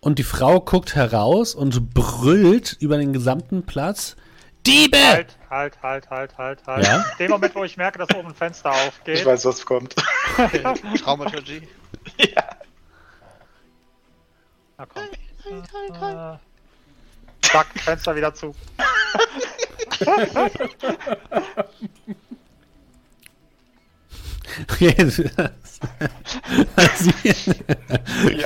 und 0.00 0.18
die 0.18 0.24
Frau 0.24 0.60
guckt 0.60 0.94
heraus 0.94 1.54
und 1.54 1.94
brüllt 1.94 2.76
über 2.80 2.98
den 2.98 3.12
gesamten 3.12 3.64
Platz: 3.64 4.16
Diebe! 4.66 4.98
Halt, 4.98 5.36
halt, 5.50 5.82
halt, 5.82 6.10
halt, 6.10 6.38
halt, 6.38 6.66
halt. 6.66 6.86
Ja? 6.86 7.04
In 7.18 7.26
dem 7.26 7.30
Moment, 7.30 7.54
wo 7.54 7.64
ich 7.64 7.76
merke, 7.76 7.98
dass 7.98 8.08
oben 8.14 8.28
ein 8.28 8.34
Fenster 8.34 8.70
aufgeht. 8.70 9.18
Ich 9.18 9.26
weiß, 9.26 9.44
was 9.44 9.64
kommt. 9.64 9.94
Traumaturgie. 11.02 11.62
Na 14.76 14.86
komm. 14.86 15.02
Äh, 15.44 16.36
zack, 17.42 17.66
Fenster 17.76 18.16
wieder 18.16 18.34
zu. 18.34 18.54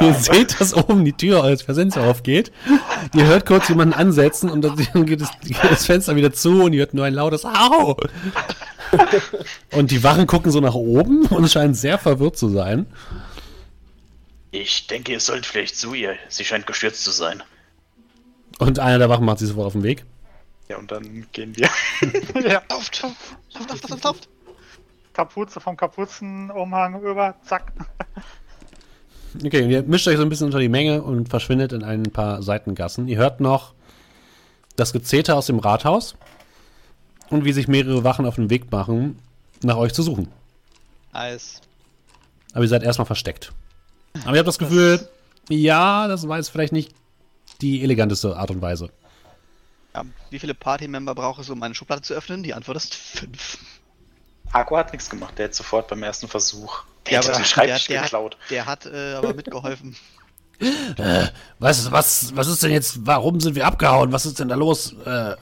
Ihr, 0.01 0.15
seht, 0.15 0.61
dass 0.61 0.75
oben 0.75 1.05
die 1.05 1.13
Tür 1.13 1.45
als 1.45 1.63
Fenster 1.63 2.05
aufgeht. 2.05 2.53
Ihr 3.15 3.27
hört 3.27 3.47
kurz 3.47 3.69
jemanden 3.69 3.95
ansetzen 3.95 4.51
und 4.51 4.63
dann 4.63 4.77
geht 5.07 5.21
das, 5.21 5.31
geht 5.41 5.63
das 5.63 5.87
Fenster 5.87 6.17
wieder 6.17 6.33
zu 6.33 6.63
und 6.65 6.73
ihr 6.73 6.81
hört 6.81 6.95
nur 6.95 7.05
ein 7.05 7.15
lautes 7.15 7.45
Au. 7.45 7.97
Und 9.73 9.91
die 9.91 10.03
Wachen 10.03 10.27
gucken 10.27 10.53
so 10.53 10.61
nach 10.61 10.75
oben 10.75 11.27
und 11.27 11.51
scheinen 11.51 11.75
sehr 11.75 11.99
verwirrt 11.99 12.37
zu 12.37 12.49
sein. 12.49 12.87
Ich 14.53 14.87
denke, 14.87 15.13
ihr 15.13 15.21
sollt 15.21 15.45
vielleicht 15.45 15.77
zu 15.77 15.95
ihr. 15.95 16.17
Sie 16.29 16.45
scheint 16.45 16.67
gestürzt 16.67 17.05
zu 17.05 17.11
sein. 17.11 17.43
Und 18.59 18.79
einer 18.79 18.99
der 18.99 19.09
Wachen 19.09 19.25
macht 19.25 19.39
sich 19.39 19.49
sofort 19.49 19.67
auf 19.67 19.73
den 19.73 19.83
Weg. 19.83 20.05
Ja, 20.69 20.79
und 20.79 20.91
dann 20.91 21.27
gehen 21.33 21.57
wir. 21.57 21.69
ja, 22.49 22.63
lauft, 22.69 23.03
lauft, 23.03 23.17
lauft, 23.69 23.89
lauft, 23.89 24.05
lauft. 24.05 24.29
Kapuze 25.17 25.61
vom 25.61 25.79
Kapuzenumhang 25.79 27.01
über, 27.01 27.35
zack. 27.43 27.73
Okay, 29.45 29.63
und 29.63 29.71
ihr 29.71 29.83
mischt 29.83 30.07
euch 30.09 30.17
so 30.17 30.23
ein 30.23 30.29
bisschen 30.29 30.47
unter 30.47 30.59
die 30.59 30.69
Menge 30.69 31.03
und 31.03 31.31
verschwindet 31.31 31.73
in 31.73 31.83
ein 31.83 32.03
paar 32.05 32.43
Seitengassen. 32.43 33.09
Ihr 33.09 33.17
hört 33.17 33.41
noch 33.41 33.73
das 34.77 34.93
Gezeter 34.93 35.37
aus 35.37 35.47
dem 35.47 35.59
Rathaus 35.59 36.17
und 37.31 37.47
wie 37.47 37.53
sich 37.53 37.67
mehrere 37.67 38.05
Wachen 38.05 38.27
auf 38.27 38.35
den 38.35 38.51
Weg 38.51 38.71
machen, 38.71 39.19
nach 39.63 39.77
euch 39.77 39.95
zu 39.95 40.03
suchen. 40.03 40.29
Nice. 41.15 41.63
Aber 42.53 42.65
ihr 42.65 42.69
seid 42.69 42.83
erstmal 42.83 43.07
versteckt. 43.07 43.53
Aber 44.25 44.35
ihr 44.35 44.39
habt 44.39 44.49
das 44.49 44.59
Gefühl, 44.59 45.09
ja, 45.49 46.09
das 46.09 46.29
war 46.29 46.37
jetzt 46.37 46.51
vielleicht 46.51 46.73
nicht 46.75 46.95
die 47.63 47.83
eleganteste 47.83 48.37
Art 48.37 48.51
und 48.51 48.61
Weise. 48.61 48.91
Ja, 49.95 50.05
wie 50.29 50.39
viele 50.39 50.55
Party-Member 50.55 51.15
brauche 51.15 51.41
ich, 51.41 51.51
um 51.51 51.59
meine 51.59 51.75
Schublade 51.75 52.03
zu 52.03 52.13
öffnen? 52.13 52.43
Die 52.43 52.53
Antwort 52.53 52.77
ist 52.77 52.95
fünf. 52.95 53.59
Akku 54.57 54.77
hat 54.77 54.93
nichts 54.93 55.09
gemacht. 55.11 55.39
Der 55.39 55.47
hat 55.47 55.55
sofort 55.55 55.89
beim 55.89 56.03
ersten 56.03 56.29
Versuch 56.29 56.85
der 57.07 57.15
Ja, 57.15 57.21
aber 57.21 57.33
den 57.33 57.39
der, 57.39 57.45
Schreibtisch 57.45 57.87
der, 57.87 58.03
geklaut. 58.03 58.37
hat, 58.41 58.51
der 58.51 58.67
hat 58.67 58.87
äh, 58.87 59.15
aber 59.15 59.35
mitgeholfen. 59.35 59.97
Was, 61.59 61.91
was, 61.93 62.35
was 62.35 62.47
ist 62.49 62.63
denn 62.63 62.71
jetzt, 62.73 63.07
warum 63.07 63.41
sind 63.41 63.55
wir 63.57 63.67
abgehauen? 63.67 64.11
Was 64.11 64.25
ist 64.25 64.39
denn 64.41 64.49
da 64.49 64.55
los? 64.55 64.93
Äh, 65.05 65.05
Wir 65.05 65.37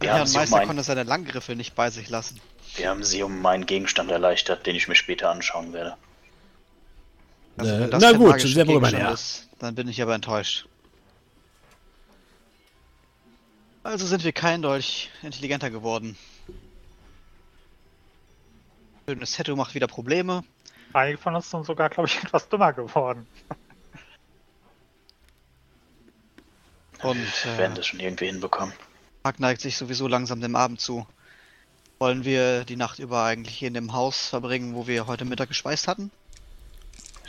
Der 0.00 0.14
haben, 0.14 0.26
um 0.26 0.32
Meister 0.32 0.56
mein, 0.56 0.66
konnte 0.66 0.82
seine 0.82 1.02
Langgriffel 1.02 1.54
nicht 1.54 1.74
bei 1.74 1.90
sich 1.90 2.08
lassen. 2.08 2.40
wir 2.76 2.88
haben 2.88 3.04
sie 3.04 3.22
um 3.22 3.42
meinen 3.42 3.66
Gegenstand 3.66 4.10
erleichtert, 4.10 4.64
den 4.66 4.74
ich 4.74 4.88
mir 4.88 4.94
später 4.94 5.30
anschauen 5.30 5.74
werde. 5.74 5.96
Also, 7.58 7.72
Äh, 7.74 7.80
wenn 7.80 7.90
das 7.90 8.02
na 8.02 8.12
gut, 8.12 8.40
sehr 8.40 8.66
wohl, 8.66 8.80
mein 8.80 8.94
Herr. 8.94 9.12
ist, 9.12 9.48
dann 9.58 9.74
bin 9.74 9.86
ich 9.86 10.00
aber 10.00 10.14
enttäuscht. 10.14 10.66
Also 13.82 14.06
sind 14.06 14.24
wir 14.24 14.32
kein 14.32 14.62
Dolch 14.62 15.10
intelligenter 15.22 15.68
geworden. 15.70 16.16
Schönes 19.08 19.32
Tattoo 19.32 19.56
macht 19.56 19.74
wieder 19.74 19.86
Probleme. 19.86 20.44
Einige 20.92 21.18
von 21.18 21.34
uns 21.34 21.50
sind 21.50 21.66
sogar, 21.66 21.90
glaube 21.90 22.08
ich, 22.08 22.16
etwas 22.22 22.48
dümmer 22.48 22.72
geworden. 22.72 23.26
Und 27.02 27.44
Wir 27.44 27.58
werden 27.58 27.72
äh, 27.72 27.76
das 27.76 27.86
schon 27.86 28.00
irgendwie 28.00 28.26
hinbekommen. 28.26 28.72
Tag 29.24 29.40
neigt 29.40 29.60
sich 29.60 29.76
sowieso 29.76 30.08
langsam 30.08 30.40
dem 30.40 30.56
Abend 30.56 30.80
zu. 30.80 31.06
Wollen 31.98 32.24
wir 32.24 32.64
die 32.64 32.76
Nacht 32.76 32.98
über 32.98 33.24
eigentlich 33.24 33.56
hier 33.56 33.68
in 33.68 33.74
dem 33.74 33.92
Haus 33.92 34.28
verbringen, 34.28 34.74
wo 34.74 34.86
wir 34.86 35.06
heute 35.06 35.24
Mittag 35.24 35.48
gespeist 35.48 35.86
hatten? 35.88 36.10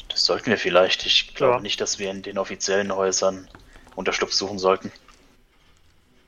Das 0.10 0.26
sollten 0.26 0.48
wir 0.48 0.58
vielleicht. 0.58 1.06
Ich 1.06 1.34
glaube 1.36 1.56
Ja. 1.56 1.60
nicht, 1.60 1.82
dass 1.82 2.00
wir 2.00 2.10
in 2.10 2.22
den 2.22 2.38
offiziellen 2.38 2.94
Häusern 2.94 3.50
Unterschlupf 3.96 4.34
suchen 4.34 4.60
sollten. 4.60 4.92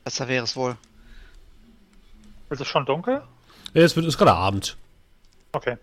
Besser 0.03 0.27
wäre 0.27 0.43
es 0.43 0.55
wohl. 0.55 0.77
Ist 2.49 2.61
es 2.61 2.67
schon 2.67 2.85
dunkel? 2.85 3.23
es 3.73 3.95
wird, 3.95 4.05
ist 4.05 4.17
gerade 4.17 4.33
Abend. 4.33 4.77
Okay. 5.57 5.75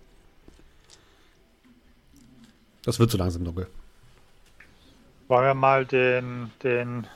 Das 2.85 3.01
wird 3.01 3.11
so 3.11 3.19
langsam 3.19 3.45
dunkel. 3.45 3.67
Wollen 5.27 5.47
wir 5.47 5.55
mal 5.55 5.85
den, 5.85 6.53
den 6.63 7.09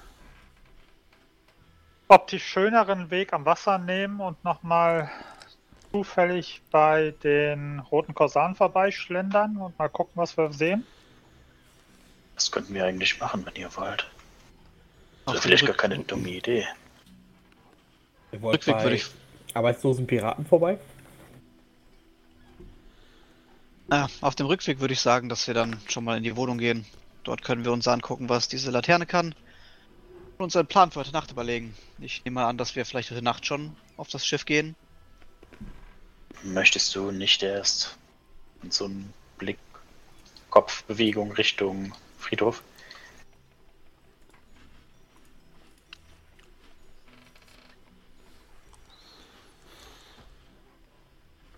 optisch 2.08 2.44
schöneren 2.44 3.12
Weg 3.12 3.32
am 3.32 3.44
Wasser 3.44 3.78
nehmen 3.78 4.18
und 4.18 4.42
nochmal 4.42 5.08
zufällig 5.92 6.60
bei 6.72 7.14
den 7.22 7.78
roten 7.78 8.12
Korsaren 8.12 8.56
vorbeischlendern 8.56 9.56
und 9.58 9.78
mal 9.78 9.88
gucken, 9.88 10.14
was 10.16 10.36
wir 10.36 10.52
sehen? 10.52 10.84
Das 12.34 12.50
könnten 12.50 12.74
wir 12.74 12.86
eigentlich 12.86 13.20
machen, 13.20 13.46
wenn 13.46 13.54
ihr 13.54 13.74
wollt. 13.76 14.10
Oder 15.26 15.36
dem 15.36 15.42
vielleicht 15.42 15.66
gar 15.66 15.76
keine 15.76 16.00
dumme 16.00 16.30
Idee. 16.30 16.66
Ihr 18.32 18.42
wollt 18.42 18.56
Rückweg 18.56 18.74
bei, 18.74 18.82
würde 18.82 18.96
ich. 18.96 19.06
arbeitslosen 19.54 20.08
Piraten 20.08 20.44
vorbei? 20.44 20.78
Na, 23.90 24.06
auf 24.20 24.34
dem 24.34 24.46
Rückweg 24.46 24.80
würde 24.80 24.92
ich 24.92 25.00
sagen, 25.00 25.30
dass 25.30 25.46
wir 25.46 25.54
dann 25.54 25.80
schon 25.88 26.04
mal 26.04 26.18
in 26.18 26.22
die 26.22 26.36
Wohnung 26.36 26.58
gehen. 26.58 26.84
Dort 27.24 27.42
können 27.42 27.64
wir 27.64 27.72
uns 27.72 27.88
angucken, 27.88 28.28
was 28.28 28.46
diese 28.46 28.70
Laterne 28.70 29.06
kann. 29.06 29.34
Und 30.36 30.44
uns 30.44 30.56
einen 30.56 30.68
Plan 30.68 30.90
für 30.90 31.00
heute 31.00 31.12
Nacht 31.12 31.30
überlegen. 31.30 31.74
Ich 31.98 32.22
nehme 32.22 32.34
mal 32.34 32.48
an, 32.48 32.58
dass 32.58 32.76
wir 32.76 32.84
vielleicht 32.84 33.10
heute 33.10 33.22
Nacht 33.22 33.46
schon 33.46 33.74
auf 33.96 34.08
das 34.08 34.26
Schiff 34.26 34.44
gehen. 34.44 34.76
Möchtest 36.42 36.94
du 36.94 37.10
nicht 37.10 37.42
erst 37.42 37.96
in 38.62 38.70
so 38.70 38.84
einen 38.84 39.12
Blick, 39.38 39.58
Kopfbewegung 40.50 41.32
Richtung 41.32 41.94
Friedhof? 42.18 42.62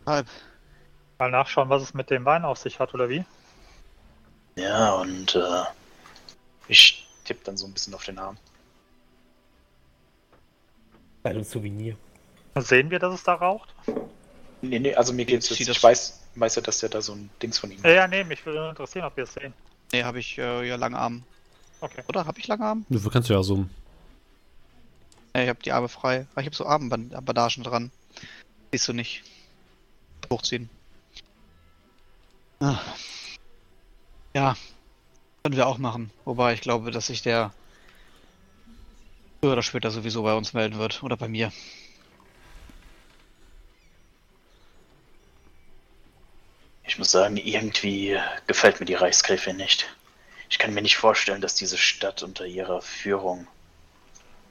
Halb. 0.07 0.29
Mal 1.21 1.31
nachschauen, 1.31 1.69
was 1.69 1.83
es 1.83 1.93
mit 1.93 2.09
dem 2.09 2.25
Wein 2.25 2.47
auf 2.47 2.57
sich 2.57 2.81
hat, 2.81 2.95
oder 2.95 3.11
wie? 3.11 3.27
Ja, 4.57 4.95
und 4.95 5.37
äh, 5.37 5.65
ich 6.67 7.07
tippe 7.27 7.45
dann 7.45 7.59
so 7.59 7.67
ein 7.67 7.75
bisschen 7.75 7.93
auf 7.93 8.05
den 8.05 8.19
Arm. 8.19 8.39
Bei 11.23 11.29
einem 11.29 11.45
Souvenir. 11.45 11.95
Sehen 12.57 12.91
wir, 12.91 12.99
dass 12.99 13.13
es 13.13 13.23
da 13.23 13.35
raucht? 13.35 13.75
Nee, 14.63 14.79
nee, 14.79 14.95
also 14.95 15.13
mir 15.13 15.27
geht's 15.27 15.51
jetzt. 15.51 15.61
Ich 15.61 15.83
weiß, 15.83 16.21
weiß 16.37 16.55
ja, 16.55 16.63
dass 16.63 16.79
der 16.79 16.89
da 16.89 17.03
so 17.03 17.13
ein 17.13 17.29
Dings 17.43 17.59
von 17.59 17.71
ihm 17.71 17.81
Ja, 17.85 17.91
ja, 17.91 18.09
nee, 18.09 18.25
mich 18.25 18.47
würde 18.47 18.71
interessieren, 18.71 19.05
ob 19.05 19.15
wir 19.19 19.25
es 19.25 19.35
sehen. 19.35 19.53
Nee, 19.93 20.05
habe 20.05 20.21
ich 20.21 20.39
äh, 20.39 20.67
ja 20.67 20.77
lange 20.77 20.97
Arme. 20.97 21.23
Okay. 21.83 22.03
Oder? 22.09 22.25
Habe 22.25 22.39
ich 22.39 22.49
lange 22.49 22.65
Arme? 22.65 22.85
Du 22.89 23.11
kannst 23.11 23.29
ja 23.29 23.43
so. 23.43 23.67
Nee, 25.35 25.43
ich 25.43 25.49
habe 25.51 25.63
die 25.63 25.73
Arme 25.73 25.91
frei. 25.91 26.27
Aber 26.33 26.41
ich 26.41 26.47
habe 26.47 26.57
so 26.57 26.65
Armbandagen 26.65 27.63
dran. 27.63 27.91
Siehst 28.73 28.89
du 28.89 28.95
nicht. 28.95 29.23
Hochziehen. 30.31 30.71
Ah. 32.61 32.79
Ja. 34.35 34.57
Können 35.43 35.57
wir 35.57 35.67
auch 35.67 35.79
machen. 35.79 36.11
Wobei 36.25 36.53
ich 36.53 36.61
glaube, 36.61 36.91
dass 36.91 37.07
sich 37.07 37.23
der 37.23 37.53
früher 39.41 39.53
oder 39.53 39.63
später 39.63 39.91
sowieso 39.91 40.23
bei 40.23 40.35
uns 40.35 40.53
melden 40.53 40.79
wird. 40.79 41.03
Oder 41.03 41.17
bei 41.17 41.29
mir. 41.29 41.51
Ich 46.85 46.99
muss 46.99 47.11
sagen, 47.11 47.37
irgendwie 47.37 48.19
gefällt 48.47 48.81
mir 48.81 48.87
die 48.87 48.95
Reichsgräfin 48.95 49.57
nicht. 49.57 49.87
Ich 50.51 50.59
kann 50.59 50.75
mir 50.75 50.83
nicht 50.83 50.97
vorstellen, 50.97 51.41
dass 51.41 51.55
diese 51.55 51.79
Stadt 51.79 52.23
unter 52.23 52.45
ihrer 52.45 52.83
Führung, 52.83 53.47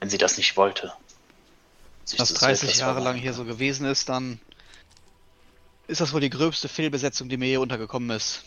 wenn 0.00 0.08
sie 0.08 0.18
das 0.18 0.38
nicht 0.38 0.56
wollte, 0.56 0.92
sich 2.04 2.18
Wenn 2.18 2.22
das 2.22 2.28
zu 2.28 2.34
so 2.34 2.46
30 2.46 2.68
etwas 2.70 2.80
Jahre 2.80 3.00
lang 3.00 3.16
hier 3.16 3.34
so 3.34 3.44
gewesen 3.44 3.86
ist, 3.86 4.08
dann 4.08 4.40
ist 5.90 6.00
das 6.00 6.12
wohl 6.12 6.20
die 6.20 6.30
gröbste 6.30 6.68
Fehlbesetzung, 6.68 7.28
die 7.28 7.36
mir 7.36 7.46
hier 7.46 7.60
untergekommen 7.60 8.10
ist. 8.10 8.44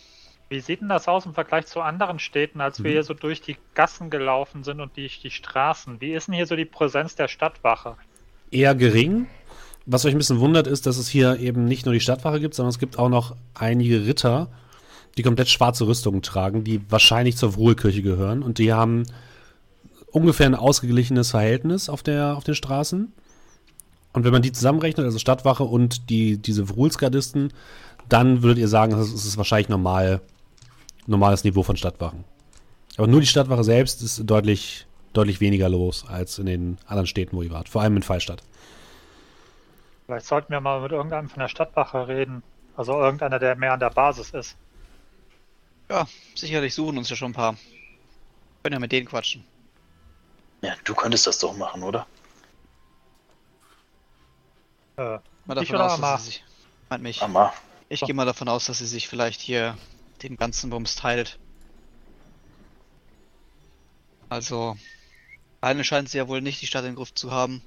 Wie 0.50 0.60
sieht 0.60 0.82
denn 0.82 0.90
das 0.90 1.08
aus 1.08 1.26
im 1.26 1.34
Vergleich 1.34 1.66
zu 1.66 1.82
anderen 1.82 2.20
Städten, 2.20 2.62
als 2.62 2.84
wir 2.84 2.90
Mhm. 2.90 2.94
hier 2.94 3.04
so 3.04 3.14
durch 3.14 3.42
die 3.42 3.58
Gassen 3.76 4.10
gelaufen 4.10 4.64
sind 4.64 4.82
und 4.82 4.96
durch 4.98 5.20
die 5.22 5.32
Straßen? 5.32 6.00
Wie 6.00 6.14
ist 6.14 6.28
denn 6.28 6.36
hier 6.36 6.46
so 6.48 6.56
die 6.56 6.66
Präsenz 6.66 7.16
der 7.16 7.28
Stadtwache? 7.28 7.96
Eher 8.52 8.76
gering. 8.76 9.28
Was 9.86 10.06
euch 10.06 10.14
ein 10.14 10.18
bisschen 10.18 10.40
wundert, 10.40 10.68
ist, 10.68 10.86
dass 10.86 10.98
es 10.98 11.10
hier 11.10 11.40
eben 11.40 11.66
nicht 11.66 11.86
nur 11.86 11.94
die 11.94 12.00
Stadtwache 12.00 12.40
gibt, 12.40 12.54
sondern 12.54 12.70
es 12.70 12.80
gibt 12.80 12.98
auch 12.98 13.10
noch 13.10 13.36
einige 13.54 14.06
Ritter, 14.06 14.48
die 15.18 15.24
komplett 15.24 15.50
schwarze 15.50 15.88
Rüstungen 15.88 16.22
tragen, 16.22 16.64
die 16.64 16.80
wahrscheinlich 16.90 17.36
zur 17.36 17.54
Ruhekirche 17.54 18.02
gehören. 18.02 18.44
Und 18.44 18.58
die 18.60 18.72
haben 18.74 19.04
ungefähr 20.12 20.46
ein 20.46 20.56
ausgeglichenes 20.56 21.32
Verhältnis 21.32 21.90
auf, 21.90 22.04
der, 22.04 22.38
auf 22.38 22.44
den 22.44 22.56
Straßen. 22.56 23.12
Und 24.14 24.24
wenn 24.24 24.32
man 24.32 24.44
die 24.44 24.52
zusammenrechnet, 24.52 25.06
also 25.06 25.18
Stadtwache 25.18 25.64
und 25.64 26.10
die, 26.10 26.38
diese 26.38 26.68
Vrulsgardisten, 26.68 27.52
dann 28.10 28.44
würdet 28.44 28.60
ihr 28.60 28.68
sagen, 28.68 28.92
das 28.92 29.12
ist 29.12 29.38
wahrscheinlich 29.38 29.70
normal, 29.70 30.22
normales 31.08 31.44
Niveau 31.44 31.64
von 31.64 31.78
Stadtwachen. 31.78 32.24
Aber 32.98 33.08
nur 33.08 33.22
die 33.22 33.28
Stadtwache 33.28 33.64
selbst 33.64 34.04
ist 34.04 34.22
deutlich, 34.26 34.86
deutlich 35.14 35.42
weniger 35.42 35.68
los 35.68 36.06
als 36.08 36.38
in 36.38 36.46
den 36.46 36.78
anderen 36.86 37.08
Städten, 37.08 37.36
wo 37.36 37.42
ihr 37.42 37.52
wart. 37.52 37.70
Vor 37.70 37.82
allem 37.82 37.98
in 37.98 38.04
Fallstadt. 38.04 38.44
Vielleicht 40.06 40.28
sollten 40.28 40.54
wir 40.54 40.62
mal 40.62 40.82
mit 40.82 40.92
irgendeinem 40.92 41.30
von 41.30 41.40
der 41.40 41.48
Stadtwache 41.48 42.08
reden. 42.08 42.44
Also 42.76 42.94
irgendeiner, 42.94 43.40
der 43.40 43.56
mehr 43.56 43.74
an 43.74 43.80
der 43.80 43.90
Basis 43.90 44.30
ist. 44.32 44.56
Ja, 45.90 46.08
sicherlich 46.36 46.74
suchen 46.74 46.98
uns 46.98 47.10
ja 47.10 47.16
schon 47.16 47.32
ein 47.32 47.36
paar. 47.36 47.56
Können 48.62 48.74
ja 48.74 48.80
mit 48.80 48.92
denen 48.92 49.08
quatschen. 49.08 49.44
Ja, 50.62 50.74
du 50.84 50.94
könntest 50.94 51.28
das 51.28 51.40
doch 51.40 51.56
machen, 51.58 51.84
oder? 51.84 52.06
Äh, 54.98 55.20
Mal 55.46 55.62
Ich 55.62 55.70
davon 55.70 55.82
aus, 55.82 55.94
Amar? 55.94 56.12
dass 56.14 56.26
sie 56.26 56.32
sich. 56.32 56.44
Meint 56.90 57.04
mich. 57.04 57.22
Mama, 57.22 57.54
Ich 57.90 58.00
So. 58.00 58.06
gehe 58.06 58.16
mal 58.16 58.26
davon 58.26 58.48
aus, 58.50 58.66
dass 58.66 58.78
sie 58.80 58.88
sich 58.88 59.08
vielleicht 59.08 59.42
hier 59.42 59.78
den 60.22 60.38
ganzen 60.38 60.70
Bums 60.70 60.96
teilt. 60.96 61.38
Also, 64.30 64.78
eine 65.62 65.84
scheint 65.84 66.10
sie 66.10 66.18
ja 66.18 66.28
wohl 66.28 66.42
nicht 66.42 66.62
die 66.62 66.68
Stadt 66.68 66.84
in 66.84 66.92
den 66.92 66.96
Griff 66.96 67.14
zu 67.14 67.32
haben. 67.32 67.62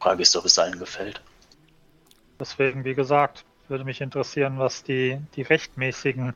Frage 0.00 0.22
ist, 0.22 0.36
ob 0.36 0.44
es 0.44 0.58
allen 0.58 0.78
gefällt. 0.78 1.22
deswegen, 2.38 2.84
wie 2.84 2.94
gesagt, 2.94 3.44
würde 3.68 3.84
mich 3.84 4.00
interessieren, 4.00 4.58
was 4.58 4.82
die, 4.82 5.18
die 5.36 5.42
rechtmäßigen 5.42 6.34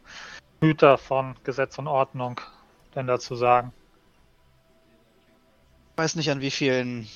Hüter 0.61 0.97
von 0.99 1.37
Gesetz 1.45 1.79
und 1.79 1.87
Ordnung 1.87 2.41
denn 2.95 3.07
dazu 3.07 3.37
sagen. 3.37 3.73
Ich 5.93 5.99
weiß 5.99 6.15
nicht, 6.17 6.31
an 6.31 6.41
wie 6.41 6.51
vielen 6.51 7.09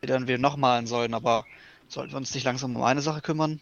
Bildern 0.00 0.26
wir 0.26 0.38
noch 0.38 0.56
malen 0.56 0.86
sollen, 0.86 1.14
aber 1.14 1.44
sollten 1.88 2.12
wir 2.12 2.16
uns 2.16 2.34
nicht 2.34 2.44
langsam 2.44 2.74
um 2.76 2.82
eine 2.82 3.02
Sache 3.02 3.20
kümmern? 3.20 3.60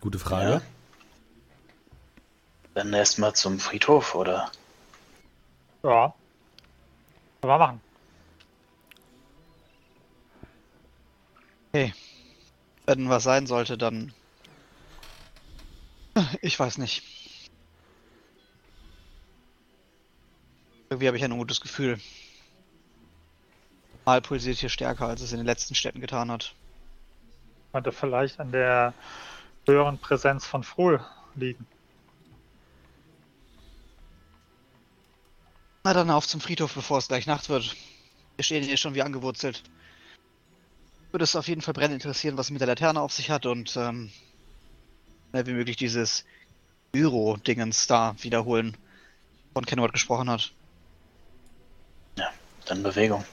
Gute 0.00 0.18
Frage. 0.18 0.50
Ja. 0.50 0.62
Dann 2.74 2.92
erstmal 2.92 3.34
zum 3.34 3.58
Friedhof, 3.58 4.14
oder? 4.14 4.52
Ja. 5.82 6.14
Können 7.40 7.52
wir 7.52 7.58
machen. 7.58 7.80
Wenn 11.72 13.08
was 13.08 13.24
sein 13.24 13.46
sollte, 13.46 13.76
dann. 13.76 14.12
Ich 16.40 16.58
weiß 16.58 16.78
nicht. 16.78 17.17
Irgendwie 20.90 21.06
habe 21.06 21.16
ich 21.16 21.24
ein 21.24 21.32
ungutes 21.32 21.60
Gefühl. 21.60 22.00
Mal 24.06 24.22
pulsiert 24.22 24.58
hier 24.58 24.70
stärker, 24.70 25.06
als 25.06 25.20
es 25.20 25.32
in 25.32 25.38
den 25.38 25.46
letzten 25.46 25.74
Städten 25.74 26.00
getan 26.00 26.30
hat. 26.30 26.54
Könnte 27.72 27.92
vielleicht 27.92 28.40
an 28.40 28.52
der 28.52 28.94
höheren 29.66 29.98
Präsenz 29.98 30.46
von 30.46 30.62
Frul 30.62 31.04
liegen. 31.34 31.66
Na 35.84 35.92
dann 35.92 36.10
auf 36.10 36.26
zum 36.26 36.40
Friedhof, 36.40 36.74
bevor 36.74 36.98
es 36.98 37.08
gleich 37.08 37.26
Nacht 37.26 37.50
wird. 37.50 37.76
Wir 38.36 38.44
stehen 38.44 38.64
hier 38.64 38.76
schon 38.78 38.94
wie 38.94 39.02
angewurzelt. 39.02 39.62
Würde 41.12 41.24
es 41.24 41.36
auf 41.36 41.48
jeden 41.48 41.60
Fall 41.60 41.74
brennend 41.74 42.02
interessieren, 42.02 42.38
was 42.38 42.50
mit 42.50 42.60
der 42.60 42.68
Laterne 42.68 43.00
auf 43.00 43.12
sich 43.12 43.30
hat 43.30 43.46
und 43.46 43.76
ähm, 43.76 44.10
wie 45.32 45.52
möglich 45.52 45.76
dieses 45.76 46.24
Gyro-Dingens 46.92 47.86
da 47.86 48.14
wiederholen, 48.20 48.76
von 49.52 49.66
Kenward 49.66 49.92
gesprochen 49.92 50.30
hat. 50.30 50.52
Dann 52.68 52.82
Bewegung. 52.82 53.24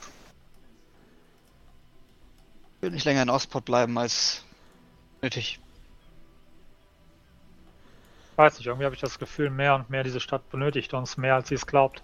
Ich 2.77 2.81
will 2.81 2.91
nicht 2.91 3.05
länger 3.05 3.21
in 3.21 3.29
Ostport 3.29 3.65
bleiben 3.65 3.97
als 3.97 4.43
nötig. 5.21 5.59
Weiß 8.37 8.57
nicht, 8.57 8.67
irgendwie 8.67 8.85
habe 8.85 8.95
ich 8.95 9.01
das 9.01 9.19
Gefühl, 9.19 9.49
mehr 9.49 9.75
und 9.75 9.89
mehr 9.89 10.03
diese 10.03 10.19
Stadt 10.19 10.49
benötigt 10.49 10.93
uns 10.93 11.17
mehr, 11.17 11.35
als 11.35 11.49
sie 11.49 11.55
es 11.55 11.67
glaubt. 11.67 12.01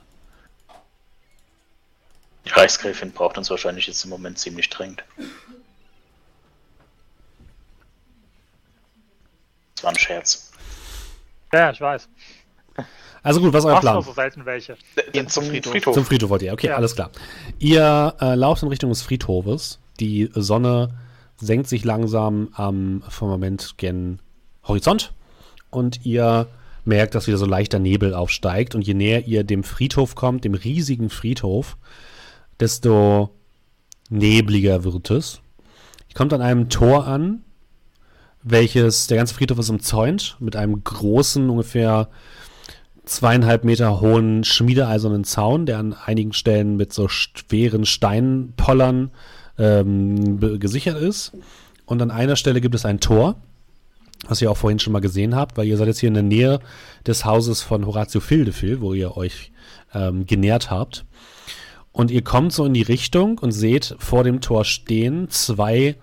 Die 2.46 2.50
Reichsgräfin 2.50 3.12
braucht 3.12 3.38
uns 3.38 3.50
wahrscheinlich 3.50 3.88
jetzt 3.88 4.04
im 4.04 4.10
Moment 4.10 4.38
ziemlich 4.38 4.70
dringend. 4.70 5.04
Das 9.76 9.84
war 9.84 9.92
ein 9.92 9.98
Scherz. 9.98 10.52
Ja, 11.54 11.72
ich 11.72 11.80
weiß. 11.80 12.10
Also 13.24 13.40
gut, 13.40 13.54
was 13.54 13.64
ist 13.64 13.70
euer 13.70 13.80
Plan? 13.80 13.94
nur 13.96 14.04
so 14.04 14.14
selten 14.14 14.46
welche. 14.46 14.76
Gehen 15.14 15.28
zum 15.28 15.44
Friedhof. 15.46 15.94
Zum 15.94 16.06
Friedhof 16.06 16.30
wollt 16.30 16.42
ihr, 16.42 16.54
okay, 16.54 16.68
Ja. 16.68 16.76
alles 16.76 16.96
klar. 16.96 17.12
Ihr 17.60 18.16
äh, 18.20 18.36
lauft 18.36 18.64
in 18.64 18.70
Richtung 18.70 18.90
des 18.90 19.02
Friedhofes. 19.04 19.80
Die 20.00 20.30
Sonne 20.34 20.90
senkt 21.38 21.68
sich 21.68 21.84
langsam 21.86 22.50
am 22.54 23.04
Firmament 23.10 23.76
gen 23.78 24.20
Horizont 24.68 25.14
und 25.70 26.06
ihr 26.06 26.48
merkt, 26.84 27.14
dass 27.14 27.28
wieder 27.28 27.38
so 27.38 27.46
leichter 27.46 27.78
Nebel 27.80 28.14
aufsteigt. 28.16 28.74
Und 28.74 28.82
je 28.88 28.94
näher 28.96 29.28
ihr 29.28 29.44
dem 29.44 29.64
Friedhof 29.64 30.16
kommt, 30.16 30.44
dem 30.44 30.56
riesigen 30.56 31.10
Friedhof, 31.12 31.78
desto 32.60 33.30
nebliger 34.10 34.84
wird 34.84 35.12
es. 35.12 35.42
Ihr 36.10 36.16
kommt 36.16 36.34
an 36.34 36.42
einem 36.42 36.70
Tor 36.70 37.08
an, 37.08 37.44
welches, 38.44 39.06
der 39.08 39.18
ganze 39.18 39.36
Friedhof 39.36 39.60
ist 39.60 39.70
umzäunt 39.70 40.38
mit 40.40 40.56
einem 40.56 40.84
großen, 40.84 41.50
ungefähr 41.50 42.10
zweieinhalb 43.06 43.64
Meter 43.64 44.02
hohen 44.02 44.44
schmiedeeisernen 44.44 45.24
Zaun, 45.24 45.66
der 45.66 45.80
an 45.80 45.94
einigen 45.94 46.34
Stellen 46.34 46.78
mit 46.78 46.94
so 46.94 47.08
schweren 47.08 47.86
Steinpollern 47.86 49.12
ähm, 49.58 50.60
gesichert 50.60 51.02
ist. 51.02 51.34
Und 51.86 52.02
an 52.02 52.12
einer 52.12 52.36
Stelle 52.36 52.62
gibt 52.62 52.76
es 52.76 52.86
ein 52.86 53.00
Tor, 53.00 53.36
was 54.28 54.42
ihr 54.42 54.52
auch 54.52 54.58
vorhin 54.58 54.80
schon 54.80 54.94
mal 54.94 55.02
gesehen 55.02 55.36
habt, 55.36 55.58
weil 55.58 55.68
ihr 55.68 55.78
seid 55.78 55.88
jetzt 55.88 56.00
hier 56.00 56.08
in 56.08 56.14
der 56.14 56.24
Nähe 56.24 56.60
des 57.06 57.26
Hauses 57.26 57.62
von 57.62 57.86
Horatio 57.86 58.22
Fildefil, 58.22 58.82
wo 58.82 58.94
ihr 58.94 59.18
euch 59.18 59.52
ähm, 59.94 60.26
genährt 60.26 60.70
habt. 60.70 61.06
Und 61.92 62.12
ihr 62.12 62.24
kommt 62.24 62.54
so 62.54 62.66
in 62.66 62.74
die 62.74 62.84
Richtung 62.84 63.40
und 63.40 63.52
seht 63.52 63.96
vor 64.00 64.24
dem 64.24 64.42
Tor 64.42 64.64
stehen 64.64 65.30
zwei 65.30 65.98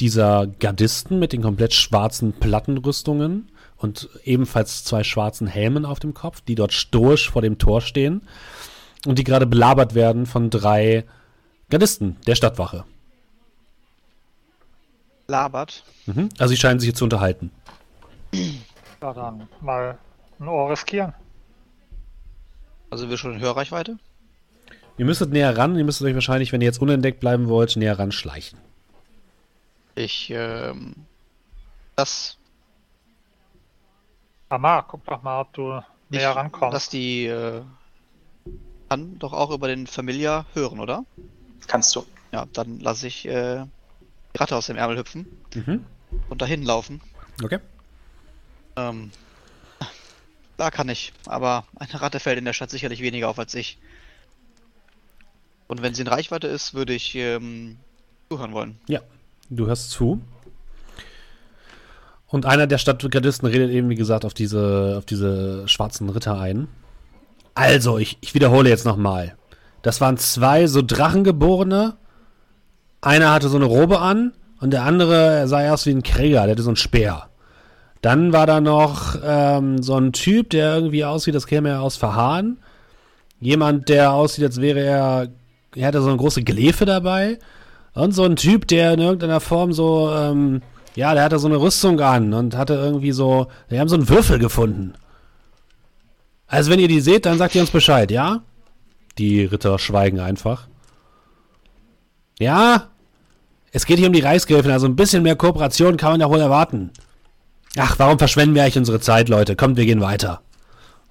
dieser 0.00 0.46
Gardisten 0.46 1.18
mit 1.18 1.32
den 1.32 1.42
komplett 1.42 1.74
schwarzen 1.74 2.32
Plattenrüstungen 2.32 3.48
und 3.76 4.08
ebenfalls 4.24 4.84
zwei 4.84 5.04
schwarzen 5.04 5.46
Helmen 5.46 5.84
auf 5.84 6.00
dem 6.00 6.14
Kopf, 6.14 6.40
die 6.40 6.54
dort 6.54 6.72
stoisch 6.72 7.30
vor 7.30 7.42
dem 7.42 7.58
Tor 7.58 7.80
stehen 7.80 8.22
und 9.06 9.18
die 9.18 9.24
gerade 9.24 9.46
belabert 9.46 9.94
werden 9.94 10.26
von 10.26 10.50
drei 10.50 11.04
Gardisten 11.70 12.16
der 12.26 12.34
Stadtwache. 12.34 12.84
Labert. 15.26 15.84
Mhm. 16.06 16.28
Also 16.38 16.52
sie 16.52 16.60
scheinen 16.60 16.80
sich 16.80 16.88
hier 16.88 16.94
zu 16.94 17.04
unterhalten. 17.04 17.50
Ja, 19.00 19.12
dann 19.12 19.48
mal 19.60 19.98
ein 20.38 20.48
Ohr 20.48 20.70
riskieren. 20.70 21.14
Also 22.90 23.08
wir 23.08 23.16
schon 23.16 23.34
in 23.34 23.40
Hörreichweite. 23.40 23.98
Ihr 24.96 25.04
müsstet 25.04 25.32
näher 25.32 25.56
ran, 25.56 25.76
ihr 25.76 25.84
müsstet 25.84 26.06
euch 26.06 26.14
wahrscheinlich, 26.14 26.52
wenn 26.52 26.60
ihr 26.60 26.66
jetzt 26.66 26.80
unentdeckt 26.80 27.20
bleiben 27.20 27.48
wollt, 27.48 27.74
näher 27.76 27.98
ran 27.98 28.12
schleichen. 28.12 28.58
Ich, 29.96 30.30
ähm, 30.30 30.94
das, 31.96 32.36
Amar, 34.54 34.86
guck 34.88 35.04
doch 35.06 35.22
mal, 35.22 35.40
ob 35.42 35.52
du 35.52 35.78
ich, 36.10 36.18
näher 36.18 36.34
rankommst. 36.36 36.74
dass 36.74 36.88
die, 36.88 37.26
äh, 37.26 37.62
kann 38.88 39.18
doch 39.18 39.32
auch 39.32 39.50
über 39.50 39.68
den 39.68 39.86
Familiar 39.86 40.46
hören, 40.54 40.80
oder? 40.80 41.04
Kannst 41.66 41.94
du. 41.96 42.04
Ja, 42.32 42.46
dann 42.52 42.78
lasse 42.80 43.06
ich, 43.06 43.26
äh, 43.26 43.64
die 44.34 44.38
Ratte 44.38 44.56
aus 44.56 44.66
dem 44.66 44.76
Ärmel 44.76 44.98
hüpfen 44.98 45.26
Mhm. 45.54 45.84
und 46.28 46.42
dahin 46.42 46.62
laufen. 46.62 47.00
Okay. 47.42 47.58
Ähm, 48.76 49.10
da 50.56 50.70
kann 50.70 50.88
ich, 50.88 51.12
aber 51.26 51.64
eine 51.76 52.00
Ratte 52.00 52.20
fällt 52.20 52.38
in 52.38 52.44
der 52.44 52.52
Stadt 52.52 52.70
sicherlich 52.70 53.00
weniger 53.02 53.28
auf 53.28 53.38
als 53.38 53.54
ich. 53.54 53.78
Und 55.66 55.80
wenn 55.82 55.94
sie 55.94 56.02
in 56.02 56.08
Reichweite 56.08 56.46
ist, 56.46 56.74
würde 56.74 56.92
ich 56.92 57.14
ähm, 57.14 57.78
zuhören 58.28 58.52
wollen. 58.52 58.78
Ja, 58.86 59.00
du 59.48 59.66
hörst 59.66 59.90
zu. 59.90 60.20
Und 62.26 62.46
einer 62.46 62.66
der 62.66 62.78
Stadtgardisten 62.78 63.48
redet 63.48 63.70
eben, 63.70 63.88
wie 63.88 63.94
gesagt, 63.94 64.24
auf 64.24 64.34
diese, 64.34 64.96
auf 64.98 65.04
diese 65.04 65.68
schwarzen 65.68 66.08
Ritter 66.08 66.38
ein. 66.38 66.68
Also, 67.54 67.98
ich, 67.98 68.18
ich 68.20 68.34
wiederhole 68.34 68.68
jetzt 68.68 68.84
nochmal. 68.84 69.36
Das 69.82 70.00
waren 70.00 70.16
zwei 70.16 70.66
so 70.66 70.82
Drachengeborene. 70.82 71.94
Einer 73.00 73.32
hatte 73.32 73.48
so 73.48 73.56
eine 73.56 73.66
Robe 73.66 74.00
an 74.00 74.32
und 74.60 74.70
der 74.70 74.84
andere 74.84 75.46
sah 75.46 75.72
aus 75.72 75.84
wie 75.86 75.90
ein 75.90 76.02
Krieger, 76.02 76.42
der 76.42 76.52
hatte 76.52 76.62
so 76.62 76.70
einen 76.70 76.76
Speer. 76.76 77.28
Dann 78.00 78.32
war 78.32 78.46
da 78.46 78.60
noch 78.60 79.16
ähm, 79.24 79.82
so 79.82 79.96
ein 79.96 80.12
Typ, 80.12 80.50
der 80.50 80.74
irgendwie 80.74 81.04
aussieht, 81.04 81.34
das 81.34 81.46
käme 81.46 81.70
er 81.70 81.82
aus 81.82 81.96
Verhahn. 81.96 82.58
Jemand, 83.40 83.88
der 83.88 84.12
aussieht, 84.12 84.44
als 84.44 84.60
wäre 84.60 84.80
er, 84.80 85.28
er 85.74 85.86
hatte 85.86 86.00
so 86.00 86.08
eine 86.08 86.16
große 86.16 86.42
Glefe 86.42 86.86
dabei. 86.86 87.38
Und 87.94 88.12
so 88.12 88.24
ein 88.24 88.36
Typ, 88.36 88.66
der 88.68 88.94
in 88.94 89.00
irgendeiner 89.00 89.40
Form 89.40 89.72
so, 89.72 90.10
ähm, 90.14 90.62
ja, 90.96 91.14
der 91.14 91.24
hatte 91.24 91.38
so 91.38 91.48
eine 91.48 91.56
Rüstung 91.60 92.00
an 92.00 92.32
und 92.32 92.56
hatte 92.56 92.74
irgendwie 92.74 93.12
so, 93.12 93.48
wir 93.68 93.80
haben 93.80 93.88
so 93.88 93.96
einen 93.96 94.08
Würfel 94.08 94.38
gefunden. 94.38 94.94
Also 96.46 96.70
wenn 96.70 96.78
ihr 96.78 96.88
die 96.88 97.00
seht, 97.00 97.26
dann 97.26 97.38
sagt 97.38 97.54
ihr 97.54 97.60
uns 97.60 97.70
Bescheid, 97.70 98.10
ja? 98.10 98.42
Die 99.18 99.44
Ritter 99.44 99.78
schweigen 99.78 100.20
einfach. 100.20 100.68
Ja? 102.38 102.88
Es 103.72 103.86
geht 103.86 103.98
hier 103.98 104.06
um 104.06 104.12
die 104.12 104.20
Reichsgräfin, 104.20 104.70
also 104.70 104.86
ein 104.86 104.96
bisschen 104.96 105.22
mehr 105.22 105.36
Kooperation 105.36 105.96
kann 105.96 106.12
man 106.12 106.20
ja 106.20 106.30
wohl 106.30 106.40
erwarten. 106.40 106.92
Ach, 107.76 107.98
warum 107.98 108.18
verschwenden 108.18 108.54
wir 108.54 108.62
eigentlich 108.62 108.78
unsere 108.78 109.00
Zeit, 109.00 109.28
Leute? 109.28 109.56
Kommt, 109.56 109.76
wir 109.76 109.84
gehen 109.86 110.00
weiter. 110.00 110.42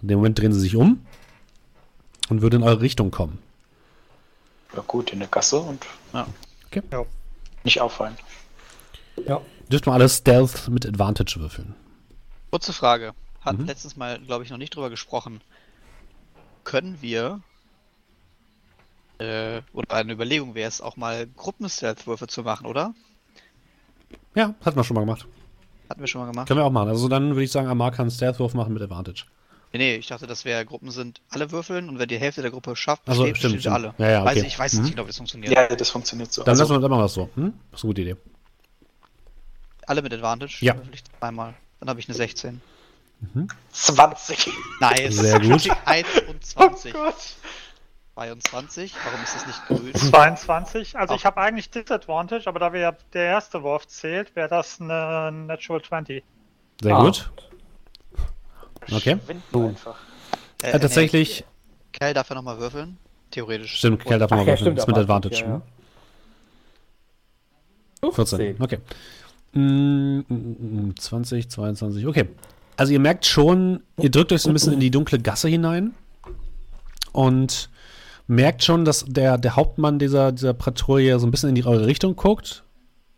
In 0.01 0.07
dem 0.07 0.19
Moment 0.19 0.39
drehen 0.39 0.53
sie 0.53 0.61
sich 0.61 0.76
um 0.77 1.05
und 2.30 2.41
würden 2.41 2.61
in 2.61 2.68
eure 2.68 2.80
Richtung 2.81 3.11
kommen. 3.11 3.39
Ja 4.73 4.81
gut, 4.88 5.11
in 5.11 5.19
der 5.19 5.27
Gasse 5.27 5.57
und 5.57 5.85
Ja. 6.14 6.26
Ja. 6.91 7.05
nicht 7.64 7.81
auffallen. 7.81 8.15
Ja. 9.27 9.41
Dürft 9.72 9.85
mal 9.88 9.94
alles 9.94 10.18
Stealth 10.18 10.68
mit 10.69 10.85
Advantage 10.85 11.35
würfeln. 11.40 11.76
Kurze 12.52 12.73
Frage. 12.73 13.14
Hatten 13.41 13.61
Mhm. 13.64 13.68
letztens 13.68 13.98
mal, 13.98 14.19
glaube 14.19 14.44
ich, 14.44 14.49
noch 14.49 14.57
nicht 14.57 14.76
drüber 14.76 14.90
gesprochen. 14.90 15.41
Können 16.64 16.98
wir, 17.02 17.41
äh, 19.19 19.61
oder 19.73 19.95
eine 19.95 20.14
Überlegung 20.14 20.56
wäre 20.56 20.68
es, 20.69 20.80
auch 20.81 20.95
mal 20.95 21.27
Gruppen-Stealth-Würfe 21.27 22.27
zu 22.27 22.44
machen, 22.44 22.65
oder? 22.68 22.94
Ja, 24.35 24.53
hatten 24.64 24.77
wir 24.77 24.84
schon 24.84 24.95
mal 24.95 25.02
gemacht. 25.02 25.27
Hatten 25.90 25.99
wir 26.02 26.07
schon 26.07 26.22
mal 26.22 26.31
gemacht. 26.31 26.48
Können 26.48 26.60
wir 26.60 26.65
auch 26.65 26.72
machen. 26.72 26.90
Also 26.90 27.07
dann 27.07 27.30
würde 27.31 27.44
ich 27.44 27.52
sagen, 27.52 27.68
Amar 27.68 27.91
kann 27.91 28.03
einen 28.03 28.11
Stealth-Wurf 28.11 28.53
machen 28.53 28.73
mit 28.73 28.81
Advantage. 28.81 29.26
Nee, 29.73 29.80
nee, 29.80 29.95
ich 29.95 30.07
dachte, 30.07 30.27
das 30.27 30.45
wäre 30.45 30.64
Gruppen 30.65 30.91
sind 30.91 31.22
alle 31.30 31.52
würfeln 31.52 31.90
und 31.90 31.98
wenn 31.98 32.07
die 32.07 32.19
Hälfte 32.19 32.44
der 32.44 32.52
Gruppe 32.52 32.76
schafft, 32.76 33.03
Ach 33.07 33.15
so, 33.15 33.23
besteht, 33.23 33.38
stimmt, 33.40 33.60
stimmt. 33.61 33.76
alle. 33.76 33.94
Ja, 33.98 34.10
ja, 34.10 34.23
weiß 34.26 34.38
okay. 34.38 34.41
ich, 34.48 34.53
ich 34.53 34.60
weiß 34.60 34.73
Mhm. 34.73 34.81
nicht 34.84 34.91
genau, 34.91 35.03
wie 35.03 35.07
das 35.07 35.18
funktioniert. 35.18 35.52
Ja, 35.53 35.68
das 35.68 35.90
funktioniert 35.90 36.31
so. 36.31 36.44
Dann 36.44 36.52
Also, 36.52 36.64
lassen 36.64 36.73
wir, 36.76 36.80
dann 36.80 36.91
machen 36.91 36.99
wir 36.99 37.03
das 37.06 37.14
so. 37.15 37.30
Hm? 37.35 37.53
Das 37.72 37.80
ist 37.80 37.84
eine 37.84 37.90
gute 37.90 38.02
Idee. 38.03 38.15
Alle 39.88 40.01
mit 40.01 40.14
Advantage? 40.14 40.57
Ja. 40.61 40.76
Würfel 40.76 40.93
ich 40.93 41.03
zweimal. 41.05 41.53
Dann 41.80 41.89
habe 41.89 41.99
ich 41.99 42.07
eine 42.07 42.15
16. 42.15 42.61
20. 43.72 44.49
Nice. 44.81 45.15
Sehr 45.15 45.39
gut. 45.39 45.68
21. 45.85 46.93
Oh 46.95 46.97
Gott. 47.03 47.15
22. 48.15 48.93
Warum 49.05 49.23
ist 49.23 49.35
das 49.35 49.47
nicht 49.47 49.65
grün? 49.68 49.95
22. 49.95 50.97
Also 50.97 51.14
Ach. 51.14 51.18
ich 51.18 51.26
habe 51.26 51.41
eigentlich 51.41 51.69
Disadvantage, 51.69 52.47
aber 52.47 52.60
da 52.60 52.72
wir 52.73 52.80
ja 52.81 52.91
der 53.14 53.23
erste 53.26 53.64
Wurf 53.64 53.88
zählt, 53.88 54.35
wäre 54.35 54.49
das 54.49 54.80
eine 54.81 55.31
Natural 55.31 55.81
20. 55.81 56.23
Sehr 56.81 56.95
Ah. 56.95 57.03
gut. 57.03 57.31
Okay. 58.91 59.15
Verschwinden 59.18 59.68
einfach. 59.69 59.95
Äh, 60.61 60.72
Äh, 60.72 60.80
tatsächlich, 60.80 61.39
Nee, 61.41 61.45
Kerl 61.93 62.14
darf 62.14 62.30
ja 62.30 62.35
nochmal 62.35 62.60
würfeln. 62.60 62.97
Theoretisch. 63.31 63.77
stimmt, 63.77 64.03
Kerl 64.03 64.19
darf 64.19 64.31
Ach 64.31 64.35
mal 64.38 64.41
ja, 64.41 64.47
würfeln. 64.47 64.65
stimmt. 64.65 64.80
Ist 64.80 64.88
mit 64.88 64.97
Advantage, 64.97 65.39
ja, 65.41 65.61
ja. 68.03 68.11
14. 68.11 68.57
Okay. 68.61 68.80
Mm, 69.53 70.19
mm, 70.27 70.88
mm, 70.89 70.95
20, 70.97 71.49
22. 71.49 72.07
Okay. 72.07 72.27
Also 72.75 72.91
ihr 72.91 72.99
merkt 72.99 73.25
schon, 73.25 73.84
ihr 73.99 74.09
drückt 74.09 74.31
euch 74.31 74.41
so 74.41 74.49
ein 74.49 74.53
bisschen 74.53 74.73
in 74.73 74.80
die 74.80 74.89
dunkle 74.89 75.19
Gasse 75.19 75.47
hinein 75.47 75.93
und 77.11 77.69
merkt 78.27 78.63
schon, 78.63 78.84
dass 78.84 79.05
der, 79.07 79.38
der 79.38 79.55
Hauptmann 79.55 79.99
dieser, 79.99 80.31
dieser 80.31 80.53
Patrouille 80.53 81.19
so 81.19 81.27
ein 81.27 81.31
bisschen 81.31 81.49
in 81.49 81.55
die, 81.55 81.65
eure 81.65 81.85
Richtung 81.85 82.15
guckt, 82.15 82.63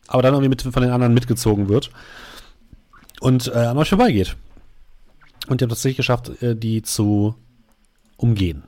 aber 0.08 0.22
dann 0.22 0.34
irgendwie 0.34 0.50
mit, 0.50 0.62
von 0.62 0.84
den 0.84 0.92
anderen 0.92 1.14
mitgezogen 1.14 1.70
wird 1.70 1.90
und 3.22 3.48
äh, 3.48 3.52
an 3.52 3.78
euch 3.78 3.90
vorbeigeht. 3.90 4.36
Und 5.48 5.62
ihr 5.62 5.66
habt 5.66 5.72
tatsächlich 5.72 5.98
geschafft, 5.98 6.42
äh, 6.42 6.56
die 6.56 6.82
zu 6.82 7.36
umgehen. 8.18 8.64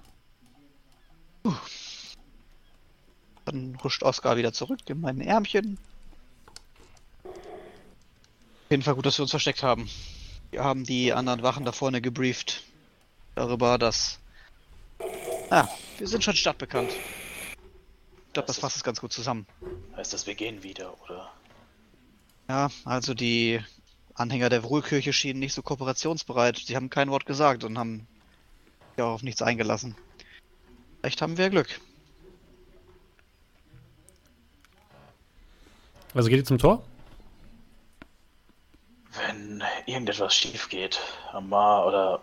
Dann 3.45 3.77
huscht 3.84 4.03
Oskar 4.03 4.38
wieder 4.38 4.53
zurück 4.53 4.80
in 4.88 5.02
mein 5.02 5.22
Ärmchen. 5.22 5.77
Auf 8.68 8.72
jeden 8.72 8.84
Fall 8.84 8.95
gut, 8.95 9.06
dass 9.06 9.18
wir 9.18 9.23
uns 9.23 9.31
versteckt 9.31 9.64
haben. 9.64 9.89
Wir 10.52 10.61
haben 10.61 10.84
die 10.84 11.14
anderen 11.14 11.41
Wachen 11.41 11.64
da 11.64 11.72
vorne 11.72 12.02
gebrieft. 12.02 12.65
Darüber, 13.34 13.77
dass. 13.77 14.19
Ah, 15.49 15.69
wir 15.98 16.06
sind 16.06 16.22
schon 16.22 16.35
stadtbekannt. 16.35 16.91
Ich 16.91 18.34
glaube, 18.34 18.48
das 18.48 18.60
fasst 18.60 18.76
es 18.76 18.84
ganz 18.84 18.99
gut 18.99 19.14
zusammen. 19.14 19.48
Heißt 19.95 20.11
das, 20.11 20.27
wir 20.27 20.35
gehen 20.35 20.64
wieder, 20.64 21.02
oder? 21.02 21.31
Ja, 22.49 22.69
also 22.84 23.14
die 23.14 23.61
Anhänger 24.15 24.49
der 24.49 24.64
Wohlkirche 24.64 25.14
schienen 25.14 25.39
nicht 25.39 25.53
so 25.53 25.61
kooperationsbereit. 25.61 26.57
Sie 26.57 26.76
haben 26.76 26.89
kein 26.89 27.10
Wort 27.10 27.26
gesagt 27.26 27.64
und 27.64 27.80
haben 27.80 28.06
sich 28.98 29.02
auch 29.02 29.14
auf 29.14 29.23
nichts 29.23 29.41
eingelassen. 29.41 29.95
Vielleicht 30.99 31.22
haben 31.22 31.38
wir 31.38 31.49
Glück. 31.49 31.80
Also 36.14 36.27
geht 36.27 36.39
ihr 36.39 36.44
zum 36.44 36.57
Tor? 36.57 36.84
Wenn 39.18 39.64
irgendetwas 39.85 40.35
schief 40.35 40.69
geht, 40.69 40.99
Amar 41.31 41.85
oder 41.88 42.22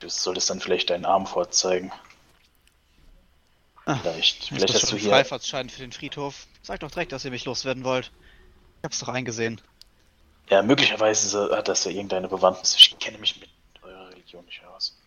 du 0.00 0.08
solltest 0.08 0.50
dann 0.50 0.60
vielleicht 0.60 0.90
deinen 0.90 1.04
Arm 1.04 1.26
vorzeigen. 1.26 1.92
Ah, 3.86 3.96
Vielleicht, 3.96 4.44
vielleicht 4.44 4.74
hast 4.74 4.92
du 4.92 4.96
hier. 4.96 5.10
Freifahrtschein 5.10 5.68
für 5.70 5.80
den 5.80 5.92
Friedhof? 5.92 6.46
Sagt 6.62 6.82
doch 6.82 6.90
direkt, 6.90 7.12
dass 7.12 7.24
ihr 7.24 7.30
mich 7.30 7.44
loswerden 7.44 7.84
wollt. 7.84 8.12
Ich 8.78 8.84
hab's 8.84 8.98
doch 9.00 9.08
eingesehen. 9.08 9.60
Ja, 10.48 10.62
möglicherweise 10.62 11.50
hat 11.56 11.68
das 11.68 11.84
ja 11.84 11.90
irgendeine 11.90 12.28
Bewandtnis. 12.28 12.76
Ich 12.76 12.98
kenne 12.98 13.18
mich 13.18 13.40
mit 13.40 13.48
eurer 13.82 14.10
Religion 14.10 14.44
nicht 14.44 14.64
aus. 14.64 14.98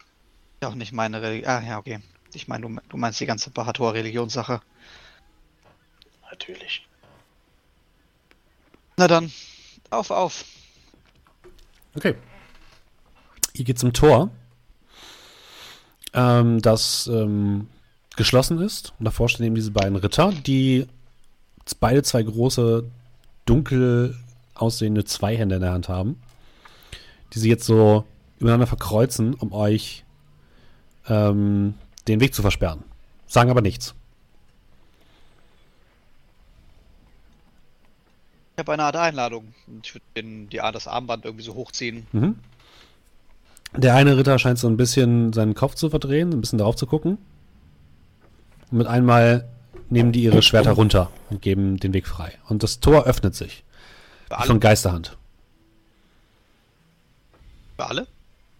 Ja, 0.61 0.69
auch 0.69 0.75
nicht 0.75 0.91
meine 0.91 1.21
Religion. 1.21 1.49
Ah, 1.49 1.61
ja, 1.61 1.77
okay. 1.77 1.99
Ich 2.33 2.47
meine, 2.47 2.67
du, 2.67 2.81
du 2.89 2.97
meinst 2.97 3.19
die 3.19 3.25
ganze 3.25 3.51
Bahator-Religionssache. 3.51 4.61
Natürlich. 6.29 6.87
Na 8.97 9.07
dann, 9.07 9.31
auf, 9.89 10.09
auf. 10.11 10.45
Okay. 11.95 12.15
Ihr 13.53 13.65
geht 13.65 13.79
zum 13.79 13.93
Tor, 13.93 14.31
ähm, 16.13 16.61
das 16.61 17.07
ähm, 17.07 17.67
geschlossen 18.15 18.59
ist. 18.59 18.93
Und 18.99 19.05
davor 19.05 19.29
stehen 19.29 19.45
eben 19.45 19.55
diese 19.55 19.71
beiden 19.71 19.95
Ritter, 19.95 20.31
die 20.31 20.87
beide 21.79 22.03
zwei 22.03 22.23
große, 22.23 22.85
dunkel 23.45 24.17
aussehende 24.55 25.05
Zweihände 25.05 25.55
in 25.55 25.61
der 25.61 25.71
Hand 25.71 25.89
haben, 25.89 26.21
die 27.33 27.39
sie 27.39 27.49
jetzt 27.49 27.65
so 27.65 28.05
übereinander 28.39 28.67
verkreuzen, 28.67 29.33
um 29.33 29.51
euch 29.51 30.03
ähm, 31.07 31.75
den 32.07 32.19
Weg 32.19 32.33
zu 32.33 32.41
versperren. 32.41 32.83
Sagen 33.25 33.49
aber 33.49 33.61
nichts. 33.61 33.95
Ich 38.55 38.59
habe 38.59 38.73
eine 38.73 38.83
Art 38.83 38.95
Einladung. 38.95 39.53
Und 39.67 39.87
ich 39.87 39.95
würde 39.95 40.47
die 40.47 40.61
Art 40.61 40.75
das 40.75 40.87
Armband 40.87 41.25
irgendwie 41.25 41.43
so 41.43 41.55
hochziehen. 41.55 42.05
Mhm. 42.11 42.35
Der 43.75 43.95
eine 43.95 44.17
Ritter 44.17 44.37
scheint 44.37 44.59
so 44.59 44.67
ein 44.67 44.77
bisschen 44.77 45.33
seinen 45.33 45.55
Kopf 45.55 45.73
zu 45.73 45.89
verdrehen, 45.89 46.31
ein 46.31 46.41
bisschen 46.41 46.59
darauf 46.59 46.75
zu 46.75 46.85
gucken. 46.85 47.17
Und 48.69 48.77
mit 48.77 48.87
einmal 48.87 49.49
nehmen 49.89 50.11
die 50.11 50.23
ihre 50.23 50.43
Schwerter 50.43 50.71
runter 50.73 51.09
und 51.29 51.41
geben 51.41 51.77
den 51.77 51.93
Weg 51.93 52.07
frei. 52.07 52.33
Und 52.47 52.61
das 52.61 52.79
Tor 52.79 53.05
öffnet 53.05 53.35
sich. 53.35 53.63
Für 54.25 54.29
Wie 54.29 54.35
alle? 54.35 54.47
von 54.47 54.59
Geisterhand. 54.59 55.17
Für 57.77 57.87
alle? 57.87 58.07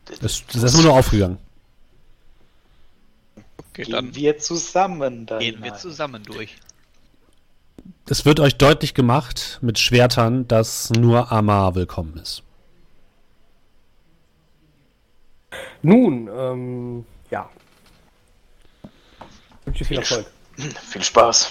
Es 0.10 0.44
das 0.48 0.64
ist 0.74 0.82
nur 0.82 0.94
aufgegangen. 0.94 1.38
Okay, 3.58 3.84
Gehen 3.84 3.92
dann 3.92 4.16
wir 4.16 4.38
zusammen 4.38 5.26
da 5.26 5.40
gehen 5.40 5.64
wir 5.64 5.76
zusammen 5.76 6.24
durch. 6.24 6.56
Es 8.10 8.26
wird 8.26 8.40
euch 8.40 8.58
deutlich 8.58 8.94
gemacht 8.94 9.60
mit 9.62 9.80
Schwertern, 9.80 10.48
dass 10.48 10.90
nur 10.92 11.32
Amar 11.32 11.76
willkommen 11.76 12.18
ist. 12.18 12.44
Nun, 15.82 16.30
ähm, 16.34 17.06
ja. 17.30 17.50
Wünsche 19.66 19.86
viel 19.86 20.00
Erfolg. 20.00 20.26
Viel 20.58 21.04
Spaß. 21.04 21.50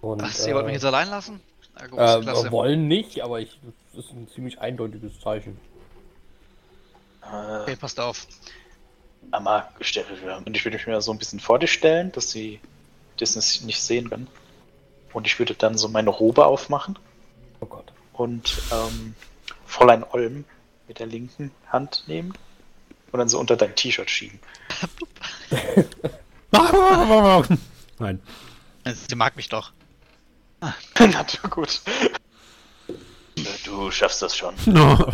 Und, 0.00 0.22
Ach, 0.24 0.46
ihr 0.46 0.54
wollt 0.54 0.66
mich 0.66 0.72
äh, 0.72 0.76
jetzt 0.76 0.84
allein 0.84 1.08
lassen? 1.08 1.40
Na 1.76 1.86
gut, 1.86 1.98
äh, 2.00 2.50
wollen 2.50 2.88
nicht, 2.88 3.22
aber 3.22 3.40
ich, 3.40 3.60
das 3.94 4.06
ist 4.06 4.12
ein 4.12 4.28
ziemlich 4.34 4.60
eindeutiges 4.60 5.20
Zeichen. 5.20 5.58
Äh, 7.22 7.60
Okay, 7.60 7.76
passt 7.76 8.00
auf. 8.00 8.26
Gestellt 9.78 10.06
Und 10.44 10.56
ich 10.56 10.64
würde 10.64 10.76
mich 10.76 10.86
mir 10.86 11.00
so 11.00 11.12
ein 11.12 11.18
bisschen 11.18 11.38
vor 11.38 11.60
dich 11.60 11.72
stellen, 11.72 12.10
dass 12.10 12.30
sie 12.30 12.58
das 13.18 13.36
nicht 13.36 13.64
nicht 13.64 13.80
sehen 13.80 14.10
können. 14.10 14.26
Und 15.12 15.26
ich 15.26 15.38
würde 15.38 15.54
dann 15.54 15.76
so 15.76 15.88
meine 15.88 16.10
Robe 16.10 16.46
aufmachen 16.46 16.98
Oh 17.60 17.66
Gott. 17.66 17.92
und 18.14 18.58
ähm, 18.72 19.14
Fräulein 19.66 20.04
Olm 20.10 20.44
mit 20.88 20.98
der 20.98 21.06
linken 21.06 21.50
Hand 21.68 22.04
nehmen 22.06 22.32
und 23.12 23.18
dann 23.18 23.28
so 23.28 23.38
unter 23.38 23.56
dein 23.56 23.74
T-Shirt 23.74 24.10
schieben. 24.10 24.40
Nein. 27.98 28.20
Sie 29.08 29.14
mag 29.14 29.36
mich 29.36 29.48
doch. 29.48 29.72
Na 30.60 30.72
du, 31.24 31.48
gut. 31.48 31.80
Du 33.64 33.90
schaffst 33.90 34.22
das 34.22 34.36
schon. 34.36 34.54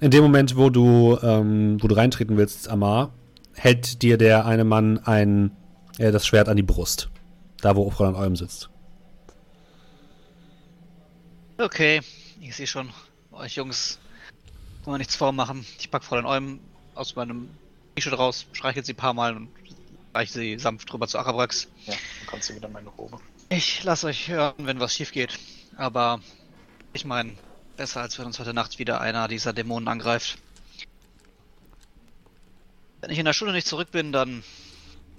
In 0.00 0.10
dem 0.12 0.22
Moment, 0.22 0.56
wo 0.56 0.70
du, 0.70 1.18
ähm, 1.22 1.82
wo 1.82 1.88
du 1.88 1.94
reintreten 1.96 2.36
willst, 2.36 2.68
Amar, 2.68 3.10
hält 3.54 4.02
dir 4.02 4.16
der 4.16 4.46
eine 4.46 4.62
Mann 4.64 4.98
ein, 5.04 5.50
äh, 5.98 6.12
das 6.12 6.24
Schwert 6.26 6.48
an 6.48 6.56
die 6.56 6.62
Brust. 6.62 7.08
Da, 7.60 7.74
wo 7.74 7.90
Fräulein 7.90 8.14
Olm 8.14 8.36
sitzt. 8.36 8.70
Okay, 11.58 12.00
ich 12.40 12.54
sehe 12.54 12.66
schon. 12.66 12.92
Euch 13.32 13.56
Jungs, 13.56 13.98
kann 14.84 14.92
man 14.92 14.98
nichts 14.98 15.16
vormachen. 15.16 15.66
Ich 15.78 15.90
pack 15.90 16.04
Fräulein 16.04 16.26
Olm 16.26 16.60
aus 16.94 17.16
meinem 17.16 17.50
T-Shirt 17.94 18.16
raus, 18.16 18.46
streichel 18.52 18.84
sie 18.84 18.92
ein 18.92 18.96
paar 18.96 19.14
Mal 19.14 19.36
und 19.36 19.48
reiche 20.14 20.32
sie 20.32 20.58
sanft 20.58 20.90
drüber 20.90 21.08
zu 21.08 21.18
Arabrax. 21.18 21.68
Ja, 21.86 21.94
dann 21.94 22.26
kannst 22.28 22.48
du 22.48 22.54
wieder 22.54 22.68
meine 22.68 22.88
Robe. 22.90 23.18
Ich 23.48 23.82
lasse 23.84 24.06
euch 24.06 24.28
hören, 24.28 24.54
wenn 24.58 24.80
was 24.80 24.94
schief 24.94 25.12
geht. 25.12 25.38
Aber 25.76 26.20
ich 26.92 27.04
meine, 27.04 27.34
besser 27.76 28.00
als 28.00 28.18
wenn 28.18 28.26
uns 28.26 28.38
heute 28.38 28.54
Nacht 28.54 28.78
wieder 28.78 29.00
einer 29.00 29.28
dieser 29.28 29.52
Dämonen 29.52 29.88
angreift. 29.88 30.38
Wenn 33.00 33.10
ich 33.10 33.18
in 33.18 33.24
der 33.24 33.32
Stunde 33.32 33.52
nicht 33.52 33.66
zurück 33.66 33.90
bin, 33.90 34.12
dann 34.12 34.42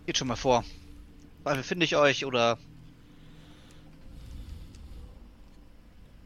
geht 0.06 0.18
schon 0.18 0.28
mal 0.28 0.36
vor. 0.36 0.64
Weil 1.44 1.64
finde 1.64 1.86
ich 1.86 1.96
euch 1.96 2.26
oder 2.26 2.58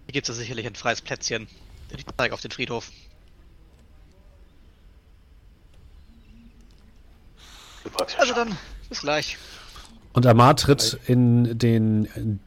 hier 0.06 0.14
gibt 0.14 0.30
es 0.30 0.38
sicherlich 0.38 0.68
ein 0.68 0.76
freies 0.76 1.02
Plätzchen. 1.02 1.48
Ich 1.95 2.06
zeige 2.18 2.34
auf 2.34 2.41
den 2.41 2.52
Friedhof. 2.52 2.91
Also 8.18 8.34
dann, 8.34 8.57
bis 8.90 9.02
gleich. 9.02 9.38
Und 10.14 10.26
Amar 10.26 10.56
tritt 10.56 10.99
in 11.07 11.57
den 11.57 12.40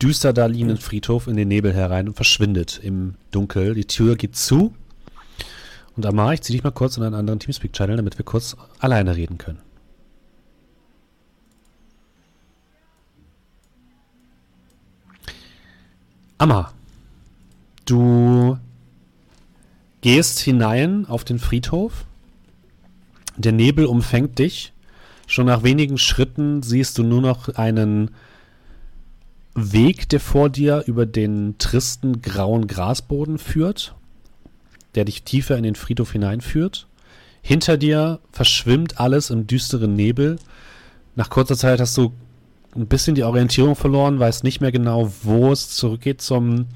düster 0.00 0.32
da 0.32 0.46
liegenden 0.46 0.76
Friedhof 0.76 1.26
in 1.26 1.36
den 1.36 1.48
Nebel 1.48 1.72
herein 1.72 2.08
und 2.08 2.14
verschwindet 2.14 2.80
im 2.82 3.14
Dunkel. 3.30 3.74
Die 3.74 3.86
Tür 3.86 4.16
geht 4.16 4.36
zu. 4.36 4.74
Und 5.96 6.06
Amar, 6.06 6.34
ich 6.34 6.42
zieh 6.42 6.52
dich 6.52 6.62
mal 6.62 6.70
kurz 6.70 6.96
in 6.96 7.02
einen 7.02 7.14
anderen 7.14 7.40
Teamspeak-Channel, 7.40 7.96
damit 7.96 8.18
wir 8.18 8.24
kurz 8.24 8.56
alleine 8.78 9.16
reden 9.16 9.38
können. 9.38 9.65
Amar, 16.38 16.74
du 17.86 18.58
gehst 20.02 20.38
hinein 20.38 21.06
auf 21.06 21.24
den 21.24 21.38
Friedhof. 21.38 22.04
Der 23.38 23.52
Nebel 23.52 23.86
umfängt 23.86 24.38
dich. 24.38 24.74
Schon 25.26 25.46
nach 25.46 25.62
wenigen 25.62 25.96
Schritten 25.96 26.62
siehst 26.62 26.98
du 26.98 27.04
nur 27.04 27.22
noch 27.22 27.48
einen 27.54 28.10
Weg, 29.54 30.10
der 30.10 30.20
vor 30.20 30.50
dir 30.50 30.84
über 30.86 31.06
den 31.06 31.56
tristen 31.56 32.20
grauen 32.20 32.66
Grasboden 32.66 33.38
führt, 33.38 33.94
der 34.94 35.06
dich 35.06 35.22
tiefer 35.22 35.56
in 35.56 35.62
den 35.62 35.74
Friedhof 35.74 36.12
hineinführt. 36.12 36.86
Hinter 37.40 37.78
dir 37.78 38.20
verschwimmt 38.30 39.00
alles 39.00 39.30
im 39.30 39.46
düsteren 39.46 39.96
Nebel. 39.96 40.38
Nach 41.14 41.30
kurzer 41.30 41.56
Zeit 41.56 41.80
hast 41.80 41.96
du 41.96 42.12
ein 42.76 42.86
bisschen 42.86 43.14
die 43.14 43.24
Orientierung 43.24 43.74
verloren, 43.74 44.18
weißt 44.18 44.44
nicht 44.44 44.60
mehr 44.60 44.72
genau, 44.72 45.12
wo 45.22 45.52
es 45.52 45.70
zurückgeht 45.70 46.20
zum, 46.20 46.66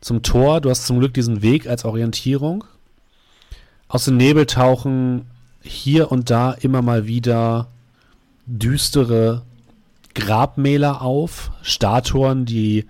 zum 0.00 0.22
Tor. 0.22 0.60
Du 0.60 0.70
hast 0.70 0.86
zum 0.86 0.98
Glück 0.98 1.14
diesen 1.14 1.42
Weg 1.42 1.66
als 1.66 1.84
Orientierung. 1.84 2.64
Aus 3.88 4.06
dem 4.06 4.16
Nebel 4.16 4.46
tauchen 4.46 5.26
hier 5.62 6.10
und 6.10 6.30
da 6.30 6.52
immer 6.52 6.82
mal 6.82 7.06
wieder 7.06 7.68
düstere 8.46 9.42
Grabmäler 10.14 11.02
auf, 11.02 11.52
Statuen, 11.62 12.44
die 12.44 12.86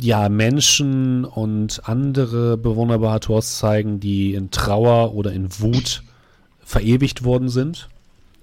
ja 0.00 0.28
Menschen 0.28 1.24
und 1.24 1.82
andere 1.88 2.56
Bewohner 2.56 2.98
Bahators 2.98 3.58
zeigen, 3.58 4.00
die 4.00 4.34
in 4.34 4.50
Trauer 4.50 5.14
oder 5.14 5.32
in 5.32 5.48
Wut 5.60 6.02
verewigt 6.64 7.24
worden 7.24 7.48
sind. 7.48 7.88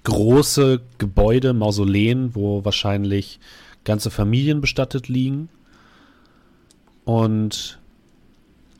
Große 0.06 0.82
Gebäude, 0.98 1.52
Mausoleen, 1.52 2.36
wo 2.36 2.64
wahrscheinlich 2.64 3.40
ganze 3.82 4.08
Familien 4.12 4.60
bestattet 4.60 5.08
liegen. 5.08 5.48
Und 7.04 7.80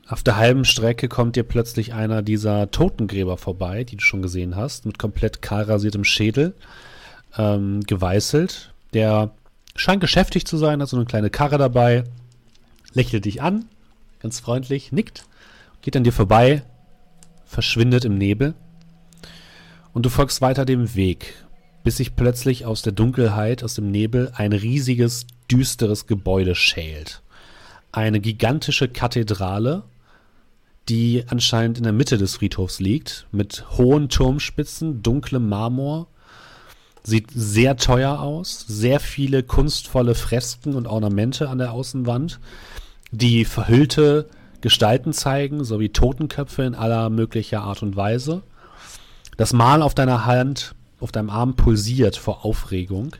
auf 0.07 0.23
der 0.23 0.37
halben 0.37 0.65
Strecke 0.65 1.09
kommt 1.09 1.35
dir 1.35 1.43
plötzlich 1.43 1.93
einer 1.93 2.23
dieser 2.23 2.71
Totengräber 2.71 3.39
vorbei, 3.39 3.83
die 3.83 3.97
du 3.97 4.05
schon 4.05 4.23
gesehen 4.23 4.55
hast, 4.55 4.87
mit 4.87 5.01
komplett 5.01 5.43
kahl 5.43 5.65
rasiertem 5.65 6.05
Schädel, 6.05 6.55
ähm, 7.37 7.81
geweißelt. 7.81 8.73
Der 8.95 9.33
scheint 9.75 10.01
geschäftig 10.01 10.47
zu 10.47 10.57
sein, 10.57 10.81
hat 10.81 10.89
so 10.89 10.97
eine 10.97 11.07
kleine 11.07 11.31
Karre 11.31 11.59
dabei, 11.59 12.05
lächelt 12.95 13.25
dich 13.25 13.43
an, 13.43 13.65
ganz 14.21 14.39
freundlich, 14.39 14.93
nickt, 14.93 15.25
geht 15.83 15.97
an 15.97 16.05
dir 16.05 16.13
vorbei, 16.13 16.63
verschwindet 17.47 18.05
im 18.05 18.17
Nebel. 18.17 18.55
Und 19.97 20.05
du 20.05 20.11
folgst 20.11 20.43
weiter 20.43 20.67
dem 20.67 20.95
Weg, 20.95 21.33
bis 21.83 21.97
sich 21.97 22.17
plötzlich 22.17 22.67
aus 22.67 22.83
der 22.83 22.93
Dunkelheit, 22.93 23.65
aus 23.65 23.77
dem 23.77 23.91
Nebel, 23.91 24.31
ein 24.35 24.53
riesiges, 24.53 25.27
düsteres 25.51 26.07
Gebäude 26.07 26.55
schält. 26.55 27.23
Eine 27.93 28.21
gigantische 28.21 28.89
Kathedrale, 28.89 29.85
die 30.91 31.25
anscheinend 31.29 31.79
in 31.79 31.85
der 31.85 31.95
Mitte 31.95 32.19
des 32.19 32.37
Friedhofs 32.37 32.79
liegt, 32.79 33.27
mit 33.33 33.65
hohen 33.79 34.11
Turmspitzen, 34.11 35.03
dunklem 35.03 35.49
Marmor. 35.49 36.09
Sieht 37.03 37.31
sehr 37.35 37.79
teuer 37.79 38.21
aus, 38.21 38.67
sehr 38.69 39.01
viele 39.01 39.45
kunstvolle 39.45 40.15
Fresken 40.15 40.75
und 40.75 40.87
Ornamente 40.87 41.49
an 41.49 41.57
der 41.57 41.73
Außenwand, 41.73 42.39
die 43.13 43.47
verhüllte 43.47 44.29
Gestalten 44.61 45.15
zeigen, 45.15 45.65
sowie 45.65 45.89
Totenköpfe 45.89 46.65
in 46.65 46.75
aller 46.75 47.09
möglicher 47.09 47.63
Art 47.63 47.83
und 47.83 47.97
Weise. 47.97 48.43
Das 49.37 49.53
Mal 49.53 49.83
auf 49.83 49.95
deiner 49.95 50.25
Hand, 50.25 50.75
auf 50.99 51.13
deinem 51.13 51.31
Arm 51.31 51.57
pulsiert 51.57 52.17
vor 52.17 52.45
Aufregung 52.45 53.15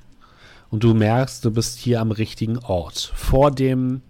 und 0.71 0.83
du 0.83 0.95
merkst, 0.95 1.45
du 1.45 1.51
bist 1.51 1.79
hier 1.79 2.01
am 2.01 2.11
richtigen 2.11 2.59
Ort. 2.59 3.13
Vor 3.15 3.51
dem 3.51 4.01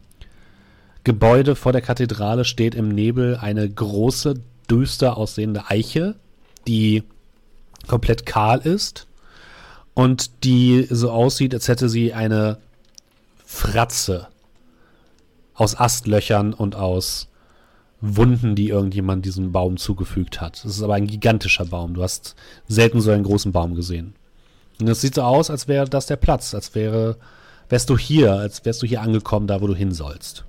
Gebäude 1.03 1.57
vor 1.57 1.73
der 1.73 1.83
Kathedrale 1.83 2.45
steht 2.45 2.75
im 2.75 2.89
Nebel 2.89 3.37
eine 3.37 3.69
große, 3.69 4.35
düster 4.71 5.17
aussehende 5.17 5.69
Eiche, 5.69 6.15
die 6.67 7.03
komplett 7.87 8.27
kahl 8.27 8.61
ist 8.61 9.07
und 9.95 10.45
die 10.45 10.87
so 10.91 11.11
aussieht, 11.11 11.55
als 11.55 11.69
hätte 11.69 11.89
sie 11.89 12.13
eine 12.13 12.59
Fratze 13.45 14.29
aus 15.55 15.79
Astlöchern 15.79 16.53
und 16.53 16.77
aus 16.77 17.29
Wunden, 18.01 18.55
die 18.55 18.69
irgendjemand 18.69 19.25
diesem 19.25 19.53
Baum 19.53 19.77
zugefügt 19.77 20.41
hat. 20.41 20.57
Es 20.59 20.77
ist 20.77 20.83
aber 20.83 20.95
ein 20.95 21.07
gigantischer 21.07 21.65
Baum. 21.65 21.95
Du 21.95 22.03
hast 22.03 22.37
selten 22.69 23.01
so 23.01 23.11
einen 23.11 23.25
großen 23.25 23.53
Baum 23.53 23.75
gesehen. 23.75 24.15
Und 24.81 24.89
es 24.89 25.01
sieht 25.01 25.15
so 25.15 25.23
aus, 25.23 25.51
als 25.51 25.69
wäre 25.69 25.89
das 25.89 26.07
der 26.07 26.17
Platz, 26.17 26.55
als 26.55 26.75
wäre, 26.75 27.17
wärst 27.69 27.89
du 27.89 27.97
hier, 27.97 28.33
als 28.33 28.65
wärst 28.65 28.83
du 28.83 28.87
hier 28.87 29.01
angekommen, 29.01 29.47
da 29.47 29.61
wo 29.63 29.67
du 29.67 29.75
hin 29.75 29.93
sollst. 29.93 30.45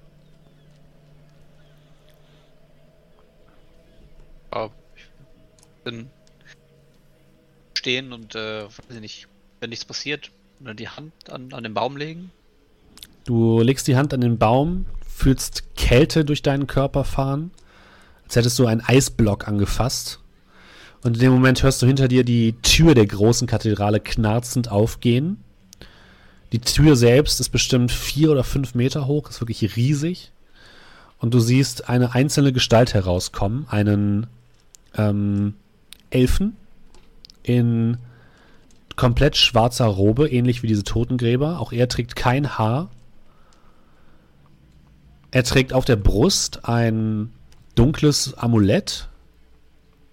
Ich 4.54 5.84
bin 5.84 6.10
stehen 7.78 8.12
und 8.12 8.36
äh, 8.36 8.66
weiß 8.66 8.96
ich 8.96 9.00
nicht, 9.00 9.28
wenn 9.62 9.70
nichts 9.70 9.86
passiert, 9.86 10.32
die 10.60 10.90
Hand 10.90 11.14
an, 11.30 11.54
an 11.54 11.64
den 11.64 11.74
Baum 11.74 11.96
legen. 11.96 12.32
Du 13.24 13.62
legst 13.62 13.88
die 13.88 13.96
Hand 13.96 14.14
an 14.14 14.20
den 14.20 14.38
Baum, 14.38 14.86
fühlst 15.18 15.76
Kälte 15.76 16.24
durch 16.24 16.44
deinen 16.44 16.68
Körper 16.68 17.04
fahren, 17.04 17.50
als 18.24 18.36
hättest 18.36 18.60
du 18.60 18.68
einen 18.68 18.82
Eisblock 18.82 19.48
angefasst. 19.48 20.20
Und 21.02 21.16
in 21.16 21.22
dem 21.22 21.32
Moment 21.32 21.64
hörst 21.64 21.82
du 21.82 21.88
hinter 21.88 22.08
dir 22.08 22.24
die 22.24 22.54
Tür 22.62 22.94
der 22.94 23.08
großen 23.08 23.48
Kathedrale 23.48 24.00
knarzend 24.00 24.70
aufgehen. 24.72 25.44
Die 26.52 26.60
Tür 26.60 26.96
selbst 26.96 27.40
ist 27.40 27.50
bestimmt 27.50 27.92
vier 27.92 28.30
oder 28.32 28.44
fünf 28.44 28.76
Meter 28.76 29.08
hoch, 29.08 29.28
ist 29.30 29.42
wirklich 29.42 29.76
riesig. 29.76 30.32
Und 31.18 31.34
du 31.34 31.40
siehst 31.40 31.90
eine 31.90 32.14
einzelne 32.14 32.54
Gestalt 32.54 32.94
herauskommen, 32.94 33.66
einen 33.70 34.28
ähm, 34.96 35.56
Elfen 36.12 36.56
in 37.42 37.98
komplett 38.96 39.36
schwarzer 39.36 39.86
Robe, 39.86 40.30
ähnlich 40.30 40.62
wie 40.62 40.68
diese 40.68 40.84
Totengräber. 40.84 41.60
Auch 41.60 41.72
er 41.72 41.90
trägt 41.90 42.16
kein 42.16 42.60
Haar. 42.60 42.92
Er 45.32 45.44
trägt 45.44 45.74
auf 45.74 45.86
der 45.86 45.98
Brust 45.98 46.66
ein 46.66 47.32
dunkles 47.76 48.34
Amulett, 48.36 49.08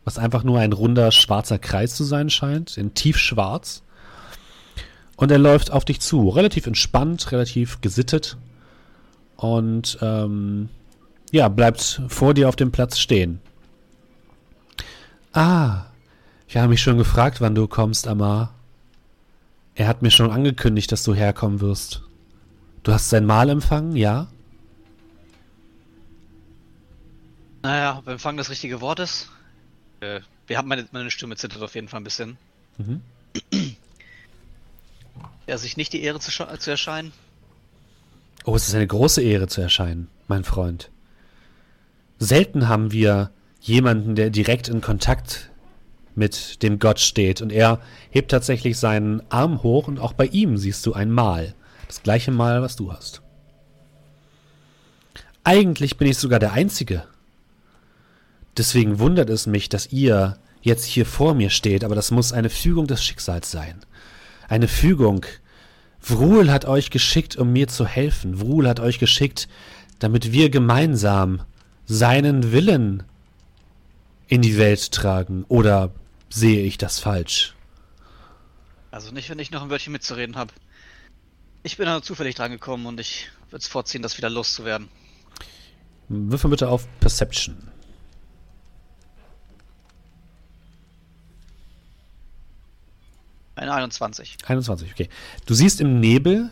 was 0.04 0.18
einfach 0.18 0.44
nur 0.44 0.58
ein 0.58 0.72
runder 0.72 1.12
schwarzer 1.12 1.58
Kreis 1.58 1.94
zu 1.94 2.04
sein 2.04 2.30
scheint, 2.30 2.76
in 2.76 2.94
tiefschwarz. 2.94 3.82
Und 5.16 5.30
er 5.30 5.38
läuft 5.38 5.70
auf 5.70 5.84
dich 5.84 6.00
zu, 6.00 6.28
relativ 6.28 6.66
entspannt, 6.66 7.30
relativ 7.32 7.80
gesittet 7.80 8.36
und 9.36 9.98
ähm, 10.02 10.68
ja, 11.30 11.48
bleibt 11.48 12.02
vor 12.08 12.34
dir 12.34 12.48
auf 12.48 12.56
dem 12.56 12.72
Platz 12.72 12.98
stehen. 12.98 13.40
Ah, 15.32 15.86
ich 16.48 16.56
habe 16.56 16.68
mich 16.68 16.82
schon 16.82 16.98
gefragt, 16.98 17.40
wann 17.40 17.54
du 17.54 17.66
kommst, 17.66 18.06
Amar. 18.06 18.54
Er 19.74 19.88
hat 19.88 20.02
mir 20.02 20.10
schon 20.10 20.30
angekündigt, 20.30 20.92
dass 20.92 21.02
du 21.02 21.14
herkommen 21.14 21.60
wirst. 21.60 22.02
Du 22.84 22.92
hast 22.92 23.10
sein 23.10 23.26
Mahl 23.26 23.48
empfangen, 23.48 23.96
ja? 23.96 24.28
Naja, 27.64 27.96
ob 27.98 28.08
Empfang 28.08 28.36
das 28.36 28.50
richtige 28.50 28.82
Wort 28.82 29.00
ist. 29.00 29.30
Äh, 30.00 30.20
wir 30.46 30.58
haben 30.58 30.68
meine, 30.68 30.86
meine 30.92 31.10
Stimme 31.10 31.34
zittert 31.36 31.62
auf 31.62 31.74
jeden 31.74 31.88
Fall 31.88 32.00
ein 32.00 32.04
bisschen. 32.04 32.36
Mhm. 32.76 33.00
Er 35.46 35.58
sich 35.58 35.78
nicht 35.78 35.92
die 35.94 36.02
Ehre 36.02 36.20
zu, 36.20 36.30
zu 36.30 36.70
erscheinen. 36.70 37.12
Oh, 38.44 38.54
es 38.54 38.68
ist 38.68 38.74
eine 38.74 38.86
große 38.86 39.22
Ehre 39.22 39.46
zu 39.46 39.62
erscheinen, 39.62 40.08
mein 40.28 40.44
Freund. 40.44 40.90
Selten 42.18 42.68
haben 42.68 42.92
wir 42.92 43.30
jemanden, 43.60 44.14
der 44.14 44.28
direkt 44.28 44.68
in 44.68 44.82
Kontakt 44.82 45.50
mit 46.14 46.62
dem 46.62 46.78
Gott 46.78 47.00
steht. 47.00 47.40
Und 47.40 47.50
er 47.50 47.80
hebt 48.10 48.30
tatsächlich 48.30 48.78
seinen 48.78 49.22
Arm 49.30 49.62
hoch 49.62 49.88
und 49.88 49.98
auch 49.98 50.12
bei 50.12 50.26
ihm 50.26 50.58
siehst 50.58 50.84
du 50.84 50.92
ein 50.92 51.10
Mal. 51.10 51.54
Das 51.88 52.02
gleiche 52.02 52.30
Mal, 52.30 52.60
was 52.60 52.76
du 52.76 52.92
hast. 52.92 53.22
Eigentlich 55.44 55.96
bin 55.96 56.08
ich 56.08 56.18
sogar 56.18 56.38
der 56.38 56.52
Einzige. 56.52 57.04
Deswegen 58.56 58.98
wundert 58.98 59.30
es 59.30 59.46
mich, 59.46 59.68
dass 59.68 59.92
ihr 59.92 60.38
jetzt 60.62 60.84
hier 60.84 61.06
vor 61.06 61.34
mir 61.34 61.50
steht, 61.50 61.84
aber 61.84 61.94
das 61.94 62.10
muss 62.10 62.32
eine 62.32 62.50
Fügung 62.50 62.86
des 62.86 63.04
Schicksals 63.04 63.50
sein. 63.50 63.80
Eine 64.48 64.68
Fügung. 64.68 65.26
Vrul 66.00 66.50
hat 66.50 66.64
euch 66.64 66.90
geschickt, 66.90 67.36
um 67.36 67.52
mir 67.52 67.68
zu 67.68 67.86
helfen. 67.86 68.40
Vrul 68.40 68.68
hat 68.68 68.80
euch 68.80 68.98
geschickt, 68.98 69.48
damit 69.98 70.32
wir 70.32 70.50
gemeinsam 70.50 71.42
seinen 71.86 72.52
Willen 72.52 73.02
in 74.28 74.42
die 74.42 74.58
Welt 74.58 74.92
tragen. 74.92 75.44
Oder 75.48 75.92
sehe 76.30 76.62
ich 76.62 76.78
das 76.78 76.98
falsch? 76.98 77.54
Also 78.90 79.12
nicht, 79.12 79.28
wenn 79.28 79.38
ich 79.38 79.50
noch 79.50 79.62
ein 79.62 79.70
Wörtchen 79.70 79.92
mitzureden 79.92 80.36
habe. 80.36 80.52
Ich 81.62 81.76
bin 81.76 81.86
da 81.86 82.00
zufällig 82.02 82.34
dran 82.34 82.52
gekommen 82.52 82.86
und 82.86 83.00
ich 83.00 83.30
würde 83.50 83.62
es 83.62 83.68
vorziehen, 83.68 84.02
das 84.02 84.18
wieder 84.18 84.30
loszuwerden. 84.30 84.88
Würfel 86.08 86.50
bitte 86.50 86.68
auf 86.68 86.86
Perception. 87.00 87.56
Eine 93.56 93.72
21. 93.74 94.38
21, 94.46 94.90
okay. 94.92 95.08
Du 95.46 95.54
siehst 95.54 95.80
im 95.80 96.00
Nebel 96.00 96.50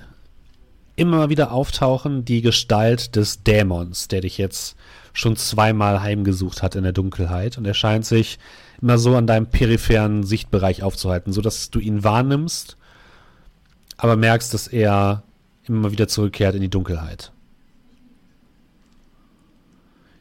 immer 0.94 1.30
wieder 1.30 1.52
auftauchen 1.52 2.24
die 2.24 2.42
Gestalt 2.42 3.16
des 3.16 3.42
Dämons, 3.42 4.08
der 4.08 4.20
dich 4.20 4.38
jetzt 4.38 4.76
schon 5.12 5.36
zweimal 5.36 6.02
heimgesucht 6.02 6.62
hat 6.62 6.74
in 6.74 6.84
der 6.84 6.92
Dunkelheit. 6.92 7.58
Und 7.58 7.66
er 7.66 7.74
scheint 7.74 8.06
sich 8.06 8.38
immer 8.80 8.98
so 8.98 9.16
an 9.16 9.26
deinem 9.26 9.46
peripheren 9.46 10.22
Sichtbereich 10.22 10.82
aufzuhalten, 10.82 11.32
sodass 11.32 11.70
du 11.70 11.78
ihn 11.78 12.04
wahrnimmst, 12.04 12.76
aber 13.96 14.16
merkst, 14.16 14.52
dass 14.52 14.68
er 14.68 15.22
immer 15.64 15.92
wieder 15.92 16.08
zurückkehrt 16.08 16.54
in 16.54 16.60
die 16.60 16.70
Dunkelheit. 16.70 17.32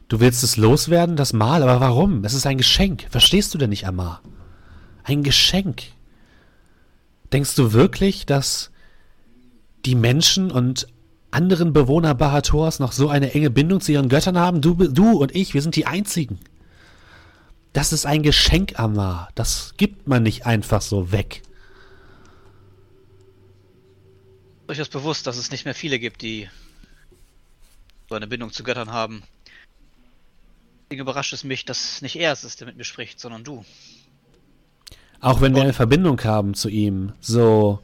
Du 0.08 0.20
willst 0.20 0.44
es 0.44 0.56
loswerden, 0.56 1.16
das 1.16 1.32
Mal, 1.32 1.62
aber 1.62 1.80
warum? 1.80 2.24
Es 2.24 2.34
ist 2.34 2.46
ein 2.46 2.58
Geschenk. 2.58 3.06
Verstehst 3.10 3.54
du 3.54 3.58
denn 3.58 3.70
nicht, 3.70 3.86
Amar? 3.86 4.20
Ein 5.04 5.22
Geschenk. 5.22 5.84
Denkst 7.32 7.54
du 7.54 7.72
wirklich, 7.72 8.26
dass 8.26 8.70
die 9.84 9.94
Menschen 9.94 10.50
und 10.50 10.86
anderen 11.30 11.72
Bewohner 11.72 12.14
Bahators 12.14 12.78
noch 12.78 12.92
so 12.92 13.08
eine 13.08 13.32
enge 13.32 13.50
Bindung 13.50 13.80
zu 13.80 13.92
ihren 13.92 14.08
Göttern 14.08 14.38
haben? 14.38 14.60
Du, 14.60 14.74
du 14.74 15.12
und 15.12 15.34
ich, 15.34 15.54
wir 15.54 15.62
sind 15.62 15.76
die 15.76 15.86
Einzigen. 15.86 16.38
Das 17.72 17.92
ist 17.92 18.04
ein 18.04 18.22
Geschenk, 18.22 18.78
Amar. 18.78 19.30
Das 19.34 19.74
gibt 19.78 20.06
man 20.06 20.22
nicht 20.22 20.44
einfach 20.44 20.82
so 20.82 21.10
weg. 21.10 21.42
Durchaus 24.66 24.90
bewusst, 24.90 25.26
dass 25.26 25.38
es 25.38 25.50
nicht 25.50 25.64
mehr 25.64 25.74
viele 25.74 25.98
gibt, 25.98 26.22
die 26.22 26.50
so 28.08 28.14
eine 28.14 28.26
Bindung 28.26 28.52
zu 28.52 28.62
Göttern 28.62 28.92
haben. 28.92 29.22
Deswegen 30.84 31.02
überrascht 31.02 31.32
es 31.32 31.44
mich, 31.44 31.64
dass 31.64 32.02
nicht 32.02 32.16
er 32.16 32.32
es 32.32 32.44
ist, 32.44 32.60
der 32.60 32.66
mit 32.66 32.76
mir 32.76 32.84
spricht, 32.84 33.18
sondern 33.18 33.42
du. 33.42 33.64
Auch 35.22 35.40
wenn 35.40 35.54
wir 35.54 35.62
eine 35.62 35.72
Verbindung 35.72 36.22
haben 36.24 36.52
zu 36.52 36.68
ihm, 36.68 37.12
so 37.20 37.78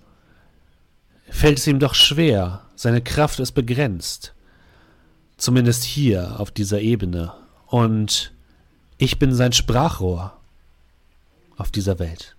fällt 1.31 1.59
es 1.59 1.69
ihm 1.69 1.79
doch 1.79 1.95
schwer. 1.95 2.67
Seine 2.75 3.01
Kraft 3.01 3.39
ist 3.39 3.53
begrenzt. 3.53 4.35
Zumindest 5.37 5.85
hier 5.85 6.41
auf 6.41 6.51
dieser 6.51 6.81
Ebene. 6.81 7.33
Und 7.67 8.33
ich 8.97 9.21
bin 9.21 9.33
sein 9.33 9.53
Sprachrohr 9.53 10.37
auf 11.57 11.71
dieser 11.71 12.01
Welt. 12.01 12.35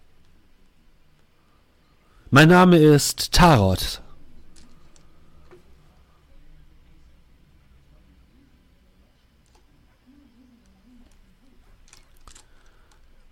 Mein 2.29 2.49
Name 2.49 2.77
ist 2.77 3.31
Tarot. 3.31 4.01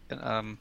Ähm, 0.09 0.57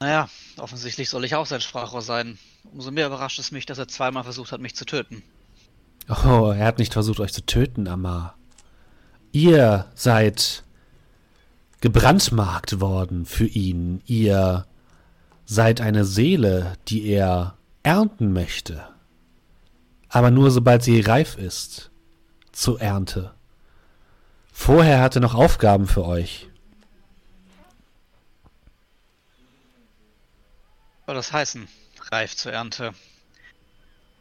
naja, 0.00 0.28
offensichtlich 0.58 1.08
soll 1.08 1.24
ich 1.24 1.34
auch 1.34 1.46
sein 1.46 1.60
Sprachrohr 1.60 2.02
sein. 2.02 2.38
Umso 2.72 2.90
mehr 2.90 3.06
überrascht 3.06 3.38
es 3.38 3.52
mich, 3.52 3.66
dass 3.66 3.78
er 3.78 3.88
zweimal 3.88 4.24
versucht 4.24 4.52
hat, 4.52 4.60
mich 4.60 4.76
zu 4.76 4.84
töten. 4.84 5.22
Oh, 6.08 6.52
er 6.56 6.66
hat 6.66 6.78
nicht 6.78 6.92
versucht, 6.92 7.20
euch 7.20 7.32
zu 7.32 7.44
töten, 7.44 7.88
Amar. 7.88 8.36
Ihr 9.32 9.86
seid 9.94 10.64
gebrandmarkt 11.80 12.80
worden 12.80 13.26
für 13.26 13.46
ihn. 13.46 14.02
Ihr 14.06 14.66
seid 15.44 15.80
eine 15.80 16.04
Seele, 16.04 16.74
die 16.88 17.06
er 17.06 17.56
ernten 17.82 18.32
möchte. 18.32 18.88
Aber 20.08 20.30
nur 20.30 20.50
sobald 20.50 20.82
sie 20.82 21.00
reif 21.00 21.36
ist 21.36 21.90
zur 22.52 22.80
Ernte. 22.80 23.32
Vorher 24.52 25.00
hat 25.00 25.16
er 25.16 25.20
noch 25.20 25.34
Aufgaben 25.34 25.86
für 25.86 26.04
euch. 26.04 26.48
Soll 31.06 31.14
das 31.14 31.32
heißen? 31.32 31.68
Reif 32.10 32.36
zur 32.36 32.52
Ernte. 32.52 32.92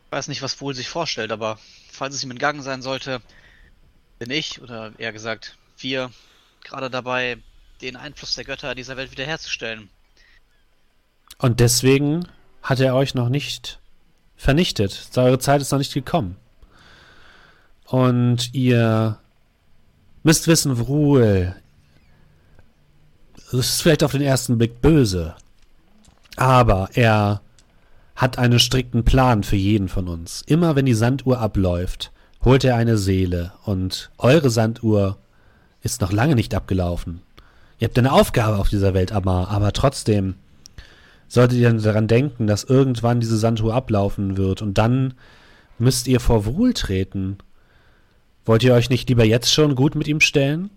Ich 0.06 0.12
weiß 0.12 0.28
nicht, 0.28 0.41
was 0.41 0.62
wohl 0.62 0.74
sich 0.74 0.88
vorstellt, 0.88 1.32
aber 1.32 1.60
falls 1.91 2.16
es 2.16 2.24
ihm 2.24 2.32
entgangen 2.32 2.62
sein 2.62 2.82
sollte, 2.82 3.22
bin 4.20 4.30
ich, 4.30 4.62
oder 4.62 4.94
eher 4.98 5.12
gesagt, 5.12 5.57
wir, 5.78 6.12
gerade 6.64 6.90
dabei, 6.90 7.38
den 7.82 7.95
Einfluss 7.95 8.36
der 8.36 8.45
Götter 8.45 8.76
dieser 8.76 8.98
Welt 8.98 9.12
wiederherzustellen. 9.12 9.90
Und 11.38 11.60
deswegen 11.60 12.28
hat 12.62 12.80
er 12.80 12.95
euch 12.95 13.14
noch 13.14 13.30
nicht 13.30 13.80
vernichtet. 14.38 15.10
Eure 15.16 15.40
Zeit 15.40 15.62
ist 15.62 15.72
noch 15.72 15.80
nicht 15.80 15.94
gekommen. 15.94 16.38
Und 17.86 18.53
ihr 18.53 19.20
müsst 20.24 20.48
wissen, 20.48 20.72
Ruhe 20.72 21.56
ist 23.52 23.82
vielleicht 23.82 24.03
auf 24.03 24.12
den 24.12 24.22
ersten 24.22 24.57
Blick 24.57 24.82
böse, 24.82 25.36
aber 26.36 26.90
er 26.94 27.41
hat 28.16 28.38
einen 28.38 28.60
strikten 28.60 29.03
Plan 29.03 29.44
für 29.44 29.56
jeden 29.56 29.90
von 29.90 30.07
uns. 30.07 30.41
Immer 30.48 30.76
wenn 30.76 30.86
die 30.86 30.94
Sanduhr 30.94 31.40
abläuft, 31.40 32.12
holt 32.44 32.64
er 32.64 32.76
eine 32.76 32.98
Seele 32.98 33.53
und 33.66 34.12
eure 34.18 34.49
Sanduhr 34.49 35.18
ist 35.82 36.02
noch 36.02 36.12
lange 36.12 36.36
nicht 36.36 36.53
abgelaufen. 36.53 37.22
Ihr 37.80 37.88
habt 37.88 37.99
eine 37.99 38.14
Aufgabe 38.14 38.57
auf 38.57 38.70
dieser 38.70 38.94
Welt, 38.94 39.12
Amar, 39.12 39.49
aber 39.49 39.74
trotzdem 39.74 40.36
solltet 41.28 41.57
ihr 41.57 41.74
daran 41.74 42.07
denken, 42.07 42.48
dass 42.48 42.64
irgendwann 42.64 43.20
diese 43.20 43.38
Sanduhr 43.38 43.74
ablaufen 43.74 44.38
wird 44.38 44.62
und 44.62 44.78
dann 44.78 45.16
müsst 45.78 46.07
ihr 46.07 46.20
vor 46.20 46.45
Wohl 46.45 46.74
treten. 46.74 47.38
Wollt 48.45 48.64
ihr 48.64 48.74
euch 48.74 48.90
nicht 48.90 49.10
lieber 49.10 49.26
jetzt 49.26 49.53
schon 49.53 49.76
gut 49.76 49.95
mit 49.95 50.07
ihm 50.07 50.22
stellen? 50.22 50.70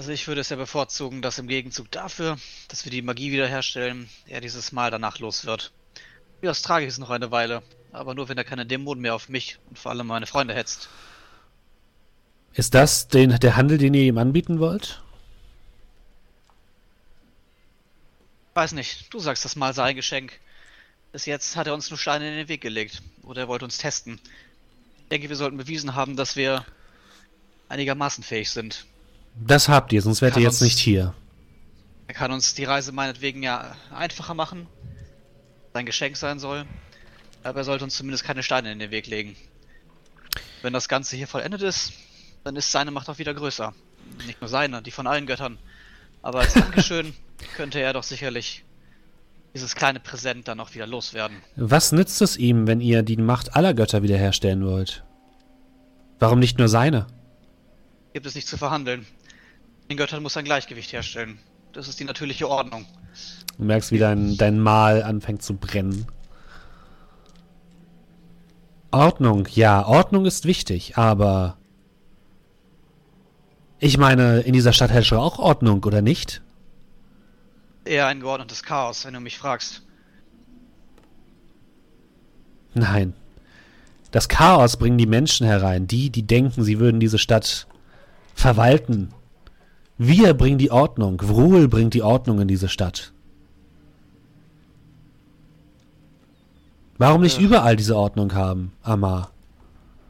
Also 0.00 0.12
ich 0.12 0.28
würde 0.28 0.40
es 0.40 0.48
ja 0.48 0.56
bevorzugen, 0.56 1.20
dass 1.20 1.36
im 1.36 1.46
Gegenzug 1.46 1.90
dafür, 1.90 2.38
dass 2.68 2.86
wir 2.86 2.90
die 2.90 3.02
Magie 3.02 3.32
wiederherstellen, 3.32 4.08
er 4.26 4.40
dieses 4.40 4.72
Mal 4.72 4.90
danach 4.90 5.18
los 5.18 5.44
wird. 5.44 5.72
Ja, 6.40 6.48
das 6.48 6.62
trage 6.62 6.86
ich 6.86 6.90
es 6.90 6.96
noch 6.96 7.10
eine 7.10 7.30
Weile, 7.30 7.62
aber 7.92 8.14
nur 8.14 8.30
wenn 8.30 8.38
er 8.38 8.44
keine 8.44 8.64
Dämonen 8.64 9.02
mehr 9.02 9.14
auf 9.14 9.28
mich 9.28 9.58
und 9.68 9.78
vor 9.78 9.90
allem 9.92 10.06
meine 10.06 10.24
Freunde 10.24 10.54
hetzt. 10.54 10.88
Ist 12.54 12.72
das 12.72 13.08
den, 13.08 13.38
der 13.40 13.56
Handel, 13.56 13.76
den 13.76 13.92
ihr 13.92 14.04
ihm 14.04 14.16
anbieten 14.16 14.58
wollt? 14.58 15.02
Weiß 18.54 18.72
nicht, 18.72 19.12
du 19.12 19.18
sagst 19.18 19.44
das 19.44 19.54
mal 19.54 19.74
sei 19.74 19.90
ein 19.90 19.96
Geschenk. 19.96 20.40
Bis 21.12 21.26
jetzt 21.26 21.56
hat 21.56 21.66
er 21.66 21.74
uns 21.74 21.90
nur 21.90 21.98
Steine 21.98 22.26
in 22.26 22.38
den 22.38 22.48
Weg 22.48 22.62
gelegt. 22.62 23.02
Oder 23.22 23.42
er 23.42 23.48
wollte 23.48 23.66
uns 23.66 23.76
testen. 23.76 24.18
Ich 25.02 25.08
denke, 25.10 25.28
wir 25.28 25.36
sollten 25.36 25.58
bewiesen 25.58 25.94
haben, 25.94 26.16
dass 26.16 26.36
wir 26.36 26.64
einigermaßen 27.68 28.24
fähig 28.24 28.48
sind. 28.48 28.86
Das 29.36 29.68
habt 29.68 29.92
ihr, 29.92 30.02
sonst 30.02 30.22
wärt 30.22 30.36
ihr 30.36 30.42
jetzt 30.42 30.54
uns- 30.54 30.60
nicht 30.62 30.78
hier. 30.78 31.14
Er 32.06 32.14
kann 32.14 32.32
uns 32.32 32.54
die 32.54 32.64
Reise 32.64 32.92
meinetwegen 32.92 33.42
ja 33.42 33.76
einfacher 33.94 34.34
machen. 34.34 34.66
Sein 35.72 35.86
Geschenk 35.86 36.16
sein 36.16 36.38
soll. 36.38 36.64
Aber 37.42 37.60
er 37.60 37.64
sollte 37.64 37.84
uns 37.84 37.94
zumindest 37.96 38.24
keine 38.24 38.42
Steine 38.42 38.72
in 38.72 38.78
den 38.80 38.90
Weg 38.90 39.06
legen. 39.06 39.36
Wenn 40.62 40.72
das 40.72 40.88
Ganze 40.88 41.16
hier 41.16 41.26
vollendet 41.28 41.62
ist, 41.62 41.92
dann 42.44 42.56
ist 42.56 42.70
seine 42.72 42.90
Macht 42.90 43.08
auch 43.08 43.18
wieder 43.18 43.32
größer. 43.32 43.72
Nicht 44.26 44.40
nur 44.40 44.48
seine, 44.48 44.82
die 44.82 44.90
von 44.90 45.06
allen 45.06 45.26
Göttern. 45.26 45.58
Aber 46.22 46.40
als 46.40 46.52
Dankeschön 46.54 47.14
könnte 47.56 47.80
er 47.80 47.92
doch 47.92 48.02
sicherlich 48.02 48.64
dieses 49.54 49.74
kleine 49.74 50.00
Präsent 50.00 50.48
dann 50.48 50.60
auch 50.60 50.74
wieder 50.74 50.86
loswerden. 50.86 51.38
Was 51.56 51.92
nützt 51.92 52.20
es 52.20 52.36
ihm, 52.36 52.66
wenn 52.66 52.80
ihr 52.80 53.02
die 53.02 53.16
Macht 53.16 53.56
aller 53.56 53.72
Götter 53.72 54.02
wiederherstellen 54.02 54.66
wollt? 54.66 55.04
Warum 56.18 56.40
nicht 56.40 56.58
nur 56.58 56.68
seine? 56.68 57.06
Gibt 58.12 58.26
es 58.26 58.34
nicht 58.34 58.48
zu 58.48 58.58
verhandeln. 58.58 59.06
Den 59.90 59.96
Göttern 59.96 60.22
muss 60.22 60.36
ein 60.36 60.44
Gleichgewicht 60.44 60.92
herstellen. 60.92 61.40
Das 61.72 61.88
ist 61.88 61.98
die 61.98 62.04
natürliche 62.04 62.48
Ordnung. 62.48 62.86
Du 63.58 63.64
merkst, 63.64 63.90
wie 63.90 63.98
dein, 63.98 64.36
dein 64.36 64.60
Mal 64.60 65.02
anfängt 65.02 65.42
zu 65.42 65.54
brennen. 65.54 66.06
Ordnung, 68.92 69.48
ja, 69.50 69.84
Ordnung 69.84 70.26
ist 70.26 70.44
wichtig, 70.44 70.96
aber 70.96 71.56
ich 73.80 73.98
meine, 73.98 74.40
in 74.40 74.52
dieser 74.52 74.72
Stadt 74.72 74.92
herrscht 74.92 75.12
auch 75.12 75.40
Ordnung, 75.40 75.82
oder 75.82 76.02
nicht? 76.02 76.40
Eher 77.84 78.06
ein 78.06 78.20
geordnetes 78.20 78.62
Chaos, 78.62 79.04
wenn 79.04 79.14
du 79.14 79.20
mich 79.20 79.38
fragst. 79.38 79.82
Nein. 82.74 83.14
Das 84.12 84.28
Chaos 84.28 84.76
bringen 84.76 84.98
die 84.98 85.06
Menschen 85.06 85.46
herein, 85.46 85.88
die, 85.88 86.10
die 86.10 86.24
denken, 86.24 86.62
sie 86.62 86.78
würden 86.78 87.00
diese 87.00 87.18
Stadt 87.18 87.66
verwalten. 88.34 89.12
Wir 90.02 90.32
bringen 90.32 90.56
die 90.56 90.70
Ordnung. 90.70 91.20
Vrul 91.20 91.68
bringt 91.68 91.92
die 91.92 92.00
Ordnung 92.02 92.40
in 92.40 92.48
diese 92.48 92.70
Stadt. 92.70 93.12
Warum 96.96 97.20
nicht 97.20 97.36
Ja. 97.36 97.44
überall 97.44 97.76
diese 97.76 97.96
Ordnung 97.96 98.32
haben, 98.32 98.72
Amar? 98.82 99.30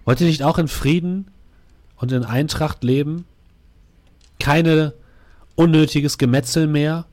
Wollt 0.05 0.21
ihr 0.21 0.29
nicht 0.29 0.45
auch 0.45 0.59
in 0.59 0.69
Frieden 0.69 1.29
und 1.97 2.12
in 2.12 2.23
Eintracht 2.23 2.85
leben? 2.85 3.25
Keine 4.39 4.95
unnötiges 5.57 6.19
Gemetzel 6.19 6.69
mehr? 6.69 7.07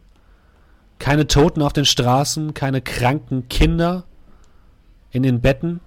Keine 0.99 1.25
Toten 1.25 1.63
auf 1.63 1.73
den 1.73 1.85
Straßen? 1.85 2.53
Keine 2.53 2.81
kranken 2.83 3.49
Kinder 3.49 4.03
in 5.09 5.23
den 5.23 5.41
Betten? 5.41 5.79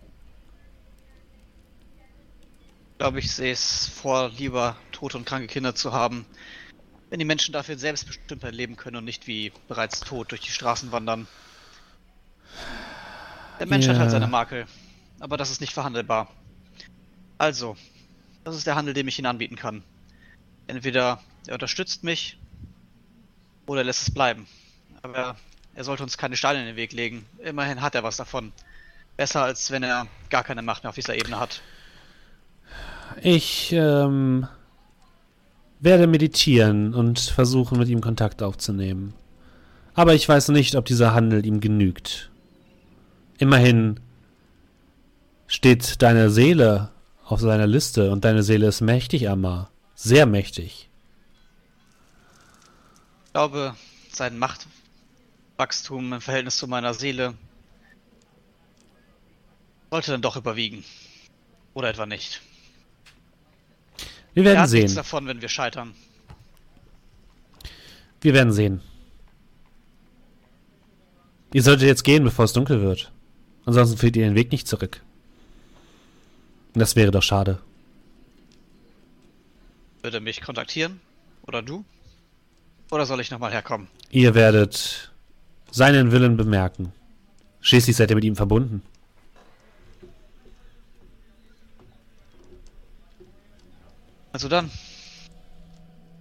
Ich 2.91 2.99
glaube, 2.99 3.21
ich 3.21 3.31
sehe 3.33 3.53
es 3.53 3.87
vor, 3.87 4.31
lieber 4.37 4.75
tote 4.91 5.19
und 5.19 5.25
kranke 5.25 5.47
Kinder 5.47 5.77
zu 5.77 5.93
haben, 5.93 6.27
wenn 7.11 7.19
die 7.19 7.25
Menschen 7.25 7.53
dafür 7.53 7.77
selbstbestimmter 7.77 8.53
leben 8.53 8.77
können 8.77 8.97
und 8.97 9.05
nicht 9.05 9.27
wie 9.27 9.53
bereits 9.69 10.01
tot 10.01 10.31
durch 10.31 10.41
die 10.41 10.53
Straßen 10.53 10.93
wandern. 10.93 11.27
Der 13.59 13.67
Mensch 13.67 13.87
hat 13.89 13.97
Ja. 13.97 14.01
halt 14.01 14.11
seine 14.11 14.29
Makel, 14.29 14.67
aber 15.19 15.37
das 15.37 15.51
ist 15.51 15.61
nicht 15.61 15.73
verhandelbar. 15.73 16.29
Also, 17.37 17.77
das 18.45 18.57
ist 18.57 18.67
der 18.67 18.77
Handel, 18.77 18.95
den 18.95 19.09
ich 19.09 19.19
Ihnen 19.19 19.27
anbieten 19.27 19.57
kann. 19.57 19.83
Entweder 20.67 21.21
er 21.47 21.55
unterstützt 21.55 22.05
mich 22.05 22.39
oder 23.67 23.81
er 23.81 23.85
lässt 23.85 24.03
es 24.03 24.15
bleiben. 24.15 24.47
Aber 25.03 25.37
er 25.75 25.85
sollte 25.85 26.03
uns 26.03 26.17
keine 26.17 26.37
Steine 26.37 26.61
in 26.61 26.67
den 26.67 26.77
Weg 26.77 26.93
legen. 26.93 27.27
Immerhin 27.39 27.81
hat 27.81 27.95
er 27.95 28.03
was 28.05 28.17
davon. 28.17 28.53
Besser 29.17 29.43
als 29.43 29.71
wenn 29.71 29.83
er 29.83 30.07
gar 30.31 30.45
keine 30.45 30.63
Macht 30.63 30.85
mehr 30.85 30.91
auf 30.91 30.95
dieser 30.95 31.15
Ebene 31.17 31.39
hat. 31.41 31.61
Ich 33.21 33.73
ähm, 33.73 34.47
werde 35.81 36.07
meditieren 36.07 36.95
und 36.95 37.19
versuchen, 37.19 37.79
mit 37.79 37.89
ihm 37.89 38.01
Kontakt 38.01 38.43
aufzunehmen. 38.43 39.15
Aber 39.95 40.15
ich 40.15 40.29
weiß 40.29 40.49
nicht, 40.49 40.77
ob 40.77 40.85
dieser 40.85 41.15
Handel 41.15 41.45
ihm 41.45 41.61
genügt. 41.61 42.31
Immerhin 43.39 43.99
steht 45.47 46.03
deine 46.03 46.31
Seele 46.31 46.91
auf 47.25 47.41
seiner 47.41 47.67
Liste 47.67 48.11
und 48.13 48.25
deine 48.25 48.43
Seele 48.43 48.69
ist 48.69 48.81
mächtig, 48.81 49.29
Amma. 49.29 49.71
Sehr 49.95 50.27
mächtig. 50.27 50.89
Ich 53.27 53.33
glaube, 53.33 53.75
sein 54.13 54.39
Machtwachstum 54.39 56.13
im 56.13 56.21
Verhältnis 56.21 56.57
zu 56.59 56.67
meiner 56.67 56.95
Seele 56.95 57.35
sollte 59.91 60.13
dann 60.13 60.23
doch 60.23 60.37
überwiegen. 60.37 60.85
Oder 61.75 61.91
etwa 61.91 62.07
nicht. 62.07 62.43
Wir 64.45 64.53
Er 64.53 64.55
werden 64.57 64.63
hat 64.63 64.71
nichts 64.73 64.91
sehen. 64.93 64.97
davon, 64.97 65.27
wenn 65.27 65.41
wir 65.41 65.49
scheitern. 65.49 65.95
Wir 68.21 68.35
werden 68.35 68.53
sehen. 68.53 68.81
Ihr 71.53 71.63
solltet 71.63 71.87
jetzt 71.89 72.05
gehen, 72.05 72.25
bevor 72.25 72.45
es 72.45 72.53
dunkel 72.53 72.81
wird. 72.81 73.13
Ansonsten 73.65 73.97
findet 73.99 74.17
ihr 74.17 74.25
den 74.27 74.35
Weg 74.37 74.53
nicht 74.53 74.69
zurück. 74.69 75.03
Und 76.75 76.81
das 76.81 76.97
wäre 76.97 77.11
doch 77.11 77.23
schade. 77.23 77.59
Würde 80.03 80.19
er 80.19 80.21
mich 80.21 80.41
kontaktieren? 80.41 81.01
Oder 81.47 81.63
du? 81.63 81.85
Oder 82.91 83.07
soll 83.07 83.21
ich 83.21 83.31
nochmal 83.31 83.53
herkommen? 83.53 83.89
Ihr 84.11 84.35
werdet 84.35 85.13
seinen 85.71 86.13
Willen 86.13 86.37
bemerken. 86.37 86.93
Schließlich 87.61 87.97
seid 87.97 88.11
ihr 88.11 88.17
mit 88.17 88.25
ihm 88.25 88.37
verbunden. 88.37 88.83
Also 94.41 94.49
dann. 94.49 94.71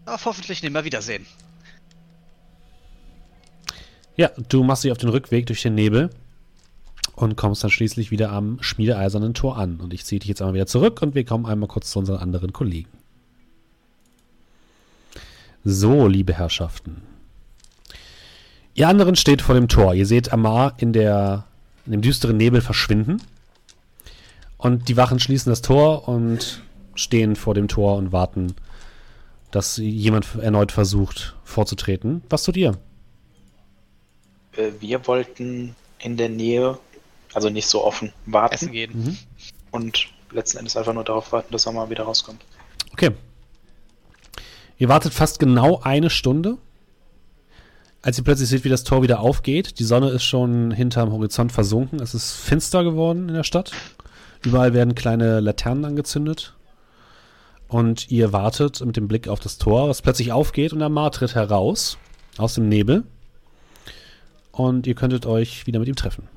Auf 0.05 0.25
hoffentlich 0.25 0.61
nimmer 0.61 0.83
Wiedersehen. 0.83 1.25
Ja, 4.17 4.29
du 4.49 4.61
machst 4.61 4.83
dich 4.83 4.91
auf 4.91 4.97
den 4.97 5.07
Rückweg 5.07 5.45
durch 5.45 5.61
den 5.61 5.73
Nebel 5.73 6.09
und 7.15 7.37
kommst 7.37 7.63
dann 7.63 7.71
schließlich 7.71 8.11
wieder 8.11 8.33
am 8.33 8.61
schmiedeeisernen 8.61 9.33
Tor 9.33 9.57
an. 9.57 9.79
Und 9.79 9.93
ich 9.93 10.03
ziehe 10.03 10.19
dich 10.19 10.27
jetzt 10.27 10.41
einmal 10.41 10.55
wieder 10.55 10.67
zurück 10.67 11.01
und 11.01 11.15
wir 11.15 11.23
kommen 11.23 11.45
einmal 11.45 11.69
kurz 11.69 11.91
zu 11.91 11.99
unseren 11.99 12.17
anderen 12.17 12.51
Kollegen. 12.51 12.89
So, 15.63 16.05
liebe 16.05 16.33
Herrschaften. 16.33 17.01
Ihr 18.73 18.89
anderen 18.89 19.15
steht 19.15 19.41
vor 19.41 19.55
dem 19.55 19.69
Tor. 19.69 19.93
Ihr 19.93 20.05
seht 20.05 20.33
Amar 20.33 20.73
in, 20.75 20.91
der, 20.91 21.45
in 21.85 21.93
dem 21.93 22.01
düsteren 22.01 22.35
Nebel 22.35 22.59
verschwinden. 22.59 23.21
Und 24.57 24.89
die 24.89 24.97
Wachen 24.97 25.21
schließen 25.21 25.49
das 25.49 25.61
Tor 25.61 26.09
und 26.09 26.61
stehen 26.99 27.35
vor 27.35 27.53
dem 27.53 27.67
Tor 27.67 27.95
und 27.97 28.11
warten, 28.11 28.53
dass 29.51 29.77
jemand 29.77 30.35
erneut 30.35 30.71
versucht 30.71 31.35
vorzutreten. 31.43 32.21
Was 32.29 32.43
tut 32.43 32.57
ihr? 32.57 32.77
Äh, 34.55 34.71
Wir 34.79 35.07
wollten 35.07 35.75
in 35.99 36.17
der 36.17 36.29
Nähe 36.29 36.77
Also 37.33 37.49
nicht 37.49 37.67
so 37.67 37.83
offen 37.83 38.11
warten 38.25 38.55
Essen 38.55 38.71
gehen. 38.71 38.91
Mhm. 39.05 39.17
und 39.71 40.07
letzten 40.31 40.57
Endes 40.59 40.75
einfach 40.77 40.93
nur 40.93 41.03
darauf 41.03 41.31
warten, 41.31 41.51
dass 41.51 41.65
er 41.65 41.71
mal 41.71 41.89
wieder 41.89 42.03
rauskommt. 42.03 42.41
Okay. 42.93 43.11
Ihr 44.77 44.89
wartet 44.89 45.13
fast 45.13 45.39
genau 45.39 45.79
eine 45.83 46.09
Stunde, 46.09 46.57
als 48.01 48.17
ihr 48.17 48.23
plötzlich 48.23 48.47
seht, 48.49 48.63
wie 48.63 48.69
das 48.69 48.83
Tor 48.83 49.01
wieder 49.03 49.19
aufgeht. 49.19 49.79
Die 49.79 49.83
Sonne 49.83 50.09
ist 50.09 50.23
schon 50.23 50.71
hinterm 50.71 51.11
Horizont 51.11 51.51
versunken. 51.51 51.99
Es 51.99 52.13
ist 52.13 52.31
finster 52.33 52.83
geworden 52.83 53.27
in 53.29 53.35
der 53.35 53.43
Stadt. 53.43 53.71
Überall 54.43 54.73
werden 54.73 54.95
kleine 54.95 55.39
Laternen 55.41 55.83
angezündet. 55.85 56.55
Und 57.69 58.09
ihr 58.09 58.33
wartet 58.33 58.83
mit 58.83 58.97
dem 58.97 59.07
Blick 59.07 59.27
auf 59.27 59.39
das 59.39 59.59
Tor, 59.59 59.89
was 59.89 60.01
plötzlich 60.01 60.31
aufgeht 60.31 60.73
und 60.73 60.79
der 60.79 60.89
Mar 60.89 61.11
tritt 61.11 61.35
heraus 61.35 61.99
aus 62.37 62.55
dem 62.55 62.67
Nebel. 62.67 63.03
Und 64.51 64.87
ihr 64.87 64.95
könntet 64.95 65.27
euch 65.27 65.67
wieder 65.67 65.77
mit 65.77 65.87
ihm 65.87 65.95
treffen. 65.95 66.27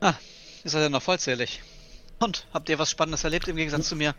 Ah, 0.00 0.14
ihr 0.64 0.70
seid 0.70 0.82
ja 0.82 0.88
noch 0.88 1.02
vollzählig. 1.02 1.62
Und, 2.20 2.46
habt 2.52 2.68
ihr 2.68 2.78
was 2.78 2.90
Spannendes 2.90 3.24
erlebt 3.24 3.48
im 3.48 3.56
Gegensatz 3.56 3.88
zu 3.88 3.96
mir? 3.96 4.14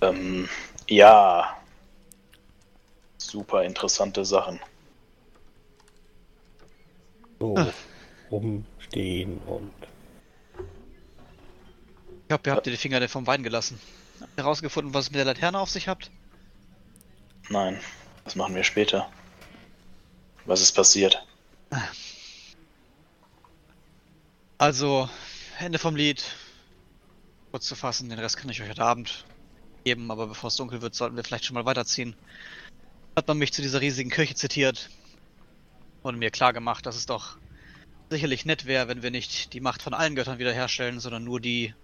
Ähm, 0.00 0.48
ja. 0.88 1.56
Super 3.18 3.64
interessante 3.64 4.24
Sachen. 4.24 4.60
So 7.38 7.54
Ah. 7.56 7.72
Rumstehen 8.84 9.38
und. 9.46 9.72
Ich 12.28 12.32
hoffe, 12.32 12.42
ihr 12.46 12.52
habt 12.52 12.66
ihr 12.66 12.72
die 12.72 12.78
Finger 12.78 13.06
vom 13.08 13.26
Wein 13.26 13.42
gelassen. 13.42 13.78
Habt 14.20 14.32
ihr 14.36 14.44
herausgefunden, 14.44 14.94
was 14.94 15.06
es 15.06 15.10
mit 15.10 15.18
der 15.18 15.26
Laterne 15.26 15.58
auf 15.58 15.70
sich 15.70 15.88
habt? 15.88 16.10
Nein, 17.50 17.78
das 18.24 18.36
machen 18.36 18.54
wir 18.54 18.64
später. 18.64 19.10
Was 20.46 20.60
ist 20.60 20.72
passiert? 20.72 21.24
Also, 24.58 25.08
Ende 25.58 25.78
vom 25.78 25.96
Lied. 25.96 26.24
Kurz 27.50 27.66
zu 27.66 27.76
fassen, 27.76 28.08
den 28.08 28.18
Rest 28.18 28.36
kann 28.36 28.50
ich 28.50 28.62
euch 28.62 28.68
heute 28.68 28.84
Abend 28.84 29.24
geben, 29.84 30.10
aber 30.10 30.26
bevor 30.26 30.48
es 30.48 30.56
dunkel 30.56 30.82
wird, 30.82 30.94
sollten 30.94 31.16
wir 31.16 31.24
vielleicht 31.24 31.44
schon 31.44 31.54
mal 31.54 31.66
weiterziehen. 31.66 32.16
Hat 33.16 33.28
man 33.28 33.38
mich 33.38 33.52
zu 33.52 33.62
dieser 33.62 33.80
riesigen 33.80 34.10
Kirche 34.10 34.34
zitiert 34.34 34.90
und 36.02 36.18
mir 36.18 36.30
klar 36.30 36.52
gemacht, 36.52 36.86
dass 36.86 36.96
es 36.96 37.06
doch 37.06 37.36
sicherlich 38.14 38.44
nett 38.44 38.64
wäre, 38.66 38.86
wenn 38.86 39.02
wir 39.02 39.10
nicht 39.10 39.52
die 39.54 39.60
Macht 39.60 39.82
von 39.82 39.92
allen 39.92 40.14
Göttern 40.14 40.38
wiederherstellen, 40.38 41.00
sondern 41.00 41.24
nur 41.24 41.40
die 41.40 41.74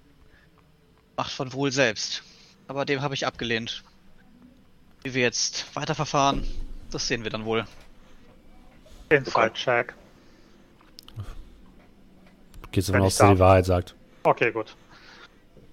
Macht 1.16 1.32
von 1.32 1.52
Wohl 1.52 1.73
selbst. 1.73 2.23
Aber 2.69 2.85
dem 2.85 3.02
habe 3.02 3.15
ich 3.15 3.27
abgelehnt. 3.27 3.82
Wie 5.02 5.12
wir 5.15 5.23
jetzt 5.23 5.74
weiterverfahren, 5.74 6.47
das 6.93 7.09
sehen 7.09 7.24
wir 7.24 7.31
dann 7.31 7.44
wohl. 7.44 7.66
Inside-Check. 9.09 9.94
Geht 12.70 12.85
davon 12.85 13.01
Wenn 13.01 13.07
aus, 13.07 13.16
dass 13.16 13.28
er 13.28 13.35
die 13.35 13.40
Wahrheit 13.40 13.66
sagt. 13.66 13.97
Okay, 14.23 14.52
gut. 14.52 14.77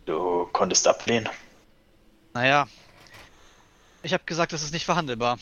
Du 0.06 0.50
konntest 0.54 0.88
ablehnen. 0.88 1.30
Naja, 2.34 2.68
ich 4.02 4.12
habe 4.12 4.24
gesagt, 4.26 4.54
das 4.54 4.64
ist 4.64 4.74
nicht 4.74 4.86
verhandelbar. 4.86 5.38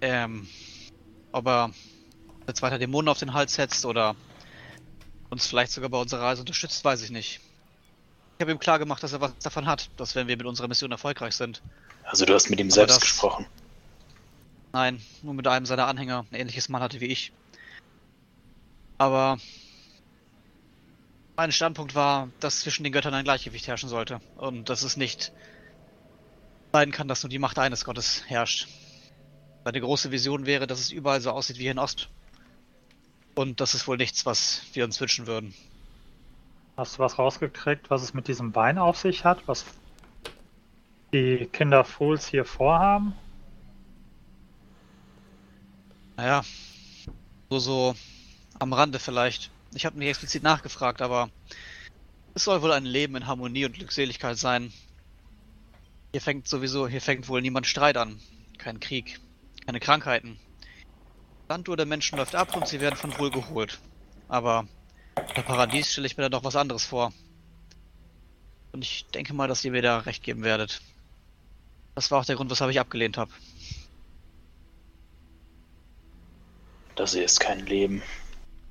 Ähm, 0.00 0.48
ob 1.32 1.46
er 1.46 1.70
jetzt 2.46 2.62
weiter 2.62 2.78
Dämonen 2.78 3.08
auf 3.08 3.18
den 3.18 3.32
Hals 3.32 3.54
setzt 3.54 3.84
oder 3.84 4.14
uns 5.30 5.46
vielleicht 5.46 5.72
sogar 5.72 5.90
bei 5.90 5.98
unserer 5.98 6.22
Reise 6.22 6.40
unterstützt, 6.40 6.84
weiß 6.84 7.02
ich 7.02 7.10
nicht. 7.10 7.40
Ich 8.38 8.42
habe 8.42 8.52
ihm 8.52 8.58
klar 8.58 8.78
gemacht, 8.78 9.02
dass 9.02 9.12
er 9.12 9.20
was 9.20 9.32
davon 9.38 9.66
hat, 9.66 9.90
dass 9.96 10.14
wenn 10.14 10.28
wir 10.28 10.36
mit 10.36 10.46
unserer 10.46 10.68
Mission 10.68 10.92
erfolgreich 10.92 11.34
sind. 11.34 11.62
Also 12.04 12.24
du 12.24 12.34
hast 12.34 12.50
mit 12.50 12.60
ihm 12.60 12.66
Aber 12.66 12.74
selbst 12.74 12.96
das- 12.96 13.02
gesprochen. 13.02 13.46
Nein, 14.72 15.00
nur 15.22 15.32
mit 15.34 15.46
einem 15.46 15.64
seiner 15.64 15.86
Anhänger, 15.86 16.26
ein 16.30 16.34
ähnliches 16.34 16.68
Mann 16.68 16.82
hatte 16.82 17.00
wie 17.00 17.06
ich. 17.06 17.32
Aber 18.98 19.38
mein 21.36 21.50
Standpunkt 21.50 21.94
war, 21.94 22.28
dass 22.40 22.60
zwischen 22.60 22.84
den 22.84 22.92
Göttern 22.92 23.14
ein 23.14 23.24
Gleichgewicht 23.24 23.66
herrschen 23.68 23.88
sollte 23.88 24.20
und 24.36 24.68
dass 24.68 24.82
es 24.82 24.96
nicht 24.96 25.32
sein 26.72 26.90
kann, 26.92 27.08
dass 27.08 27.22
nur 27.22 27.30
die 27.30 27.38
Macht 27.38 27.58
eines 27.58 27.84
Gottes 27.84 28.22
herrscht. 28.26 28.68
Seine 29.64 29.80
große 29.80 30.10
Vision 30.10 30.44
wäre, 30.46 30.66
dass 30.66 30.78
es 30.80 30.90
überall 30.90 31.20
so 31.22 31.30
aussieht 31.30 31.56
wie 31.58 31.62
hier 31.62 31.70
in 31.72 31.78
Ost. 31.78 32.08
Und 33.36 33.60
das 33.60 33.74
ist 33.74 33.86
wohl 33.86 33.98
nichts, 33.98 34.24
was 34.24 34.62
wir 34.72 34.84
uns 34.84 34.98
wünschen 34.98 35.26
würden. 35.26 35.54
Hast 36.76 36.96
du 36.96 37.00
was 37.00 37.18
rausgekriegt, 37.18 37.90
was 37.90 38.02
es 38.02 38.14
mit 38.14 38.28
diesem 38.28 38.54
Wein 38.54 38.78
auf 38.78 38.96
sich 38.96 39.24
hat? 39.24 39.46
Was 39.46 39.66
die 41.12 41.46
Kinder 41.52 41.84
Fools 41.84 42.26
hier 42.26 42.46
vorhaben? 42.46 43.14
Naja, 46.16 46.42
so 47.50 47.58
so 47.58 47.94
am 48.58 48.72
Rande 48.72 48.98
vielleicht. 48.98 49.50
Ich 49.74 49.84
habe 49.84 49.98
nicht 49.98 50.08
explizit 50.08 50.42
nachgefragt, 50.42 51.02
aber 51.02 51.28
es 52.34 52.44
soll 52.44 52.62
wohl 52.62 52.72
ein 52.72 52.86
Leben 52.86 53.16
in 53.16 53.26
Harmonie 53.26 53.66
und 53.66 53.74
Glückseligkeit 53.74 54.38
sein. 54.38 54.72
Hier 56.12 56.22
fängt 56.22 56.48
sowieso, 56.48 56.88
hier 56.88 57.02
fängt 57.02 57.28
wohl 57.28 57.42
niemand 57.42 57.66
Streit 57.66 57.98
an. 57.98 58.18
Kein 58.56 58.80
Krieg, 58.80 59.20
keine 59.66 59.80
Krankheiten. 59.80 60.38
Sanduhr 61.48 61.76
der 61.76 61.86
Menschen 61.86 62.18
läuft 62.18 62.34
ab 62.34 62.56
und 62.56 62.66
sie 62.66 62.80
werden 62.80 62.96
von 62.96 63.16
Wohl 63.18 63.30
geholt. 63.30 63.78
Aber 64.28 64.66
bei 65.14 65.42
Paradies 65.42 65.92
stelle 65.92 66.06
ich 66.06 66.16
mir 66.16 66.24
da 66.24 66.28
doch 66.28 66.44
was 66.44 66.56
anderes 66.56 66.84
vor. 66.84 67.12
Und 68.72 68.82
ich 68.82 69.06
denke 69.14 69.32
mal, 69.32 69.48
dass 69.48 69.64
ihr 69.64 69.70
mir 69.70 69.82
da 69.82 69.98
recht 69.98 70.22
geben 70.22 70.42
werdet. 70.42 70.82
Das 71.94 72.10
war 72.10 72.20
auch 72.20 72.24
der 72.24 72.36
Grund, 72.36 72.50
weshalb 72.50 72.70
ich 72.70 72.80
abgelehnt 72.80 73.16
habe. 73.16 73.30
Das 76.96 77.12
hier 77.12 77.24
ist 77.24 77.40
kein 77.40 77.64
Leben. 77.66 78.02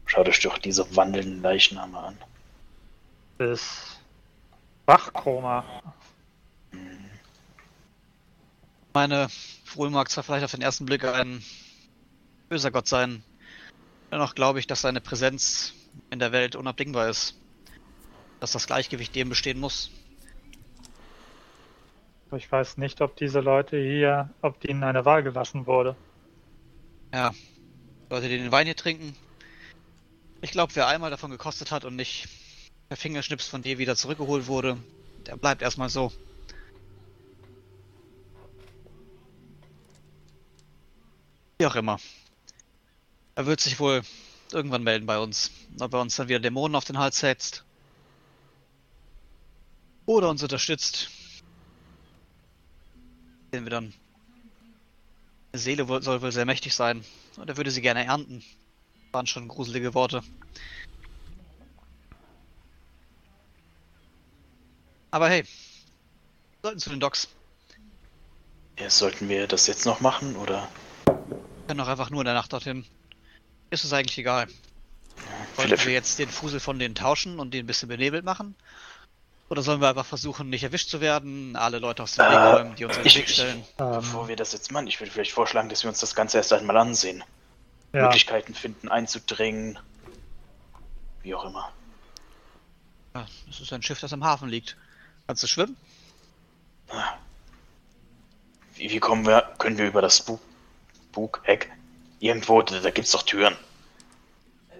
Schaut 0.05 0.27
euch 0.27 0.39
doch 0.41 0.57
diese 0.57 0.95
wandelnden 0.95 1.41
Leichname 1.41 1.97
an. 1.97 2.17
Ist 3.39 3.99
Wachkoma. 4.85 5.63
meine, 8.93 9.27
Wohl 9.73 9.89
mag 9.89 10.09
zwar 10.09 10.23
vielleicht 10.23 10.45
auf 10.45 10.51
den 10.51 10.61
ersten 10.61 10.85
Blick 10.85 11.03
ein 11.03 11.43
böser 12.55 12.71
Gott 12.71 12.87
sein, 12.87 13.21
dennoch 14.13 14.33
glaube 14.33 14.59
ich, 14.59 14.65
dass 14.65 14.79
seine 14.79 15.01
Präsenz 15.01 15.73
in 16.09 16.19
der 16.19 16.31
Welt 16.31 16.55
unabdingbar 16.55 17.09
ist. 17.09 17.35
Dass 18.39 18.53
das 18.53 18.65
Gleichgewicht 18.65 19.13
dem 19.13 19.27
bestehen 19.27 19.59
muss. 19.59 19.91
Ich 22.31 22.49
weiß 22.49 22.77
nicht, 22.77 23.01
ob 23.01 23.17
diese 23.17 23.41
Leute 23.41 23.77
hier, 23.77 24.29
ob 24.41 24.63
ihnen 24.63 24.83
eine 24.85 25.03
Wahl 25.03 25.21
gelassen 25.21 25.67
wurde. 25.67 25.97
Ja, 27.13 27.33
Leute, 28.09 28.29
die 28.29 28.37
den 28.37 28.53
Wein 28.53 28.67
hier 28.67 28.77
trinken. 28.77 29.17
Ich 30.39 30.51
glaube, 30.51 30.73
wer 30.75 30.87
einmal 30.87 31.11
davon 31.11 31.31
gekostet 31.31 31.71
hat 31.71 31.83
und 31.83 31.97
nicht 31.97 32.29
per 32.87 32.95
Fingerschnips 32.95 33.49
von 33.49 33.63
dir 33.63 33.79
wieder 33.79 33.97
zurückgeholt 33.97 34.47
wurde, 34.47 34.77
der 35.27 35.35
bleibt 35.35 35.61
erstmal 35.61 35.89
so. 35.89 36.13
Wie 41.57 41.65
auch 41.65 41.75
immer. 41.75 41.99
Er 43.35 43.45
wird 43.45 43.59
sich 43.59 43.79
wohl 43.79 44.01
irgendwann 44.51 44.83
melden 44.83 45.05
bei 45.05 45.19
uns. 45.19 45.51
Ob 45.79 45.93
er 45.93 46.01
uns 46.01 46.15
dann 46.15 46.29
wieder 46.29 46.39
Dämonen 46.39 46.75
auf 46.75 46.85
den 46.85 46.97
Hals 46.97 47.19
setzt. 47.19 47.63
Oder 50.05 50.29
uns 50.29 50.41
unterstützt. 50.41 51.09
Sehen 53.51 53.65
wir 53.65 53.71
dann. 53.71 53.93
Die 55.53 55.57
Seele 55.59 55.85
soll 56.01 56.21
wohl 56.21 56.31
sehr 56.31 56.45
mächtig 56.45 56.73
sein. 56.73 57.03
Und 57.37 57.49
er 57.49 57.57
würde 57.57 57.71
sie 57.71 57.81
gerne 57.81 58.05
ernten. 58.05 58.43
Waren 59.11 59.27
schon 59.27 59.47
gruselige 59.47 59.93
Worte. 59.93 60.21
Aber 65.11 65.29
hey. 65.29 65.45
Sollten 66.61 66.79
zu 66.79 66.89
den 66.89 66.99
Docks. 66.99 67.29
Ja, 68.79 68.89
sollten 68.89 69.29
wir 69.29 69.47
das 69.47 69.67
jetzt 69.67 69.85
noch 69.85 70.01
machen 70.01 70.35
oder 70.35 70.67
Wir 71.15 71.67
können 71.67 71.79
auch 71.79 71.87
einfach 71.87 72.09
nur 72.09 72.21
in 72.21 72.25
der 72.25 72.33
Nacht 72.33 72.51
dorthin. 72.51 72.85
Ist 73.69 73.83
es 73.83 73.93
eigentlich 73.93 74.17
egal. 74.17 74.47
Wollen 75.55 75.69
vielleicht 75.69 75.85
wir 75.85 75.93
jetzt 75.93 76.19
den 76.19 76.29
Fusel 76.29 76.59
von 76.59 76.77
denen 76.79 76.95
tauschen 76.95 77.39
und 77.39 77.53
den 77.53 77.63
ein 77.63 77.67
bisschen 77.67 77.89
benebelt 77.89 78.25
machen? 78.25 78.55
Oder 79.49 79.61
sollen 79.61 79.79
wir 79.79 79.89
einfach 79.89 80.05
versuchen, 80.05 80.49
nicht 80.49 80.63
erwischt 80.63 80.89
zu 80.89 81.01
werden, 81.01 81.55
alle 81.55 81.79
Leute 81.79 82.03
aus 82.03 82.13
dem 82.15 82.25
Äh, 82.25 82.29
Weg 82.31 82.37
räumen, 82.55 82.75
die 82.75 82.85
uns 82.85 82.97
in 82.97 83.03
den 83.03 83.07
ich- 83.07 83.15
Weg 83.17 83.29
stellen? 83.29 83.63
bevor 83.77 84.23
Ähm, 84.23 84.27
wir 84.27 84.35
das 84.35 84.53
jetzt 84.53 84.71
machen, 84.71 84.87
ich 84.87 84.99
würde 84.99 85.11
vielleicht 85.11 85.31
vorschlagen, 85.33 85.69
dass 85.69 85.83
wir 85.83 85.89
uns 85.89 85.99
das 85.99 86.15
Ganze 86.15 86.37
erst 86.37 86.51
einmal 86.53 86.77
ansehen. 86.77 87.23
ja, 87.93 88.03
Möglichkeiten 88.03 88.53
finden, 88.55 88.89
einzudringen. 88.89 89.79
Wie 91.21 91.33
auch 91.33 91.45
immer. 91.45 91.71
Ja, 93.13 93.25
das 93.47 93.61
ist 93.61 93.71
ein 93.71 93.81
Schiff, 93.81 93.99
das 94.01 94.11
im 94.11 94.23
Hafen 94.23 94.49
liegt. 94.49 94.75
Kannst 95.27 95.43
du 95.43 95.47
schwimmen? 95.47 95.77
Wie, 98.75 98.89
wie 98.91 98.99
kommen 98.99 99.25
wir, 99.25 99.41
können 99.57 99.77
wir 99.77 99.85
über 99.87 100.01
das 100.01 100.21
Bug, 100.21 100.41
Bugeck? 101.13 101.71
Irgendwo, 102.19 102.61
da, 102.61 102.79
da 102.79 102.89
gibt's 102.89 103.11
doch 103.11 103.23
Türen. 103.23 103.55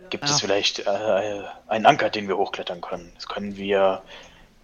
Gibt 0.10 0.26
Ja. 0.26 0.36
es 0.36 0.41
vielleicht 0.41 0.80
äh, 0.80 1.44
einen 1.68 1.86
Anker, 1.86 2.10
den 2.10 2.28
wir 2.28 2.38
hochklettern 2.38 2.82
können? 2.82 3.12
Das 3.16 3.28
können 3.28 3.57
wir 3.57 4.03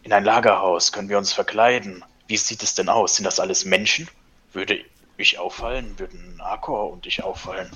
in 0.04 0.14
ein 0.14 0.24
Lagerhaus, 0.24 0.92
können 0.92 1.10
wir 1.10 1.18
uns 1.18 1.34
verkleiden? 1.34 2.04
Wie 2.28 2.38
sieht 2.38 2.64
es 2.64 2.76
denn 2.76 2.90
aus? 2.90 3.16
Sind 3.16 3.26
das 3.26 3.40
alles 3.40 3.66
Menschen? 3.66 4.08
Würde 4.54 4.84
ich 5.18 5.40
auffallen, 5.40 5.98
würden 6.00 6.40
Akor 6.42 6.92
und 6.92 7.06
ich 7.06 7.24
auffallen. 7.24 7.70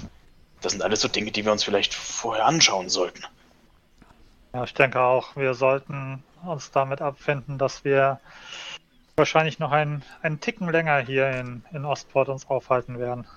Das 0.62 0.72
sind 0.72 0.82
alles 0.82 1.02
so 1.02 1.08
Dinge, 1.08 1.32
die 1.32 1.46
wir 1.46 1.52
uns 1.52 1.64
vielleicht 1.64 1.94
vorher 1.94 2.46
anschauen 2.46 2.90
sollten. 2.90 3.24
Ja, 4.54 4.64
ich 4.64 4.74
denke 4.74 5.02
auch, 5.02 5.36
wir 5.36 5.54
sollten 5.54 6.24
uns 6.46 6.72
damit 6.72 7.02
abfinden, 7.02 7.58
dass 7.58 7.84
wir 7.84 8.20
wahrscheinlich 9.18 9.60
noch 9.60 9.72
einen, 9.72 10.04
einen 10.22 10.40
Ticken 10.40 10.70
länger 10.70 11.00
hier 11.00 11.30
in, 11.32 11.64
in 11.72 11.86
Ostport 11.86 12.30
uns 12.30 12.48
aufhalten 12.48 13.00
werden. 13.00 13.28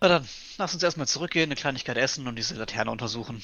Na 0.00 0.08
dann, 0.08 0.28
lass 0.58 0.74
uns 0.74 0.82
erstmal 0.82 1.06
zurückgehen, 1.06 1.48
eine 1.48 1.54
Kleinigkeit 1.54 1.96
essen 1.96 2.26
und 2.26 2.36
diese 2.36 2.54
Laterne 2.54 2.90
untersuchen. 2.90 3.42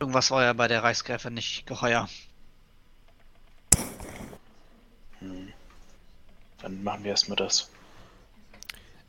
Irgendwas 0.00 0.30
war 0.30 0.44
ja 0.44 0.52
bei 0.52 0.68
der 0.68 0.82
Reichsgräfin 0.82 1.34
nicht 1.34 1.66
geheuer. 1.66 2.08
Hm. 5.18 5.48
Dann 6.62 6.84
machen 6.84 7.04
wir 7.04 7.10
erstmal 7.10 7.36
das. 7.36 7.68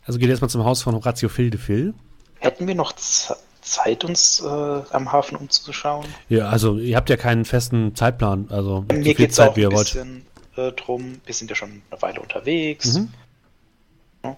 Also 0.05 0.17
geht 0.17 0.29
erstmal 0.29 0.49
zum 0.49 0.63
Haus 0.63 0.81
von 0.81 0.95
Horatio 0.95 1.29
Fildefil. 1.29 1.93
Hätten 2.39 2.67
wir 2.67 2.75
noch 2.75 2.93
Z 2.93 3.37
Zeit, 3.61 4.03
uns 4.03 4.41
äh, 4.41 4.45
am 4.47 5.11
Hafen 5.11 5.35
umzuschauen? 5.35 6.07
Ja, 6.29 6.49
also 6.49 6.77
ihr 6.77 6.95
habt 6.95 7.09
ja 7.09 7.17
keinen 7.17 7.45
festen 7.45 7.93
Zeitplan, 7.93 8.47
also 8.49 8.85
so 8.89 8.95
Mir 8.95 9.03
viel 9.03 9.13
geht 9.13 9.29
es 9.29 9.35
Zeit, 9.35 9.49
auch 9.49 9.55
wie 9.57 9.61
ihr 9.61 9.69
ein 9.69 9.75
wollt. 9.75 9.85
bisschen 9.87 10.25
äh, 10.55 10.71
drum. 10.71 11.21
Wir 11.25 11.35
sind 11.35 11.49
ja 11.49 11.55
schon 11.55 11.81
eine 11.91 12.01
Weile 12.01 12.21
unterwegs. 12.21 12.95
Mhm. 12.95 13.09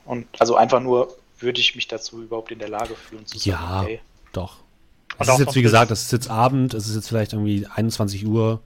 Und 0.06 0.28
also 0.40 0.56
einfach 0.56 0.80
nur, 0.82 1.15
würde 1.41 1.59
ich 1.59 1.76
mich 1.76 1.88
dazu 1.88 2.22
überhaupt 2.22 2.51
in 2.51 2.59
der 2.59 2.69
Lage 2.69 2.95
fühlen 2.95 3.26
zu 3.26 3.38
sagen, 3.38 3.49
Ja. 3.49 3.81
okay, 3.81 4.01
Doch. 4.34 4.57
Es 5.19 5.27
auch 5.30 5.34
ist 5.39 5.45
jetzt, 5.45 5.55
wie 5.55 5.61
gesagt, 5.61 5.91
es 5.91 6.03
ist 6.03 6.11
jetzt 6.11 6.30
Abend, 6.30 6.73
es 6.73 6.88
ist 6.88 6.95
jetzt 6.95 7.07
vielleicht 7.09 7.34
irgendwie 7.34 7.68
21 7.68 8.26
Uhr. 8.26 8.61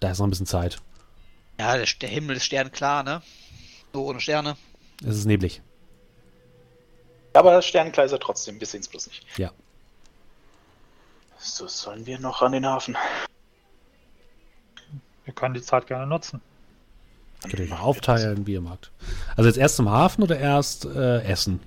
Da 0.00 0.10
ist 0.10 0.18
noch 0.18 0.26
ein 0.26 0.30
bisschen 0.30 0.46
Zeit. 0.46 0.78
Ja, 1.58 1.76
der, 1.76 1.86
der 2.00 2.08
Himmel 2.08 2.36
ist 2.36 2.44
sternklar, 2.44 3.02
ne? 3.02 3.22
So 3.92 4.06
ohne 4.06 4.20
Sterne. 4.20 4.56
Es 5.02 5.16
ist 5.16 5.24
neblig. 5.24 5.62
Aber 7.32 7.52
das 7.52 7.66
Sternenkleiser 7.66 8.18
trotzdem, 8.20 8.60
wir 8.60 8.66
sehen 8.66 8.80
es 8.80 8.88
bloß 8.88 9.08
nicht. 9.08 9.26
Ja. 9.36 9.50
So 11.38 11.66
sollen 11.66 12.06
wir 12.06 12.18
noch 12.20 12.40
an 12.42 12.52
den 12.52 12.64
Hafen. 12.64 12.96
Wir 15.24 15.34
können 15.34 15.54
die 15.54 15.62
Zeit 15.62 15.86
gerne 15.86 16.06
nutzen. 16.06 16.40
Könnt 17.42 17.58
ihr 17.58 17.66
mal 17.68 17.80
aufteilen, 17.80 18.46
wie 18.46 18.52
ihr 18.54 18.60
mag. 18.60 18.90
Also 19.36 19.48
jetzt 19.48 19.58
erst 19.58 19.76
zum 19.76 19.90
Hafen 19.90 20.22
oder 20.22 20.38
erst 20.38 20.84
äh, 20.86 21.22
essen? 21.24 21.60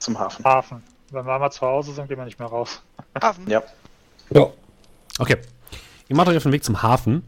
Zum 0.00 0.18
Hafen. 0.18 0.44
Hafen. 0.44 0.82
Wenn 1.10 1.24
wir 1.24 1.34
einmal 1.34 1.52
zu 1.52 1.60
Hause 1.60 1.92
sind, 1.92 2.08
gehen 2.08 2.18
wir 2.18 2.24
nicht 2.24 2.38
mehr 2.38 2.48
raus. 2.48 2.82
Hafen. 3.20 3.48
Ja. 3.48 3.62
Ja. 4.30 4.48
Okay. 5.18 5.36
Ihr 6.08 6.16
macht 6.16 6.28
euch 6.28 6.36
auf 6.36 6.42
den 6.42 6.52
Weg 6.52 6.64
zum 6.64 6.82
Hafen 6.82 7.22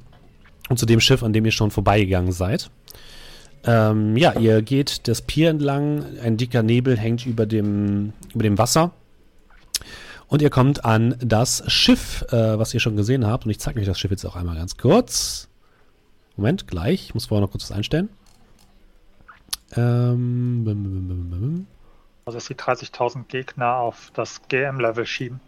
und 0.68 0.78
zu 0.78 0.86
dem 0.86 1.00
Schiff, 1.00 1.22
an 1.22 1.32
dem 1.32 1.44
ihr 1.44 1.52
schon 1.52 1.70
vorbeigegangen 1.70 2.32
seid. 2.32 2.70
Ähm, 3.64 4.16
ja, 4.16 4.32
ihr 4.32 4.62
geht 4.62 5.06
das 5.06 5.22
Pier 5.22 5.50
entlang, 5.50 6.04
ein 6.18 6.36
dicker 6.36 6.62
Nebel 6.62 6.98
hängt 6.98 7.26
über 7.26 7.46
dem, 7.46 8.12
über 8.34 8.42
dem 8.42 8.58
Wasser. 8.58 8.90
Und 10.26 10.40
ihr 10.40 10.50
kommt 10.50 10.84
an 10.84 11.14
das 11.20 11.62
Schiff, 11.70 12.24
äh, 12.30 12.58
was 12.58 12.72
ihr 12.72 12.80
schon 12.80 12.96
gesehen 12.96 13.26
habt. 13.26 13.44
Und 13.44 13.50
ich 13.50 13.60
zeige 13.60 13.78
euch 13.80 13.86
das 13.86 14.00
Schiff 14.00 14.10
jetzt 14.10 14.24
auch 14.24 14.34
einmal 14.34 14.56
ganz 14.56 14.78
kurz. 14.78 15.48
Moment, 16.36 16.66
gleich. 16.66 17.04
Ich 17.04 17.14
muss 17.14 17.26
vorher 17.26 17.42
noch 17.42 17.50
kurz 17.50 17.64
was 17.64 17.76
einstellen. 17.76 18.08
Ähm, 19.76 20.64
bum, 20.64 20.82
bum, 20.82 21.08
bum, 21.08 21.08
bum, 21.08 21.30
bum. 21.30 21.66
Also 22.24 22.38
dass 22.38 22.46
die 22.46 22.54
30.000 22.54 23.26
Gegner 23.26 23.76
auf 23.76 24.10
das 24.14 24.42
GM-Level 24.48 25.06
schieben. 25.06 25.40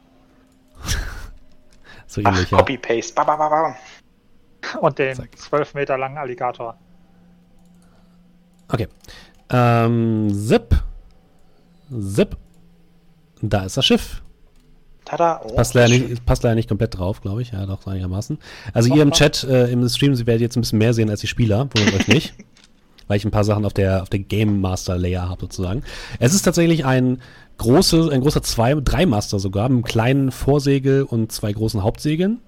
so 2.07 2.21
Ach, 2.25 2.33
ähnlich, 2.33 2.51
ja. 2.51 2.59
Copy-Paste. 2.59 3.15
Ba, 3.15 3.25
ba, 3.25 3.37
ba, 3.37 3.49
ba. 3.49 3.77
Und 4.81 4.99
den 4.99 5.15
Zack. 5.15 5.39
12 5.39 5.75
Meter 5.75 5.99
langen 5.99 6.19
Alligator. 6.19 6.77
Okay. 8.69 8.89
Ähm, 9.51 10.29
zip. 10.33 10.75
Zip. 12.01 12.37
Da 13.41 13.65
ist 13.65 13.77
das 13.77 13.85
Schiff. 13.85 14.23
Tada. 15.05 15.43
Oh, 15.45 15.55
Passt 15.55 15.75
leider, 15.75 15.91
nicht, 15.91 16.25
passt 16.25 16.43
leider 16.43 16.55
nicht 16.55 16.69
komplett 16.69 16.99
drauf, 16.99 17.21
glaube 17.21 17.43
ich. 17.43 17.53
Ja, 17.53 17.67
doch, 17.67 17.87
einigermaßen. 17.87 18.39
Also 18.73 18.95
ihr 18.95 19.03
im 19.03 19.13
Chat, 19.13 19.45
äh, 19.45 19.71
im 19.71 19.87
Stream, 19.89 20.15
Sie 20.15 20.27
werdet 20.27 20.41
jetzt 20.41 20.57
ein 20.57 20.63
bisschen 20.63 20.79
mehr 20.79 20.95
sehen 20.95 21.11
als 21.11 21.21
die 21.21 21.27
Spieler. 21.27 21.69
Wundert 21.75 21.95
euch 21.95 22.09
nicht. 22.09 22.35
Weil 23.07 23.19
ich 23.19 23.25
ein 23.25 23.31
paar 23.31 23.45
Sachen 23.45 23.65
auf 23.65 23.73
der, 23.73 24.03
auf 24.03 24.11
der 24.11 24.21
Game 24.21 24.61
Master 24.61 24.97
Layer 24.97 25.29
habe, 25.29 25.43
sozusagen. 25.43 25.83
Es 26.19 26.35
ist 26.35 26.43
tatsächlich 26.43 26.85
ein 26.85 27.19
große, 27.59 28.11
ein 28.11 28.21
großer 28.21 28.43
zwei, 28.43 28.75
drei 28.75 29.07
Master 29.07 29.39
sogar, 29.39 29.69
mit 29.69 29.77
einem 29.77 29.85
kleinen 29.85 30.31
Vorsegel 30.33 31.03
und 31.03 31.33
zwei 31.33 31.53
großen 31.53 31.83
Hauptsegeln. 31.83 32.41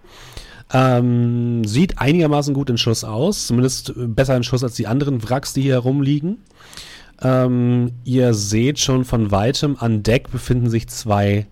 Ähm, 0.72 1.64
sieht 1.64 1.98
einigermaßen 1.98 2.52
gut 2.52 2.70
in 2.70 2.78
Schuss 2.78 3.04
aus, 3.04 3.46
zumindest 3.46 3.90
äh, 3.90 4.06
besser 4.06 4.36
in 4.36 4.42
Schuss 4.42 4.64
als 4.64 4.74
die 4.74 4.88
anderen 4.88 5.22
Wracks, 5.28 5.52
die 5.52 5.62
hier 5.62 5.74
herumliegen. 5.74 6.38
Ähm, 7.22 7.92
ihr 8.04 8.34
seht 8.34 8.78
schon 8.78 9.04
von 9.04 9.30
weitem 9.30 9.76
an 9.78 10.02
Deck 10.02 10.30
befinden 10.30 10.68
sich 10.68 10.88
zwei 10.88 11.46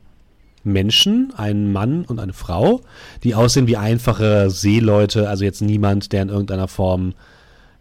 Menschen, 0.65 1.33
ein 1.37 1.73
Mann 1.73 2.05
und 2.05 2.19
eine 2.19 2.33
Frau, 2.33 2.81
die 3.23 3.35
aussehen 3.35 3.67
wie 3.67 3.77
einfache 3.77 4.51
Seeleute, 4.51 5.29
also 5.29 5.45
jetzt 5.45 5.63
niemand, 5.63 6.13
der 6.13 6.23
in 6.23 6.29
irgendeiner 6.31 6.69
Form 6.69 7.15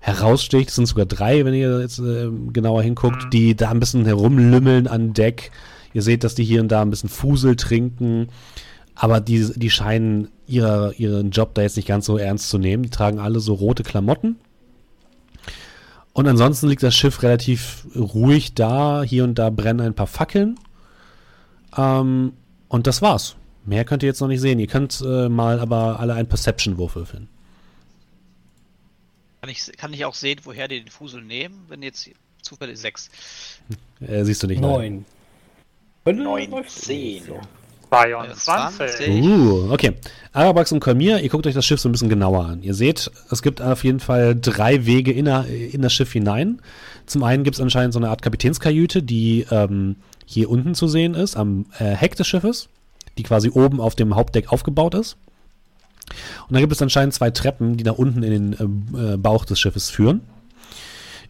heraussticht. 0.03 0.67
Es 0.69 0.75
sind 0.75 0.85
sogar 0.85 1.05
drei, 1.05 1.45
wenn 1.45 1.53
ihr 1.53 1.79
jetzt 1.79 1.99
äh, 1.99 2.27
genauer 2.51 2.83
hinguckt, 2.83 3.25
Mhm. 3.25 3.29
die 3.29 3.55
da 3.55 3.69
ein 3.69 3.79
bisschen 3.79 4.05
herumlümmeln 4.05 4.87
an 4.87 5.13
Deck. 5.13 5.51
Ihr 5.93 6.01
seht, 6.01 6.25
dass 6.25 6.35
die 6.35 6.43
hier 6.43 6.59
und 6.59 6.67
da 6.69 6.81
ein 6.81 6.89
bisschen 6.89 7.07
Fusel 7.09 7.55
trinken, 7.55 8.27
aber 8.95 9.21
die, 9.21 9.49
die 9.55 9.69
scheinen 9.69 10.27
ihre, 10.45 10.93
ihren 10.97 11.31
Job 11.31 11.53
da 11.55 11.61
jetzt 11.61 11.77
nicht 11.77 11.87
ganz 11.87 12.05
so 12.05 12.17
ernst 12.17 12.49
zu 12.49 12.57
nehmen. 12.57 12.83
Die 12.83 12.89
tragen 12.89 13.19
alle 13.19 13.39
so 13.39 13.53
rote 13.53 13.83
Klamotten. 13.83 14.35
Und 16.11 16.27
ansonsten 16.27 16.67
liegt 16.67 16.83
das 16.83 16.95
Schiff 16.95 17.23
relativ 17.23 17.87
ruhig 17.95 18.53
da. 18.55 19.03
Hier 19.03 19.23
und 19.23 19.39
da 19.39 19.49
brennen 19.49 19.81
ein 19.81 19.95
paar 19.95 20.07
Fackeln. 20.07 20.59
Ähm, 21.77 22.33
und 22.67 22.87
das 22.87 23.01
war's. 23.01 23.35
Mehr 23.65 23.85
könnt 23.85 24.03
ihr 24.03 24.07
jetzt 24.07 24.19
noch 24.19 24.27
nicht 24.27 24.41
sehen. 24.41 24.59
Ihr 24.59 24.67
könnt 24.67 25.01
äh, 25.05 25.29
mal 25.29 25.59
aber 25.61 25.99
alle 26.01 26.13
einen 26.13 26.27
Perception-Wurf 26.27 26.95
würfeln. 26.95 27.29
Kann 29.43 29.49
ich, 29.49 29.69
kann 29.75 29.91
ich 29.91 30.05
auch 30.05 30.13
sehen, 30.15 30.39
woher 30.45 30.69
die 30.69 30.79
den 30.79 30.89
Fusel 30.89 31.21
nehmen, 31.21 31.65
wenn 31.67 31.81
jetzt 31.83 32.09
zufällig 32.41 32.77
6. 32.79 33.09
Äh, 33.99 34.23
siehst 34.23 34.41
du 34.41 34.47
nicht. 34.47 34.61
Neun. 34.61 35.03
Neun, 36.05 36.49
läuft 36.49 36.71
zehn. 36.71 37.25
so. 37.25 37.41
22. 37.89 39.21
Uh, 39.21 39.67
okay. 39.69 39.95
Arabax 40.31 40.71
und 40.71 40.79
Kalmir, 40.79 41.19
ihr 41.19 41.27
guckt 41.27 41.45
euch 41.45 41.53
das 41.55 41.65
Schiff 41.65 41.81
so 41.81 41.89
ein 41.89 41.91
bisschen 41.91 42.07
genauer 42.07 42.45
an. 42.45 42.63
Ihr 42.63 42.73
seht, 42.73 43.11
es 43.31 43.41
gibt 43.41 43.61
auf 43.61 43.83
jeden 43.83 43.99
Fall 43.99 44.33
drei 44.39 44.85
Wege 44.85 45.11
in, 45.11 45.25
der- 45.25 45.45
in 45.47 45.81
das 45.81 45.91
Schiff 45.91 46.13
hinein. 46.13 46.61
Zum 47.05 47.21
einen 47.23 47.43
gibt 47.43 47.57
es 47.57 47.61
anscheinend 47.61 47.91
so 47.93 47.99
eine 47.99 48.07
Art 48.11 48.21
Kapitänskajüte, 48.21 49.03
die 49.03 49.45
ähm, 49.51 49.97
hier 50.25 50.49
unten 50.49 50.73
zu 50.73 50.87
sehen 50.87 51.15
ist, 51.15 51.35
am 51.35 51.65
äh, 51.79 51.83
Heck 51.95 52.15
des 52.15 52.27
Schiffes, 52.27 52.69
die 53.17 53.23
quasi 53.23 53.49
oben 53.49 53.81
auf 53.81 53.95
dem 53.95 54.15
Hauptdeck 54.15 54.53
aufgebaut 54.53 54.95
ist. 54.95 55.17
Und 56.47 56.53
dann 56.53 56.61
gibt 56.61 56.73
es 56.73 56.81
anscheinend 56.81 57.13
zwei 57.13 57.31
Treppen, 57.31 57.77
die 57.77 57.83
nach 57.83 57.97
unten 57.97 58.23
in 58.23 58.53
den 58.53 58.93
äh, 58.93 59.13
äh, 59.13 59.17
Bauch 59.17 59.45
des 59.45 59.59
Schiffes 59.59 59.89
führen. 59.89 60.21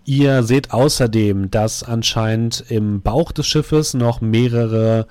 Ihr 0.06 0.44
seht 0.44 0.72
außerdem, 0.72 1.50
dass 1.50 1.84
anscheinend 1.84 2.66
im 2.70 3.02
Bauch 3.02 3.32
des 3.32 3.48
Schiffes 3.48 3.94
noch 3.94 4.20
mehrere 4.20 5.08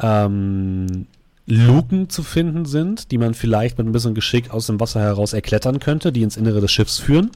ähm, 0.00 1.06
Luken 1.46 2.08
zu 2.08 2.22
finden 2.22 2.64
sind, 2.64 3.10
die 3.10 3.18
man 3.18 3.34
vielleicht 3.34 3.78
mit 3.78 3.86
ein 3.86 3.92
bisschen 3.92 4.14
Geschick 4.14 4.50
aus 4.50 4.66
dem 4.66 4.78
Wasser 4.78 5.00
heraus 5.00 5.32
erklettern 5.32 5.80
könnte, 5.80 6.12
die 6.12 6.22
ins 6.22 6.36
Innere 6.36 6.60
des 6.60 6.70
Schiffs 6.70 6.98
führen. 6.98 7.30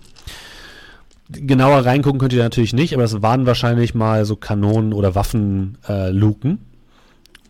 Genauer 1.31 1.85
reingucken 1.87 2.19
könnt 2.19 2.33
ihr 2.33 2.43
natürlich 2.43 2.73
nicht, 2.73 2.93
aber 2.93 3.05
es 3.05 3.23
waren 3.23 3.47
wahrscheinlich 3.47 3.95
mal 3.95 4.25
so 4.25 4.35
Kanonen- 4.35 4.93
oder 4.93 5.15
Waffenluken. 5.15 6.53
Äh, 6.53 6.57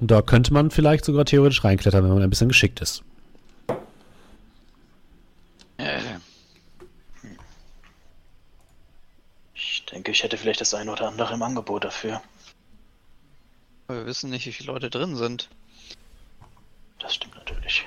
da 0.02 0.22
könnte 0.22 0.52
man 0.52 0.70
vielleicht 0.70 1.04
sogar 1.04 1.24
theoretisch 1.24 1.64
reinklettern, 1.64 2.04
wenn 2.04 2.12
man 2.12 2.22
ein 2.22 2.30
bisschen 2.30 2.48
geschickt 2.48 2.80
ist. 2.80 3.02
Denke, 9.90 10.10
ich 10.12 10.22
hätte 10.22 10.36
vielleicht 10.36 10.60
das 10.60 10.74
eine 10.74 10.92
oder 10.92 11.08
andere 11.08 11.34
im 11.34 11.42
Angebot 11.42 11.84
dafür. 11.84 12.20
wir 13.88 14.06
wissen 14.06 14.30
nicht, 14.30 14.46
wie 14.46 14.52
viele 14.52 14.72
Leute 14.72 14.90
drin 14.90 15.16
sind. 15.16 15.48
Das 16.98 17.14
stimmt 17.14 17.34
natürlich. 17.36 17.86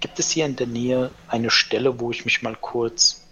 Gibt 0.00 0.18
es 0.18 0.30
hier 0.30 0.46
in 0.46 0.56
der 0.56 0.66
Nähe 0.66 1.10
eine 1.28 1.50
Stelle, 1.50 2.00
wo 2.00 2.10
ich 2.10 2.24
mich 2.24 2.40
mal 2.42 2.56
kurz 2.56 3.26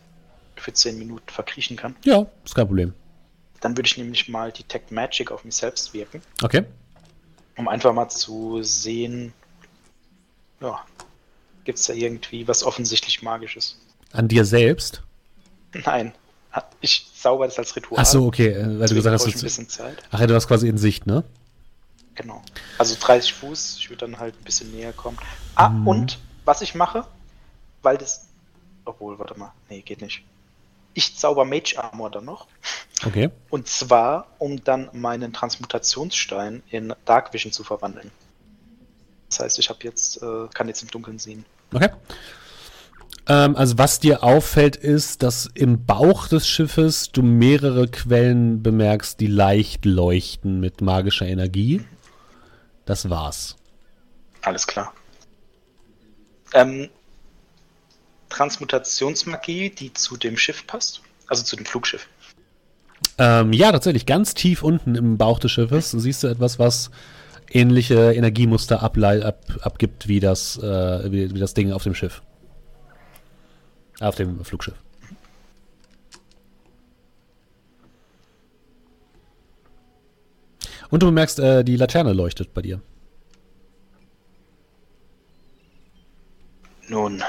für 0.57 0.73
10 0.73 0.99
Minuten 0.99 1.29
verkriechen 1.31 1.77
kann? 1.77 1.97
Ja, 2.05 2.27
ist 2.45 2.55
kein 2.55 2.67
Problem. 2.67 2.93
Dann 3.61 3.77
würde 3.77 3.87
ich 3.87 3.97
nämlich 3.97 4.29
mal 4.29 4.53
Detect 4.53 4.91
Magic 4.93 5.31
auf 5.33 5.45
mich 5.45 5.57
selbst 5.57 5.95
wirken, 5.95 6.21
Okay. 6.43 6.65
um 7.57 7.69
einfach 7.69 7.93
mal 7.93 8.09
zu 8.09 8.63
sehen, 8.63 9.33
ja, 10.61 10.85
gibt 11.65 11.79
es 11.79 11.87
da 11.87 11.93
irgendwie 11.95 12.47
was 12.47 12.63
offensichtlich 12.63 13.23
Magisches? 13.23 13.81
An 14.13 14.29
dir 14.29 14.45
selbst? 14.45 15.03
Nein, 15.85 16.12
ich 16.81 17.07
zauber 17.15 17.47
das 17.47 17.59
als 17.59 17.74
Ritual. 17.77 18.01
Ach 18.01 18.07
so, 18.07 18.27
okay, 18.27 18.49
äh, 18.49 18.81
weil 18.81 18.89
du 18.89 18.95
gesagt 18.95 19.15
hast, 19.15 19.27
ich 19.27 19.35
ein 19.35 19.39
du, 19.39 19.45
bisschen 19.45 19.69
Zeit. 19.69 20.03
ach 20.11 20.20
ja, 20.20 20.27
du 20.27 20.35
hast 20.35 20.49
quasi 20.49 20.69
in 20.69 20.78
Sicht, 20.78 21.07
ne? 21.07 21.24
Genau. 22.15 22.43
Also 22.78 22.97
30 22.99 23.32
Fuß, 23.35 23.77
ich 23.78 23.90
würde 23.90 24.07
dann 24.07 24.19
halt 24.19 24.35
ein 24.40 24.45
bisschen 24.45 24.73
näher 24.73 24.93
kommen. 24.93 25.19
Ah, 25.55 25.69
Mhm. 25.69 25.86
und 25.86 26.19
was 26.45 26.62
ich 26.62 26.74
mache, 26.74 27.07
weil 27.82 27.97
das. 27.99 28.27
Obwohl, 28.85 29.19
warte 29.19 29.39
mal. 29.39 29.53
Nee, 29.69 29.82
geht 29.82 30.01
nicht. 30.01 30.23
Ich 30.95 31.16
zauber 31.16 31.45
Mage 31.45 31.74
Armor 31.77 32.11
dann 32.11 32.24
noch. 32.24 32.47
Okay. 33.07 33.31
Und 33.51 33.69
zwar, 33.69 34.27
um 34.39 34.65
dann 34.65 34.89
meinen 34.95 35.32
Transmutationsstein 35.32 36.62
in 36.70 36.95
Dark 37.05 37.32
Vision 37.32 37.53
zu 37.53 37.62
verwandeln. 37.62 38.11
Das 39.28 39.40
heißt, 39.40 39.59
ich 39.59 39.69
habe 39.69 39.81
jetzt, 39.85 40.23
äh, 40.23 40.49
kann 40.55 40.66
jetzt 40.69 40.82
im 40.82 40.90
Dunkeln 40.90 41.19
sehen. 41.19 41.45
Okay. 41.73 41.90
Ähm, 43.29 43.57
also 43.57 43.77
was 43.77 44.01
dir 44.01 44.25
auffällt, 44.25 44.77
ist, 44.77 45.23
dass 45.23 45.49
im 45.55 45.85
Bauch 45.85 46.29
des 46.29 46.49
Schiffes 46.49 47.13
du 47.13 47.23
mehrere 47.23 47.87
Quellen 47.89 48.63
bemerkst, 48.63 49.21
die 49.21 49.27
leicht 49.27 49.85
leuchten 49.85 50.61
mit 50.61 50.81
magischer 50.81 51.27
Energie. 51.27 51.85
Das 52.87 53.11
war's. 53.11 53.57
Alles 54.43 54.67
klar. 54.67 54.95
Ähm, 56.55 56.89
Transmutationsmagie, 58.31 59.71
die 59.71 59.93
zu 59.93 60.17
dem 60.17 60.39
Schiff 60.39 60.67
passt? 60.67 61.03
Also 61.27 61.43
zu 61.43 61.57
dem 61.57 61.67
Flugschiff. 61.67 62.09
Ähm, 63.19 63.53
ja, 63.53 63.71
tatsächlich, 63.73 64.07
ganz 64.07 64.33
tief 64.33 64.63
unten 64.63 64.95
im 64.95 65.19
Bauch 65.19 65.39
des 65.39 65.53
Schiffes 65.53 65.91
siehst 65.91 66.23
du 66.23 66.29
etwas, 66.29 66.59
was 66.59 66.91
ähnliche 67.51 68.13
Energiemuster 68.13 68.83
ab, 68.83 68.97
abgibt 69.61 70.09
wie 70.09 70.21
das, 70.21 70.57
äh, 70.59 71.13
wie, 71.13 71.35
wie 71.35 71.39
das 71.39 71.53
Ding 71.53 71.73
auf 71.73 71.83
dem 71.83 71.95
Schiff. 71.95 72.23
Auf 74.01 74.15
dem 74.15 74.45
Flugschiff. 74.45 74.75
Und 80.91 81.03
du 81.03 81.07
bemerkst, 81.07 81.39
äh, 81.39 81.65
die 81.65 81.77
Laterne 81.77 82.12
leuchtet 82.12 82.55
bei 82.55 82.62
dir. 82.62 82.81
Nun, 86.89 87.23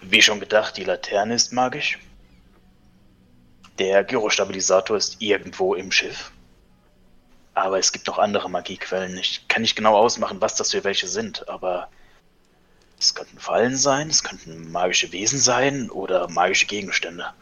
wie 0.00 0.22
schon 0.22 0.40
gedacht, 0.40 0.76
die 0.78 0.84
Laterne 0.84 1.34
ist 1.34 1.52
magisch. 1.52 1.98
Der 3.78 4.04
Gyrostabilisator 4.04 4.96
ist 4.96 5.20
irgendwo 5.20 5.74
im 5.74 5.92
Schiff. 5.92 6.32
Aber 7.52 7.78
es 7.78 7.92
gibt 7.92 8.06
noch 8.06 8.18
andere 8.18 8.48
Magiequellen. 8.48 9.18
Ich 9.18 9.46
kann 9.48 9.62
nicht 9.62 9.76
genau 9.76 9.96
ausmachen, 9.96 10.40
was 10.40 10.54
das 10.54 10.70
für 10.70 10.84
welche 10.84 11.08
sind, 11.08 11.48
aber 11.48 11.88
es 13.00 13.14
könnten 13.14 13.38
Fallen 13.38 13.76
sein, 13.76 14.10
es 14.10 14.22
könnten 14.22 14.70
magische 14.70 15.10
Wesen 15.12 15.38
sein 15.38 15.90
oder 15.90 16.28
magische 16.28 16.66
Gegenstände. 16.66 17.32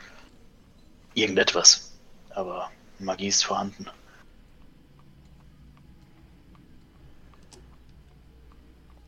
Irgendetwas. 1.14 1.92
Aber 2.30 2.70
Magie 2.98 3.28
ist 3.28 3.44
vorhanden. 3.44 3.86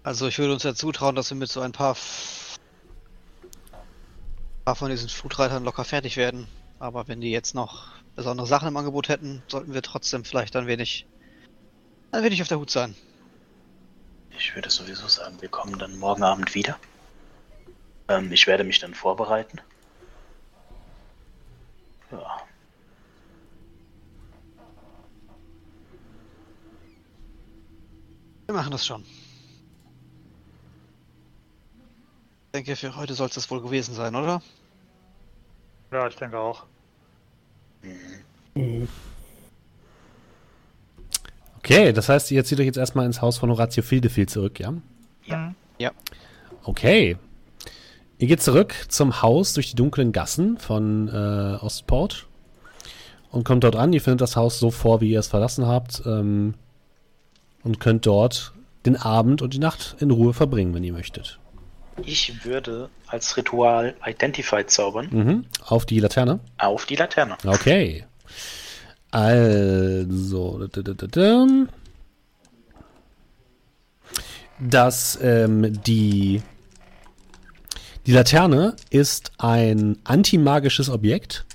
Also 0.02 0.26
ich 0.26 0.38
würde 0.38 0.54
uns 0.54 0.62
ja 0.62 0.74
zutrauen, 0.74 1.14
dass 1.14 1.30
wir 1.30 1.36
mit 1.36 1.50
so 1.50 1.60
ein 1.60 1.72
paar, 1.72 1.96
paar 4.64 4.74
von 4.74 4.90
diesen 4.90 5.08
Flutreitern 5.08 5.64
locker 5.64 5.84
fertig 5.84 6.16
werden. 6.16 6.48
Aber 6.78 7.06
wenn 7.06 7.20
die 7.20 7.30
jetzt 7.30 7.54
noch 7.54 7.88
besondere 8.16 8.46
Sachen 8.46 8.68
im 8.68 8.76
Angebot 8.76 9.08
hätten, 9.08 9.42
sollten 9.46 9.74
wir 9.74 9.82
trotzdem 9.82 10.24
vielleicht 10.24 10.56
ein 10.56 10.66
wenig, 10.66 11.06
ein 12.10 12.24
wenig 12.24 12.42
auf 12.42 12.48
der 12.48 12.58
Hut 12.58 12.70
sein. 12.70 12.96
Ich 14.40 14.54
würde 14.54 14.70
sowieso 14.70 15.06
sagen, 15.06 15.38
wir 15.42 15.50
kommen 15.50 15.78
dann 15.78 15.98
morgen 15.98 16.22
Abend 16.22 16.54
wieder. 16.54 16.80
Ähm, 18.08 18.32
ich 18.32 18.46
werde 18.46 18.64
mich 18.64 18.78
dann 18.78 18.94
vorbereiten. 18.94 19.60
Ja. 22.10 22.40
Wir 28.46 28.54
machen 28.54 28.72
das 28.72 28.86
schon. 28.86 29.02
Ich 32.46 32.52
denke, 32.54 32.76
für 32.76 32.96
heute 32.96 33.12
soll 33.12 33.28
es 33.28 33.34
das 33.34 33.50
wohl 33.50 33.60
gewesen 33.60 33.94
sein, 33.94 34.16
oder? 34.16 34.42
Ja, 35.92 36.08
ich 36.08 36.16
denke 36.16 36.38
auch. 36.38 36.64
Mhm. 38.54 38.88
Okay, 41.62 41.92
das 41.92 42.08
heißt, 42.08 42.30
ihr 42.30 42.44
zieht 42.44 42.58
euch 42.60 42.66
jetzt 42.66 42.78
erstmal 42.78 43.06
ins 43.06 43.20
Haus 43.22 43.38
von 43.38 43.50
Horatio 43.50 43.82
Fildefield 43.82 44.30
zurück, 44.30 44.58
ja? 44.60 44.74
Ja. 45.26 45.36
Mhm. 45.90 45.94
Okay. 46.64 47.16
Ihr 48.18 48.26
geht 48.28 48.42
zurück 48.42 48.74
zum 48.88 49.22
Haus 49.22 49.54
durch 49.54 49.70
die 49.70 49.76
dunklen 49.76 50.12
Gassen 50.12 50.58
von 50.58 51.08
äh, 51.08 51.64
Ostport 51.64 52.26
und 53.30 53.44
kommt 53.44 53.64
dort 53.64 53.76
an. 53.76 53.92
Ihr 53.92 54.00
findet 54.00 54.20
das 54.20 54.36
Haus 54.36 54.58
so 54.58 54.70
vor, 54.70 55.00
wie 55.00 55.10
ihr 55.10 55.20
es 55.20 55.28
verlassen 55.28 55.66
habt 55.66 56.02
ähm, 56.04 56.54
und 57.62 57.80
könnt 57.80 58.04
dort 58.06 58.52
den 58.86 58.96
Abend 58.96 59.40
und 59.42 59.54
die 59.54 59.58
Nacht 59.58 59.96
in 60.00 60.10
Ruhe 60.10 60.32
verbringen, 60.34 60.74
wenn 60.74 60.84
ihr 60.84 60.92
möchtet. 60.92 61.38
Ich 62.04 62.44
würde 62.44 62.88
als 63.06 63.36
Ritual 63.36 63.94
Identify 64.06 64.64
zaubern 64.66 65.08
Mhm. 65.10 65.44
Auf 65.66 65.84
die 65.86 66.00
Laterne. 66.00 66.40
auf 66.58 66.86
die 66.86 66.96
Laterne. 66.96 67.36
Okay. 67.46 68.04
Also. 69.10 70.66
da, 70.72 70.82
da, 70.82 70.92
da, 70.94 71.06
da. 71.06 71.46
Das, 74.60 75.18
ähm, 75.22 75.82
die, 75.82 76.42
die 78.06 78.12
Laterne 78.12 78.76
ist 78.90 79.32
ein 79.38 79.98
antimagisches 80.04 80.90
Objekt, 80.90 81.46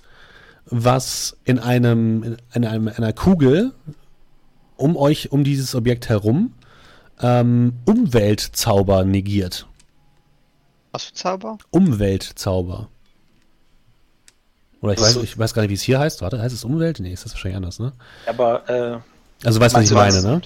was 0.65 1.37
in 1.45 1.59
einem, 1.59 2.37
in 2.53 2.65
einem, 2.65 2.87
einer 2.87 3.13
Kugel 3.13 3.73
um 4.75 4.97
euch, 4.97 5.31
um 5.31 5.43
dieses 5.43 5.75
Objekt 5.75 6.09
herum, 6.09 6.53
ähm, 7.21 7.73
Umweltzauber 7.85 9.05
negiert. 9.05 9.67
Was 10.91 11.05
für 11.05 11.13
Zauber? 11.13 11.57
Umweltzauber. 11.71 12.89
Oder 14.85 14.93
ich 14.93 15.01
weiß, 15.01 15.15
ich 15.17 15.35
weiß 15.35 15.55
gar 15.55 15.63
nicht, 15.63 15.71
wie 15.71 15.75
es 15.75 15.81
hier 15.81 15.97
heißt. 15.97 16.21
Warte, 16.21 16.39
heißt 16.39 16.53
es 16.53 16.63
Umwelt? 16.63 16.99
Nee, 16.99 17.11
ist 17.11 17.25
das 17.25 17.33
wahrscheinlich 17.33 17.55
anders, 17.57 17.79
ne? 17.79 17.91
Aber 18.27 18.69
äh, 18.69 18.99
Also 19.43 19.59
weißt 19.59 19.73
du, 19.75 19.79
was 19.79 19.85
ich 19.85 19.91
meine, 19.91 20.21
ne? 20.21 20.41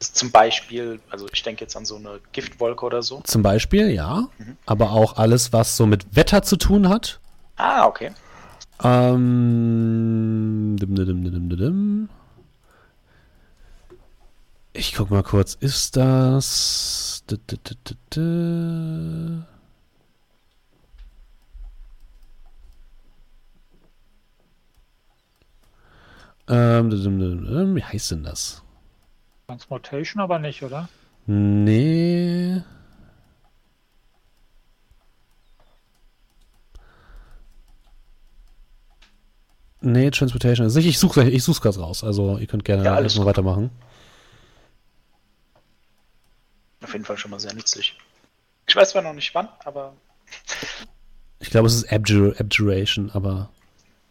zum 0.00 0.32
Beispiel, 0.32 0.98
also 1.08 1.26
ich 1.32 1.42
denke 1.44 1.62
jetzt 1.62 1.76
an 1.76 1.84
so 1.84 1.94
eine 1.94 2.18
Giftwolke 2.32 2.84
oder 2.84 3.02
so. 3.02 3.20
Zum 3.22 3.42
Beispiel, 3.42 3.90
ja. 3.90 4.28
Mhm. 4.38 4.56
Aber 4.66 4.90
auch 4.90 5.18
alles, 5.18 5.52
was 5.52 5.76
so 5.76 5.86
mit 5.86 6.16
Wetter 6.16 6.42
zu 6.42 6.56
tun 6.56 6.88
hat. 6.88 7.20
Ah, 7.56 7.86
okay. 7.86 8.10
Ähm, 8.82 10.76
dim, 10.80 10.94
dim, 10.96 11.48
dim. 11.48 12.08
Ich 14.72 14.94
guck 14.94 15.12
mal 15.12 15.22
kurz, 15.22 15.54
ist 15.54 15.96
das. 15.96 17.22
Ähm, 26.48 26.90
wie 27.76 27.82
heißt 27.84 28.10
denn 28.12 28.22
das? 28.24 28.62
Transmutation 29.48 30.20
aber 30.22 30.38
nicht, 30.38 30.62
oder? 30.62 30.88
Nee. 31.26 32.62
Nee, 39.80 40.10
Transportation 40.10 40.66
ist 40.66 40.74
nicht. 40.74 40.86
Ich 40.86 40.98
suche 40.98 41.28
ich 41.28 41.42
such's 41.44 41.60
gerade 41.60 41.78
raus. 41.78 42.02
Also 42.02 42.38
ihr 42.38 42.46
könnt 42.46 42.64
gerne 42.64 42.84
Ja, 42.84 42.94
alles 42.94 43.12
erstmal 43.12 43.26
weitermachen. 43.26 43.70
Auf 46.82 46.92
jeden 46.92 47.04
Fall 47.04 47.16
schon 47.18 47.30
mal 47.30 47.40
sehr 47.40 47.54
nützlich. 47.54 47.96
Ich 48.66 48.74
weiß 48.74 48.90
zwar 48.90 49.02
noch 49.02 49.12
nicht 49.12 49.34
wann, 49.34 49.48
aber 49.64 49.94
Ich 51.40 51.50
glaube, 51.50 51.66
es 51.68 51.74
ist 51.74 51.92
Abjur 51.92 52.34
Abjuration, 52.40 53.10
aber 53.12 53.50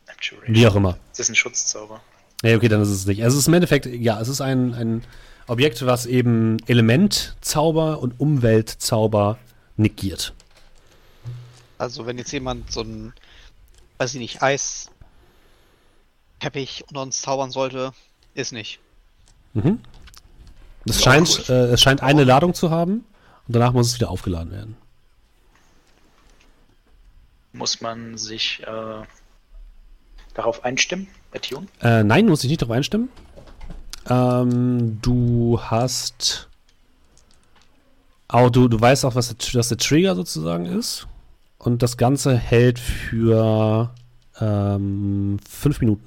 Abjuration. 0.08 0.56
wie 0.56 0.68
auch 0.68 0.76
immer. 0.76 0.98
Das 1.12 1.20
ist 1.22 1.30
ein 1.30 1.36
Schutzzauber. 1.36 2.00
Nee, 2.44 2.56
okay, 2.56 2.68
dann 2.68 2.82
ist 2.82 2.90
es 2.90 3.06
nicht. 3.06 3.24
Also 3.24 3.36
es 3.36 3.44
ist 3.44 3.48
im 3.48 3.54
Endeffekt, 3.54 3.86
ja, 3.86 4.20
es 4.20 4.28
ist 4.28 4.42
ein, 4.42 4.74
ein 4.74 5.04
Objekt, 5.48 5.86
was 5.86 6.06
eben 6.06 6.58
Elementzauber 6.68 8.00
und 8.00 8.20
Umweltzauber 8.20 9.38
negiert. 9.78 10.34
Also 11.78 12.06
wenn 12.06 12.18
jetzt 12.18 12.32
jemand 12.32 12.72
so 12.72 12.82
ein, 12.82 13.14
weiß 13.98 14.14
ich 14.14 14.20
nicht, 14.20 14.42
Eis 14.42 14.90
Teppich 16.40 16.84
unter 16.90 17.02
uns 17.02 17.22
zaubern 17.22 17.52
sollte, 17.52 17.92
ist 18.34 18.52
nicht. 18.52 18.80
Mhm. 19.54 19.80
Es 20.88 20.98
Ja, 20.98 21.12
scheint, 21.12 21.50
äh, 21.50 21.68
es 21.68 21.82
scheint 21.82 22.04
eine 22.04 22.24
Ladung 22.24 22.54
zu 22.54 22.70
haben 22.70 23.06
und 23.48 23.56
danach 23.56 23.74
muss 23.74 23.88
es 23.88 23.96
wieder 23.96 24.10
aufgeladen 24.10 24.52
werden. 24.52 24.78
Muss 27.54 27.82
man 27.82 28.18
sich 28.18 28.62
äh, 28.64 29.04
darauf 30.34 30.64
einstimmen, 30.64 31.08
Atune? 31.36 31.68
Äh, 31.82 32.04
nein, 32.04 32.26
muss 32.26 32.44
ich 32.44 32.50
nicht 32.50 32.62
darauf 32.62 32.76
einstimmen. 32.76 33.10
Ähm, 34.10 35.00
du 35.02 35.60
hast. 35.62 36.50
Oh, 38.32 38.50
du, 38.50 38.68
du 38.68 38.80
weißt 38.80 39.06
auch, 39.06 39.16
was 39.16 39.36
der, 39.36 39.54
was 39.54 39.70
der 39.70 39.78
Trigger 39.78 40.16
sozusagen 40.16 40.66
ist. 40.66 41.08
Und 41.58 41.82
das 41.82 41.98
Ganze 41.98 42.38
hält 42.38 42.80
für 42.80 43.94
ähm, 44.40 45.40
fünf 45.48 45.80
Minuten. 45.80 46.04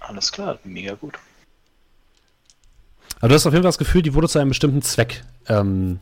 Alles 0.00 0.32
klar, 0.32 0.58
mega 0.64 0.94
gut. 0.94 1.18
Aber 3.20 3.28
du 3.28 3.34
hast 3.34 3.46
auf 3.46 3.52
jeden 3.52 3.62
Fall 3.62 3.68
das 3.68 3.78
Gefühl, 3.78 4.02
die 4.02 4.14
wurde 4.14 4.28
zu 4.28 4.38
einem 4.38 4.48
bestimmten 4.48 4.82
Zweck 4.82 5.24
ähm, 5.46 6.00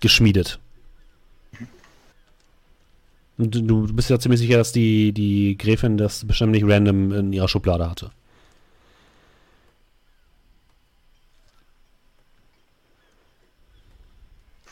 geschmiedet. 0.00 0.60
Und 3.40 3.54
du, 3.54 3.86
bist 3.94 4.10
ja 4.10 4.18
ziemlich 4.18 4.40
sicher, 4.40 4.58
dass 4.58 4.72
die, 4.72 5.12
die 5.12 5.56
Gräfin 5.56 5.96
das 5.96 6.26
bestimmt 6.26 6.52
nicht 6.52 6.64
random 6.66 7.12
in 7.12 7.32
ihrer 7.32 7.48
Schublade 7.48 7.88
hatte. 7.88 8.10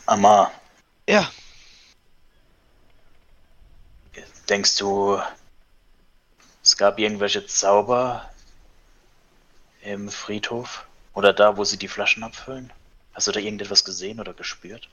Amma, 0.06 0.50
Ja, 1.08 1.30
denkst 4.48 4.76
du, 4.76 5.18
es 6.62 6.76
gab 6.76 6.98
irgendwelche 6.98 7.46
Zauber 7.46 8.28
im 9.82 10.10
Friedhof? 10.10 10.86
Oder 11.14 11.32
da, 11.32 11.56
wo 11.56 11.64
sie 11.64 11.78
die 11.78 11.88
Flaschen 11.88 12.22
abfüllen? 12.22 12.72
Hast 13.12 13.26
du 13.26 13.32
da 13.32 13.40
irgendetwas 13.40 13.84
gesehen 13.84 14.20
oder 14.20 14.34
gespürt? 14.34 14.88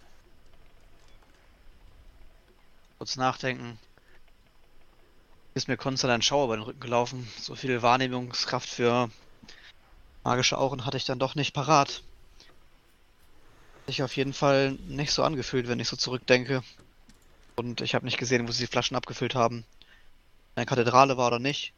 Kurz 3.06 3.18
nachdenken. 3.18 3.78
Ist 5.54 5.68
mir 5.68 5.78
konstant 5.78 6.12
ein 6.12 6.24
Schauer 6.24 6.46
über 6.46 6.58
den 6.58 6.64
Rücken 6.64 6.80
gelaufen. 6.80 7.32
So 7.40 7.54
viel 7.54 7.84
Wahrnehmungskraft 7.84 8.68
für 8.68 9.12
magische 10.24 10.58
Augen 10.58 10.88
hatte 10.88 10.98
ich 10.98 11.06
dann 11.06 11.20
doch 11.20 11.36
nicht 11.36 11.54
parat. 11.54 12.02
Sich 13.86 14.02
auf 14.02 14.16
jeden 14.16 14.34
Fall 14.34 14.72
nicht 14.88 15.12
so 15.12 15.22
angefühlt, 15.22 15.68
wenn 15.68 15.80
ich 15.80 15.88
so 15.88 15.96
zurückdenke. 15.96 16.64
Und 17.56 17.82
ich 17.82 17.94
habe 17.94 18.06
nicht 18.06 18.18
gesehen, 18.18 18.48
wo 18.48 18.52
sie 18.52 18.64
die 18.64 18.72
Flaschen 18.72 18.98
abgefüllt 18.98 19.36
haben. 19.36 19.58
In 19.58 20.62
der 20.62 20.66
Kathedrale 20.66 21.16
war 21.16 21.28
oder 21.28 21.38
nicht. 21.38 21.74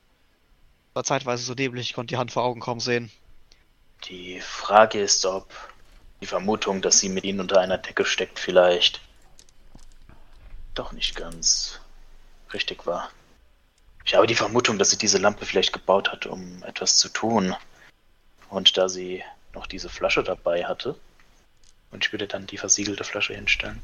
War 0.93 1.03
zeitweise 1.03 1.43
so 1.43 1.55
neblig, 1.55 1.89
ich 1.89 1.93
konnte 1.93 2.13
die 2.13 2.17
Hand 2.17 2.31
vor 2.31 2.43
Augen 2.43 2.61
kaum 2.61 2.79
sehen. 2.79 3.11
Die 4.05 4.39
Frage 4.39 5.01
ist, 5.01 5.25
ob 5.25 5.53
die 6.21 6.25
Vermutung, 6.25 6.81
dass 6.81 6.99
sie 7.01 7.09
mit 7.09 7.25
ihnen 7.25 7.41
unter 7.41 7.59
einer 7.59 7.77
Decke 7.77 8.05
steckt, 8.05 8.39
vielleicht 8.39 9.01
doch 10.77 10.91
nicht 10.91 11.15
ganz 11.15 11.79
richtig 12.53 12.85
war. 12.85 13.09
Ich 14.05 14.15
habe 14.15 14.27
die 14.27 14.35
Vermutung, 14.35 14.77
dass 14.77 14.89
sie 14.89 14.97
diese 14.97 15.17
Lampe 15.17 15.45
vielleicht 15.45 15.73
gebaut 15.73 16.11
hat, 16.11 16.25
um 16.25 16.63
etwas 16.63 16.95
zu 16.95 17.09
tun. 17.09 17.55
Und 18.49 18.77
da 18.77 18.87
sie 18.87 19.23
noch 19.53 19.67
diese 19.67 19.89
Flasche 19.89 20.23
dabei 20.23 20.65
hatte, 20.65 20.95
und 21.91 22.05
ich 22.05 22.11
würde 22.13 22.27
dann 22.27 22.47
die 22.47 22.57
versiegelte 22.57 23.03
Flasche 23.03 23.33
hinstellen, 23.33 23.81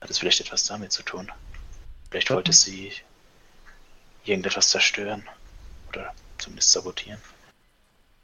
hat 0.00 0.10
es 0.10 0.18
vielleicht 0.18 0.40
etwas 0.40 0.64
damit 0.64 0.92
zu 0.92 1.02
tun. 1.02 1.30
Vielleicht 2.10 2.30
wollte 2.30 2.52
sie 2.52 2.92
irgendetwas 4.24 4.70
zerstören 4.70 5.28
oder 5.88 6.14
zumindest 6.38 6.72
sabotieren. 6.72 7.20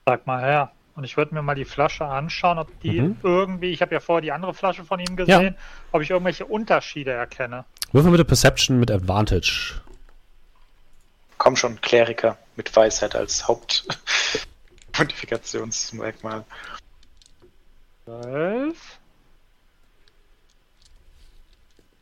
Sag 0.07 0.27
mal 0.27 0.41
her. 0.41 0.73
Und 0.95 1.05
ich 1.05 1.17
würde 1.17 1.35
mir 1.35 1.41
mal 1.43 1.55
die 1.55 1.65
Flasche 1.65 2.05
anschauen, 2.05 2.59
ob 2.59 2.69
die 2.81 3.01
Mhm. 3.01 3.17
irgendwie, 3.23 3.71
ich 3.71 3.81
habe 3.81 3.95
ja 3.95 4.01
vorher 4.01 4.21
die 4.21 4.33
andere 4.33 4.53
Flasche 4.53 4.85
von 4.85 5.01
ihm 5.01 5.17
gesehen, 5.17 5.57
ob 5.91 6.03
ich 6.03 6.11
irgendwelche 6.11 6.45
Unterschiede 6.45 7.13
erkenne. 7.13 7.65
Würfel 7.93 8.11
bitte 8.11 8.27
Perception 8.27 8.79
mit 8.79 8.91
Advantage. 8.91 9.81
Komm 11.39 11.57
schon, 11.57 11.81
Kleriker 11.81 12.37
mit 12.57 12.77
Weisheit 12.77 13.17
als 13.17 13.49
Hauptmodifikationsmerkmal. 13.49 16.45
12. 18.05 18.77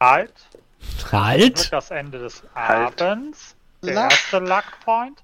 Halt. 0.01 0.33
Halt! 1.13 1.73
das 1.73 1.91
Ende 1.91 2.19
des 2.19 2.43
Halt. 2.55 3.03
Abends. 3.03 3.55
Der 3.83 3.95
erste 3.95 4.39
Luck 4.39 4.65
Point. 4.85 5.19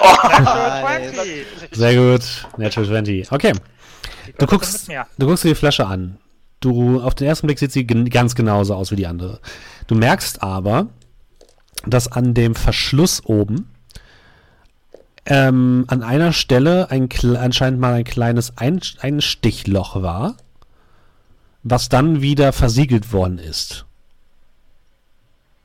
Oh, 0.00 0.28
Natural 0.28 0.82
Nice. 0.82 1.14
20. 1.14 1.46
Sehr 1.72 1.94
gut. 1.96 2.48
Natural 2.56 2.88
20. 2.88 3.32
Okay. 3.32 3.52
Du 4.38 4.46
guckst, 4.46 4.88
du 5.18 5.26
guckst 5.26 5.44
dir 5.44 5.48
die 5.48 5.54
Flasche 5.54 5.86
an. 5.86 6.18
Du, 6.60 7.00
auf 7.00 7.14
den 7.14 7.26
ersten 7.26 7.46
Blick 7.46 7.58
sieht 7.58 7.72
sie 7.72 7.86
ganz 7.86 8.34
genauso 8.34 8.74
aus 8.74 8.90
wie 8.90 8.96
die 8.96 9.06
andere. 9.06 9.40
Du 9.86 9.94
merkst 9.94 10.42
aber, 10.42 10.88
dass 11.86 12.10
an 12.10 12.32
dem 12.32 12.54
Verschluss 12.54 13.22
oben 13.26 13.68
ähm, 15.26 15.84
an 15.88 16.02
einer 16.02 16.32
Stelle 16.32 16.90
ein, 16.90 17.08
anscheinend 17.36 17.80
mal 17.80 17.94
ein 17.94 18.04
kleines 18.04 18.56
ein 18.56 18.80
Einstichloch 19.00 20.02
war, 20.02 20.36
was 21.62 21.88
dann 21.88 22.20
wieder 22.20 22.52
versiegelt 22.52 23.12
worden 23.12 23.38
ist. 23.38 23.86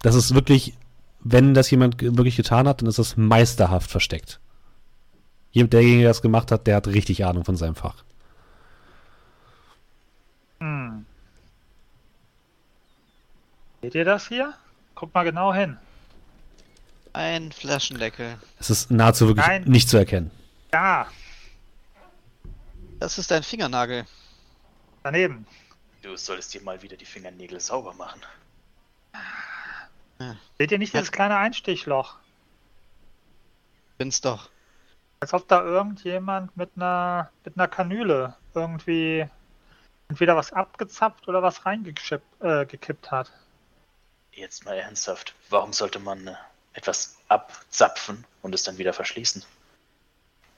Das 0.02 0.16
ist 0.16 0.34
wirklich, 0.34 0.74
wenn 1.22 1.54
das 1.54 1.70
jemand 1.72 2.02
wirklich 2.02 2.36
getan 2.36 2.68
hat, 2.68 2.82
dann 2.82 2.88
ist 2.90 3.00
das 3.00 3.18
meisterhaft 3.18 3.90
versteckt. 3.92 4.40
Jemand, 5.52 5.74
derjenige, 5.74 6.02
der 6.04 6.10
das 6.12 6.22
gemacht 6.22 6.52
hat, 6.52 6.68
der 6.68 6.76
hat 6.76 6.88
richtig 6.88 7.26
Ahnung 7.26 7.44
von 7.46 7.56
seinem 7.58 7.76
Fach. 7.76 8.04
Hm. 10.60 11.06
Seht 13.82 13.96
ihr 13.96 14.06
das 14.06 14.28
hier? 14.28 14.54
Guckt 14.96 15.14
mal 15.16 15.24
genau 15.24 15.54
hin. 15.54 15.78
Ein 17.14 17.52
Flaschendeckel. 17.52 18.38
Es 18.60 18.70
ist 18.70 18.92
nahezu 18.92 19.28
wirklich 19.28 19.48
Nein. 19.48 19.64
nicht 19.64 19.90
zu 19.90 19.98
erkennen. 19.98 20.32
Da, 20.72 21.08
Das 23.00 23.18
ist 23.18 23.32
ein 23.32 23.44
Fingernagel. 23.44 24.06
daneben. 25.04 25.48
du 26.04 26.16
solltest 26.16 26.54
dir 26.54 26.62
mal 26.62 26.82
wieder 26.82 26.96
die 26.98 27.06
Fingernägel 27.06 27.60
sauber 27.60 27.94
machen. 27.94 28.22
Seht 30.58 30.72
ihr 30.72 30.78
nicht 30.78 30.94
dieses 30.94 31.12
kleine 31.12 31.38
Einstichloch? 31.38 32.16
Bin's 33.98 34.22
doch. 34.22 34.50
Als 35.22 35.34
ob 35.34 35.48
da 35.48 35.64
irgendjemand 35.64 36.56
mit 36.56 36.72
einer 36.76 37.32
mit 37.44 37.58
einer 37.58 37.68
Kanüle 37.68 38.36
irgendwie 38.54 39.28
entweder 40.10 40.36
was 40.36 40.54
abgezapft 40.54 41.28
oder 41.28 41.42
was 41.42 41.66
reingekippt 41.66 42.42
äh, 42.42 42.66
gekippt 42.66 43.12
hat. 43.12 43.32
Jetzt 44.32 44.66
mal 44.66 44.78
ernsthaft, 44.78 45.36
warum 45.50 45.74
sollte 45.74 46.00
man 46.00 46.28
äh, 46.28 46.36
etwas 46.74 47.18
abzapfen 47.28 48.26
und 48.42 48.56
es 48.56 48.64
dann 48.64 48.78
wieder 48.78 48.94
verschließen? 48.94 49.44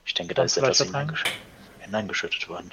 Ich 0.05 0.13
denke, 0.13 0.33
da 0.33 0.43
ist 0.43 0.57
etwas 0.57 0.79
hineingeschüttet 1.79 2.47
worden. 2.49 2.71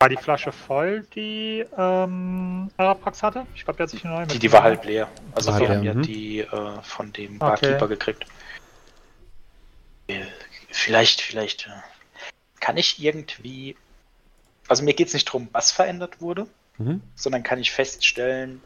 War 0.00 0.08
die 0.08 0.16
Flasche 0.16 0.52
voll, 0.52 1.04
die 1.14 1.64
ähm, 1.76 2.70
Arapax 2.76 3.22
hatte? 3.22 3.46
Ich 3.54 3.64
glaube, 3.64 3.78
der 3.78 3.84
hat 3.84 3.90
sich 3.90 4.04
eine 4.04 4.14
neue 4.14 4.26
Die, 4.28 4.38
die 4.38 4.52
war 4.52 4.62
halb 4.62 4.84
leer. 4.84 5.08
Also 5.34 5.50
War 5.52 5.60
wir 5.60 5.68
haben 5.70 5.82
ja 5.82 5.94
mhm. 5.94 6.02
die 6.02 6.40
äh, 6.40 6.82
von 6.82 7.12
dem 7.12 7.36
Okay. 7.36 7.38
Barkeeper 7.38 7.88
gekriegt. 7.88 8.26
Äh, 10.06 10.24
Vielleicht, 10.70 11.22
vielleicht 11.22 11.66
äh, 11.66 11.70
kann 12.60 12.76
ich 12.76 13.02
irgendwie. 13.02 13.76
Also 14.68 14.84
mir 14.84 14.94
geht 14.94 15.08
es 15.08 15.14
nicht 15.14 15.26
darum, 15.28 15.48
was 15.52 15.72
verändert 15.72 16.20
wurde, 16.20 16.46
Mhm. 16.78 17.02
sondern 17.16 17.42
kann 17.42 17.58
ich 17.58 17.72
feststellen, 17.72 18.60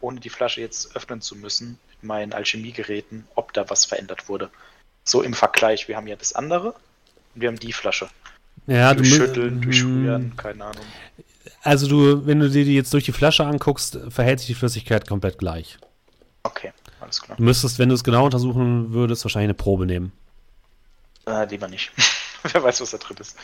ohne 0.00 0.20
die 0.20 0.28
Flasche 0.30 0.60
jetzt 0.60 0.94
öffnen 0.94 1.20
zu 1.20 1.34
müssen, 1.34 1.80
mit 1.88 2.04
meinen 2.04 2.32
Alchemiegeräten, 2.32 3.26
ob 3.34 3.52
da 3.52 3.68
was 3.68 3.84
verändert 3.86 4.28
wurde. 4.28 4.50
So 5.02 5.22
im 5.22 5.34
Vergleich, 5.34 5.88
wir 5.88 5.96
haben 5.96 6.06
ja 6.06 6.14
das 6.14 6.32
andere 6.32 6.74
und 7.34 7.40
wir 7.40 7.48
haben 7.48 7.58
die 7.58 7.72
Flasche. 7.72 8.08
Ja, 8.66 8.94
du 8.94 9.02
mu- 9.02 9.08
Durchschütteln, 9.08 9.60
Mm, 10.32 10.36
keine 10.36 10.64
Ahnung. 10.64 10.84
Also 11.62 11.88
du, 11.88 12.26
wenn 12.26 12.40
du 12.40 12.48
dir 12.50 12.64
die 12.64 12.74
jetzt 12.74 12.92
durch 12.92 13.04
die 13.04 13.12
Flasche 13.12 13.44
anguckst, 13.44 13.98
verhält 14.08 14.38
sich 14.40 14.46
die 14.48 14.54
Flüssigkeit 14.54 15.06
komplett 15.08 15.38
gleich. 15.38 15.78
Okay, 16.44 16.72
alles 17.00 17.20
klar. 17.20 17.36
Du 17.36 17.42
müsstest, 17.42 17.78
wenn 17.78 17.88
du 17.88 17.94
es 17.94 18.04
genau 18.04 18.24
untersuchen 18.24 18.92
würdest, 18.92 19.24
wahrscheinlich 19.24 19.46
eine 19.46 19.54
Probe 19.54 19.86
nehmen. 19.86 20.12
Äh, 21.26 21.44
lieber 21.46 21.66
nicht. 21.68 21.90
Wer 22.52 22.62
weiß, 22.62 22.80
was 22.80 22.90
da 22.92 22.98
drin 22.98 23.16
ist. 23.20 23.36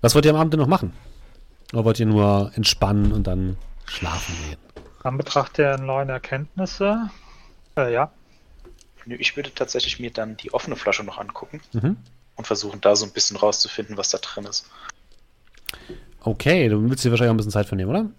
Was 0.00 0.14
wollt 0.14 0.24
ihr 0.24 0.30
am 0.32 0.40
Abend 0.40 0.52
denn 0.54 0.60
noch 0.60 0.66
machen? 0.66 0.92
Oder 1.72 1.84
wollt 1.84 2.00
ihr 2.00 2.06
nur 2.06 2.50
entspannen 2.54 3.12
und 3.12 3.26
dann 3.26 3.56
schlafen 3.86 4.34
gehen? 4.48 4.58
An 5.02 5.16
Betracht 5.16 5.58
der 5.58 5.78
neuen 5.78 6.08
Erkenntnisse. 6.08 7.10
Äh, 7.76 7.92
ja. 7.92 8.10
Ich 9.06 9.34
würde 9.36 9.52
tatsächlich 9.54 9.98
mir 9.98 10.10
dann 10.10 10.36
die 10.36 10.52
offene 10.52 10.76
Flasche 10.76 11.02
noch 11.04 11.18
angucken 11.18 11.60
Mhm. 11.72 11.96
und 12.36 12.46
versuchen, 12.46 12.80
da 12.80 12.94
so 12.94 13.06
ein 13.06 13.12
bisschen 13.12 13.36
rauszufinden, 13.36 13.96
was 13.96 14.10
da 14.10 14.18
drin 14.18 14.44
ist. 14.44 14.68
Okay, 16.20 16.68
du 16.68 16.88
willst 16.88 17.04
dir 17.04 17.10
wahrscheinlich 17.10 17.30
auch 17.30 17.34
ein 17.34 17.36
bisschen 17.38 17.50
Zeit 17.52 17.66
für 17.66 17.76
nehmen, 17.76 17.90
oder? 17.90 18.10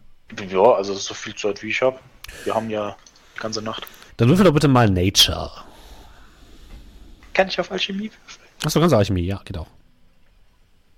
Ja, 0.47 0.73
also 0.73 0.93
so 0.95 1.13
viel 1.13 1.35
Zeit 1.35 1.61
wie 1.61 1.69
ich 1.69 1.81
habe. 1.81 1.99
Wir 2.45 2.55
haben 2.55 2.69
ja 2.69 2.95
die 3.35 3.39
ganze 3.39 3.61
Nacht. 3.61 3.85
Dann 4.17 4.27
würfel 4.29 4.45
doch 4.45 4.53
bitte 4.53 4.67
mal 4.67 4.89
Nature. 4.89 5.51
Kann 7.33 7.47
ich 7.47 7.59
auf 7.59 7.71
Alchemie 7.71 8.09
würfeln? 8.11 8.47
Achso, 8.65 8.79
ganz 8.79 8.93
Alchemie, 8.93 9.21
ja, 9.25 9.39
geht 9.45 9.57
auch. 9.57 9.67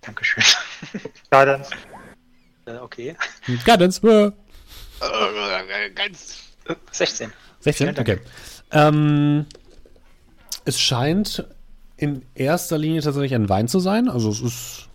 Dankeschön. 0.01 0.43
Guidance. 1.30 1.72
äh, 2.65 2.77
okay. 2.77 3.15
Guidance, 3.65 4.01
Ganz. 5.95 6.39
Äh, 6.67 6.75
16. 6.91 7.31
16, 7.59 7.85
Vielen 7.85 7.95
Dank. 7.95 8.09
okay. 8.09 8.19
Ähm, 8.71 9.45
es 10.65 10.80
scheint 10.80 11.45
in 11.97 12.23
erster 12.35 12.77
Linie 12.77 13.01
tatsächlich 13.01 13.35
ein 13.35 13.49
Wein 13.49 13.67
zu 13.67 13.80
sein. 13.80 14.09
Also 14.09 14.30
es 14.30 14.41
ist 14.41 14.89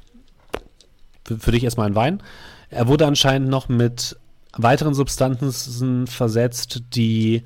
für, 1.25 1.39
für 1.39 1.53
dich 1.53 1.65
erstmal 1.65 1.87
ein 1.87 1.95
Wein. 1.95 2.23
Er 2.71 2.89
wurde 2.89 3.07
anscheinend 3.07 3.49
noch 3.49 3.69
mit 3.69 4.17
weiteren 4.57 4.95
Substanzen 4.95 6.07
versetzt, 6.07 6.83
die 6.95 7.45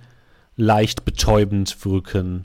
leicht 0.56 1.04
betäubend 1.04 1.84
wirken. 1.84 2.44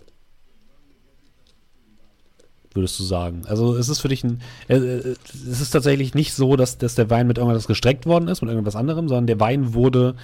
Würdest 2.77 2.97
du 2.99 3.03
sagen? 3.03 3.41
Also 3.47 3.75
es 3.75 3.89
ist 3.89 3.99
für 3.99 4.07
dich 4.07 4.23
ein, 4.23 4.41
äh, 4.69 4.75
äh, 4.75 5.15
es 5.33 5.59
ist 5.59 5.71
tatsächlich 5.71 6.13
nicht 6.13 6.33
so, 6.33 6.55
dass, 6.55 6.77
dass 6.77 6.95
der 6.95 7.09
Wein 7.09 7.27
mit 7.27 7.37
irgendwas 7.37 7.67
gestreckt 7.67 8.05
worden 8.05 8.29
ist, 8.29 8.41
mit 8.41 8.49
irgendwas 8.49 8.77
anderem, 8.77 9.09
sondern 9.09 9.27
der 9.27 9.41
Wein 9.41 9.73
wurde 9.73 10.15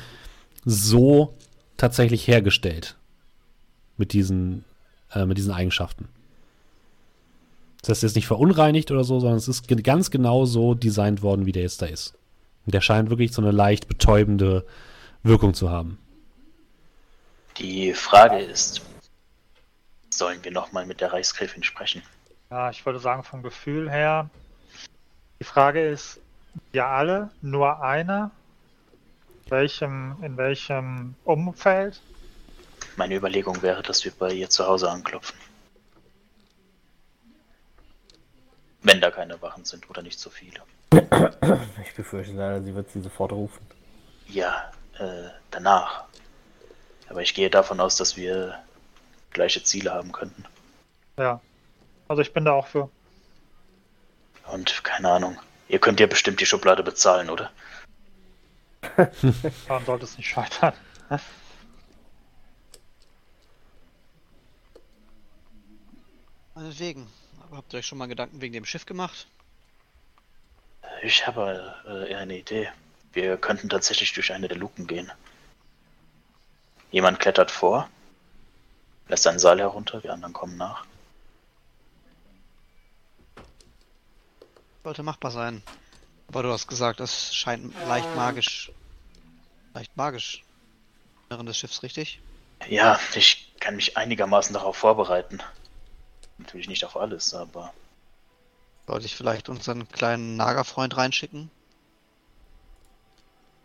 so 0.63 1.34
tatsächlich 1.75 2.27
hergestellt 2.27 2.95
mit 3.97 4.13
diesen, 4.13 4.63
äh, 5.13 5.25
mit 5.25 5.38
diesen 5.38 5.51
Eigenschaften. 5.51 6.07
Das 7.81 7.89
heißt, 7.89 8.03
ist 8.05 8.15
nicht 8.15 8.27
verunreinigt 8.27 8.91
oder 8.91 9.03
so, 9.03 9.19
sondern 9.19 9.38
es 9.38 9.49
ist 9.49 9.67
ganz 9.84 10.09
genau 10.09 10.45
so 10.45 10.73
designt 10.73 11.21
worden, 11.21 11.45
wie 11.45 11.51
der 11.51 11.63
jetzt 11.63 11.81
da 11.81 11.85
ist. 11.88 12.13
Und 12.65 12.73
der 12.73 12.80
scheint 12.80 13.09
wirklich 13.09 13.34
so 13.34 13.41
eine 13.41 13.51
leicht 13.51 13.89
betäubende 13.89 14.65
Wirkung 15.21 15.53
zu 15.53 15.69
haben. 15.69 15.97
Die 17.57 17.93
Frage 17.93 18.39
ist, 18.39 18.81
sollen 20.09 20.43
wir 20.43 20.51
nochmal 20.51 20.85
mit 20.85 21.01
der 21.01 21.11
Reichsgräfin 21.11 21.63
sprechen? 21.63 22.01
Ja, 22.53 22.69
ich 22.69 22.85
würde 22.85 22.99
sagen, 22.99 23.23
vom 23.23 23.41
Gefühl 23.41 23.89
her. 23.89 24.30
Die 25.39 25.43
Frage 25.43 25.84
ist, 25.89 26.19
wir 26.71 26.85
alle, 26.85 27.31
nur 27.41 27.81
einer? 27.81 28.30
Welchem, 29.49 30.17
in 30.21 30.38
welchem 30.38 31.15
Umfeld? 31.23 31.99
Meine 32.95 33.15
Überlegung 33.15 33.63
wäre, 33.63 33.81
dass 33.81 34.05
wir 34.05 34.11
bei 34.11 34.31
ihr 34.31 34.51
zu 34.51 34.67
Hause 34.67 34.91
anklopfen. 34.91 35.35
Wenn 38.84 39.01
da 39.01 39.09
keine 39.09 39.41
Wachen 39.41 39.65
sind 39.65 39.89
oder 39.89 40.03
nicht 40.03 40.19
so 40.19 40.30
viele. 40.30 40.61
Ich 41.84 41.95
befürchte 41.95 42.34
leider, 42.34 42.61
sie 42.61 42.75
wird 42.75 42.91
sie 42.91 43.01
sofort 43.01 43.31
rufen. 43.31 43.65
Ja, 44.27 44.71
äh, 44.99 45.30
danach. 45.49 46.03
Aber 47.09 47.23
ich 47.23 47.34
gehe 47.34 47.49
davon 47.49 47.80
aus, 47.80 47.95
dass 47.95 48.15
wir 48.15 48.59
gleiche 49.31 49.63
Ziele 49.63 49.91
haben 49.91 50.11
könnten. 50.11 50.45
Ja. 51.17 51.41
Also 52.14 52.22
ich 52.22 52.31
bin 52.31 52.45
da 52.45 52.52
auch 52.52 52.68
für. 52.68 52.91
Und 54.52 54.84
keine 54.84 55.10
Ahnung. 55.10 55.40
Ihr 55.68 55.80
könnt 55.80 55.99
ja 55.99 56.06
bestimmt 56.06 56.40
die 56.40 56.45
Schublade 56.45 56.84
bezahlen, 56.84 57.27
oder? 57.27 57.52
Daran 59.68 59.84
sollte 59.84 60.06
es 60.06 60.15
nicht 60.15 60.30
scheitern. 60.30 60.76
Meinetwegen. 66.53 67.07
Aber 67.48 67.57
habt 67.57 67.73
ihr 67.73 67.80
euch 67.80 67.88
schon 67.88 67.98
mal 67.98 68.06
Gedanken 68.06 68.41
wegen 68.41 68.53
dem 68.53 68.65
Schiff 68.65 68.85
gemacht? 68.85 69.26
Ich 71.02 71.26
habe 71.26 71.73
äh, 71.88 72.11
eher 72.11 72.19
eine 72.19 72.38
Idee. 72.38 72.69
Wir 73.14 73.38
könnten 73.38 73.69
tatsächlich 73.69 74.14
durch 74.14 74.31
eine 74.31 74.48
der 74.48 74.57
Luken 74.57 74.85
gehen. 74.85 75.11
Jemand 76.91 77.19
klettert 77.19 77.49
vor, 77.49 77.90
lässt 79.07 79.26
einen 79.26 79.40
Seil 79.40 79.57
herunter, 79.57 80.03
wir 80.03 80.14
anderen 80.14 80.34
kommen 80.34 80.57
nach. 80.57 80.85
Sollte 84.84 85.03
machbar 85.03 85.31
sein. 85.31 85.64
Aber 86.27 86.43
du 86.43 86.51
hast 86.51 86.68
gesagt, 86.68 86.99
das 86.99 87.34
scheint 87.34 87.73
leicht 87.88 88.15
magisch. 88.15 88.72
Leicht 89.73 89.95
magisch. 89.95 90.43
Inneren 91.30 91.45
des 91.45 91.57
Schiffs, 91.57 91.84
richtig? 91.84 92.19
Ja, 92.68 92.99
ich 93.15 93.53
kann 93.60 93.76
mich 93.76 93.97
einigermaßen 93.97 94.53
darauf 94.53 94.77
vorbereiten. 94.77 95.41
Natürlich 96.38 96.68
nicht 96.68 96.85
auf 96.85 96.97
alles, 96.97 97.34
aber 97.34 97.73
Sollte 98.88 99.05
ich 99.05 99.15
vielleicht 99.15 99.47
unseren 99.49 99.88
kleinen 99.89 100.35
Nagerfreund 100.35 100.97
reinschicken? 100.97 101.49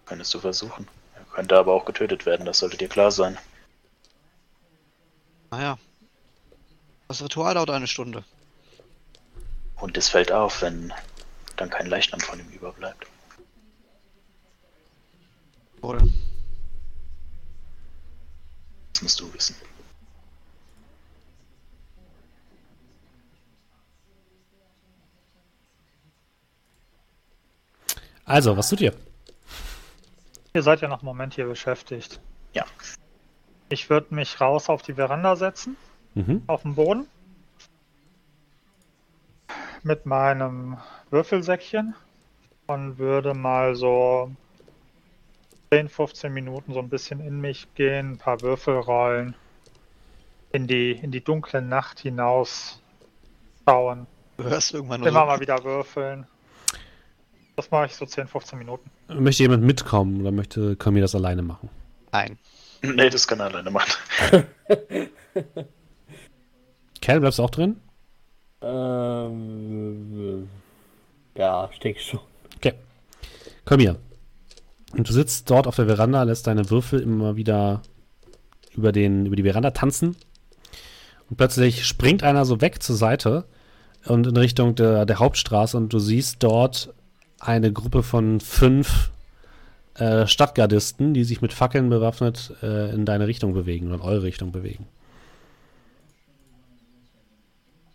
könntest 0.05 0.32
du 0.32 0.40
versuchen. 0.40 0.89
Er 1.16 1.24
könnte 1.35 1.59
aber 1.59 1.74
auch 1.74 1.85
getötet 1.85 2.24
werden, 2.24 2.47
das 2.47 2.61
sollte 2.61 2.78
dir 2.78 2.89
klar 2.89 3.11
sein. 3.11 3.36
Naja. 5.51 5.78
Das 7.09 7.23
Ritual 7.23 7.55
dauert 7.55 7.70
eine 7.70 7.86
Stunde. 7.86 8.24
Und 9.77 9.97
es 9.99 10.09
fällt 10.09 10.32
auf, 10.32 10.62
wenn 10.62 10.93
dann 11.60 11.70
kein 11.70 11.86
Leichnam 11.86 12.20
von 12.20 12.39
ihm 12.39 12.48
überbleibt. 12.51 13.06
Wohl. 15.80 15.98
Das 18.93 19.02
musst 19.02 19.20
du 19.20 19.32
wissen. 19.35 19.55
Also, 28.24 28.56
was 28.56 28.68
tut 28.68 28.80
ihr? 28.80 28.94
Ihr 30.55 30.62
seid 30.62 30.80
ja 30.80 30.89
noch 30.89 30.98
einen 31.01 31.06
Moment 31.06 31.35
hier 31.35 31.47
beschäftigt. 31.47 32.20
Ja. 32.52 32.64
Ich 33.68 33.90
würde 33.90 34.14
mich 34.14 34.40
raus 34.40 34.68
auf 34.68 34.82
die 34.82 34.94
Veranda 34.94 35.36
setzen, 35.36 35.76
Mhm. 36.14 36.43
auf 36.47 36.62
den 36.62 36.74
Boden. 36.74 37.06
Mit 39.82 40.06
meinem 40.06 40.78
Würfelsäckchen 41.10 41.94
und 42.66 42.98
würde 42.98 43.35
mal 43.35 43.74
so 43.74 44.30
10, 45.70 45.89
15 45.89 46.32
Minuten 46.32 46.72
so 46.72 46.80
ein 46.80 46.89
bisschen 46.89 47.20
in 47.20 47.40
mich 47.40 47.66
gehen, 47.74 48.12
ein 48.12 48.18
paar 48.18 48.40
Würfel 48.43 48.76
rollen, 48.78 49.35
in 50.52 50.66
die, 50.66 50.93
in 50.93 51.10
die 51.10 51.22
dunkle 51.22 51.62
Nacht 51.62 52.01
hinaus 52.01 52.80
schauen, 53.66 54.06
Du 54.39 54.44
hörst 54.44 54.72
irgendwann 54.72 55.02
immer 55.02 55.20
so, 55.20 55.26
mal 55.26 55.40
wieder 55.40 55.64
würfeln. 55.64 56.24
Das 57.56 57.72
mache 57.72 57.86
ich 57.86 57.97
so 57.97 58.06
10, 58.06 58.28
15 58.28 58.56
Minuten. 58.56 58.89
Möchte 59.09 59.43
jemand 59.43 59.64
mitkommen 59.64 60.20
oder 60.20 60.30
möchte 60.30 60.76
Kami 60.76 61.01
das 61.01 61.16
alleine 61.16 61.43
machen? 61.43 61.68
Nein. 62.12 62.39
Nee, 62.82 63.10
das 63.10 63.26
kann 63.26 63.40
er 63.40 63.47
alleine 63.47 63.72
machen. 63.72 63.90
Cal, 67.02 67.18
bleibst 67.18 67.40
du 67.40 67.43
auch 67.43 67.51
drin? 67.51 67.80
Ähm, 68.62 70.48
ja, 71.39 71.70
ich 71.73 71.78
denke 71.78 72.01
schon. 72.01 72.20
Okay. 72.56 72.74
Komm 73.65 73.81
hier. 73.81 73.97
Und 74.93 75.09
du 75.09 75.12
sitzt 75.12 75.48
dort 75.51 75.66
auf 75.66 75.77
der 75.77 75.86
Veranda, 75.86 76.23
lässt 76.24 76.47
deine 76.47 76.70
Würfel 76.70 77.01
immer 77.01 77.36
wieder 77.36 77.82
über, 78.74 78.93
den, 78.93 79.27
über 79.27 79.36
die 79.36 79.43
Veranda 79.43 79.70
tanzen. 79.70 80.16
Und 81.31 81.36
plötzlich 81.36 81.86
springt 81.86 82.23
einer 82.23 82.44
so 82.44 82.60
weg 82.60 82.82
zur 82.82 82.97
Seite 82.97 83.44
und 84.06 84.27
in 84.27 84.36
Richtung 84.36 84.74
der, 84.74 85.06
der 85.06 85.19
Hauptstraße 85.19 85.77
und 85.77 85.93
du 85.93 85.98
siehst 85.98 86.43
dort 86.43 86.94
eine 87.39 87.73
Gruppe 87.73 88.02
von 88.02 88.40
fünf 88.40 89.10
äh, 89.94 90.27
Stadtgardisten, 90.27 91.12
die 91.12 91.24
sich 91.24 91.43
mit 91.43 91.52
Fackeln 91.52 91.90
bewaffnet 91.90 92.55
äh, 92.62 92.93
in 92.94 93.05
deine 93.05 93.27
Richtung 93.27 93.52
bewegen 93.52 93.89
oder 93.89 93.97
in 93.97 94.01
eure 94.01 94.23
Richtung 94.23 94.52
bewegen. 94.52 94.86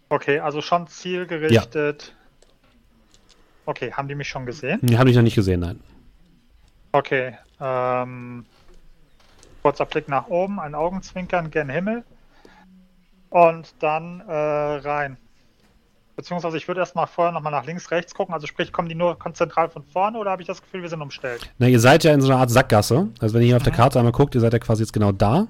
Okay, 0.09 0.39
also 0.39 0.61
schon 0.61 0.87
zielgerichtet. 0.87 2.13
Okay, 3.65 3.93
haben 3.93 4.07
die 4.07 4.15
mich 4.15 4.27
schon 4.27 4.45
gesehen? 4.45 4.79
Die 4.81 4.97
habe 4.97 5.09
ich 5.09 5.15
noch 5.15 5.23
nicht 5.23 5.35
gesehen, 5.35 5.61
nein. 5.61 5.79
Okay, 6.91 7.37
ähm, 7.59 8.45
kurzer 9.61 9.85
Blick 9.85 10.07
nach 10.09 10.27
oben, 10.27 10.59
ein 10.59 10.75
Augenzwinkern 10.75 11.49
gen 11.49 11.69
Himmel 11.69 12.03
und 13.29 13.73
dann 13.79 14.21
äh, 14.21 14.33
rein. 14.33 15.17
Beziehungsweise 16.15 16.57
ich 16.57 16.67
würde 16.67 16.81
erstmal 16.81 17.07
vorher 17.07 17.31
nochmal 17.31 17.51
nach 17.51 17.65
links, 17.65 17.89
rechts 17.89 18.13
gucken. 18.13 18.35
Also 18.35 18.45
sprich, 18.45 18.71
kommen 18.71 18.87
die 18.87 18.95
nur 18.95 19.17
konzentral 19.17 19.69
von 19.69 19.83
vorne 19.83 20.19
oder 20.19 20.29
habe 20.29 20.43
ich 20.43 20.47
das 20.47 20.61
Gefühl, 20.61 20.83
wir 20.83 20.89
sind 20.89 21.01
umstellt? 21.01 21.49
Na, 21.57 21.67
ihr 21.67 21.79
seid 21.79 22.03
ja 22.03 22.13
in 22.13 22.21
so 22.21 22.31
einer 22.31 22.39
Art 22.39 22.51
Sackgasse. 22.51 23.07
Also 23.19 23.33
wenn 23.33 23.41
ihr 23.41 23.47
hier 23.47 23.57
auf 23.57 23.63
der 23.63 23.73
Karte 23.73 23.97
einmal 23.97 24.11
guckt, 24.11 24.35
ihr 24.35 24.41
seid 24.41 24.53
ja 24.53 24.59
quasi 24.59 24.83
jetzt 24.83 24.93
genau 24.93 25.11
da. 25.11 25.47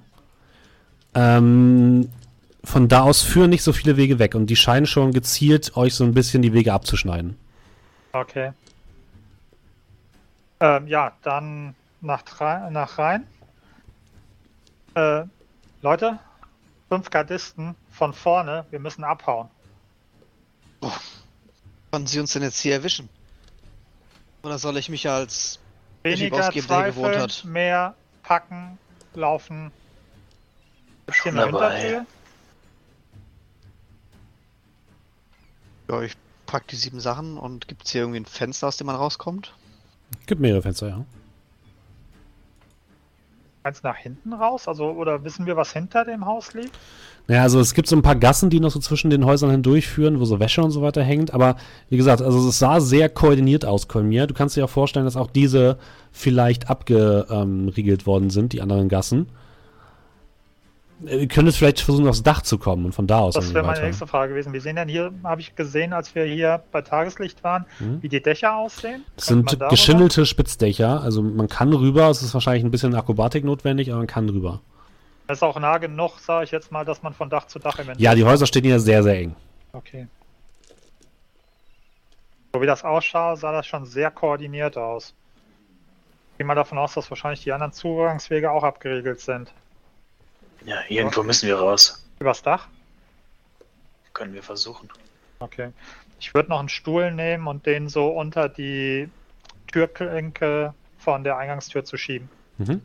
Ähm, 1.14 2.10
von 2.64 2.88
da 2.88 3.02
aus 3.02 3.22
führen 3.24 3.50
nicht 3.50 3.64
so 3.64 3.74
viele 3.74 3.98
Wege 3.98 4.20
weg 4.20 4.36
und 4.36 4.46
die 4.46 4.56
scheinen 4.56 4.86
schon 4.86 5.12
gezielt 5.12 5.76
euch 5.76 5.96
so 5.96 6.06
ein 6.06 6.14
bisschen 6.14 6.42
die 6.42 6.54
Wege 6.54 6.72
abzuschneiden. 6.72 7.36
Okay. 8.14 8.54
Ähm, 10.60 10.88
ja, 10.88 11.14
dann 11.24 11.76
nach, 12.00 12.24
nach 12.70 12.98
rein. 13.00 13.28
Äh, 14.94 15.24
Leute, 15.82 16.20
fünf 16.90 17.10
Gardisten 17.10 17.76
von 17.90 18.14
vorne, 18.14 18.66
wir 18.70 18.80
müssen 18.80 19.04
abhauen. 19.04 19.50
Wann 21.92 22.06
sie 22.06 22.20
uns 22.20 22.34
denn 22.34 22.44
jetzt 22.44 22.60
hier 22.60 22.74
erwischen? 22.74 23.10
Oder 24.44 24.60
soll 24.60 24.78
ich 24.78 24.90
mich 24.90 25.10
als 25.10 25.60
Weniger 26.04 26.48
ausgeben, 26.48 26.68
der 26.68 26.78
hier 26.78 26.86
gewohnt 26.88 27.18
hat. 27.18 27.46
mehr 27.46 27.96
packen, 28.22 28.78
laufen. 29.16 29.72
Hier 31.06 31.14
Schon 31.14 31.36
dabei. 31.36 31.80
Hintertür? 31.80 32.06
Ja, 35.90 36.02
ich 36.02 36.16
pack 36.54 36.68
die 36.68 36.76
sieben 36.76 37.00
Sachen 37.00 37.40
und 37.40 37.68
gibt's 37.68 37.90
hier 37.90 38.02
irgendwie 38.02 38.20
ein 38.20 38.28
Fenster, 38.28 38.68
aus 38.68 38.78
dem 38.78 38.86
man 38.86 38.96
rauskommt? 38.96 39.56
Gibt 40.28 40.40
mehrere 40.40 40.62
Fenster, 40.62 40.88
ja. 40.88 41.06
Eins 43.64 43.82
nach 43.82 43.96
hinten 43.96 44.34
raus? 44.34 44.68
Also, 44.68 44.92
oder 44.92 45.24
wissen 45.24 45.48
wir, 45.48 45.58
was 45.58 45.74
hinter 45.74 46.06
dem 46.06 46.28
Haus 46.28 46.54
liegt? 46.54 46.78
Naja, 47.28 47.42
also 47.42 47.60
es 47.60 47.74
gibt 47.74 47.88
so 47.88 47.96
ein 47.96 48.04
paar 48.04 48.16
Gassen, 48.16 48.52
die 48.52 48.60
noch 48.60 48.70
so 48.70 48.80
zwischen 48.80 49.10
den 49.10 49.26
Häusern 49.26 49.50
hindurchführen, 49.50 50.20
wo 50.20 50.26
so 50.26 50.40
Wäsche 50.40 50.62
und 50.62 50.70
so 50.70 50.84
weiter 50.84 51.02
hängt. 51.02 51.34
Aber 51.34 51.56
wie 51.90 51.98
gesagt, 51.98 52.22
also 52.22 52.48
es 52.48 52.60
sah 52.60 52.80
sehr 52.80 53.10
koordiniert 53.10 53.66
aus, 53.66 53.88
Kolmir. 53.88 54.28
Du 54.28 54.36
kannst 54.36 54.56
dir 54.56 54.66
auch 54.66 54.70
vorstellen, 54.70 55.06
dass 55.06 55.16
auch 55.16 55.32
diese 55.32 55.80
vielleicht 56.12 56.70
abgeriegelt 56.70 58.06
worden 58.06 58.30
sind, 58.30 58.54
die 58.54 58.62
anderen 58.62 58.90
Gassen. 58.90 59.26
Äh, 61.08 61.18
ihr 61.22 61.28
könnt 61.28 61.54
vielleicht 61.54 61.82
versuchen, 61.82 62.08
aufs 62.08 62.24
Dach 62.24 62.42
zu 62.42 62.58
kommen 62.58 62.86
und 62.86 62.94
von 62.94 63.08
da 63.08 63.20
aus 63.20 63.34
Das 63.36 63.54
wäre 63.54 63.66
meine 63.66 63.82
nächste 63.82 64.08
Frage 64.08 64.34
gewesen. 64.34 64.54
Wir 64.54 64.62
sehen 64.62 64.76
denn 64.76 64.88
hier, 64.90 65.12
habe 65.24 65.42
ich 65.42 65.56
gesehen, 65.56 65.94
als 65.94 66.14
wir 66.16 66.26
hier 66.26 66.64
bei 66.72 66.82
Tageslicht 66.82 67.44
waren, 67.44 67.66
Mhm. 67.80 68.02
wie 68.02 68.10
die 68.10 68.22
Dächer 68.22 68.56
aussehen? 68.56 69.04
Das 69.16 69.30
man 69.30 69.48
sind 69.48 69.70
geschindelte 69.70 70.26
Spitzdächer, 70.26 71.02
also 71.02 71.22
man 71.22 71.48
kann 71.48 71.74
rüber, 71.74 72.10
es 72.10 72.22
ist 72.22 72.34
wahrscheinlich 72.34 72.64
ein 72.64 72.72
bisschen 72.72 72.96
Akrobatik 72.96 73.44
notwendig, 73.44 73.90
aber 73.90 74.00
man 74.00 74.08
kann 74.08 74.30
rüber. 74.30 74.62
Das 75.28 75.38
ist 75.38 75.44
auch 75.44 75.60
nah 75.60 75.78
genug, 75.78 76.20
sage 76.20 76.46
ich 76.46 76.52
jetzt 76.52 76.72
mal, 76.72 76.84
dass 76.84 77.02
man 77.02 77.14
von 77.14 77.30
Dach 77.30 77.48
zu 77.48 77.58
Dach 77.60 77.76
eventuell. 77.76 78.02
Ja, 78.02 78.14
die 78.16 78.26
Häuser 78.26 78.46
stehen 78.46 78.64
hier 78.64 78.80
sehr, 78.80 79.04
sehr 79.04 79.18
eng. 79.20 79.36
Okay. 79.72 80.08
So 82.54 82.62
wie 82.62 82.68
das 82.68 82.84
aussah, 82.84 83.36
sah 83.36 83.52
das 83.52 83.66
schon 83.66 83.86
sehr 83.86 84.12
koordiniert 84.12 84.78
aus. 84.78 85.14
Ich 86.34 86.38
gehe 86.40 86.46
mal 86.46 86.56
davon 86.56 86.78
aus, 86.78 86.94
dass 86.94 87.10
wahrscheinlich 87.10 87.42
die 87.44 87.52
anderen 87.52 87.74
Zugangswege 87.74 88.52
auch 88.52 88.64
abgeriegelt 88.64 89.20
sind. 89.22 89.52
Ja, 90.66 90.78
irgendwo 90.88 91.24
müssen 91.24 91.48
wir 91.48 91.58
raus. 91.58 92.06
Übers 92.20 92.42
Dach? 92.42 92.68
Können 94.14 94.34
wir 94.34 94.44
versuchen. 94.44 94.90
Okay. 95.40 95.72
Ich 96.20 96.34
würde 96.34 96.50
noch 96.50 96.60
einen 96.60 96.70
Stuhl 96.70 97.12
nehmen 97.12 97.48
und 97.48 97.66
den 97.66 97.90
so 97.90 98.08
unter 98.08 98.48
die 98.48 99.10
Türklinke 99.68 100.74
von 100.98 101.24
der 101.24 101.38
Eingangstür 101.38 101.84
zu 101.84 101.98
schieben. 101.98 102.30
Mhm. 102.58 102.82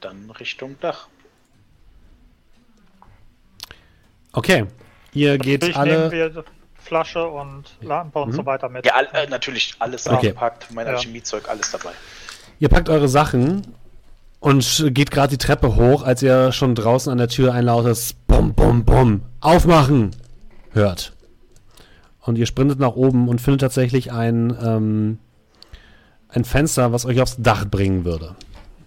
Dann 0.00 0.30
Richtung 0.32 0.78
Dach. 0.80 1.08
Okay, 4.32 4.66
ihr 5.14 5.38
geht 5.38 5.62
Natürlich 5.62 5.78
nehmen 5.78 6.12
alle. 6.12 6.44
Flasche 6.84 7.26
und 7.26 7.64
Lampe 7.80 8.18
und 8.20 8.30
Mhm. 8.30 8.34
so 8.36 8.46
weiter 8.46 8.68
mit. 8.68 8.86
Ja, 8.86 8.94
all, 8.94 9.08
äh, 9.12 9.26
natürlich 9.28 9.74
alles 9.78 10.06
Okay. 10.06 10.28
eingepackt, 10.28 10.68
mein 10.72 10.86
Ja. 10.86 10.92
Alchemiezeug, 10.92 11.48
alles 11.48 11.70
dabei. 11.70 11.90
Ihr 12.60 12.68
packt 12.68 12.88
eure 12.88 13.08
Sachen 13.08 13.62
und 14.40 14.84
geht 14.90 15.10
gerade 15.10 15.30
die 15.30 15.38
Treppe 15.44 15.76
hoch, 15.76 16.02
als 16.02 16.22
ihr 16.22 16.52
schon 16.52 16.74
draußen 16.74 17.10
an 17.10 17.18
der 17.18 17.28
Tür 17.28 17.52
ein 17.54 17.64
lautes 17.64 18.12
Bum, 18.26 18.54
Bum, 18.54 18.84
Bum, 18.84 19.22
aufmachen 19.40 20.10
hört. 20.70 21.12
Und 22.20 22.36
ihr 22.38 22.46
sprintet 22.46 22.78
nach 22.78 22.94
oben 22.94 23.28
und 23.28 23.40
findet 23.40 23.60
tatsächlich 23.62 24.12
ein, 24.12 24.56
ähm, 24.62 25.18
ein 26.28 26.44
Fenster, 26.44 26.92
was 26.92 27.04
euch 27.06 27.20
aufs 27.20 27.36
Dach 27.38 27.64
bringen 27.66 28.04
würde. 28.04 28.34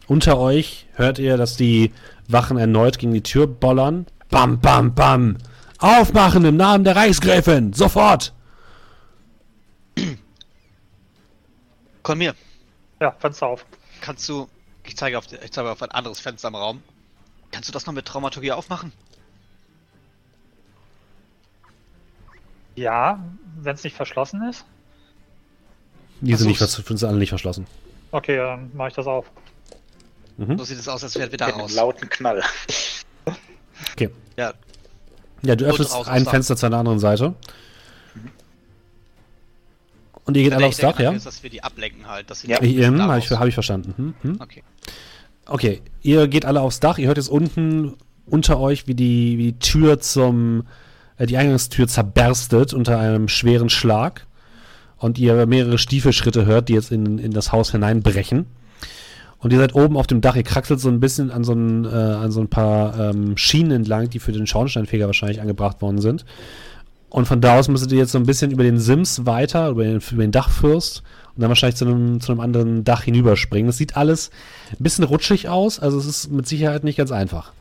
Unter 0.07 0.37
euch 0.39 0.87
hört 0.93 1.19
ihr, 1.19 1.37
dass 1.37 1.55
die 1.57 1.91
Wachen 2.27 2.57
erneut 2.57 2.97
gegen 2.99 3.13
die 3.13 3.23
Tür 3.23 3.45
bollern. 3.47 4.05
Bam, 4.29 4.59
bam, 4.59 4.93
bam. 4.95 5.37
Aufmachen 5.79 6.43
im 6.45 6.57
Namen 6.57 6.83
der 6.83 6.95
Reichsgräfin. 6.95 7.73
Sofort. 7.73 8.33
Komm 12.03 12.17
mir, 12.19 12.35
Ja, 13.01 13.11
Fenster 13.19 13.47
auf. 13.47 13.65
kannst 14.01 14.27
du. 14.29 14.47
Ich 14.85 14.95
zeige, 14.95 15.17
auf, 15.17 15.25
ich 15.31 15.51
zeige 15.51 15.69
auf 15.69 15.81
ein 15.83 15.91
anderes 15.91 16.19
Fenster 16.21 16.47
im 16.47 16.55
Raum. 16.55 16.81
Kannst 17.51 17.67
du 17.67 17.73
das 17.73 17.85
noch 17.85 17.93
mit 17.93 18.05
Traumaturgie 18.05 18.53
aufmachen? 18.53 18.91
Ja, 22.75 23.19
wenn 23.59 23.75
es 23.75 23.83
nicht 23.83 23.95
verschlossen 23.95 24.47
ist. 24.49 24.63
Die 26.21 26.33
sind, 26.35 26.47
nicht, 26.47 26.59
sind 26.59 27.03
alle 27.03 27.17
nicht 27.17 27.29
verschlossen. 27.29 27.67
Okay, 28.11 28.37
dann 28.37 28.71
mache 28.75 28.89
ich 28.89 28.93
das 28.93 29.07
auf. 29.07 29.29
Mhm. 30.37 30.57
So 30.57 30.63
sieht 30.63 30.79
es 30.79 30.87
aus, 30.87 31.03
als 31.03 31.15
wären 31.15 31.31
wir 31.31 31.37
da 31.37 31.47
Mit 31.47 31.55
einem 31.55 31.61
raus. 31.63 31.73
lauten 31.75 32.09
Knall. 32.09 32.43
Okay. 33.91 34.09
Ja, 34.37 34.53
Ja, 35.43 35.55
du 35.55 35.65
öffnest 35.65 35.93
ein 36.07 36.23
Dach. 36.23 36.31
Fenster 36.31 36.55
zu 36.55 36.65
einer 36.65 36.77
anderen 36.77 36.99
Seite. 36.99 37.35
Und 40.26 40.35
ihr 40.35 40.43
geht 40.43 40.53
alle 40.53 40.65
aufs 40.65 40.77
Dach, 40.77 40.99
ja? 40.99 41.11
ist, 41.11 41.26
dass 41.26 41.41
wir 41.41 41.49
die 41.49 41.64
ablenken 41.64 42.07
halt. 42.07 42.30
Dass 42.30 42.41
sie 42.41 42.49
Ja. 42.49 42.59
da 42.59 43.07
habe 43.07 43.19
ich, 43.19 43.31
hab 43.31 43.47
ich 43.47 43.53
verstanden. 43.53 43.93
Hm, 43.95 44.14
hm. 44.22 44.41
Okay. 44.41 44.64
Okay, 45.45 45.81
ihr 46.01 46.27
geht 46.27 46.43
alle 46.43 46.59
aufs 46.59 46.81
Dach. 46.81 46.97
Ihr 46.97 47.07
hört 47.07 47.18
jetzt 47.18 47.30
unten 47.30 47.93
unter 48.26 48.59
euch, 48.59 48.88
wie 48.88 48.95
die, 48.95 49.38
wie 49.38 49.51
die 49.53 49.59
Tür 49.59 50.01
zum, 50.01 50.64
äh, 51.18 51.26
die 51.26 51.38
Eingangstür 51.38 51.88
zerberstet 51.88 52.73
unter 52.73 52.99
einem 52.99 53.30
schweren 53.30 53.69
Schlag. 53.69 54.27
Und 54.97 55.18
ihr 55.18 55.45
mehrere 55.45 55.77
Stiefelschritte 55.77 56.45
hört, 56.45 56.68
die 56.68 56.73
jetzt 56.73 56.91
in, 56.91 57.19
in 57.19 57.31
das 57.31 57.53
Haus 57.53 57.72
hineinbrechen. 57.72 58.47
Und 59.39 59.53
ihr 59.53 59.59
seid 59.59 59.76
oben 59.76 59.97
auf 59.97 60.07
dem 60.07 60.22
Dach. 60.22 60.35
Ihr 60.35 60.43
kraxelt 60.43 60.80
so 60.80 60.89
ein 60.89 60.99
bisschen 60.99 61.31
an 61.31 61.43
so 61.43 61.53
ein, 61.53 61.85
äh, 61.85 61.89
an 61.89 62.31
so 62.31 62.41
ein 62.41 62.47
paar 62.47 62.99
ähm, 62.99 63.38
Schienen 63.38 63.72
entlang, 63.72 64.09
die 64.09 64.19
für 64.19 64.31
den 64.31 64.47
Schornsteinfeger 64.47 65.05
wahrscheinlich 65.05 65.41
angebracht 65.41 65.81
worden 65.81 66.01
sind. 66.01 66.26
Und 67.09 67.26
von 67.27 67.39
da 67.39 67.57
aus 67.57 67.69
müsstet 67.69 67.91
ihr 67.91 67.99
jetzt 67.99 68.11
so 68.11 68.18
ein 68.18 68.26
bisschen 68.26 68.51
über 68.51 68.64
den 68.64 68.80
Sims 68.80 69.26
weiter, 69.26 69.69
über 69.69 69.84
den, 69.84 70.01
über 70.11 70.23
den 70.23 70.31
Dachfürst 70.31 71.03
und 71.35 71.41
dann 71.41 71.49
wahrscheinlich 71.49 71.77
zu 71.77 71.85
einem, 71.85 72.19
zu 72.19 72.31
einem 72.31 72.41
anderen 72.41 72.84
Dach 72.84 73.03
hinüberspringen. 73.03 73.68
Das 73.68 73.77
sieht 73.77 73.95
alles 73.95 74.30
ein 74.72 74.84
bisschen 74.84 75.05
rutschig 75.05 75.47
aus, 75.47 75.80
also 75.80 75.97
es 75.99 76.05
ist 76.05 76.31
mit 76.31 76.47
Sicherheit 76.47 76.84
nicht 76.84 76.97
ganz 76.97 77.11
einfach. 77.11 77.53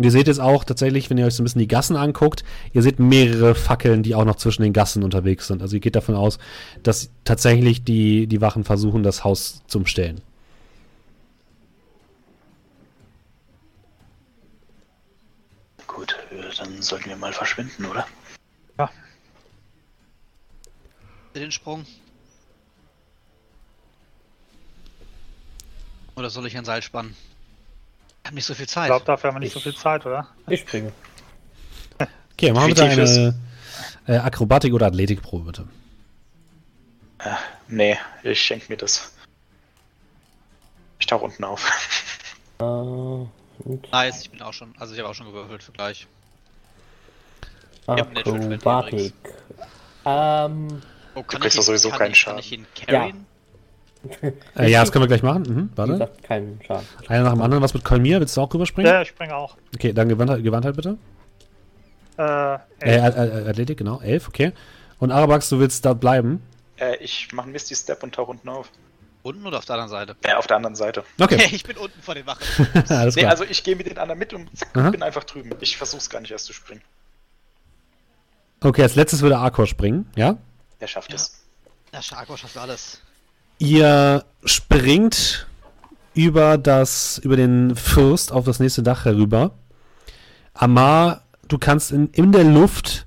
Und 0.00 0.04
ihr 0.04 0.12
seht 0.12 0.28
jetzt 0.28 0.40
auch 0.40 0.64
tatsächlich, 0.64 1.10
wenn 1.10 1.18
ihr 1.18 1.26
euch 1.26 1.34
so 1.34 1.42
ein 1.42 1.44
bisschen 1.44 1.58
die 1.58 1.68
Gassen 1.68 1.94
anguckt, 1.94 2.42
ihr 2.72 2.80
seht 2.80 2.98
mehrere 2.98 3.54
Fackeln, 3.54 4.02
die 4.02 4.14
auch 4.14 4.24
noch 4.24 4.36
zwischen 4.36 4.62
den 4.62 4.72
Gassen 4.72 5.02
unterwegs 5.02 5.46
sind. 5.46 5.60
Also 5.60 5.76
ihr 5.76 5.80
geht 5.80 5.94
davon 5.94 6.14
aus, 6.14 6.38
dass 6.82 7.10
tatsächlich 7.24 7.84
die, 7.84 8.26
die 8.26 8.40
Wachen 8.40 8.64
versuchen, 8.64 9.02
das 9.02 9.24
Haus 9.24 9.62
zu 9.66 9.76
umstellen. 9.76 10.22
Gut, 15.86 16.16
äh, 16.30 16.56
dann 16.56 16.80
sollten 16.80 17.10
wir 17.10 17.16
mal 17.16 17.34
verschwinden, 17.34 17.84
oder? 17.84 18.06
Den 21.34 21.52
Sprung. 21.52 21.84
Oder 26.16 26.30
soll 26.30 26.46
ich 26.46 26.56
ein 26.56 26.64
Seil 26.64 26.80
spannen? 26.80 27.14
Ich 28.22 28.28
hab 28.28 28.34
nicht 28.34 28.44
so 28.44 28.54
viel 28.54 28.64
Ich 28.66 28.70
Zeit. 28.70 28.86
glaube, 28.86 29.04
dafür 29.04 29.28
haben 29.28 29.36
wir 29.36 29.40
nicht 29.40 29.52
so 29.54 29.60
viel 29.60 29.74
Zeit, 29.74 30.04
oder? 30.06 30.28
Ich 30.48 30.60
springe. 30.60 30.92
Okay, 32.32 32.52
machen 32.52 32.74
wir 32.74 33.02
ist- 33.02 33.18
eine 33.18 33.34
äh, 34.06 34.16
Akrobatik- 34.18 34.72
oder 34.72 34.86
Athletikprobe, 34.86 35.44
bitte. 35.44 35.68
Äh, 37.18 37.34
nee, 37.68 37.98
ich 38.22 38.40
schenke 38.40 38.64
mir 38.72 38.78
das. 38.78 39.12
Ich 40.98 41.06
tauche 41.06 41.24
unten 41.26 41.44
auf. 41.44 41.70
Äh, 42.60 42.62
und 42.64 43.90
Nice, 43.90 44.20
ich 44.22 44.30
bin 44.30 44.42
auch 44.42 44.52
schon. 44.52 44.74
Also 44.78 44.92
ich 44.92 45.00
habe 45.00 45.08
auch 45.08 45.14
schon 45.14 45.26
gewürfelt 45.26 45.62
für 45.62 45.72
gleich. 45.72 46.06
hab 47.86 48.12
Natural 48.12 48.40
20 48.40 48.52
Akrobatik. 48.66 49.14
Ähm, 50.04 50.82
Oh, 51.14 51.22
kann 51.22 51.40
kriegst 51.40 51.54
ich 51.56 51.60
doch 51.60 51.62
sowieso 51.66 51.88
kann 51.90 51.98
keinen 51.98 52.12
ich, 52.12 52.24
Kann 52.24 52.34
Schaden. 52.34 52.38
ich 52.40 52.52
ihn 52.52 52.66
carryen? 52.74 53.26
Äh, 54.56 54.70
ja, 54.70 54.80
das 54.80 54.92
können 54.92 55.02
wir 55.02 55.08
gleich 55.08 55.22
machen. 55.22 55.42
Mhm, 55.42 55.70
warte. 55.76 55.92
gesagt, 55.92 56.22
keinen 56.22 56.58
Schaden. 56.66 56.86
Einer 57.08 57.24
nach 57.24 57.32
dem 57.32 57.42
anderen. 57.42 57.62
Was 57.62 57.74
mit 57.74 57.84
Kolmir? 57.84 58.18
Willst 58.20 58.36
du 58.36 58.40
auch 58.40 58.52
rüberspringen? 58.52 58.90
Ja, 58.90 59.02
ich 59.02 59.08
springe 59.08 59.34
auch. 59.36 59.56
Okay, 59.74 59.92
dann 59.92 60.08
Gewandtheit, 60.08 60.42
Gewandtheit 60.42 60.76
bitte. 60.76 60.96
Äh, 62.18 62.54
Äh, 62.80 62.98
Athletik, 63.48 63.78
genau. 63.78 64.00
Elf, 64.00 64.28
okay. 64.28 64.52
Und 64.98 65.10
Arabax, 65.10 65.48
du 65.48 65.58
willst 65.58 65.84
da 65.84 65.92
bleiben? 65.94 66.42
äh, 66.78 66.96
ich 66.96 67.30
mache 67.32 67.44
einen 67.44 67.52
Misty 67.52 67.74
Step 67.74 68.02
und 68.02 68.14
tauche 68.14 68.30
unten 68.30 68.48
auf. 68.48 68.70
Unten 69.22 69.46
oder 69.46 69.58
auf 69.58 69.66
der 69.66 69.74
anderen 69.76 69.90
Seite? 69.90 70.16
Äh, 70.22 70.32
auf 70.34 70.46
der 70.46 70.56
anderen 70.56 70.76
Seite. 70.76 71.04
Okay, 71.20 71.42
ich 71.52 71.62
bin 71.64 71.76
unten 71.76 72.00
vor 72.00 72.14
den 72.14 72.26
Wachen. 72.26 72.42
alles 72.88 73.14
Nee, 73.16 73.20
klar. 73.22 73.32
also 73.32 73.44
ich 73.44 73.62
gehe 73.64 73.76
mit 73.76 73.86
den 73.86 73.98
anderen 73.98 74.18
mit 74.18 74.32
und 74.32 74.48
zack, 74.56 74.74
Aha. 74.76 74.90
bin 74.90 75.02
einfach 75.02 75.24
drüben. 75.24 75.50
Ich 75.60 75.76
versuch's 75.76 76.08
gar 76.08 76.20
nicht 76.20 76.30
erst 76.30 76.46
zu 76.46 76.54
springen. 76.54 76.80
Okay, 78.62 78.82
als 78.82 78.94
letztes 78.94 79.20
würde 79.22 79.36
Arkor 79.38 79.66
springen, 79.66 80.06
ja? 80.16 80.36
Er 80.78 80.88
schafft 80.88 81.10
Ja. 81.10 81.16
es. 81.16 81.38
Der 81.92 82.02
Sharko 82.02 82.36
schafft 82.36 82.56
alles. 82.56 83.00
Ihr 83.60 84.24
springt 84.46 85.46
über 86.14 86.56
das, 86.56 87.18
über 87.18 87.36
den 87.36 87.76
Fürst 87.76 88.32
auf 88.32 88.46
das 88.46 88.58
nächste 88.58 88.82
Dach 88.82 89.04
herüber. 89.04 89.50
Amar, 90.54 91.24
du 91.46 91.58
kannst 91.58 91.92
in, 91.92 92.08
in 92.08 92.32
der 92.32 92.44
Luft 92.44 93.06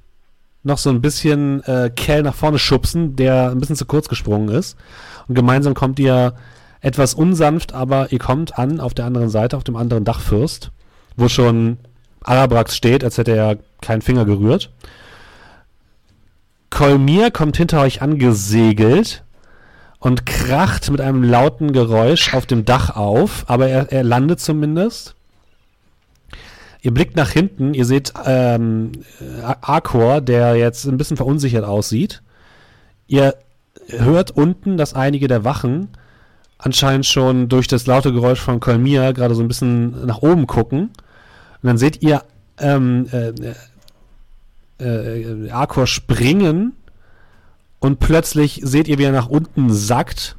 noch 0.61 0.77
so 0.77 0.91
ein 0.91 1.01
bisschen 1.01 1.63
äh, 1.63 1.89
Kel 1.89 2.21
nach 2.21 2.35
vorne 2.35 2.59
schubsen, 2.59 3.15
der 3.15 3.49
ein 3.49 3.59
bisschen 3.59 3.75
zu 3.75 3.87
kurz 3.87 4.07
gesprungen 4.07 4.49
ist. 4.49 4.77
Und 5.27 5.33
gemeinsam 5.33 5.73
kommt 5.73 5.97
ihr 5.97 6.35
etwas 6.81 7.15
unsanft, 7.15 7.73
aber 7.73 8.11
ihr 8.11 8.19
kommt 8.19 8.59
an 8.59 8.79
auf 8.79 8.93
der 8.93 9.05
anderen 9.05 9.29
Seite, 9.29 9.57
auf 9.57 9.63
dem 9.63 9.75
anderen 9.75 10.05
Dachfürst, 10.05 10.69
wo 11.17 11.29
schon 11.29 11.79
Arabrax 12.21 12.77
steht, 12.77 13.03
als 13.03 13.17
hätte 13.17 13.35
er 13.35 13.57
keinen 13.81 14.03
Finger 14.03 14.23
gerührt. 14.23 14.71
Kolmir 16.69 17.31
kommt 17.31 17.57
hinter 17.57 17.81
euch 17.81 18.03
angesegelt 18.03 19.23
und 20.03 20.25
kracht 20.25 20.91
mit 20.91 20.99
einem 20.99 21.23
lauten 21.23 21.71
Geräusch 21.71 22.33
auf 22.33 22.45
dem 22.45 22.65
Dach 22.65 22.93
auf, 22.97 23.45
aber 23.47 23.69
er, 23.69 23.89
er 23.93 24.03
landet 24.03 24.41
zumindest. 24.41 25.15
Ihr 26.81 26.93
blickt 26.93 27.15
nach 27.15 27.29
hinten, 27.29 27.73
ihr 27.73 27.85
seht 27.85 28.11
ähm, 28.25 28.91
äh, 29.21 29.41
Arkor, 29.61 30.19
der 30.19 30.57
jetzt 30.57 30.83
ein 30.83 30.97
bisschen 30.97 31.15
verunsichert 31.15 31.63
aussieht. 31.63 32.21
Ihr 33.07 33.35
hört 33.87 34.31
unten, 34.31 34.75
dass 34.75 34.93
einige 34.93 35.29
der 35.29 35.45
Wachen 35.45 35.87
anscheinend 36.57 37.05
schon 37.05 37.47
durch 37.47 37.69
das 37.69 37.87
laute 37.87 38.11
Geräusch 38.11 38.41
von 38.41 38.59
Kolmir 38.59 39.13
gerade 39.13 39.35
so 39.35 39.41
ein 39.41 39.47
bisschen 39.47 40.05
nach 40.05 40.21
oben 40.21 40.47
gucken. 40.47 40.89
Und 41.61 41.67
dann 41.67 41.77
seht 41.77 42.03
ihr 42.03 42.23
ähm, 42.59 43.07
äh, 43.13 43.31
äh, 44.81 45.21
äh, 45.21 45.49
Arkor 45.51 45.87
springen 45.87 46.73
und 47.83 47.99
plötzlich 47.99 48.61
seht 48.63 48.87
ihr, 48.87 48.97
wie 48.97 49.03
er 49.03 49.11
nach 49.11 49.27
unten 49.27 49.69
sackt 49.69 50.37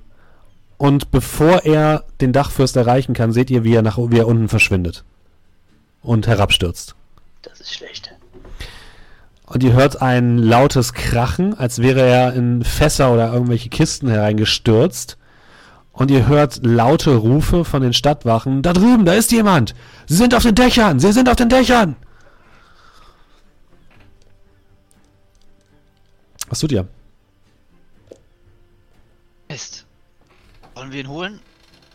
Und 0.79 1.11
bevor 1.11 1.67
er 1.67 2.05
den 2.23 2.33
Dachfürst 2.33 2.75
erreichen 2.75 3.13
kann, 3.13 3.33
seht 3.33 3.51
ihr, 3.51 3.65
wie 3.65 3.75
er, 3.75 3.83
nach, 3.83 3.99
wie 3.99 4.17
er 4.17 4.27
unten 4.27 4.49
verschwindet. 4.49 5.05
Und 6.01 6.27
herabstürzt. 6.27 6.95
Das 7.43 7.61
ist 7.61 7.75
schlecht. 7.75 8.15
Und 9.45 9.63
ihr 9.63 9.75
hört 9.75 10.01
ein 10.01 10.39
lautes 10.39 10.95
Krachen, 10.95 11.53
als 11.53 11.81
wäre 11.83 12.01
er 12.01 12.33
in 12.33 12.65
Fässer 12.65 13.13
oder 13.13 13.31
irgendwelche 13.35 13.69
Kisten 13.69 14.09
hereingestürzt. 14.09 15.19
Und 15.93 16.11
ihr 16.11 16.27
hört 16.27 16.61
laute 16.65 17.15
Rufe 17.15 17.67
von 17.67 17.83
den 17.83 17.93
Stadtwachen. 17.93 18.63
Da 18.63 18.73
drüben, 18.73 19.05
da 19.05 19.13
ist 19.13 19.33
jemand! 19.33 19.75
Sie 20.07 20.17
sind 20.17 20.35
auf 20.35 20.45
den 20.45 20.55
Dächern! 20.55 20.99
Sie 20.99 21.13
sind 21.13 21.29
auf 21.29 21.37
den 21.37 21.51
Dächern! 21.51 21.97
Was 26.49 26.61
tut 26.61 26.73
ihr? 26.73 26.89
Wollen 30.85 30.93
wir 30.93 31.01
ihn 31.01 31.09
holen? 31.09 31.41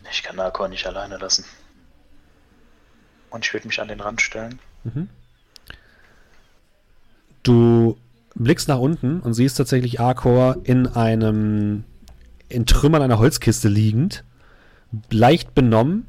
Ich 0.09 0.23
kann 0.23 0.37
Narkor 0.37 0.67
nicht 0.67 0.87
alleine 0.87 1.17
lassen. 1.17 1.45
Und 3.29 3.45
ich 3.45 3.53
würde 3.53 3.67
mich 3.67 3.79
an 3.79 3.87
den 3.87 3.99
Rand 3.99 4.19
stellen. 4.19 4.57
Du 7.43 7.99
blickst 8.33 8.67
nach 8.67 8.79
unten 8.79 9.19
und 9.19 9.35
siehst 9.35 9.57
tatsächlich 9.57 9.99
Arkor 9.99 10.57
in 10.63 10.87
einem 10.87 11.83
in 12.47 12.65
Trümmern 12.65 13.03
einer 13.03 13.19
Holzkiste 13.19 13.67
liegend, 13.67 14.23
leicht 15.11 15.53
benommen 15.53 16.07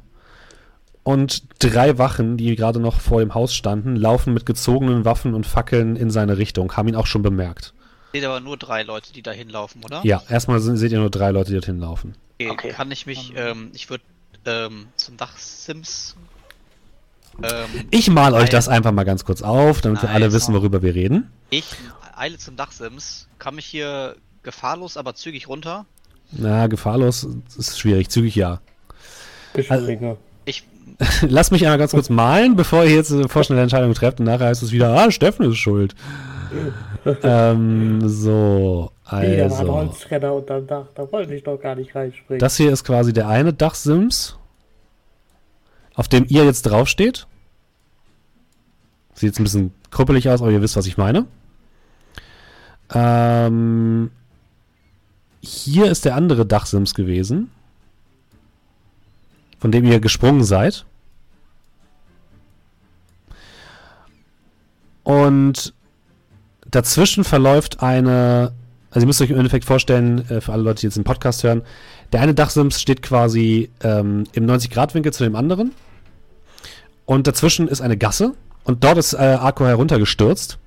und 1.03 1.43
drei 1.59 1.99
Wachen, 1.99 2.35
die 2.35 2.55
gerade 2.55 2.79
noch 2.79 2.99
vor 2.99 3.19
dem 3.19 3.35
Haus 3.35 3.53
standen, 3.53 3.95
laufen 3.95 4.33
mit 4.33 4.47
gezogenen 4.47 5.05
Waffen 5.05 5.35
und 5.35 5.45
Fackeln 5.45 5.95
in 5.95 6.09
seine 6.09 6.39
Richtung, 6.39 6.75
haben 6.75 6.87
ihn 6.87 6.95
auch 6.95 7.05
schon 7.05 7.21
bemerkt. 7.21 7.75
Seht 8.11 8.25
aber 8.25 8.39
nur 8.39 8.57
drei 8.57 8.81
Leute, 8.81 9.13
die 9.13 9.21
da 9.21 9.29
hinlaufen, 9.29 9.83
oder? 9.83 10.01
Ja, 10.03 10.23
erstmal 10.27 10.59
sind, 10.61 10.77
seht 10.77 10.91
ihr 10.91 10.99
nur 10.99 11.11
drei 11.11 11.29
Leute, 11.29 11.49
die 11.49 11.57
dorthin 11.57 11.79
laufen. 11.79 12.15
Okay, 12.49 12.51
Okay. 12.51 12.69
Kann 12.75 12.91
ich 12.91 13.05
mich, 13.05 13.33
ähm, 13.35 13.71
ich 13.73 13.89
würde 13.89 14.03
ähm, 14.45 14.87
zum 14.95 15.17
Dachsims. 15.17 16.15
Ähm, 17.43 17.85
Ich 17.91 18.09
mal 18.09 18.33
euch 18.33 18.49
das 18.49 18.67
einfach 18.67 18.91
mal 18.91 19.03
ganz 19.03 19.23
kurz 19.25 19.41
auf, 19.41 19.81
damit 19.81 20.01
wir 20.01 20.07
Nein, 20.07 20.15
alle 20.23 20.33
wissen, 20.33 20.53
worüber 20.53 20.81
wir 20.81 20.95
reden. 20.95 21.31
ich 21.49 21.65
eile 22.15 22.37
zum 22.37 22.55
Dachsims, 22.55 23.27
kann 23.39 23.55
mich 23.55 23.65
hier 23.65 24.15
gefahrlos, 24.43 24.97
aber 24.97 25.15
zügig 25.15 25.47
runter. 25.47 25.85
Na, 26.31 26.67
gefahrlos 26.67 27.27
ist 27.57 27.79
schwierig, 27.79 28.09
zügig 28.09 28.35
ja. 28.35 28.61
Beschwinge. 29.53 30.17
Ich, 30.45 30.63
Lass 31.27 31.51
mich 31.51 31.63
einmal 31.65 31.77
ganz 31.77 31.91
kurz 31.91 32.09
malen, 32.09 32.55
bevor 32.55 32.83
ihr 32.83 32.95
jetzt 32.95 33.11
eine 33.11 33.27
vorschnelle 33.27 33.61
Entscheidung 33.61 33.93
trefft 33.93 34.19
und 34.19 34.25
nachher 34.25 34.47
heißt 34.47 34.63
es 34.63 34.71
wieder, 34.71 34.93
ah, 34.93 35.11
Steffen 35.11 35.49
ist 35.51 35.57
schuld. 35.57 35.95
ähm, 37.23 38.07
so, 38.07 38.91
Nee, 39.11 39.37
da 39.37 39.49
war 39.49 39.59
ein 39.59 39.59
also. 39.59 39.73
Holztrenner 39.73 40.33
unterm 40.33 40.67
Dach, 40.67 40.87
da 40.95 41.11
wollte 41.11 41.35
ich 41.35 41.43
doch 41.43 41.57
gar 41.57 41.75
nicht 41.75 41.93
reinspringen. 41.93 42.39
Das 42.39 42.57
hier 42.57 42.71
ist 42.71 42.83
quasi 42.83 43.13
der 43.13 43.27
eine 43.27 43.53
Dachsims, 43.53 44.37
auf 45.95 46.07
dem 46.07 46.25
ihr 46.29 46.45
jetzt 46.45 46.63
draufsteht. 46.63 47.27
Sieht 49.13 49.29
jetzt 49.29 49.39
ein 49.39 49.43
bisschen 49.43 49.73
krüppelig 49.89 50.29
aus, 50.29 50.41
aber 50.41 50.51
ihr 50.51 50.61
wisst, 50.61 50.77
was 50.77 50.87
ich 50.87 50.97
meine. 50.97 51.25
Ähm, 52.93 54.11
hier 55.41 55.91
ist 55.91 56.05
der 56.05 56.15
andere 56.15 56.45
Dachsims 56.45 56.93
gewesen, 56.93 57.51
von 59.59 59.71
dem 59.71 59.85
ihr 59.85 59.99
gesprungen 59.99 60.43
seid. 60.43 60.85
Und 65.03 65.73
dazwischen 66.69 67.23
verläuft 67.23 67.81
eine, 67.81 68.53
also 68.91 69.05
ihr 69.05 69.07
müsst 69.07 69.21
euch 69.21 69.29
im 69.29 69.37
Endeffekt 69.37 69.65
vorstellen, 69.65 70.29
äh, 70.29 70.41
für 70.41 70.51
alle 70.51 70.63
Leute, 70.63 70.81
die 70.81 70.87
jetzt 70.87 70.97
den 70.97 71.05
Podcast 71.05 71.43
hören, 71.43 71.61
der 72.11 72.21
eine 72.21 72.33
Dachsims 72.33 72.79
steht 72.79 73.01
quasi 73.01 73.69
ähm, 73.83 74.25
im 74.33 74.45
90-Grad-Winkel 74.45 75.13
zu 75.13 75.23
dem 75.23 75.35
anderen. 75.35 75.71
Und 77.05 77.25
dazwischen 77.25 77.67
ist 77.69 77.81
eine 77.81 77.97
Gasse. 77.97 78.33
Und 78.63 78.83
dort 78.83 78.97
ist 78.97 79.13
äh, 79.13 79.17
Arcor 79.17 79.67
heruntergestürzt. 79.67 80.59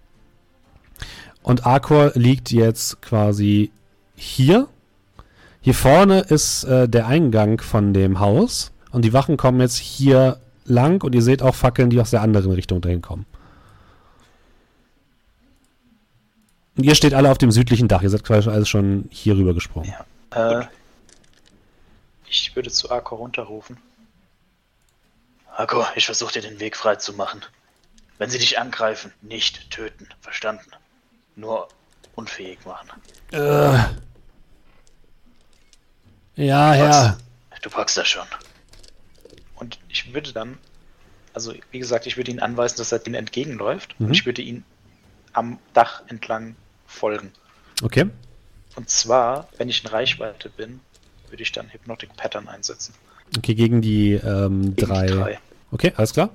Und 1.42 1.66
Arcor 1.66 2.12
liegt 2.14 2.50
jetzt 2.50 3.02
quasi 3.02 3.70
hier. 4.16 4.68
Hier 5.60 5.74
vorne 5.74 6.20
ist 6.20 6.64
äh, 6.64 6.88
der 6.88 7.06
Eingang 7.06 7.60
von 7.60 7.92
dem 7.92 8.20
Haus. 8.20 8.72
Und 8.90 9.04
die 9.04 9.12
Wachen 9.12 9.36
kommen 9.36 9.60
jetzt 9.60 9.76
hier 9.76 10.38
lang. 10.64 11.02
Und 11.04 11.14
ihr 11.14 11.22
seht 11.22 11.42
auch 11.42 11.54
Fackeln, 11.54 11.90
die 11.90 12.00
aus 12.00 12.10
der 12.10 12.22
anderen 12.22 12.52
Richtung 12.52 12.80
dahin 12.80 13.02
kommen. 13.02 13.26
Und 16.76 16.84
ihr 16.84 16.94
steht 16.94 17.14
alle 17.14 17.30
auf 17.30 17.38
dem 17.38 17.50
südlichen 17.52 17.88
Dach. 17.88 18.02
Ihr 18.02 18.10
seid 18.10 18.24
quasi 18.24 18.48
alles 18.50 18.68
schon 18.68 19.08
hier 19.10 19.36
rüber 19.36 19.54
gesprungen. 19.54 19.94
Ja. 20.34 20.60
Äh, 20.62 20.66
ich 22.28 22.54
würde 22.56 22.70
zu 22.70 22.90
Akko 22.90 23.14
runterrufen. 23.16 23.76
Akko, 25.56 25.84
ich 25.94 26.06
versuche 26.06 26.32
dir 26.32 26.42
den 26.42 26.58
Weg 26.58 26.76
frei 26.76 26.96
zu 26.96 27.12
machen. 27.12 27.42
Wenn 28.18 28.28
sie 28.30 28.38
dich 28.38 28.58
angreifen, 28.58 29.12
nicht 29.22 29.70
töten. 29.70 30.08
Verstanden? 30.20 30.70
Nur 31.36 31.68
unfähig 32.16 32.58
machen. 32.64 32.90
Äh. 33.32 33.38
Ja, 36.36 36.72
Du 36.72 36.78
ja. 36.78 36.90
packst- 36.90 37.20
Du 37.62 37.70
packst 37.70 37.96
das 37.96 38.08
schon. 38.08 38.26
Und 39.56 39.78
ich 39.88 40.12
würde 40.12 40.32
dann, 40.32 40.58
also 41.32 41.54
wie 41.70 41.78
gesagt, 41.78 42.06
ich 42.06 42.16
würde 42.16 42.30
ihn 42.30 42.40
anweisen, 42.40 42.76
dass 42.76 42.92
er 42.92 42.98
den 42.98 43.14
entgegenläuft. 43.14 43.98
Mhm. 43.98 44.06
Und 44.06 44.12
ich 44.12 44.26
würde 44.26 44.42
ihn 44.42 44.64
am 45.32 45.58
Dach 45.72 46.02
entlang 46.08 46.56
folgen. 46.94 47.32
Okay. 47.82 48.06
Und 48.76 48.88
zwar, 48.88 49.48
wenn 49.58 49.68
ich 49.68 49.84
in 49.84 49.90
Reichweite 49.90 50.48
bin, 50.48 50.80
würde 51.28 51.42
ich 51.42 51.52
dann 51.52 51.68
Hypnotic 51.72 52.16
Pattern 52.16 52.48
einsetzen. 52.48 52.94
Okay, 53.36 53.54
gegen 53.54 53.82
die 53.82 54.12
ähm, 54.14 54.62
Gegen 54.62 54.76
die 54.76 54.82
drei. 54.84 55.06
drei. 55.06 55.38
Okay, 55.70 55.92
alles 55.96 56.12
klar. 56.12 56.30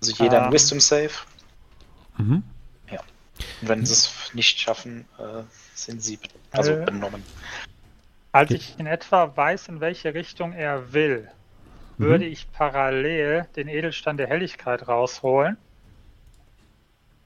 Also 0.00 0.12
jeder 0.22 0.38
Ähm. 0.38 0.44
ein 0.44 0.52
Wisdom 0.52 0.80
Save. 0.80 1.10
Mhm. 2.18 2.42
Und 3.60 3.68
wenn 3.68 3.84
sie 3.84 3.92
es 3.92 4.10
nicht 4.32 4.60
schaffen, 4.60 5.06
äh, 5.18 5.42
sind 5.74 6.00
sie 6.02 6.18
be- 6.18 6.28
also 6.52 6.70
Äh. 6.72 6.84
benommen. 6.84 7.22
Als 8.30 8.50
ich 8.52 8.78
in 8.78 8.86
etwa 8.86 9.36
weiß, 9.36 9.68
in 9.68 9.80
welche 9.80 10.14
Richtung 10.14 10.52
er 10.52 10.92
will, 10.92 11.28
würde 11.98 12.24
ich 12.26 12.50
parallel 12.52 13.46
den 13.56 13.66
Edelstein 13.68 14.16
der 14.16 14.28
Helligkeit 14.28 14.86
rausholen 14.86 15.56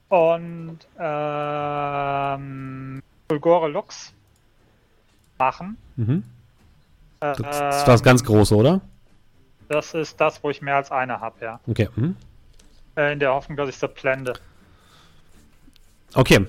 und 0.09 0.79
ähm, 0.99 3.01
Fulgore 3.29 3.69
Lux 3.69 4.13
machen. 5.37 5.77
Mhm. 5.95 6.23
Das, 7.19 7.39
Ähm, 7.39 7.85
das 7.85 8.03
ganz 8.03 8.23
große, 8.23 8.55
oder? 8.55 8.81
Das 9.67 9.93
ist 9.93 10.19
das, 10.19 10.43
wo 10.43 10.49
ich 10.49 10.61
mehr 10.61 10.77
als 10.77 10.91
eine 10.91 11.19
habe, 11.19 11.45
ja. 11.45 11.59
Okay. 11.67 11.89
Mhm. 11.95 12.15
Äh, 12.95 13.13
in 13.13 13.19
der 13.19 13.33
Hoffnung, 13.33 13.57
dass 13.57 13.69
ich 13.69 13.77
sie 13.77 13.87
blende. 13.87 14.33
Okay. 16.13 16.45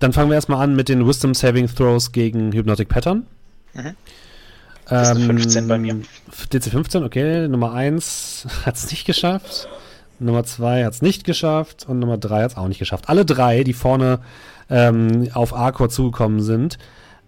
Dann 0.00 0.12
fangen 0.12 0.30
wir 0.30 0.34
erstmal 0.34 0.62
an 0.62 0.74
mit 0.74 0.88
den 0.88 1.06
Wisdom 1.06 1.34
Saving 1.34 1.68
Throws 1.68 2.12
gegen 2.12 2.52
Hypnotic 2.52 2.88
Pattern. 2.88 3.26
Mhm. 3.74 3.94
Das 4.88 5.10
ist 5.10 5.16
eine 5.16 5.26
15 5.26 5.68
bei 5.68 5.78
mir. 5.78 6.00
DC 6.52 6.70
15, 6.70 7.02
okay. 7.02 7.48
Nummer 7.48 7.72
1 7.72 8.46
hat 8.64 8.76
es 8.76 8.90
nicht 8.90 9.04
geschafft. 9.04 9.68
Nummer 10.18 10.44
2 10.44 10.84
hat 10.84 10.94
es 10.94 11.02
nicht 11.02 11.24
geschafft. 11.24 11.86
Und 11.88 11.98
Nummer 11.98 12.18
3 12.18 12.42
hat 12.42 12.50
es 12.52 12.56
auch 12.56 12.68
nicht 12.68 12.78
geschafft. 12.78 13.08
Alle 13.08 13.24
drei, 13.24 13.64
die 13.64 13.72
vorne 13.72 14.20
ähm, 14.70 15.28
auf 15.32 15.54
Arcor 15.54 15.88
zugekommen 15.88 16.40
sind, 16.40 16.78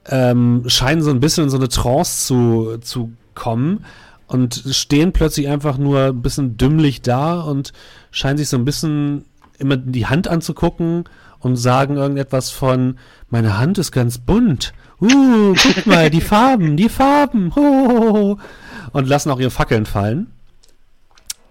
ähm, 0.07 0.65
scheinen 0.67 1.03
so 1.03 1.11
ein 1.11 1.21
bisschen 1.21 1.45
in 1.45 1.51
so 1.51 1.57
eine 1.57 1.69
Trance 1.69 2.27
zu, 2.27 2.79
zu 2.81 3.13
kommen 3.35 3.85
und 4.27 4.63
stehen 4.71 5.13
plötzlich 5.13 5.49
einfach 5.49 5.79
nur 5.79 6.07
ein 6.07 6.23
bisschen 6.23 6.57
dümmlich 6.57 7.03
da 7.03 7.41
und 7.41 7.73
scheinen 8.11 8.39
sich 8.39 8.49
so 8.49 8.57
ein 8.57 8.65
bisschen 8.65 9.25
immer 9.59 9.77
die 9.77 10.07
Hand 10.07 10.29
anzugucken 10.29 11.05
und 11.41 11.57
sagen 11.57 11.97
irgendetwas 11.97 12.51
von, 12.51 12.99
meine 13.31 13.59
Hand 13.59 13.79
ist 13.79 13.93
ganz 13.93 14.19
bunt. 14.19 14.73
Uh, 15.01 15.55
guck 15.55 15.87
mal, 15.87 16.11
die 16.11 16.21
Farben, 16.21 16.77
die 16.77 16.89
Farben. 16.89 17.55
Ho. 17.55 18.39
Und 18.93 19.09
lassen 19.09 19.31
auch 19.31 19.39
ihre 19.39 19.51
Fackeln 19.51 19.87
fallen. 19.87 20.29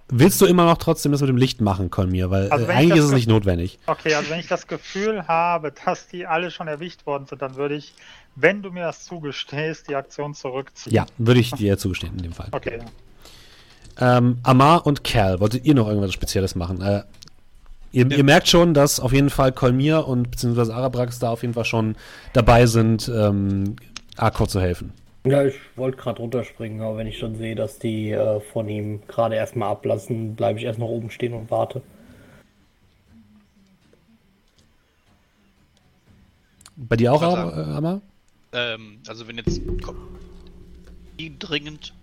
Willst 0.10 0.40
du 0.40 0.46
immer 0.46 0.66
noch 0.66 0.78
trotzdem 0.78 1.12
das 1.12 1.20
mit 1.20 1.30
dem 1.30 1.38
Licht 1.38 1.60
machen, 1.60 1.90
Kolmir? 1.90 2.30
Weil 2.30 2.50
Also 2.50 2.66
äh, 2.66 2.70
eigentlich 2.70 3.00
ist 3.00 3.06
es 3.06 3.12
nicht 3.12 3.28
notwendig. 3.28 3.78
Okay, 3.88 4.14
also 4.14 4.30
wenn 4.30 4.40
ich 4.40 4.48
das 4.48 4.68
Gefühl 4.68 5.28
habe, 5.28 5.74
dass 5.86 6.08
die 6.08 6.26
alle 6.26 6.50
schon 6.50 6.68
erwischt 6.68 7.06
worden 7.06 7.26
sind, 7.26 7.42
dann 7.42 7.56
würde 7.56 7.76
ich, 7.76 7.94
wenn 8.36 8.62
du 8.62 8.72
mir 8.72 8.84
das 8.84 9.04
zugestehst, 9.04 9.90
die 9.90 9.96
Aktion 9.96 10.34
zurückziehen. 10.34 10.96
Ja, 10.96 11.06
würde 11.18 11.42
ich 11.42 11.52
dir 11.52 11.78
zugestehen 11.78 12.14
in 12.16 12.24
dem 12.24 12.32
Fall. 12.32 12.48
Okay. 12.52 12.80
Ähm, 14.00 14.38
Amar 14.44 14.86
und 14.86 15.04
Cal, 15.04 15.40
wolltet 15.42 15.66
ihr 15.66 15.76
noch 15.76 15.88
irgendwas 15.88 16.14
Spezielles 16.14 16.56
machen? 16.56 16.82
Äh, 16.82 17.04
ihr, 17.92 18.10
ihr 18.10 18.24
merkt 18.24 18.48
schon, 18.48 18.74
dass 18.74 19.02
auf 19.02 19.12
jeden 19.12 19.30
Fall 19.30 19.52
Kolmir 19.52 20.08
und 20.08 20.32
beziehungsweise 20.32 20.74
Arabrax 20.74 21.20
da 21.20 21.32
auf 21.32 21.42
jeden 21.42 21.54
Fall 21.54 21.66
schon 21.66 21.96
dabei 22.32 22.66
sind, 22.66 23.12
ähm, 23.14 23.76
Arkor 24.16 24.48
zu 24.48 24.62
helfen. 24.62 24.94
Ja, 25.30 25.44
ich 25.46 25.56
wollte 25.76 25.98
gerade 25.98 26.22
runterspringen, 26.22 26.82
aber 26.82 26.98
wenn 26.98 27.08
ich 27.08 27.18
schon 27.18 27.36
sehe, 27.36 27.56
dass 27.56 27.80
die 27.80 28.12
äh, 28.12 28.40
von 28.40 28.70
ihm 28.70 29.02
gerade 29.08 29.36
erstmal 29.36 29.72
ablassen, 29.72 30.36
bleibe 30.36 30.60
ich 30.60 30.66
erst 30.66 30.80
noch 30.80 30.88
oben 30.88 31.10
stehen 31.10 31.34
und 31.34 31.52
warte. 31.52 31.82
Bei 36.78 36.96
dir 36.96 37.12
auch, 37.12 37.24
Amar? 37.24 38.02
Ähm, 38.54 39.00
also 39.08 39.28
wenn 39.28 39.38
jetzt. 39.38 39.60
Komm. 39.84 39.98
Wie 41.18 41.36
dringend 41.38 41.94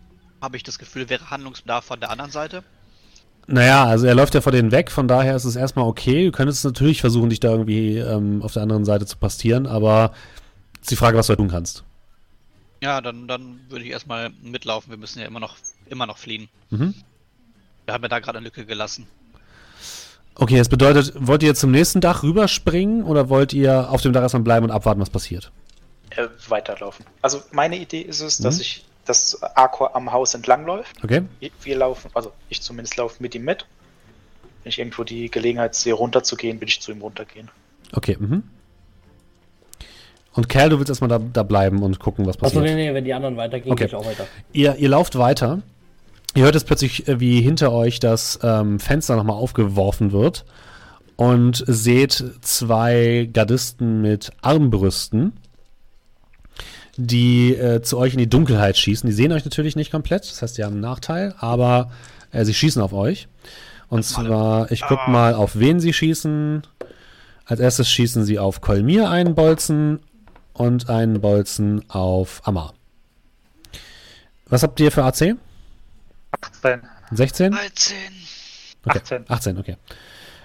habe 0.43 0.57
ich 0.57 0.65
das 0.65 0.79
Gefühl, 0.79 1.09
wäre 1.09 1.31
Handlungsbedarf 1.31 1.85
von 1.85 2.01
der 2.01 2.11
anderen 2.11 2.33
Seite? 2.33 2.65
Naja, 3.47 3.85
also 3.85 4.07
er 4.07 4.15
läuft 4.15 4.35
ja 4.35 4.41
vor 4.41 4.53
denen 4.53 4.73
weg, 4.73 4.91
von 4.91 5.07
daher 5.07 5.37
ist 5.37 5.45
es 5.45 5.55
erstmal 5.55 5.87
okay. 5.87 6.27
Du 6.27 6.33
könntest 6.33 6.65
natürlich 6.65 7.01
versuchen, 7.01 7.31
dich 7.31 7.41
da 7.41 7.51
irgendwie 7.51 7.99
ähm, 7.99 8.43
auf 8.43 8.53
der 8.55 8.63
anderen 8.63 8.85
Seite 8.85 9.07
zu 9.07 9.17
pastieren, 9.17 9.67
aber 9.67 10.13
ist 10.81 10.91
die 10.91 10.97
Frage, 10.97 11.17
was 11.17 11.29
du 11.29 11.37
tun 11.37 11.49
kannst. 11.49 11.85
Ja, 12.85 13.01
dann, 13.01 13.27
dann 13.27 13.61
würde 13.71 13.83
ich 13.87 13.91
erstmal 13.91 14.31
mitlaufen. 14.43 14.91
Wir 14.91 14.99
müssen 14.99 15.19
ja 15.21 15.25
immer 15.25 15.41
noch, 15.41 15.57
immer 15.89 16.05
noch 16.05 16.19
fliehen. 16.19 16.51
Mhm. 16.69 16.95
Wir 17.87 17.95
haben 17.95 18.03
ja 18.03 18.09
da 18.09 18.19
gerade 18.19 18.37
eine 18.37 18.45
Lücke 18.45 18.67
gelassen. 18.67 19.07
Okay, 20.35 20.59
das 20.59 20.69
bedeutet, 20.69 21.15
wollt 21.17 21.43
ihr 21.43 21.55
zum 21.55 21.71
nächsten 21.71 22.03
Dach 22.03 22.23
rüberspringen 22.23 23.03
oder 23.05 23.31
wollt 23.31 23.55
ihr 23.55 23.89
auf 23.91 24.03
dem 24.03 24.13
Dach 24.13 24.21
erstmal 24.21 24.43
bleiben 24.43 24.65
und 24.67 24.71
abwarten, 24.71 25.01
was 25.01 25.09
passiert? 25.09 25.51
Äh, 26.11 26.27
weiterlaufen. 26.49 27.07
Also 27.23 27.43
meine 27.53 27.79
Idee 27.79 28.03
ist 28.03 28.21
es, 28.21 28.39
Mhm. 28.41 28.45
dass 28.45 28.61
ich 28.61 28.85
das 29.07 29.43
Arcor 29.43 29.97
am 29.97 30.13
Haus 30.13 30.35
entlang 30.35 30.67
läuft. 30.67 31.03
Okay? 31.03 31.23
Wir 31.63 31.77
laufen, 31.79 32.11
also 32.13 32.33
ich 32.51 32.61
zumindest 32.61 32.97
laufe 32.99 33.23
mit 33.23 33.35
ihm 33.35 33.45
mit. 33.45 33.65
Wenn 34.63 34.71
ich 34.71 34.79
irgendwo 34.79 35.05
die 35.05 35.31
Gelegenheit 35.31 35.75
sehe, 35.75 35.95
runterzugehen, 35.95 36.61
will 36.61 36.69
ich 36.69 36.81
zu 36.83 36.93
ihm 36.93 37.01
runtergehen. 37.01 37.51
Okay, 37.93 38.17
mhm. 38.19 38.43
Und 40.35 40.49
Kerl, 40.49 40.69
du 40.69 40.79
willst 40.79 40.91
erstmal 40.91 41.09
da, 41.09 41.19
da 41.19 41.43
bleiben 41.45 41.83
und 41.83 41.99
gucken, 42.01 42.27
was 42.27 42.37
Achso, 42.37 42.59
passiert. 42.61 42.65
nee, 42.65 42.89
nee, 42.89 42.95
wenn 42.95 43.05
die 43.05 43.15
anderen 43.15 43.37
weitergehen, 43.37 43.73
Okay. 43.73 43.85
gehe 43.85 43.89
ich 43.89 43.95
auch 43.95 44.07
weiter. 44.07 44.27
Ihr, 44.53 44.75
ihr 44.77 44.89
lauft 44.89 45.17
weiter. 45.17 45.63
Ihr 46.35 46.43
hört 46.45 46.57
es 46.57 46.65
plötzlich, 46.65 47.07
äh, 47.07 47.21
wie 47.21 47.41
hinter 47.41 47.71
euch 47.73 48.01
das 48.01 48.41
ähm, 48.43 48.81
Fenster 48.81 49.15
nochmal 49.17 49.37
aufgeworfen 49.37 50.11
wird. 50.13 50.45
Und 51.17 51.63
seht 51.69 52.25
zwei 52.41 53.31
Gardisten 53.33 54.03
mit 54.03 54.33
Armbrüsten, 54.43 55.35
die 56.97 57.55
äh, 57.55 57.83
zu 57.83 57.99
euch 57.99 58.13
in 58.15 58.19
die 58.19 58.29
Dunkelheit 58.29 58.77
schießen. 58.77 59.09
Die 59.09 59.15
sehen 59.15 59.33
euch 59.33 59.45
natürlich 59.45 59.77
nicht 59.77 59.91
komplett, 59.93 60.29
das 60.29 60.43
heißt, 60.43 60.59
die 60.59 60.65
haben 60.65 60.73
einen 60.73 60.81
Nachteil, 60.81 61.35
aber 61.39 61.91
äh, 62.33 62.45
sie 62.45 62.55
schießen 62.55 62.83
auf 62.83 62.93
euch. 62.93 63.29
Und 63.89 64.05
zwar, 64.05 64.73
ich 64.73 64.83
guck 64.89 65.07
mal, 65.09 65.35
auf 65.35 65.57
wen 65.59 65.79
sie 65.79 65.93
schießen. 65.93 66.63
Als 67.45 67.61
erstes 67.61 67.89
schießen 67.91 68.25
sie 68.25 68.39
auf 68.39 68.61
Kolmir 68.61 69.11
einen 69.11 69.35
Bolzen 69.37 70.01
und 70.55 70.89
einen 70.89 71.21
Bolzen 71.21 71.89
auf 71.91 72.41
Amar. 72.47 72.73
Was 74.47 74.63
habt 74.63 74.81
ihr 74.81 74.91
für 74.91 75.05
AC? 75.05 75.37
18. 76.41 76.83
16? 77.11 77.53
13. 77.53 77.97
Okay. 78.87 78.99
18. 78.99 79.25
18, 79.29 79.59
okay. 79.59 79.77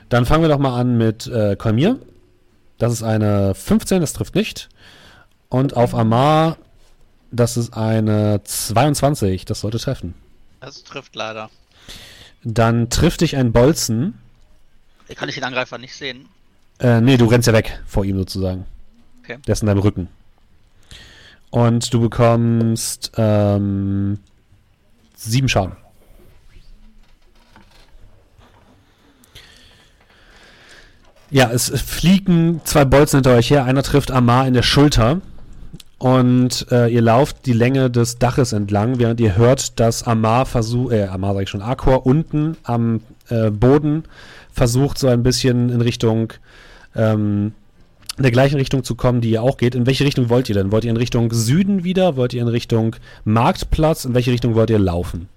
Dann 0.10 0.26
fangen 0.26 0.42
wir 0.42 0.50
doch 0.50 0.60
mal 0.60 0.80
an 0.80 0.98
mit 0.98 1.28
äh, 1.28 1.56
Kolmir. 1.56 2.00
Das 2.78 2.92
ist 2.92 3.04
eine 3.04 3.54
15, 3.54 4.02
das 4.02 4.14
trifft 4.14 4.36
nicht. 4.36 4.70
Und 5.50 5.76
auf 5.76 5.94
Amar, 5.94 6.58
das 7.32 7.58
ist 7.58 7.74
eine 7.74 8.42
22, 8.44 9.46
das 9.46 9.62
sollte 9.62 9.80
treffen. 9.80 10.16
Das 10.62 10.84
trifft 10.84 11.16
leider. 11.16 11.50
Dann 12.44 12.90
trifft 12.90 13.22
dich 13.22 13.36
ein 13.36 13.52
Bolzen. 13.52 14.18
Kann 15.16 15.30
ich 15.30 15.36
den 15.36 15.44
Angreifer 15.44 15.78
nicht 15.78 15.96
sehen. 15.96 16.28
Äh, 16.80 17.02
nee, 17.02 17.18
du 17.18 17.26
rennst 17.26 17.48
ja 17.48 17.54
weg 17.54 17.80
vor 17.86 18.06
ihm 18.06 18.18
sozusagen. 18.18 18.66
Okay. 19.30 19.40
Der 19.46 19.54
ist 19.54 19.62
in 19.62 19.68
deinem 19.68 19.80
Rücken. 19.80 20.08
Und 21.52 21.94
du 21.94 22.02
bekommst 22.02 23.12
ähm, 23.16 24.18
sieben 25.16 25.48
Schaden. 25.48 25.74
Ja, 31.30 31.52
es 31.52 31.70
fliegen 31.70 32.62
zwei 32.64 32.86
Bolzen 32.86 33.18
hinter 33.18 33.36
euch 33.36 33.52
her. 33.52 33.66
Einer 33.66 33.84
trifft 33.84 34.10
Amar 34.10 34.48
in 34.48 34.56
der 34.56 34.64
Schulter. 34.64 35.22
Und 36.00 36.66
äh, 36.72 36.88
ihr 36.88 37.02
lauft 37.02 37.46
die 37.46 37.54
Länge 37.54 37.92
des 37.92 38.18
Daches 38.18 38.54
entlang, 38.54 39.00
während 39.00 39.20
ihr 39.20 39.36
hört, 39.36 39.80
dass 39.80 40.04
Amar 40.04 40.46
versucht, 40.46 40.94
äh, 40.94 41.08
Amar 41.08 41.34
sag 41.34 41.44
ich 41.44 41.50
schon, 41.50 41.62
Akor 41.62 42.06
unten 42.06 42.56
am 42.64 43.02
äh, 43.28 43.52
Boden 43.52 44.06
versucht, 44.52 44.98
so 44.98 45.08
ein 45.08 45.24
bisschen 45.24 45.70
in 45.70 45.82
Richtung, 45.82 46.32
ähm, 46.96 47.52
in 48.20 48.24
der 48.24 48.32
gleichen 48.34 48.58
Richtung 48.58 48.84
zu 48.84 48.96
kommen, 48.96 49.22
die 49.22 49.30
ihr 49.32 49.42
auch 49.42 49.56
geht. 49.56 49.76
In 49.76 49.86
welche 49.86 50.04
Richtung 50.04 50.28
wollt 50.28 50.50
ihr 50.50 50.56
denn? 50.56 50.74
Wollt 50.74 50.84
ihr 50.84 50.90
in 50.92 50.98
Richtung 50.98 51.32
Süden 51.32 51.86
wieder? 51.86 52.18
Wollt 52.18 52.34
ihr 52.34 52.42
in 52.42 52.50
Richtung 52.50 52.98
Marktplatz? 53.24 54.04
In 54.04 54.14
welche 54.14 54.32
Richtung 54.32 54.56
wollt 54.56 54.70
ihr 54.70 54.78
laufen? 54.78 55.30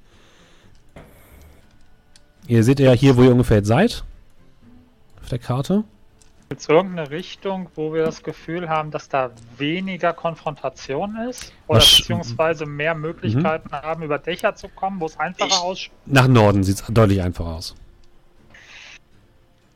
Ihr 2.49 2.65
seht 2.65 2.81
ja 2.81 2.91
hier, 2.91 3.17
wo 3.17 3.23
ihr 3.23 3.31
ungefähr 3.31 3.59
jetzt 3.59 3.69
seid. 3.69 4.03
Auf 5.23 5.29
der 5.29 5.39
Karte. 5.39 5.85
Gibt 6.49 6.61
es 6.61 6.69
irgendeine 6.69 7.09
Richtung, 7.11 7.69
wo 7.77 7.95
wir 7.95 8.05
das 8.05 8.25
Gefühl 8.25 8.69
haben, 8.69 8.91
dass 8.91 9.09
da 9.09 9.31
weniger 9.59 10.13
Konfrontation 10.13 11.17
ist? 11.31 11.53
Oder 11.69 11.79
Was- 11.79 11.99
beziehungsweise 11.99 12.67
mehr 12.67 12.97
Möglichkeiten 12.97 13.71
haben, 13.71 14.03
über 14.03 14.19
Dächer 14.19 14.57
zu 14.57 14.69
kommen, 14.69 14.99
wo 15.01 15.07
es 15.07 15.17
einfacher 15.21 15.47
Ich- 15.53 15.57
ausschaut? 15.61 15.95
Nach 16.07 16.27
Norden 16.27 16.65
sieht 16.65 16.81
es 16.81 16.85
deutlich 16.89 17.23
einfacher 17.23 17.51
aus. 17.55 17.77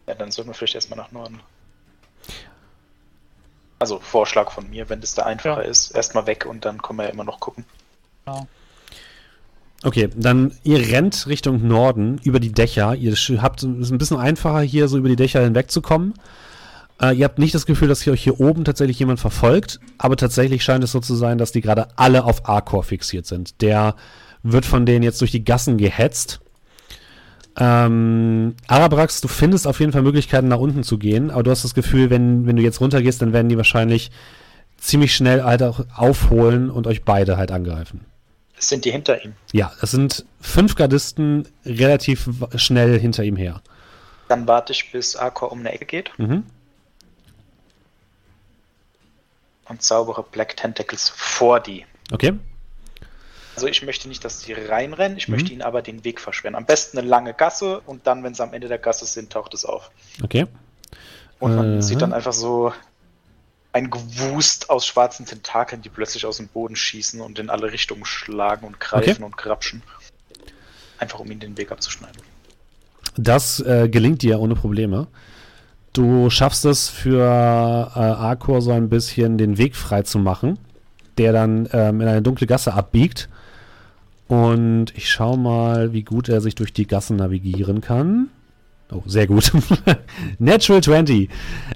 Ja, 0.09 0.15
dann 0.15 0.33
sollten 0.33 0.51
wir 0.51 0.55
vielleicht 0.55 0.75
erstmal 0.75 0.99
nach 0.99 1.13
Norden. 1.13 1.39
Also 3.79 3.99
Vorschlag 4.01 4.51
von 4.51 4.69
mir, 4.71 4.89
wenn 4.89 5.01
das 5.01 5.15
da 5.15 5.25
einfacher 5.25 5.63
Ja. 5.63 5.69
ist, 5.69 5.91
erstmal 5.91 6.27
weg 6.27 6.47
und 6.47 6.65
dann 6.65 6.81
können 6.81 6.99
wir 6.99 7.05
ja 7.05 7.11
immer 7.11 7.25
noch 7.25 7.41
gucken. 7.41 7.65
Okay, 9.85 10.09
dann 10.17 10.53
ihr 10.65 10.79
rennt 10.79 11.27
Richtung 11.27 11.67
Norden 11.69 12.19
über 12.25 12.41
die 12.41 12.53
Dächer. 12.53 12.95
Ihr 12.95 13.15
habt 13.43 13.63
es 13.63 13.69
ist 13.69 13.91
ein 13.91 13.99
bisschen 13.99 14.17
einfacher 14.17 14.61
hier 14.61 14.89
so 14.89 14.97
über 14.99 15.09
die 15.09 15.17
Dächer 15.17 15.43
hinwegzukommen. 15.43 16.15
Äh, 17.01 17.15
ihr 17.17 17.25
habt 17.25 17.39
nicht 17.39 17.55
das 17.55 17.67
Gefühl, 17.67 17.89
dass 17.89 18.01
hier 18.01 18.13
euch 18.15 18.23
hier 18.23 18.41
oben 18.41 18.65
tatsächlich 18.65 18.99
jemand 18.99 19.21
verfolgt, 19.21 19.81
aber 19.99 20.17
tatsächlich 20.17 20.65
scheint 20.65 20.83
es 20.83 20.93
so 20.93 21.01
zu 21.01 21.15
sein, 21.15 21.37
dass 21.39 21.53
die 21.53 21.61
gerade 21.61 21.89
alle 21.97 22.25
auf 22.25 22.49
Arcor 22.49 22.83
fixiert 22.85 23.27
sind. 23.27 23.61
Der 23.61 23.95
wird 24.43 24.65
von 24.65 24.87
denen 24.87 25.03
jetzt 25.03 25.21
durch 25.21 25.31
die 25.31 25.45
Gassen 25.45 25.77
gehetzt. 25.77 26.41
Ähm, 27.59 28.55
Arabrax, 28.67 29.21
du 29.23 29.29
findest 29.29 29.67
auf 29.67 29.81
jeden 29.81 29.93
Fall 29.93 30.03
Möglichkeiten 30.03 30.49
nach 30.49 30.59
unten 30.59 30.83
zu 30.83 30.99
gehen, 30.99 31.31
aber 31.31 31.43
du 31.43 31.51
hast 31.51 31.65
das 31.65 31.75
Gefühl, 31.75 32.11
wenn, 32.11 32.47
wenn 32.47 32.57
du 32.57 32.63
jetzt 32.63 32.81
runtergehst, 32.81 33.23
dann 33.23 33.33
werden 33.33 33.49
die 33.49 33.57
wahrscheinlich 33.57 34.11
ziemlich 34.79 35.15
schnell 35.15 35.43
halt 35.43 35.63
auch 35.63 35.81
aufholen 35.95 36.71
und 36.71 36.87
euch 36.87 37.03
beide 37.05 37.39
halt 37.39 37.51
angreifen. 37.51 38.05
Sind 38.59 38.85
die 38.85 38.91
hinter 38.91 39.23
ihm? 39.25 39.33
Ja, 39.53 39.73
es 39.81 39.91
sind 39.91 40.25
fünf 40.41 40.75
Gardisten 40.75 41.49
relativ 41.65 42.29
schnell 42.57 42.99
hinter 42.99 43.25
ihm 43.25 43.37
her. 43.37 43.63
Dann 44.29 44.47
warte 44.47 44.73
ich, 44.73 44.93
bis 44.93 45.17
Arcor 45.17 45.53
um 45.53 45.61
eine 45.61 45.73
Ecke 45.73 45.85
geht 45.87 46.11
Mhm. 46.19 46.43
und 49.69 49.83
zaubere 49.83 50.23
Black 50.31 50.57
Tentacles 50.57 51.09
vor 51.09 51.59
die. 51.61 51.85
Okay. 52.13 52.35
Also 53.57 53.67
ich 53.69 53.83
möchte 53.83 54.07
nicht, 54.07 54.25
dass 54.25 54.41
die 54.41 54.53
reinrennen, 54.53 55.17
ich 55.17 55.29
Mhm. 55.29 55.35
möchte 55.35 55.53
ihnen 55.53 55.63
aber 55.63 55.83
den 55.83 56.05
Weg 56.05 56.21
versperren. 56.21 56.55
Am 56.55 56.67
besten 56.67 56.99
eine 56.99 57.09
lange 57.09 57.33
Gasse 57.35 57.81
und 57.81 58.07
dann, 58.07 58.23
wenn 58.23 58.35
sie 58.35 58.43
am 58.43 58.53
Ende 58.53 58.69
der 58.69 58.79
Gasse 58.79 59.07
sind, 59.07 59.33
taucht 59.33 59.55
es 59.55 59.65
auf. 59.65 59.91
Okay. 60.23 60.47
Und 61.39 61.57
man 61.57 61.73
Aha. 61.75 61.83
sieht 61.83 62.03
dann 62.03 62.13
einfach 62.13 62.35
so 62.35 62.73
ein 63.73 63.91
Gewust 63.91 64.71
aus 64.71 64.87
schwarzen 64.87 65.27
Tentakeln, 65.27 65.83
die 65.83 65.89
plötzlich 65.89 66.25
aus 66.27 66.37
dem 66.37 66.49
Boden 66.49 66.77
schießen 66.77 67.21
und 67.21 67.39
in 67.39 67.51
alle 67.51 67.73
Richtungen 67.73 68.05
schlagen 68.05 68.67
und 68.67 68.79
greifen 68.79 69.11
Okay. 69.11 69.25
und 69.25 69.37
krapschen. 69.37 69.83
Einfach 70.99 71.19
um 71.21 71.31
ihnen 71.31 71.41
den 71.41 71.59
Weg 71.59 71.73
abzuschneiden. 71.73 72.23
Das 73.17 73.61
äh, 73.61 73.89
gelingt 73.89 74.23
dir 74.23 74.39
ohne 74.41 74.55
Probleme. 74.55 75.09
Du 75.93 76.29
schaffst 76.29 76.67
es 76.67 76.89
für 76.91 77.23
äh, 77.23 77.99
Arcor 77.99 78.61
so 78.61 78.71
ein 78.71 78.91
bisschen 78.91 79.39
den 79.39 79.57
Weg 79.57 79.77
frei 79.77 80.03
zu 80.03 80.19
machen, 80.19 80.59
der 81.17 81.33
dann 81.33 81.69
ähm, 81.73 82.03
in 82.03 82.09
eine 82.09 82.23
dunkle 82.23 82.47
Gasse 82.47 82.75
abbiegt. 82.75 83.29
Und 84.29 84.87
ich 84.97 85.11
schau 85.11 85.37
mal, 85.37 85.93
wie 85.93 86.03
gut 86.03 86.29
er 86.29 86.41
sich 86.41 86.55
durch 86.55 86.73
die 86.73 86.87
Gassen 86.87 87.17
navigieren 87.17 87.81
kann. 87.81 88.29
Oh, 88.93 89.03
sehr 89.07 89.27
gut. 89.27 89.51
Natural 90.39 90.83
20. 90.83 91.29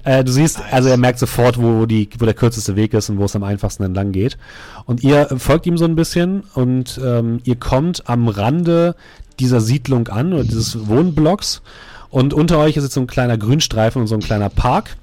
Äh, 0.03 0.23
du 0.23 0.31
siehst, 0.31 0.61
also 0.71 0.87
er 0.87 0.97
merkt 0.97 1.19
sofort, 1.19 1.61
wo, 1.61 1.85
die, 1.85 2.09
wo 2.17 2.25
der 2.25 2.33
kürzeste 2.33 2.75
Weg 2.75 2.93
ist 2.93 3.09
und 3.09 3.17
wo 3.17 3.25
es 3.25 3.35
am 3.35 3.43
einfachsten 3.43 3.83
entlang 3.83 4.11
geht. 4.11 4.37
Und 4.85 5.03
ihr 5.03 5.27
folgt 5.37 5.65
ihm 5.65 5.77
so 5.77 5.85
ein 5.85 5.95
bisschen 5.95 6.43
und 6.53 6.99
ähm, 7.03 7.39
ihr 7.43 7.57
kommt 7.57 8.07
am 8.07 8.29
Rande 8.29 8.95
dieser 9.39 9.59
Siedlung 9.59 10.07
an 10.07 10.31
oder 10.33 10.43
dieses 10.43 10.87
Wohnblocks. 10.87 11.61
Und 12.09 12.33
unter 12.33 12.59
euch 12.59 12.77
ist 12.77 12.83
jetzt 12.83 12.93
so 12.93 13.01
ein 13.01 13.07
kleiner 13.07 13.37
Grünstreifen 13.37 14.01
und 14.01 14.07
so 14.07 14.15
ein 14.15 14.21
kleiner 14.21 14.49
Park. 14.49 14.95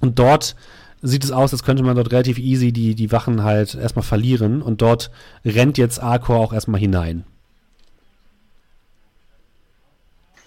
Und 0.00 0.18
dort 0.18 0.54
sieht 1.02 1.24
es 1.24 1.30
aus, 1.30 1.52
als 1.52 1.62
könnte 1.62 1.82
man 1.82 1.96
dort 1.96 2.12
relativ 2.12 2.38
easy 2.38 2.72
die, 2.72 2.94
die 2.94 3.12
Wachen 3.12 3.42
halt 3.42 3.74
erstmal 3.74 4.04
verlieren. 4.04 4.62
Und 4.62 4.80
dort 4.80 5.10
rennt 5.44 5.76
jetzt 5.78 6.00
Arcor 6.00 6.38
auch 6.38 6.52
erstmal 6.52 6.80
hinein. 6.80 7.24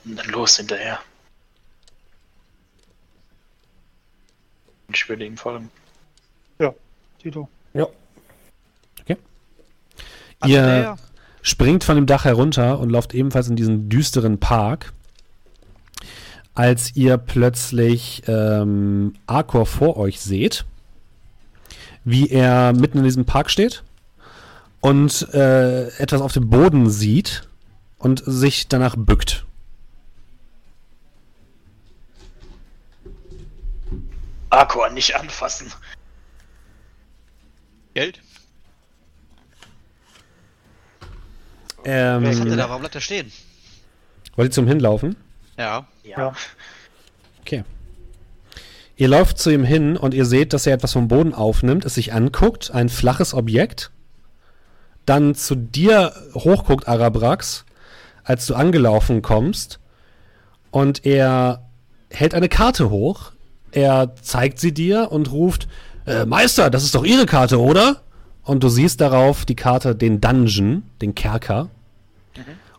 Und 0.05 0.15
dann 0.17 0.27
los 0.29 0.57
hinterher. 0.57 0.99
Ich 4.93 5.07
würde 5.09 5.25
ihm 5.25 5.37
folgen. 5.37 5.69
Tito. 7.25 7.49
Ja. 7.73 7.87
Ihr 10.45 10.61
Andrea, 10.61 10.97
springt 11.41 11.83
von 11.83 11.95
dem 11.95 12.05
Dach 12.05 12.25
herunter 12.25 12.79
und 12.79 12.89
lauft 12.89 13.15
ebenfalls 13.15 13.47
in 13.47 13.55
diesen 13.55 13.89
düsteren 13.89 14.39
Park, 14.39 14.93
als 16.55 16.95
ihr 16.95 17.17
plötzlich 17.17 18.23
ähm, 18.27 19.13
Arcor 19.27 19.65
vor 19.65 19.97
euch 19.97 20.21
seht, 20.21 20.65
wie 22.05 22.29
er 22.29 22.73
mitten 22.73 22.99
in 22.99 23.03
diesem 23.03 23.25
Park 23.25 23.51
steht 23.51 23.83
und 24.79 25.27
äh, 25.33 25.87
etwas 25.97 26.21
auf 26.21 26.31
dem 26.31 26.49
Boden 26.49 26.89
sieht 26.89 27.47
und 27.97 28.23
sich 28.25 28.67
danach 28.67 28.95
bückt. 28.97 29.45
Arkor 34.49 34.89
nicht 34.91 35.15
anfassen. 35.15 35.71
Geld? 37.93 38.21
Was 41.83 42.39
hat 42.39 42.47
Ähm, 42.47 42.57
da? 42.57 42.69
Warum 42.69 42.81
bleibt 42.81 42.95
er 42.95 43.01
stehen? 43.01 43.31
wollt 44.35 44.49
ihr 44.49 44.51
zum 44.51 44.67
Hinlaufen? 44.67 45.15
Ja. 45.57 45.87
Ja. 46.03 46.17
Ja. 46.17 46.33
Okay. 47.41 47.63
Ihr 48.97 49.07
lauft 49.09 49.37
zu 49.37 49.49
ihm 49.49 49.63
hin 49.63 49.97
und 49.97 50.13
ihr 50.13 50.25
seht, 50.25 50.53
dass 50.53 50.65
er 50.65 50.73
etwas 50.73 50.93
vom 50.93 51.07
Boden 51.07 51.33
aufnimmt, 51.33 51.85
es 51.85 51.95
sich 51.95 52.13
anguckt, 52.13 52.71
ein 52.71 52.89
flaches 52.89 53.33
Objekt, 53.33 53.91
dann 55.05 55.35
zu 55.35 55.55
dir 55.55 56.13
hochguckt, 56.33 56.87
Arabrax, 56.87 57.65
als 58.23 58.45
du 58.47 58.55
angelaufen 58.55 59.21
kommst, 59.21 59.79
und 60.71 61.05
er 61.05 61.63
hält 62.09 62.33
eine 62.33 62.49
Karte 62.49 62.89
hoch, 62.89 63.31
er 63.71 64.15
zeigt 64.21 64.59
sie 64.59 64.73
dir 64.73 65.11
und 65.11 65.31
ruft, 65.31 65.67
äh, 66.05 66.25
Meister, 66.25 66.69
das 66.69 66.83
ist 66.83 66.95
doch 66.95 67.03
Ihre 67.03 67.25
Karte, 67.25 67.59
oder? 67.59 68.01
Und 68.43 68.63
du 68.63 68.69
siehst 68.69 69.01
darauf 69.01 69.45
die 69.45 69.55
Karte, 69.55 69.95
den 69.95 70.21
Dungeon, 70.21 70.83
den 71.01 71.15
Kerker, 71.15 71.69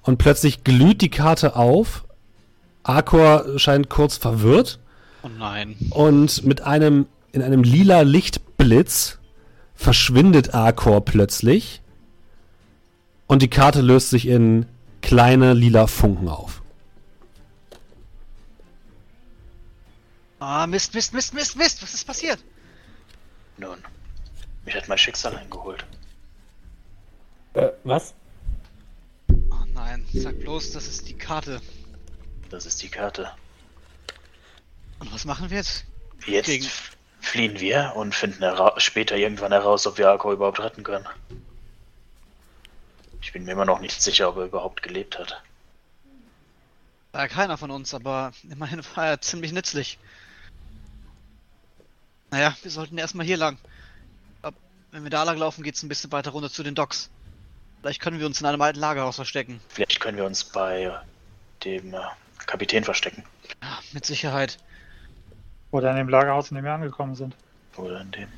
und 0.03 0.19
plötzlich 0.19 0.63
glüht 0.65 1.01
die 1.01 1.11
Karte 1.11 1.57
auf, 1.57 2.06
Arkor 2.89 3.59
scheint 3.59 3.91
kurz 3.91 4.17
verwirrt, 4.17 4.79
Oh 5.23 5.29
nein. 5.29 5.77
und 5.91 6.45
mit 6.45 6.61
einem, 6.63 7.07
in 7.33 7.43
einem 7.43 7.63
lila 7.63 8.03
Lichtblitz 8.03 9.19
verschwindet 9.75 10.55
Arkor 10.55 11.05
plötzlich. 11.05 11.83
Und 13.27 13.43
die 13.43 13.49
Karte 13.49 13.81
löst 13.81 14.11
sich 14.11 14.27
in 14.29 14.67
kleine 15.03 15.53
lila 15.53 15.89
Funken 15.89 16.29
auf. 16.29 16.63
Ah, 20.39 20.67
Mist, 20.67 20.95
Mist, 20.95 21.13
Mist, 21.15 21.35
Mist, 21.35 21.57
Mist. 21.57 21.83
Was 21.83 21.95
ist 21.95 22.05
passiert? 22.07 22.39
Nun, 23.59 23.79
mich 24.65 24.75
hat 24.77 24.87
mein 24.89 24.99
Schicksal 24.99 25.35
eingeholt. 25.37 25.85
Äh, 27.55 27.71
was? 27.85 28.15
Oh 29.31 29.65
nein, 29.75 30.05
sag 30.13 30.39
bloß, 30.41 30.73
das 30.73 30.87
ist 30.87 31.09
die 31.09 31.15
Karte. 31.15 31.61
Das 32.57 32.65
ist 32.65 32.83
die 32.83 32.89
Karte. 32.89 33.31
Und 34.99 35.13
was 35.13 35.27
machen 35.27 35.51
wir 35.51 35.59
jetzt? 35.59 35.85
Jetzt 36.25 36.47
Gegen- 36.47 36.67
fliehen 37.21 37.61
wir 37.61 37.93
und 37.97 38.15
finden 38.15 38.43
später 38.79 39.15
irgendwann 39.15 39.53
heraus, 39.53 39.87
ob 39.87 39.99
wir 39.99 40.09
Arkor 40.09 40.33
überhaupt 40.33 40.59
retten 40.61 40.83
können. 40.83 41.07
Ich 43.21 43.35
bin 43.35 43.45
mir 43.45 43.53
immer 43.53 43.67
noch 43.67 43.81
nicht 43.81 44.01
sicher, 44.01 44.31
ob 44.31 44.39
er 44.39 44.45
überhaupt 44.47 44.83
gelebt 44.83 45.19
hat. 45.19 45.43
War 47.13 47.21
ja 47.25 47.29
keiner 47.29 47.59
von 47.59 47.71
uns, 47.71 47.93
aber 47.93 48.33
immerhin 48.49 48.81
war 48.95 49.07
er 49.07 49.21
ziemlich 49.21 49.53
nützlich. 49.53 49.99
Naja, 52.31 52.57
wir 52.63 52.71
sollten 52.71 52.97
erstmal 52.97 53.27
hier 53.27 53.37
lang. 53.37 53.59
Wenn 54.93 55.03
wir 55.03 55.11
da 55.11 55.25
lang 55.25 55.37
laufen, 55.37 55.63
geht's 55.63 55.83
ein 55.83 55.91
bisschen 55.91 56.11
weiter 56.11 56.31
runter 56.31 56.49
zu 56.49 56.63
den 56.63 56.75
Docks. 56.75 57.11
Vielleicht 57.83 58.01
können 58.01 58.19
wir 58.19 58.25
uns 58.25 58.41
in 58.41 58.47
einem 58.47 58.63
alten 58.63 58.81
Lagerhaus 58.81 59.17
verstecken. 59.17 59.61
Vielleicht 59.69 60.01
können 60.01 60.17
wir 60.17 60.25
uns 60.25 60.43
bei 60.43 60.99
dem 61.65 61.93
äh, 61.93 61.99
Kapitän 62.47 62.85
verstecken. 62.85 63.25
Ja, 63.63 63.79
mit 63.93 64.05
Sicherheit. 64.05 64.59
Oder 65.71 65.91
in 65.91 65.97
dem 65.97 66.09
Lagerhaus, 66.09 66.51
in 66.51 66.57
dem 66.57 66.65
wir 66.65 66.73
angekommen 66.73 67.15
sind. 67.15 67.35
Oder 67.77 68.01
in 68.01 68.11
dem. 68.13 68.29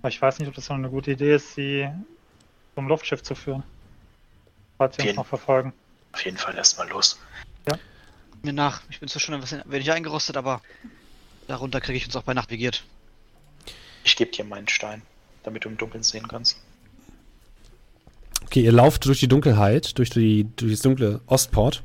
Aber 0.00 0.08
ich 0.08 0.20
weiß 0.20 0.38
nicht, 0.38 0.48
ob 0.48 0.54
das 0.54 0.66
so 0.66 0.74
eine 0.74 0.88
gute 0.88 1.12
Idee 1.12 1.34
ist, 1.34 1.54
sie 1.54 1.88
zum 2.74 2.88
Luftschiff 2.88 3.22
zu 3.22 3.34
führen. 3.34 3.62
Falls 4.78 4.96
sie 4.96 5.08
uns 5.08 5.16
noch 5.16 5.26
verfolgen. 5.26 5.72
Auf 6.12 6.24
jeden 6.24 6.36
Fall 6.36 6.56
erstmal 6.56 6.88
los. 6.88 7.18
Mir 8.42 8.52
nach. 8.52 8.82
Ich 8.90 8.98
bin 8.98 9.08
zwar 9.08 9.20
schon 9.20 9.34
ein 9.34 9.40
bisschen 9.40 9.62
wenig 9.66 9.92
eingerostet, 9.92 10.36
aber 10.36 10.60
darunter 11.46 11.80
kriege 11.80 11.96
ich 11.96 12.06
uns 12.06 12.16
auch 12.16 12.24
bei 12.24 12.34
Nacht 12.34 12.50
vigiert. 12.50 12.82
Ich 14.02 14.16
gebe 14.16 14.32
dir 14.32 14.44
meinen 14.44 14.68
Stein, 14.68 15.02
damit 15.44 15.64
du 15.64 15.68
im 15.68 15.76
Dunkeln 15.76 16.02
sehen 16.02 16.26
kannst. 16.26 16.58
Okay, 18.42 18.62
ihr 18.62 18.72
lauft 18.72 19.04
durch 19.06 19.20
die 19.20 19.28
Dunkelheit, 19.28 19.96
durch, 19.96 20.10
die, 20.10 20.48
durch 20.56 20.72
das 20.72 20.80
dunkle 20.80 21.20
Ostport. 21.26 21.84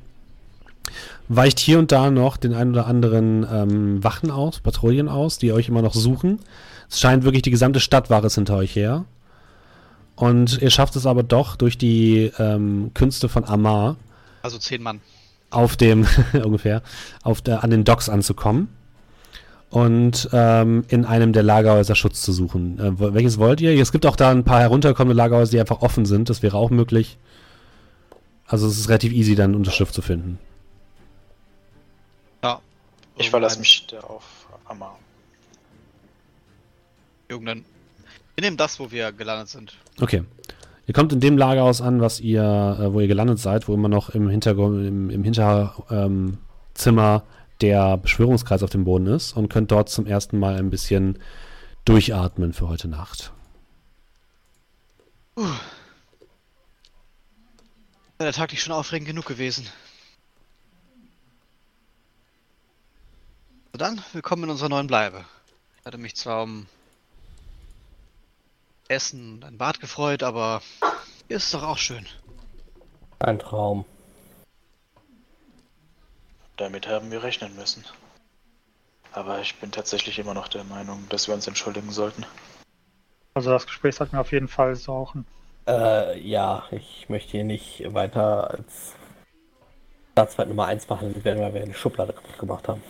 Weicht 1.27 1.59
hier 1.59 1.79
und 1.79 1.91
da 1.91 2.09
noch 2.09 2.37
den 2.37 2.53
ein 2.53 2.69
oder 2.69 2.87
anderen 2.87 3.45
ähm, 3.51 4.03
Wachen 4.03 4.31
aus, 4.31 4.59
Patrouillen 4.59 5.09
aus, 5.09 5.37
die 5.37 5.51
euch 5.51 5.67
immer 5.67 5.81
noch 5.81 5.93
suchen. 5.93 6.39
Es 6.89 6.99
scheint 6.99 7.23
wirklich 7.23 7.41
die 7.41 7.51
gesamte 7.51 7.79
Stadt 7.79 8.09
war 8.09 8.23
es 8.23 8.35
hinter 8.35 8.55
euch 8.55 8.75
her. 8.75 9.05
Und 10.15 10.61
ihr 10.61 10.69
schafft 10.71 10.95
es 10.95 11.05
aber 11.05 11.23
doch 11.23 11.55
durch 11.55 11.77
die 11.77 12.31
ähm, 12.39 12.91
Künste 12.93 13.29
von 13.29 13.45
Amar 13.45 13.97
Also 14.41 14.57
zehn 14.57 14.81
Mann. 14.81 14.99
auf 15.51 15.75
dem, 15.77 16.07
ungefähr, 16.43 16.81
auf 17.23 17.41
der, 17.41 17.63
an 17.63 17.69
den 17.69 17.83
Docks 17.83 18.09
anzukommen 18.09 18.69
und 19.69 20.29
ähm, 20.31 20.85
in 20.87 21.05
einem 21.05 21.33
der 21.33 21.43
Lagerhäuser 21.43 21.95
Schutz 21.95 22.21
zu 22.21 22.31
suchen. 22.31 22.79
Äh, 22.79 23.13
welches 23.13 23.37
wollt 23.37 23.61
ihr? 23.61 23.79
Es 23.79 23.91
gibt 23.91 24.05
auch 24.05 24.15
da 24.15 24.31
ein 24.31 24.43
paar 24.43 24.61
herunterkommende 24.61 25.15
Lagerhäuser, 25.15 25.51
die 25.51 25.59
einfach 25.59 25.81
offen 25.81 26.05
sind. 26.05 26.29
Das 26.29 26.41
wäre 26.41 26.57
auch 26.57 26.69
möglich. 26.69 27.17
Also 28.47 28.67
es 28.67 28.79
ist 28.79 28.87
relativ 28.89 29.11
easy, 29.11 29.35
dann 29.35 29.55
unter 29.55 29.71
Schiff 29.71 29.91
zu 29.91 30.01
finden. 30.01 30.39
Ich 33.17 33.29
verlasse 33.29 33.59
mich 33.59 33.87
da 33.87 33.99
auf 34.01 34.47
Amar. 34.65 34.97
Irgendein. 37.27 37.65
Wir 38.35 38.43
nehmen 38.43 38.57
das, 38.57 38.79
wo 38.79 38.91
wir 38.91 39.11
gelandet 39.11 39.49
sind. 39.49 39.75
Okay. 39.99 40.23
Ihr 40.85 40.93
kommt 40.93 41.11
in 41.11 41.19
dem 41.19 41.37
Lagerhaus 41.37 41.81
an, 41.81 41.99
was 41.99 42.21
ihr, 42.21 42.41
äh, 42.41 42.93
wo 42.93 43.01
ihr 43.01 43.07
gelandet 43.07 43.39
seid, 43.39 43.67
wo 43.67 43.73
immer 43.73 43.89
noch 43.89 44.09
im 44.09 44.29
Hintergrund, 44.29 44.87
im, 44.87 45.09
im 45.09 45.23
Hinterzimmer 45.23 45.83
ähm, 45.89 47.21
der 47.61 47.97
Beschwörungskreis 47.97 48.63
auf 48.63 48.69
dem 48.69 48.85
Boden 48.85 49.07
ist 49.07 49.33
und 49.33 49.49
könnt 49.49 49.71
dort 49.71 49.89
zum 49.89 50.05
ersten 50.05 50.39
Mal 50.39 50.55
ein 50.55 50.69
bisschen 50.69 51.19
durchatmen 51.83 52.53
für 52.53 52.69
heute 52.69 52.87
Nacht. 52.87 53.33
Wäre 55.35 55.51
der 58.19 58.33
Tag 58.33 58.51
nicht 58.51 58.63
schon 58.63 58.73
aufregend 58.73 59.07
genug 59.09 59.25
gewesen. 59.25 59.67
So 63.77 63.83
dann, 63.83 64.03
willkommen 64.11 64.45
in 64.45 64.49
unserer 64.49 64.69
neuen 64.69 64.87
Bleibe. 64.87 65.23
Ich 65.79 65.85
hatte 65.85 65.99
mich 65.99 66.15
zwar 66.15 66.41
um 66.41 66.65
Essen 68.87 69.35
und 69.35 69.45
ein 69.45 69.59
Bad 69.59 69.79
gefreut, 69.79 70.23
aber 70.23 70.63
hier 71.27 71.37
ist 71.37 71.43
es 71.43 71.51
doch 71.51 71.61
auch 71.61 71.77
schön. 71.77 72.07
Ein 73.19 73.37
Traum. 73.37 73.85
Damit 76.55 76.87
haben 76.87 77.11
wir 77.11 77.21
rechnen 77.21 77.55
müssen. 77.55 77.85
Aber 79.11 79.41
ich 79.41 79.53
bin 79.57 79.71
tatsächlich 79.71 80.17
immer 80.17 80.33
noch 80.33 80.47
der 80.47 80.63
Meinung, 80.63 81.05
dass 81.09 81.27
wir 81.27 81.35
uns 81.35 81.45
entschuldigen 81.45 81.91
sollten. 81.91 82.25
Also 83.35 83.51
das 83.51 83.67
Gespräch 83.67 83.93
sollten 83.93 84.13
wir 84.13 84.21
auf 84.21 84.31
jeden 84.31 84.47
Fall 84.47 84.75
suchen. 84.75 85.27
Äh, 85.67 86.19
ja, 86.19 86.63
ich 86.71 87.09
möchte 87.09 87.29
hier 87.29 87.43
nicht 87.43 87.93
weiter 87.93 88.49
als 88.49 88.95
Staatsfeind 90.13 90.49
Nummer 90.49 90.65
1 90.65 90.87
behandelt 90.87 91.23
werden, 91.23 91.43
weil 91.43 91.53
wir 91.53 91.61
eine 91.61 91.75
Schublade 91.75 92.13
kaputt 92.13 92.39
gemacht 92.39 92.67
haben. 92.67 92.81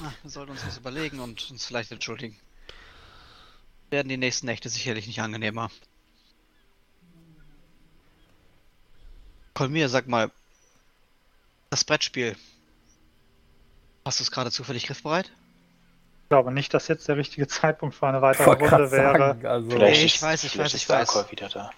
Wir 0.00 0.30
sollten 0.30 0.52
uns 0.52 0.66
was 0.66 0.78
überlegen 0.78 1.20
und 1.20 1.50
uns 1.50 1.66
vielleicht 1.66 1.92
entschuldigen. 1.92 2.38
Werden 3.90 4.08
die 4.08 4.16
nächsten 4.16 4.46
Nächte 4.46 4.68
sicherlich 4.68 5.06
nicht 5.06 5.20
angenehmer. 5.20 5.70
Kolmir, 9.54 9.88
sag 9.88 10.08
mal, 10.08 10.32
das 11.70 11.84
Brettspiel. 11.84 12.36
Hast 14.04 14.18
du 14.18 14.24
es 14.24 14.30
gerade 14.30 14.50
zufällig 14.50 14.86
griffbereit? 14.86 15.30
Ich 16.24 16.28
glaube 16.28 16.52
nicht, 16.52 16.74
dass 16.74 16.88
jetzt 16.88 17.06
der 17.06 17.16
richtige 17.16 17.46
Zeitpunkt 17.46 17.94
für 17.94 18.08
eine 18.08 18.20
weitere 18.20 18.50
Runde 18.50 18.90
wäre. 18.90 19.18
sagen, 19.18 19.46
also, 19.46 19.70
Vielleicht 19.70 20.02
ich 20.02 20.20
weiß, 20.20 20.44
ich 20.44 20.58
weiß, 20.58 20.74
ich 20.74 20.88
weiß. 20.88 21.30
Wieder 21.30 21.48
da. 21.48 21.70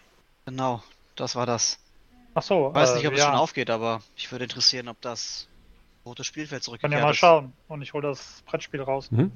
Genau, 0.46 0.82
das 1.16 1.36
war 1.36 1.44
das. 1.44 1.78
Ach 2.34 2.42
so, 2.42 2.68
Ich 2.68 2.74
weiß 2.74 2.90
äh, 2.90 2.96
nicht, 2.96 3.06
ob 3.06 3.14
es 3.14 3.20
ja. 3.20 3.26
schon 3.26 3.34
aufgeht, 3.34 3.70
aber 3.70 4.02
ich 4.16 4.30
würde 4.30 4.44
interessieren, 4.44 4.88
ob 4.88 5.00
das 5.00 5.48
rote 6.06 6.24
Spielfeld 6.24 6.62
Können 6.64 6.80
zurückgekehrt 6.80 7.00
ja 7.00 7.04
mal 7.04 7.10
ist. 7.10 7.18
schauen. 7.18 7.52
Und 7.68 7.82
ich 7.82 7.92
hole 7.92 8.08
das 8.08 8.42
Brettspiel 8.46 8.80
raus. 8.80 9.10
Mhm. 9.10 9.32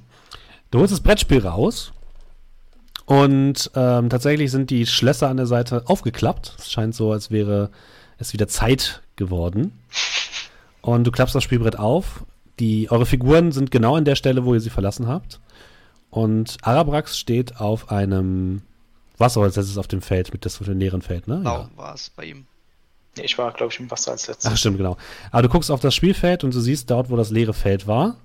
Du 0.70 0.78
holst 0.78 0.92
das 0.92 1.00
Brettspiel 1.00 1.44
raus 1.47 1.92
und 3.07 3.70
ähm, 3.74 4.08
tatsächlich 4.08 4.52
sind 4.52 4.70
die 4.70 4.86
Schlösser 4.86 5.28
an 5.28 5.36
der 5.36 5.47
Seite 5.47 5.82
aufgeklappt. 5.86 6.55
Es 6.58 6.70
scheint 6.70 6.94
so, 6.94 7.10
als 7.10 7.32
wäre 7.32 7.70
es 8.18 8.32
wieder 8.32 8.47
Zeit 8.47 9.02
geworden. 9.16 9.73
Und 10.81 11.05
du 11.05 11.10
klappst 11.10 11.34
das 11.34 11.42
Spielbrett 11.42 11.78
auf. 11.78 12.24
Die, 12.60 12.90
eure 12.90 13.07
Figuren 13.07 13.52
sind 13.52 13.70
genau 13.70 13.97
an 13.97 14.05
der 14.05 14.15
Stelle, 14.15 14.44
wo 14.44 14.55
ihr 14.55 14.60
sie 14.60 14.70
verlassen 14.70 15.08
habt. 15.08 15.40
Und 16.10 16.58
Arabrax 16.62 17.18
steht 17.18 17.60
auf 17.60 17.90
einem 17.90 18.62
Wasser, 19.18 19.42
als 19.42 19.57
letztes 19.57 19.78
auf 19.78 19.89
dem 19.89 20.02
Feld, 20.02 20.32
mit 20.32 20.44
das 20.44 20.58
dem 20.58 20.78
leeren 20.78 21.02
Feld, 21.02 21.26
ne? 21.28 21.39
Genau, 21.39 21.68
war 21.76 21.94
es 21.94 22.10
bei 22.10 22.24
ihm. 22.24 22.47
Nee, 23.16 23.24
ich 23.24 23.39
war, 23.39 23.52
glaube 23.52 23.72
ich, 23.72 23.80
im 23.80 23.90
Wasser 23.90 24.12
als 24.12 24.28
letztes. 24.28 24.50
Ach, 24.50 24.56
stimmt, 24.56 24.76
genau. 24.76 24.97
Aber 25.30 25.42
du 25.42 25.48
guckst 25.48 25.70
auf 25.70 25.80
das 25.80 25.94
Spielfeld 25.94 26.44
und 26.44 26.55
du 26.55 26.60
siehst 26.60 26.90
dort, 26.90 27.10
wo 27.10 27.16
das 27.16 27.30
leere 27.30 27.55
Feld 27.55 27.86
war, 27.86 28.16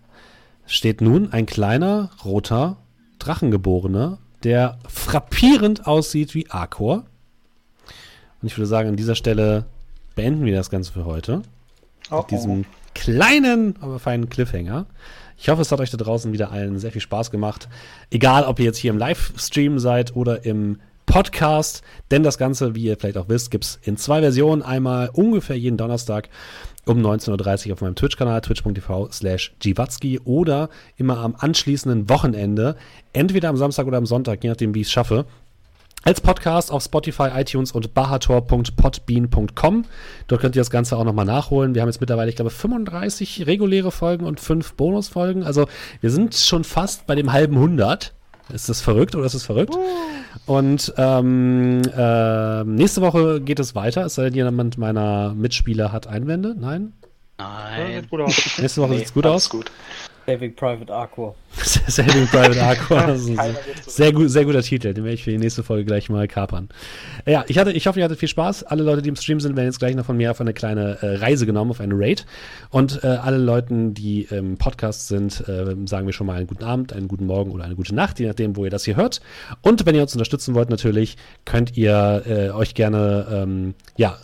steht 0.68 1.02
nun 1.02 1.32
ein 1.32 1.46
kleiner, 1.46 2.12
roter 2.24 2.78
Drachengeborener, 3.20 4.20
der 4.44 4.78
frappierend 4.88 5.88
aussieht 5.88 6.36
wie 6.36 6.50
Arcor. 6.50 7.06
Und 8.42 8.48
ich 8.48 8.58
würde 8.58 8.68
sagen, 8.68 8.90
an 8.90 8.96
dieser 8.96 9.16
Stelle 9.16 9.66
beenden 10.16 10.46
wir 10.46 10.56
das 10.56 10.70
Ganze 10.70 10.94
für 10.94 11.06
heute. 11.06 11.42
Oh, 12.12 12.18
Mit 12.18 12.32
diesem 12.32 12.66
kleinen, 12.94 13.76
aber 13.82 14.00
feinen 14.00 14.30
Cliffhanger. 14.30 14.86
Ich 15.38 15.50
hoffe, 15.50 15.62
es 15.62 15.72
hat 15.72 15.80
euch 15.80 15.92
da 15.92 15.98
draußen 15.98 16.32
wieder 16.32 16.52
allen 16.52 16.80
sehr 16.80 16.92
viel 16.92 17.02
Spaß 17.02 17.32
gemacht. 17.32 17.68
Egal, 18.10 18.44
ob 18.46 18.60
ihr 18.60 18.66
jetzt 18.66 18.78
hier 18.78 18.92
im 18.92 18.98
Livestream 18.98 19.80
seid 19.80 20.16
oder 20.16 20.46
im 20.46 20.80
Podcast. 21.16 21.82
Denn 22.12 22.24
das 22.24 22.38
Ganze, 22.38 22.76
wie 22.76 22.84
ihr 22.84 22.98
vielleicht 22.98 23.18
auch 23.18 23.30
wisst, 23.30 23.50
gibt 23.50 23.64
es 23.64 23.80
in 23.84 23.96
zwei 23.96 24.20
Versionen. 24.20 24.62
Einmal 24.62 25.10
ungefähr 25.14 25.58
jeden 25.58 25.78
Donnerstag 25.78 26.28
um 26.86 26.98
19.30 26.98 27.68
Uhr 27.68 27.74
auf 27.74 27.80
meinem 27.80 27.96
Twitch-Kanal, 27.96 28.42
twitch.tv 28.42 29.08
slash 29.14 29.56
Giwatzki 29.60 30.20
oder 30.26 30.68
immer 30.98 31.20
am 31.20 31.38
anschließenden 31.40 32.10
Wochenende, 32.10 32.76
entweder 33.14 33.48
am 33.48 33.56
Samstag 33.56 33.88
oder 33.88 33.96
am 33.98 34.06
Sonntag, 34.06 34.44
je 34.44 34.50
nachdem, 34.50 34.76
wie 34.76 34.82
ich 34.82 34.88
es 34.88 34.92
schaffe, 34.92 35.24
als 36.04 36.20
Podcast 36.20 36.70
auf 36.70 36.84
Spotify, 36.84 37.30
iTunes 37.34 37.72
und 37.72 37.94
bahator.podbean.com. 37.94 39.86
Dort 40.28 40.42
könnt 40.42 40.58
ihr 40.58 40.60
das 40.60 40.70
Ganze 40.70 40.98
auch 40.98 41.06
nochmal 41.06 41.24
nachholen. 41.24 41.76
Wir 41.76 41.82
haben 41.82 41.88
jetzt 41.88 42.02
mittlerweile, 42.02 42.30
ich 42.30 42.36
glaube, 42.36 42.52
35 42.52 43.48
reguläre 43.48 43.92
Folgen 43.92 44.26
und 44.26 44.42
5 44.42 44.74
Bonusfolgen. 44.74 45.44
Also 45.44 45.68
wir 46.02 46.12
sind 46.12 46.36
schon 46.36 46.66
fast 46.66 47.08
bei 47.08 47.16
dem 47.16 47.32
halben 47.32 47.56
100. 47.56 48.14
Ist 48.54 48.68
das 48.68 48.82
verrückt 48.82 49.16
oder 49.16 49.26
ist 49.26 49.34
das 49.34 49.44
verrückt? 49.44 49.78
Und 50.46 50.94
ähm, 50.98 51.82
äh, 51.98 52.64
nächste 52.66 53.02
Woche 53.02 53.42
geht 53.42 53.60
es 53.60 53.74
weiter. 53.76 54.06
Es 54.06 54.16
sei 54.16 54.26
denn, 54.26 54.36
jemand 54.36 54.78
meiner 54.78 55.34
Mitspieler 55.34 55.92
hat 55.92 56.08
Einwände. 56.08 56.56
Nein? 56.58 56.94
Ja, 57.40 57.48
Nein. 57.78 58.02
sieht 58.02 58.10
gut 58.10 58.22
aus. 58.22 58.58
Nächste 58.60 58.82
Woche 58.82 58.92
Nee, 58.92 58.98
sieht's 59.00 59.14
gut 59.14 59.26
alles 59.26 59.46
aus. 59.46 59.50
gut. 59.50 59.72
Saving 60.26 60.56
Private 60.56 60.92
Arcor. 60.92 61.36
Saving 61.88 62.28
Private 62.28 62.62
Aqua. 62.62 63.02
Keiner 63.02 63.18
sehr, 63.18 63.38
wird 63.38 63.56
so- 63.86 63.92
sehr, 63.92 64.12
gut, 64.12 64.30
sehr 64.30 64.44
guter 64.46 64.62
Titel. 64.62 64.94
Den 64.94 65.04
werde 65.04 65.14
ich 65.16 65.24
für 65.24 65.32
die 65.32 65.38
nächste 65.38 65.64
Folge 65.64 65.86
gleich 65.86 66.10
mal 66.10 66.28
kapern. 66.28 66.68
Ja, 67.26 67.46
ich, 67.48 67.58
hatte, 67.58 67.72
ich 67.72 67.88
hoffe, 67.88 68.00
ihr 68.00 68.06
hattet 68.06 68.20
viel 68.20 68.28
Spaß. 68.30 68.64
Alle 68.64 68.84
Leute, 68.84 69.02
die 69.02 69.10
im 69.10 69.16
Stream 69.16 69.40
sind, 69.40 69.56
werden 69.56 69.68
jetzt 69.68 69.80
gleich 69.80 69.96
noch 69.96 70.06
von 70.06 70.18
mir 70.18 70.32
auf 70.32 70.42
eine 70.42 70.54
kleine 70.54 70.98
äh, 71.02 71.16
Reise 71.18 71.46
genommen, 71.46 71.72
auf 71.72 71.80
eine 71.80 71.94
Raid. 71.98 72.26
Und 72.72 73.04
äh, 73.04 73.08
alle 73.08 73.38
Leuten, 73.38 73.94
die 73.94 74.24
im 74.24 74.58
Podcast 74.58 75.08
sind, 75.08 75.48
äh, 75.48 75.76
sagen 75.86 76.06
wir 76.08 76.14
schon 76.14 76.28
mal 76.28 76.38
einen 76.38 76.48
guten 76.48 76.64
Abend, 76.64 76.92
einen 76.92 77.08
guten 77.08 77.26
Morgen 77.26 77.52
oder 77.52 77.64
eine 77.64 77.76
gute 77.76 77.94
Nacht, 77.96 78.20
je 78.20 78.28
nachdem, 78.28 78.56
wo 78.56 78.66
ihr 78.66 78.72
das 78.72 78.84
hier 78.86 78.96
hört. 78.96 79.22
Und 79.62 79.86
wenn 79.86 79.96
ihr 79.96 80.02
uns 80.02 80.14
unterstützen 80.14 80.56
wollt, 80.56 80.70
natürlich, 80.70 81.18
könnt 81.46 81.78
ihr 81.78 82.24
äh, 82.28 82.50
euch 82.50 82.74
gerne, 82.74 83.28
ähm, 83.32 83.76
ja, 83.96 84.18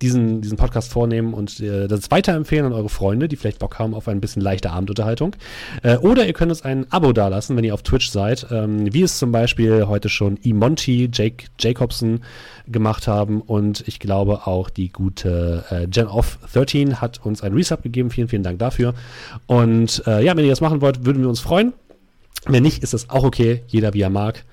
diesen, 0.00 0.40
diesen 0.40 0.56
Podcast 0.56 0.92
vornehmen 0.92 1.34
und 1.34 1.60
äh, 1.60 1.88
das 1.88 2.10
weiterempfehlen 2.10 2.66
an 2.66 2.72
eure 2.72 2.88
Freunde, 2.88 3.28
die 3.28 3.36
vielleicht 3.36 3.58
Bock 3.58 3.78
haben 3.78 3.94
auf 3.94 4.08
ein 4.08 4.20
bisschen 4.20 4.42
leichte 4.42 4.70
Abendunterhaltung. 4.70 5.34
Äh, 5.82 5.96
oder 5.98 6.26
ihr 6.26 6.32
könnt 6.32 6.50
uns 6.50 6.62
ein 6.62 6.90
Abo 6.90 7.12
dalassen, 7.12 7.56
wenn 7.56 7.64
ihr 7.64 7.74
auf 7.74 7.82
Twitch 7.82 8.10
seid, 8.10 8.46
ähm, 8.50 8.92
wie 8.92 9.02
es 9.02 9.18
zum 9.18 9.32
Beispiel 9.32 9.86
heute 9.86 10.08
schon 10.08 10.36
Imonti, 10.36 11.10
Jake 11.12 11.46
Jacobson 11.58 12.20
gemacht 12.66 13.08
haben 13.08 13.40
und 13.40 13.86
ich 13.86 13.98
glaube 13.98 14.46
auch 14.46 14.70
die 14.70 14.90
gute 14.90 15.64
äh, 15.70 15.86
Gen 15.86 16.06
of 16.06 16.38
13 16.52 17.00
hat 17.00 17.24
uns 17.24 17.42
ein 17.42 17.52
Resub 17.52 17.82
gegeben. 17.82 18.10
Vielen, 18.10 18.28
vielen 18.28 18.42
Dank 18.42 18.58
dafür. 18.58 18.94
Und 19.46 20.02
äh, 20.06 20.24
ja, 20.24 20.36
wenn 20.36 20.44
ihr 20.44 20.50
das 20.50 20.60
machen 20.60 20.80
wollt, 20.80 21.04
würden 21.04 21.22
wir 21.22 21.28
uns 21.28 21.40
freuen. 21.40 21.72
Wenn 22.46 22.62
nicht, 22.62 22.82
ist 22.82 22.94
das 22.94 23.10
auch 23.10 23.24
okay. 23.24 23.62
Jeder 23.66 23.94
wie 23.94 24.02
er 24.02 24.10
mag. 24.10 24.44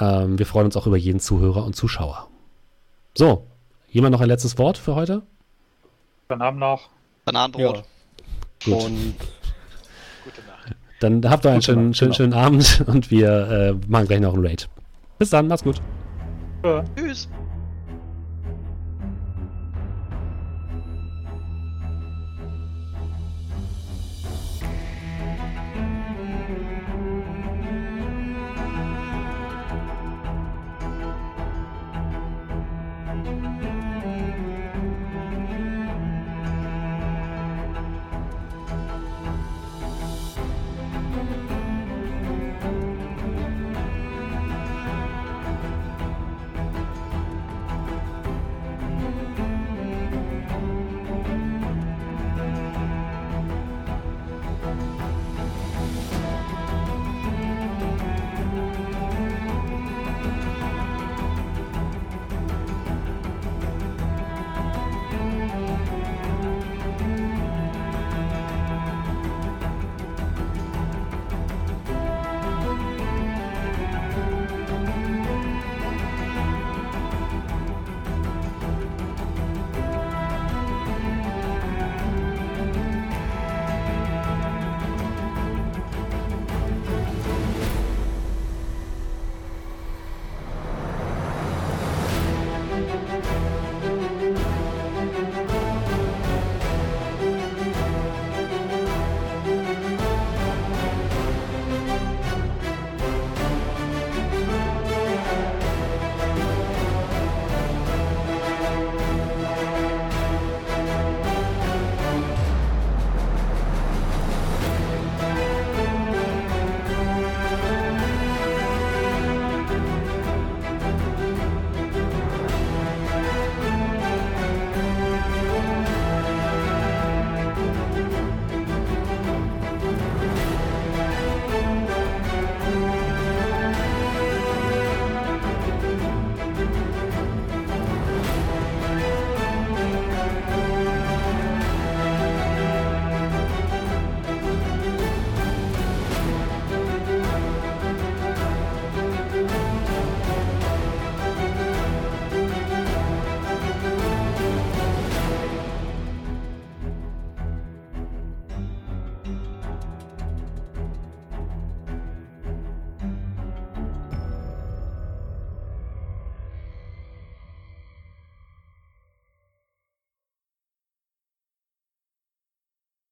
Ähm, 0.00 0.38
wir 0.38 0.46
freuen 0.46 0.66
uns 0.66 0.76
auch 0.76 0.86
über 0.86 0.96
jeden 0.96 1.20
Zuhörer 1.20 1.64
und 1.64 1.76
Zuschauer. 1.76 2.28
So, 3.14 3.47
jemand 3.90 4.12
noch 4.12 4.20
ein 4.20 4.28
letztes 4.28 4.58
Wort 4.58 4.78
für 4.78 4.94
heute? 4.94 5.22
Dann 6.28 6.42
haben 6.42 6.58
noch. 6.58 6.90
Bananenbrot. 7.24 7.76
Ja. 7.76 7.82
Gut. 8.64 8.84
Und 8.84 9.14
Gute 10.24 10.42
Nacht. 10.46 10.76
Dann 11.00 11.30
habt 11.30 11.44
ihr 11.44 11.50
einen 11.50 11.58
Gute 11.60 11.64
schönen, 11.66 11.88
Nacht, 11.88 11.96
schönen, 11.96 12.10
genau. 12.10 12.16
schönen 12.16 12.32
Abend 12.32 12.84
und 12.86 13.10
wir 13.10 13.50
äh, 13.50 13.90
machen 13.90 14.06
gleich 14.06 14.20
noch 14.20 14.34
einen 14.34 14.46
Raid. 14.46 14.68
Bis 15.18 15.30
dann, 15.30 15.48
macht's 15.48 15.64
gut. 15.64 15.80
Äh, 16.62 16.82
Tschüss. 16.96 17.28